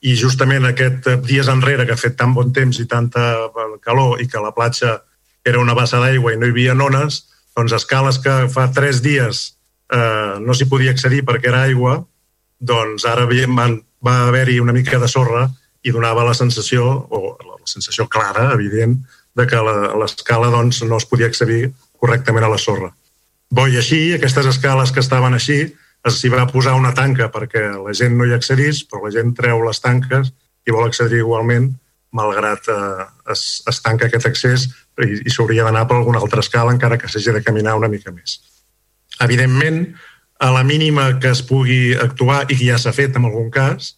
[0.00, 3.50] i justament aquest dies enrere que ha fet tan bon temps i tanta
[3.84, 4.98] calor i que la platja
[5.44, 7.24] era una bassa d'aigua i no hi havia ones,
[7.56, 9.42] doncs escales que fa tres dies
[9.92, 11.98] eh, no s'hi podia accedir perquè era aigua,
[12.60, 15.48] doncs ara van, va haver-hi una mica de sorra
[15.82, 18.98] i donava la sensació, o la sensació clara, evident,
[19.36, 19.60] de que
[19.96, 21.70] l'escala doncs, no es podia accedir
[22.00, 22.90] correctament a la sorra.
[23.50, 25.72] Bo i així, aquestes escales que estaven així,
[26.08, 29.60] s'hi va posar una tanca perquè la gent no hi accedís, però la gent treu
[29.66, 30.32] les tanques
[30.66, 31.70] i vol accedir igualment,
[32.16, 34.68] malgrat eh, es, es tanca aquest accés
[35.00, 38.12] i, i s'hauria d'anar per alguna altra escala encara que s'hagi de caminar una mica
[38.12, 38.40] més.
[39.20, 39.84] Evidentment,
[40.40, 43.94] a la mínima que es pugui actuar i que ja s'ha fet en algun cas,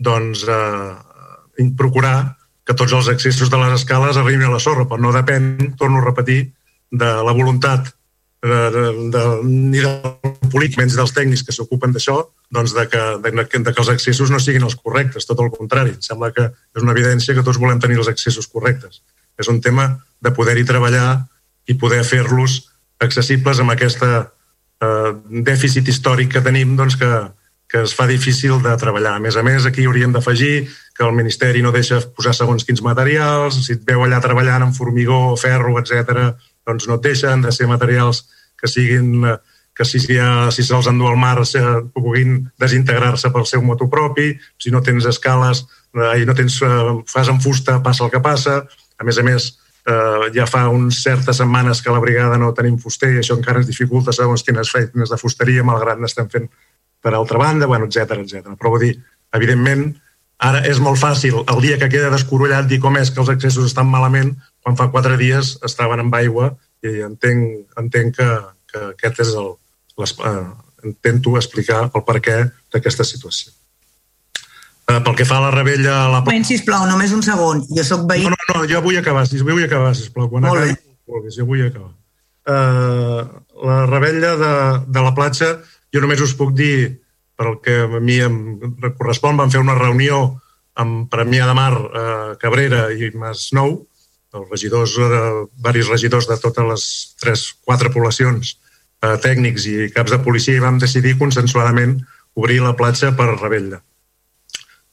[0.00, 5.00] doncs eh, procurar que tots els accessos de les escales arribin a la sorra, però
[5.00, 6.46] no depèn, torno a repetir,
[6.92, 7.90] de la voluntat
[8.42, 12.18] de, de, de, ni del polític, menys dels tècnics que s'ocupen d'això,
[12.52, 15.94] doncs de que, de, de que els accessos no siguin els correctes, tot el contrari.
[15.94, 19.00] Em sembla que és una evidència que tots volem tenir els accessos correctes.
[19.38, 21.22] És un tema de poder-hi treballar
[21.70, 22.58] i poder fer-los
[23.02, 25.12] accessibles amb aquesta eh,
[25.46, 27.10] dèficit històric que tenim doncs, que,
[27.70, 29.16] que es fa difícil de treballar.
[29.16, 30.66] A més a més, aquí hauríem d'afegir
[30.98, 34.76] que el Ministeri no deixa posar segons quins materials, si et veu allà treballant amb
[34.76, 36.34] formigó, ferro, etc
[36.66, 38.26] doncs no deixen de ser materials
[38.60, 39.24] que siguin
[39.74, 41.60] que si, si se'ls endú al mar se,
[41.96, 45.64] puguin desintegrar-se pel seu moto propi, si no tens escales
[45.96, 48.60] eh, i no tens, eh, fas en fusta, passa el que passa.
[49.00, 49.48] A més a més,
[49.88, 53.38] eh, ja fa uns certes setmanes que a la brigada no tenim fuster i això
[53.38, 56.50] encara ens dificulta segons quines feines de fusteria, malgrat n'estem fent
[57.02, 58.52] per altra banda, bueno, etc etc.
[58.58, 58.94] Però vull dir,
[59.34, 59.88] evidentment,
[60.42, 63.70] ara és molt fàcil, el dia que queda descorollat, dir com és que els accessos
[63.70, 68.28] estan malament, quan fa quatre dies estaven amb aigua i entenc, entenc que,
[68.72, 69.54] que aquest és el...
[70.00, 70.44] Les, eh,
[70.84, 72.36] intento explicar el per què
[72.72, 73.52] d'aquesta situació.
[74.90, 75.94] Eh, pel que fa a la rebella...
[76.04, 76.22] A la...
[76.26, 77.62] Ben, sisplau, només un segon.
[77.70, 78.24] Jo sóc veí...
[78.26, 80.28] No, no, no, jo vull acabar, si vull acabar, sisplau.
[80.32, 80.72] Quan Molt bé.
[80.74, 81.92] Acabi, jo vull acabar.
[82.52, 83.20] Eh,
[83.68, 84.52] la rebella de,
[84.96, 85.52] de la platja,
[85.94, 86.74] jo només us puc dir,
[87.42, 88.36] per el que a mi em
[88.94, 90.38] correspon, vam fer una reunió
[90.78, 93.82] amb Premià de Mar, eh, Cabrera i Mas Nou,
[94.32, 96.84] els regidors, eh, varis regidors de totes les
[97.20, 98.56] tres, quatre poblacions,
[99.02, 101.98] eh, tècnics i caps de policia, i vam decidir consensuadament
[102.34, 103.82] obrir la platja per Rebella.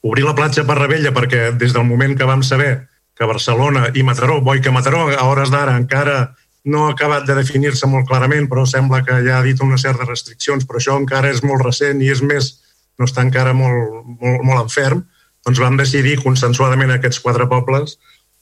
[0.02, 4.02] Obrir la platja per Rebella perquè des del moment que vam saber que Barcelona i
[4.02, 8.48] Mataró, boi que Mataró a hores d'ara encara no ha acabat de definir-se molt clarament,
[8.48, 12.02] però sembla que ja ha dit unes certes restriccions, però això encara és molt recent
[12.02, 12.52] i és més,
[12.98, 15.04] no està encara molt, molt, molt enferm,
[15.46, 17.96] doncs vam decidir consensuadament aquests quatre pobles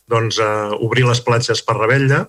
[0.09, 2.25] doncs, eh, obrir les platges per Rebella,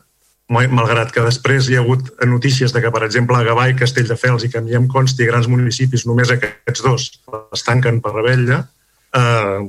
[0.50, 4.44] malgrat que després hi ha hagut notícies de que, per exemple, a Gavà i Castelldefels
[4.44, 7.06] i que a mi em consti grans municipis, només aquests dos
[7.54, 8.64] es tanquen per Rebella,
[9.16, 9.60] eh,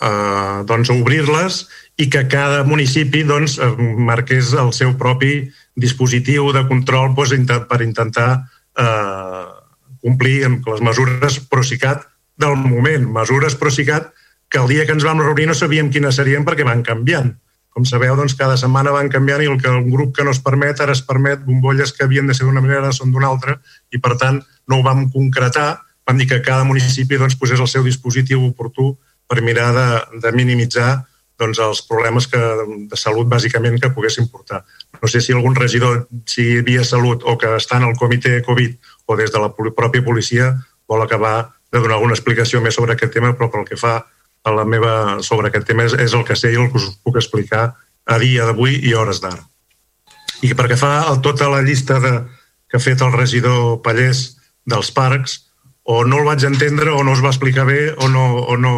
[0.00, 1.62] eh, doncs obrir-les
[1.98, 8.30] i que cada municipi doncs, marqués el seu propi dispositiu de control doncs, per intentar
[8.78, 9.44] eh,
[10.02, 12.06] complir amb les mesures Procicat
[12.38, 13.10] del moment.
[13.18, 14.12] Mesures Procicat
[14.48, 17.34] que el dia que ens vam reunir no sabíem quines serien perquè van canviant.
[17.74, 20.40] Com sabeu, doncs, cada setmana van canviant i el que un grup que no es
[20.42, 23.58] permet ara es permet bombolles que havien de ser d'una manera són d'una altra
[23.92, 25.82] i, per tant, no ho vam concretar.
[26.08, 28.94] Vam dir que cada municipi doncs, posés el seu dispositiu oportú
[29.28, 29.88] per mirar de,
[30.24, 31.04] de minimitzar
[31.38, 32.40] doncs, els problemes que,
[32.90, 34.64] de salut bàsicament que poguessin portar.
[34.98, 38.74] No sé si algun regidor, si via salut o que està en el comitè Covid
[39.06, 40.50] o des de la pròpia policia
[40.88, 44.00] vol acabar de donar alguna explicació més sobre aquest tema, però pel que fa
[44.42, 46.90] a la meva, sobre aquest tema és, és el que sé i el que us
[47.04, 47.74] puc explicar
[48.08, 49.44] a dia d'avui i hores d'ara.
[50.42, 52.14] I perquè fa el, tota la llista de,
[52.70, 55.44] que ha fet el regidor Pallés dels parcs,
[55.88, 58.74] o no el vaig entendre o no es va explicar bé o no, o no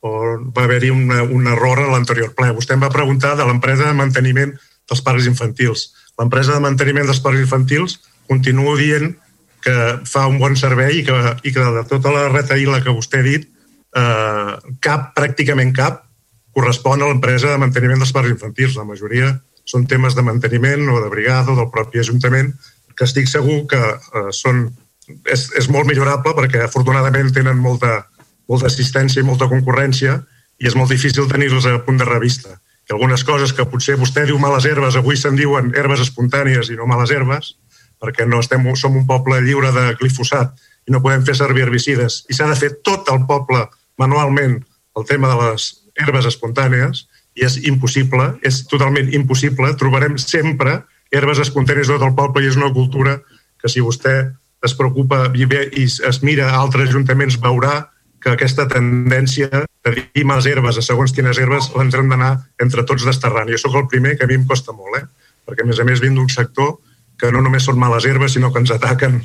[0.00, 0.10] o
[0.54, 2.52] va haver-hi un error a l'anterior ple.
[2.54, 4.54] Vostè em va preguntar de l'empresa de manteniment
[4.88, 5.88] dels parcs infantils.
[6.18, 7.98] L'empresa de manteniment dels parcs infantils
[8.30, 9.14] continuo dient
[9.64, 13.20] que fa un bon servei i que, i que de tota la retaïla que vostè
[13.20, 14.52] ha dit eh,
[14.84, 16.04] cap, pràcticament cap,
[16.54, 18.76] correspon a l'empresa de manteniment dels parcs infantils.
[18.78, 19.32] La majoria
[19.68, 22.54] són temes de manteniment o de brigada o del propi Ajuntament,
[22.96, 24.68] que estic segur que eh, són,
[25.26, 28.06] és, és molt millorable perquè afortunadament tenen molta,
[28.48, 30.18] molta assistència i molta concurrència
[30.58, 32.56] i és molt difícil tenir-los a punt de revista.
[32.88, 36.78] I algunes coses que potser vostè diu males herbes, avui se'n diuen herbes espontànies i
[36.78, 37.52] no males herbes,
[38.00, 40.54] perquè no estem, som un poble lliure de glifosat
[40.88, 42.24] i no podem fer servir herbicides.
[42.30, 43.66] I s'ha de fer tot el poble
[44.00, 44.56] manualment
[44.96, 45.68] el tema de les
[46.00, 47.04] herbes espontànies
[47.36, 49.74] i és impossible, és totalment impossible.
[49.78, 50.80] Trobarem sempre
[51.12, 53.18] herbes espontànies tot el poble i és una cultura
[53.60, 54.16] que si vostè
[54.64, 55.46] es preocupa i
[55.84, 57.84] es mira a altres ajuntaments veurà
[58.28, 62.84] que aquesta tendència de dir males herbes a segons quines herbes l'ens hem d'anar entre
[62.84, 63.48] tots desterrant.
[63.48, 65.32] Jo sóc el primer que a mi em costa molt, eh?
[65.48, 66.76] perquè a més a més vinc d'un sector
[67.18, 69.18] que no només són males herbes, sinó que ens ataquen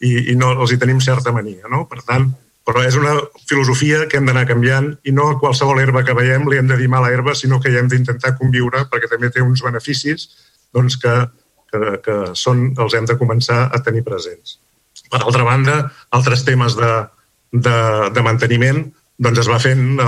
[0.00, 1.64] i, i no els hi tenim certa mania.
[1.72, 1.86] No?
[1.88, 2.28] Per tant,
[2.68, 3.16] però és una
[3.48, 6.76] filosofia que hem d'anar canviant i no a qualsevol herba que veiem li hem de
[6.78, 10.28] dir mala herba, sinó que hi hem d'intentar conviure perquè també té uns beneficis
[10.76, 11.14] doncs, que,
[11.72, 14.60] que, que són, els hem de començar a tenir presents.
[15.10, 15.80] Per altra banda,
[16.14, 16.90] altres temes de,
[17.52, 17.76] de,
[18.14, 18.84] de manteniment,
[19.20, 20.06] doncs es va fent eh,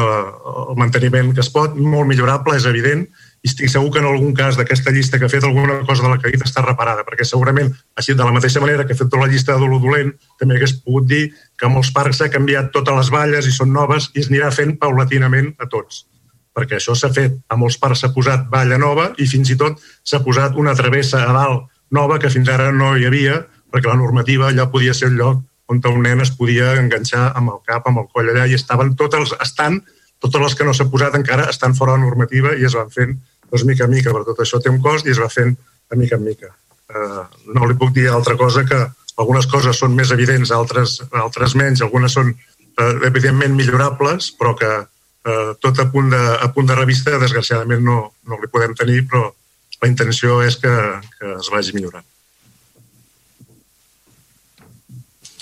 [0.73, 3.05] el manteniment que es pot, molt millorable, és evident,
[3.43, 6.13] i estic segur que en algun cas d'aquesta llista que ha fet alguna cosa de
[6.13, 9.25] la caïda està reparada, perquè segurament, així de la mateixa manera que ha fet tota
[9.25, 11.25] la llista de dolent, també hagués pogut dir
[11.59, 14.53] que a molts parcs s'ha canviat totes les valles i són noves i es anirà
[14.55, 16.07] fent paulatinament a tots.
[16.55, 19.81] Perquè això s'ha fet, a molts parcs s'ha posat valla nova i fins i tot
[20.05, 23.99] s'ha posat una travessa a dalt nova que fins ara no hi havia, perquè la
[23.99, 25.43] normativa allò podia ser el lloc
[25.73, 28.95] on un nen es podia enganxar amb el cap, amb el coll allà, i estaven
[28.99, 29.81] totes, estan,
[30.23, 33.17] totes les que no s'ha posat encara estan fora de normativa i es van fent
[33.51, 35.99] doncs, mica en mica, per tot això té un cost i es va fent de
[36.01, 36.53] mica en mica.
[36.93, 37.25] Uh,
[37.57, 38.79] no li puc dir altra cosa que
[39.21, 44.71] algunes coses són més evidents, altres, altres menys, algunes són uh, evidentment millorables, però que
[44.83, 49.05] uh, tot a punt, de, a punt de revista, desgraciadament no, no li podem tenir,
[49.09, 49.29] però
[49.83, 50.73] la intenció és que,
[51.19, 52.07] que es vagi millorant.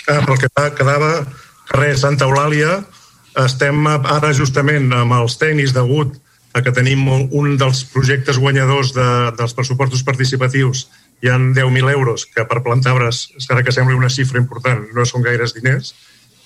[0.25, 1.11] pel que quedava
[1.69, 2.81] carrer Santa Eulàlia,
[3.45, 6.17] estem ara justament amb els tècnics degut
[6.53, 9.07] a que tenim un dels projectes guanyadors de,
[9.37, 10.89] dels pressupostos participatius
[11.21, 15.05] hi han 10.000 euros, que per plantar arbres, encara que sembli una xifra important, no
[15.05, 15.93] són gaires diners,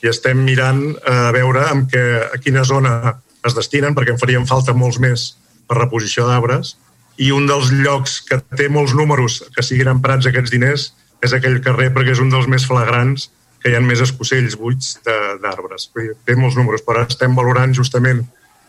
[0.03, 4.45] i estem mirant a veure amb que, a quina zona es destinen, perquè en farien
[4.45, 5.29] falta molts més
[5.65, 6.75] per reposició d'arbres,
[7.17, 10.89] i un dels llocs que té molts números que siguin emprats aquests diners
[11.23, 13.29] és aquell carrer perquè és un dels més flagrants
[13.65, 14.99] que hi ha més escocells buits
[15.41, 15.87] d'arbres.
[15.97, 18.21] Té molts números, però estem valorant justament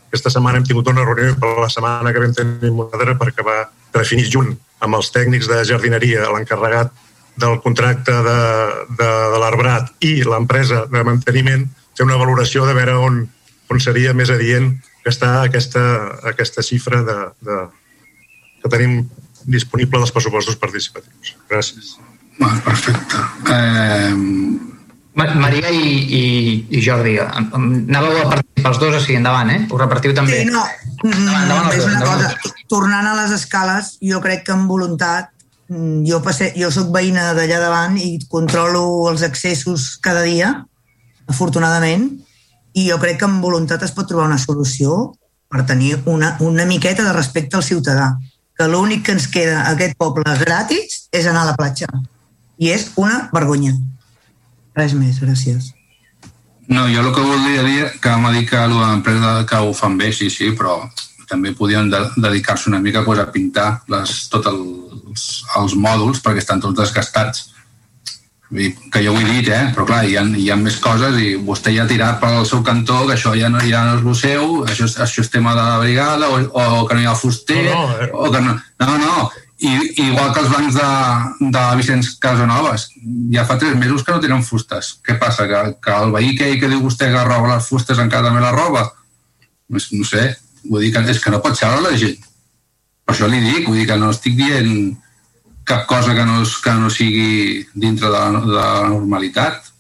[0.07, 2.71] aquesta setmana hem tingut una reunió per la setmana que vam tenir
[3.21, 3.59] per acabar
[3.93, 6.95] de definir junt amb els tècnics de jardineria, l'encarregat
[7.37, 8.39] del contracte de,
[8.97, 11.67] de, de l'arbrat i l'empresa de manteniment,
[11.97, 13.21] fer una valoració de veure on,
[13.69, 14.73] on seria més adient
[15.07, 15.85] està aquesta,
[16.33, 17.61] aquesta xifra de, de,
[18.63, 19.03] que tenim
[19.45, 21.37] disponible dels pressupostos participatius.
[21.51, 21.97] Gràcies.
[22.41, 23.21] Perfecte.
[23.53, 24.46] Eh,
[25.17, 25.87] Maria i,
[26.19, 26.25] i,
[26.77, 29.63] i Jordi, anàveu a participar els dos, o sigui, endavant, eh?
[29.73, 30.43] Ho repartiu també.
[30.43, 30.61] Sí, no,
[31.09, 35.31] endavant, endavant, és una cosa, tornant a les escales, jo crec que amb voluntat,
[35.73, 40.53] mm, jo, passe, jo sóc veïna d'allà davant i controlo els accessos cada dia,
[41.33, 42.11] afortunadament,
[42.77, 45.15] i jo crec que amb voluntat es pot trobar una solució
[45.49, 48.13] per tenir una, una miqueta de respecte al ciutadà,
[48.57, 51.89] que l'únic que ens queda a aquest poble gratis és anar a la platja.
[52.61, 53.73] I és una vergonya.
[54.77, 55.73] Res més, gràcies.
[56.69, 60.11] No, jo el que voldria dir, que m'ha dit que l'empresa que ho fan bé,
[60.13, 60.81] sí, sí, però
[61.31, 65.27] també podien de, dedicar-se una mica pues, a pintar les, tots els,
[65.61, 67.53] els mòduls perquè estan tots desgastats.
[68.51, 69.73] Que jo ho he dit, eh?
[69.75, 72.63] però clar, hi ha, hi ha més coses i vostè ja ha tirat pel seu
[72.67, 75.65] cantó que això ja no, ja no és el seu, això, això és tema de
[75.65, 78.11] la brigada, o, o que no hi ha fuster, no, no, eh.
[78.13, 78.55] o que no...
[78.85, 79.27] No, no,
[79.59, 79.73] i,
[80.05, 80.89] igual que els bancs de,
[81.55, 82.91] de Vicenç Casanovas.
[83.33, 84.97] Ja fa tres mesos que no tenen fustes.
[85.05, 85.47] Què passa?
[85.49, 88.53] Que, que el veí que, que diu vostè que roba les fustes encara també la
[88.53, 88.85] roba?
[89.73, 90.29] No, no sé,
[90.69, 92.21] vull dir que és que no pot ser la gent.
[93.07, 94.97] Per això li dic, vull dir que no estic dient
[95.67, 99.73] cap cosa que no, que no sigui dintre de la, de la normalitat.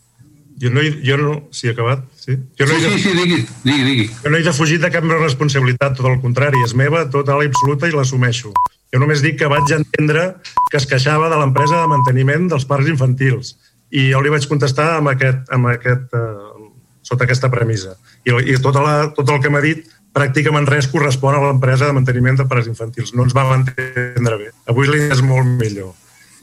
[0.62, 1.34] Jo no, he, jo no...
[1.52, 2.04] Sí, acabat?
[2.16, 4.06] Sí, jo no sí, de, sí, sí, digui, digui, digui.
[4.22, 7.90] Jo no he defugit de cap responsabilitat, tot el contrari, és meva, tota la absoluta
[7.90, 8.54] i l'assumeixo.
[8.94, 10.28] Jo només dic que vaig entendre
[10.70, 13.56] que es queixava de l'empresa de manteniment dels parcs infantils
[13.92, 16.70] i jo li vaig contestar amb aquest, amb aquest, eh,
[17.06, 17.94] sota aquesta premissa.
[18.24, 19.84] I, i tot, la, tot el que m'ha dit
[20.16, 23.12] pràcticament res correspon a l'empresa de manteniment de parcs infantils.
[23.14, 24.48] No ens vam entendre bé.
[24.72, 25.92] Avui li és molt millor.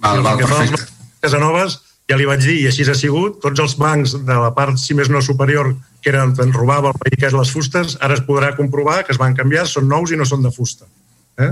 [0.03, 0.85] Val, val, perfecte.
[1.23, 1.79] Casanovas,
[2.13, 4.93] ja li vaig dir, i així ha sigut, tots els bancs de la part, si
[4.93, 5.71] més no superior,
[6.03, 9.15] que eren on robava el país que és les fustes, ara es podrà comprovar que
[9.15, 10.85] es van canviar, són nous i no són de fusta.
[11.41, 11.49] Eh?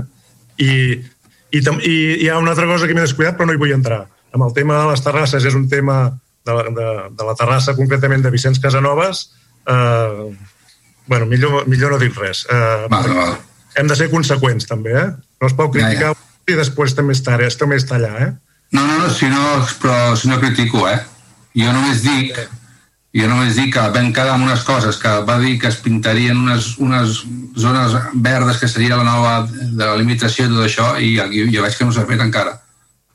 [0.62, 0.72] I,
[1.50, 4.04] i, i hi ha una altra cosa que m'he descuidat, però no hi vull entrar.
[4.32, 5.96] Amb el tema de les terrasses, és un tema
[6.46, 9.24] de, de, de la terrassa concretament de Vicenç Casanovas,
[9.66, 10.30] eh,
[11.10, 12.44] bueno, millor, millor no dic res.
[12.46, 13.36] Uh, vale, vale.
[13.76, 15.10] Hem de ser conseqüents, també, eh?
[15.42, 16.52] No es pot criticar ja, ja.
[16.52, 17.50] i després també estar, eh?
[17.58, 18.32] també està allà, eh?
[18.72, 19.40] No, no, no, si no,
[19.80, 20.98] però si no critico, eh?
[21.52, 22.38] Jo només dic,
[23.12, 26.38] jo només dic que vam quedar amb unes coses que va dir que es pintarien
[26.40, 27.18] unes, unes
[27.60, 31.66] zones verdes que seria la nova de la limitació i tot això i aquí jo
[31.66, 32.56] veig que no s'ha fet encara.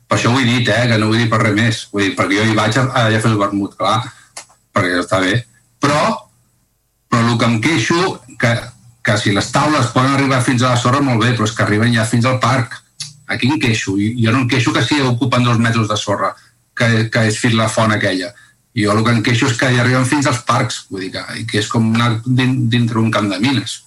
[0.08, 1.82] Per això ho he dit, eh, que no vull dir per res més.
[1.92, 3.98] Vull dir, perquè jo hi vaig allà a fer el vermut, clar,
[4.72, 5.42] perquè està bé.
[5.82, 6.00] Però,
[7.10, 8.04] però el que em queixo,
[8.40, 8.54] que,
[9.04, 11.66] que si les taules poden arribar fins a la sorra, molt bé, però és que
[11.66, 12.78] arriben ja fins al parc.
[13.28, 13.96] Aquí em queixo.
[14.00, 16.34] I jo no em queixo que si ocupen dos metres de sorra,
[16.76, 18.32] que, que és fins la font aquella
[18.78, 21.10] i jo el que em queixo és que hi arriben fins als parcs, vull dir
[21.14, 23.80] que, que és com anar dintre un camp de mines.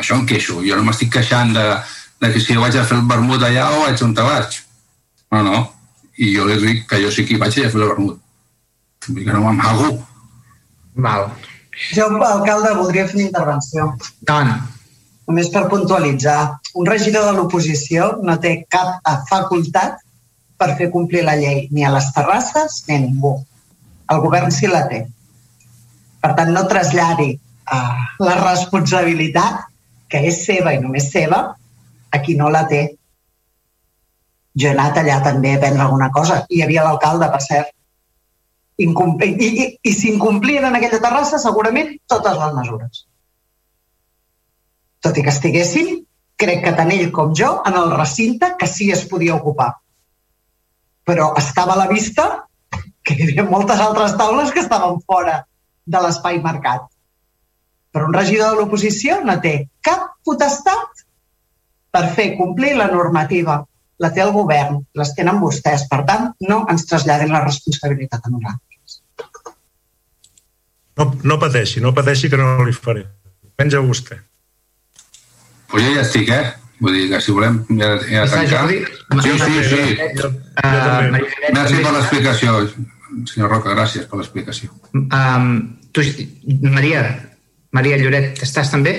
[0.00, 0.58] Això em queixo.
[0.66, 1.66] Jo no m'estic queixant de,
[2.24, 4.58] de que si jo vaig a fer el vermut allà o vaig on te vaig.
[5.30, 5.60] No, no.
[6.18, 8.18] I jo li dic que jo sí que hi vaig a fer el vermut.
[9.06, 9.92] Vull dir que no m'amago.
[11.06, 11.28] Val.
[11.94, 13.92] Jo, alcalde, voldria fer una intervenció.
[14.26, 14.56] Tant.
[15.28, 16.38] Només per puntualitzar.
[16.80, 20.00] Un regidor de l'oposició no té cap facultat
[20.60, 23.32] per fer complir la llei, ni a les terrasses ni a ningú.
[24.12, 25.04] El govern sí la té.
[26.20, 29.66] Per tant, no traslladi uh, la responsabilitat,
[30.10, 31.40] que és seva i només seva,
[32.10, 32.82] a qui no la té.
[34.58, 36.42] Jo he anat allà també a prendre alguna cosa.
[36.50, 37.70] Hi havia l'alcalde, per cert.
[38.80, 43.04] Incompli I, i, i s'incomplien en aquella terrassa segurament totes les mesures.
[45.00, 46.00] Tot i que estiguessin,
[46.40, 49.72] crec que tant ell com jo, en el recinte que sí es podia ocupar.
[51.08, 52.26] Però estava a la vista
[53.04, 55.40] que hi havia moltes altres taules que estaven fora
[55.86, 56.86] de l'espai marcat.
[57.90, 61.04] Però un regidor de l'oposició no té cap potestat
[61.90, 63.60] per fer complir la normativa.
[64.00, 65.84] La té el govern, les tenen vostès.
[65.90, 69.00] Per tant, no ens traslladin la responsabilitat a nosaltres.
[70.96, 73.04] No, no pateixi, no pateixi que no li faré.
[73.60, 74.16] Menja vostè.
[75.70, 76.52] Pues jo ja estic, eh?
[76.80, 78.62] Vull dir que si volem ja, ja tancar...
[78.70, 79.82] Sí, sí, sí.
[80.64, 81.18] Uh,
[81.52, 82.54] Merci per l'explicació,
[83.28, 84.72] senyor Roca, gràcies per l'explicació.
[84.96, 85.50] Um,
[85.92, 86.04] tu,
[86.64, 87.04] Maria,
[87.76, 88.96] Maria Lloret, estàs també?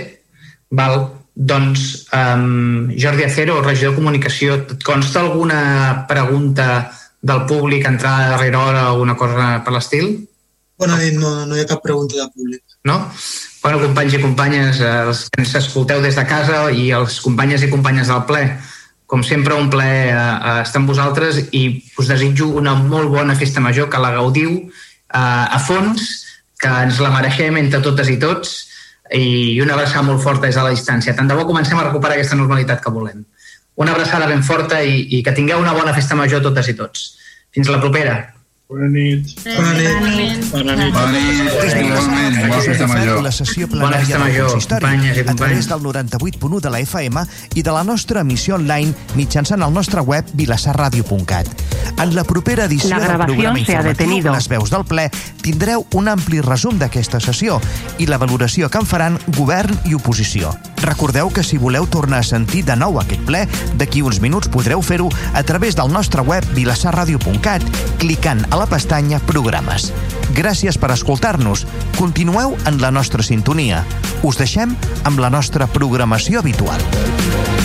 [0.72, 1.04] Val.
[1.32, 6.92] Doncs um, Jordi Acero, regidor de Comunicació, et consta alguna pregunta
[7.22, 10.12] del públic, entrada a darrera hora o alguna cosa per l'estil?
[10.78, 12.71] Bona nit, no, no hi ha cap pregunta de públic.
[12.88, 12.98] No?
[13.62, 17.70] Bueno, companys i companyes, els que ens escolteu des de casa i els companyes i
[17.70, 18.46] companyes del ple,
[19.12, 21.66] com sempre, un plaer eh, estar amb vosaltres i
[22.00, 26.08] us desitjo una molt bona festa major, que la gaudiu eh, a fons,
[26.62, 28.56] que ens la mereixem entre totes i tots
[29.12, 31.14] i una abraçada molt forta des de la distància.
[31.18, 33.26] Tant de bo comencem a recuperar aquesta normalitat que volem.
[33.76, 37.10] Una abraçada ben forta i, i que tingueu una bona festa major totes i tots.
[37.52, 38.16] Fins la propera.
[38.72, 39.28] Bona nit.
[39.44, 40.46] Bona nit.
[40.52, 40.94] Bona nit.
[40.94, 41.74] Bona nit.
[41.76, 42.38] Igualment.
[42.40, 43.20] Bona festa major.
[43.20, 47.26] La sessió plenària del consistori a través del 98.1 de la FM
[47.60, 51.52] i de la nostra emissió online mitjançant el nostre web vilassarradio.cat.
[52.00, 54.32] En la propera edició la del programa informatiu.
[54.32, 55.10] Les veus del ple
[55.44, 57.60] tindreu un ampli resum d'aquesta sessió
[58.00, 60.56] i la valoració que en faran govern i oposició.
[60.82, 63.46] Recordeu que si voleu tornar a sentir de nou aquest ple,
[63.78, 67.66] d'aquí uns minuts podreu fer-ho a través del nostre web vilassarradio.cat
[68.02, 69.92] clicant a la pestanya Programes.
[70.34, 71.66] Gràcies per escoltar-nos.
[72.00, 73.86] Continueu en la nostra sintonia.
[74.24, 77.61] Us deixem amb la nostra programació habitual.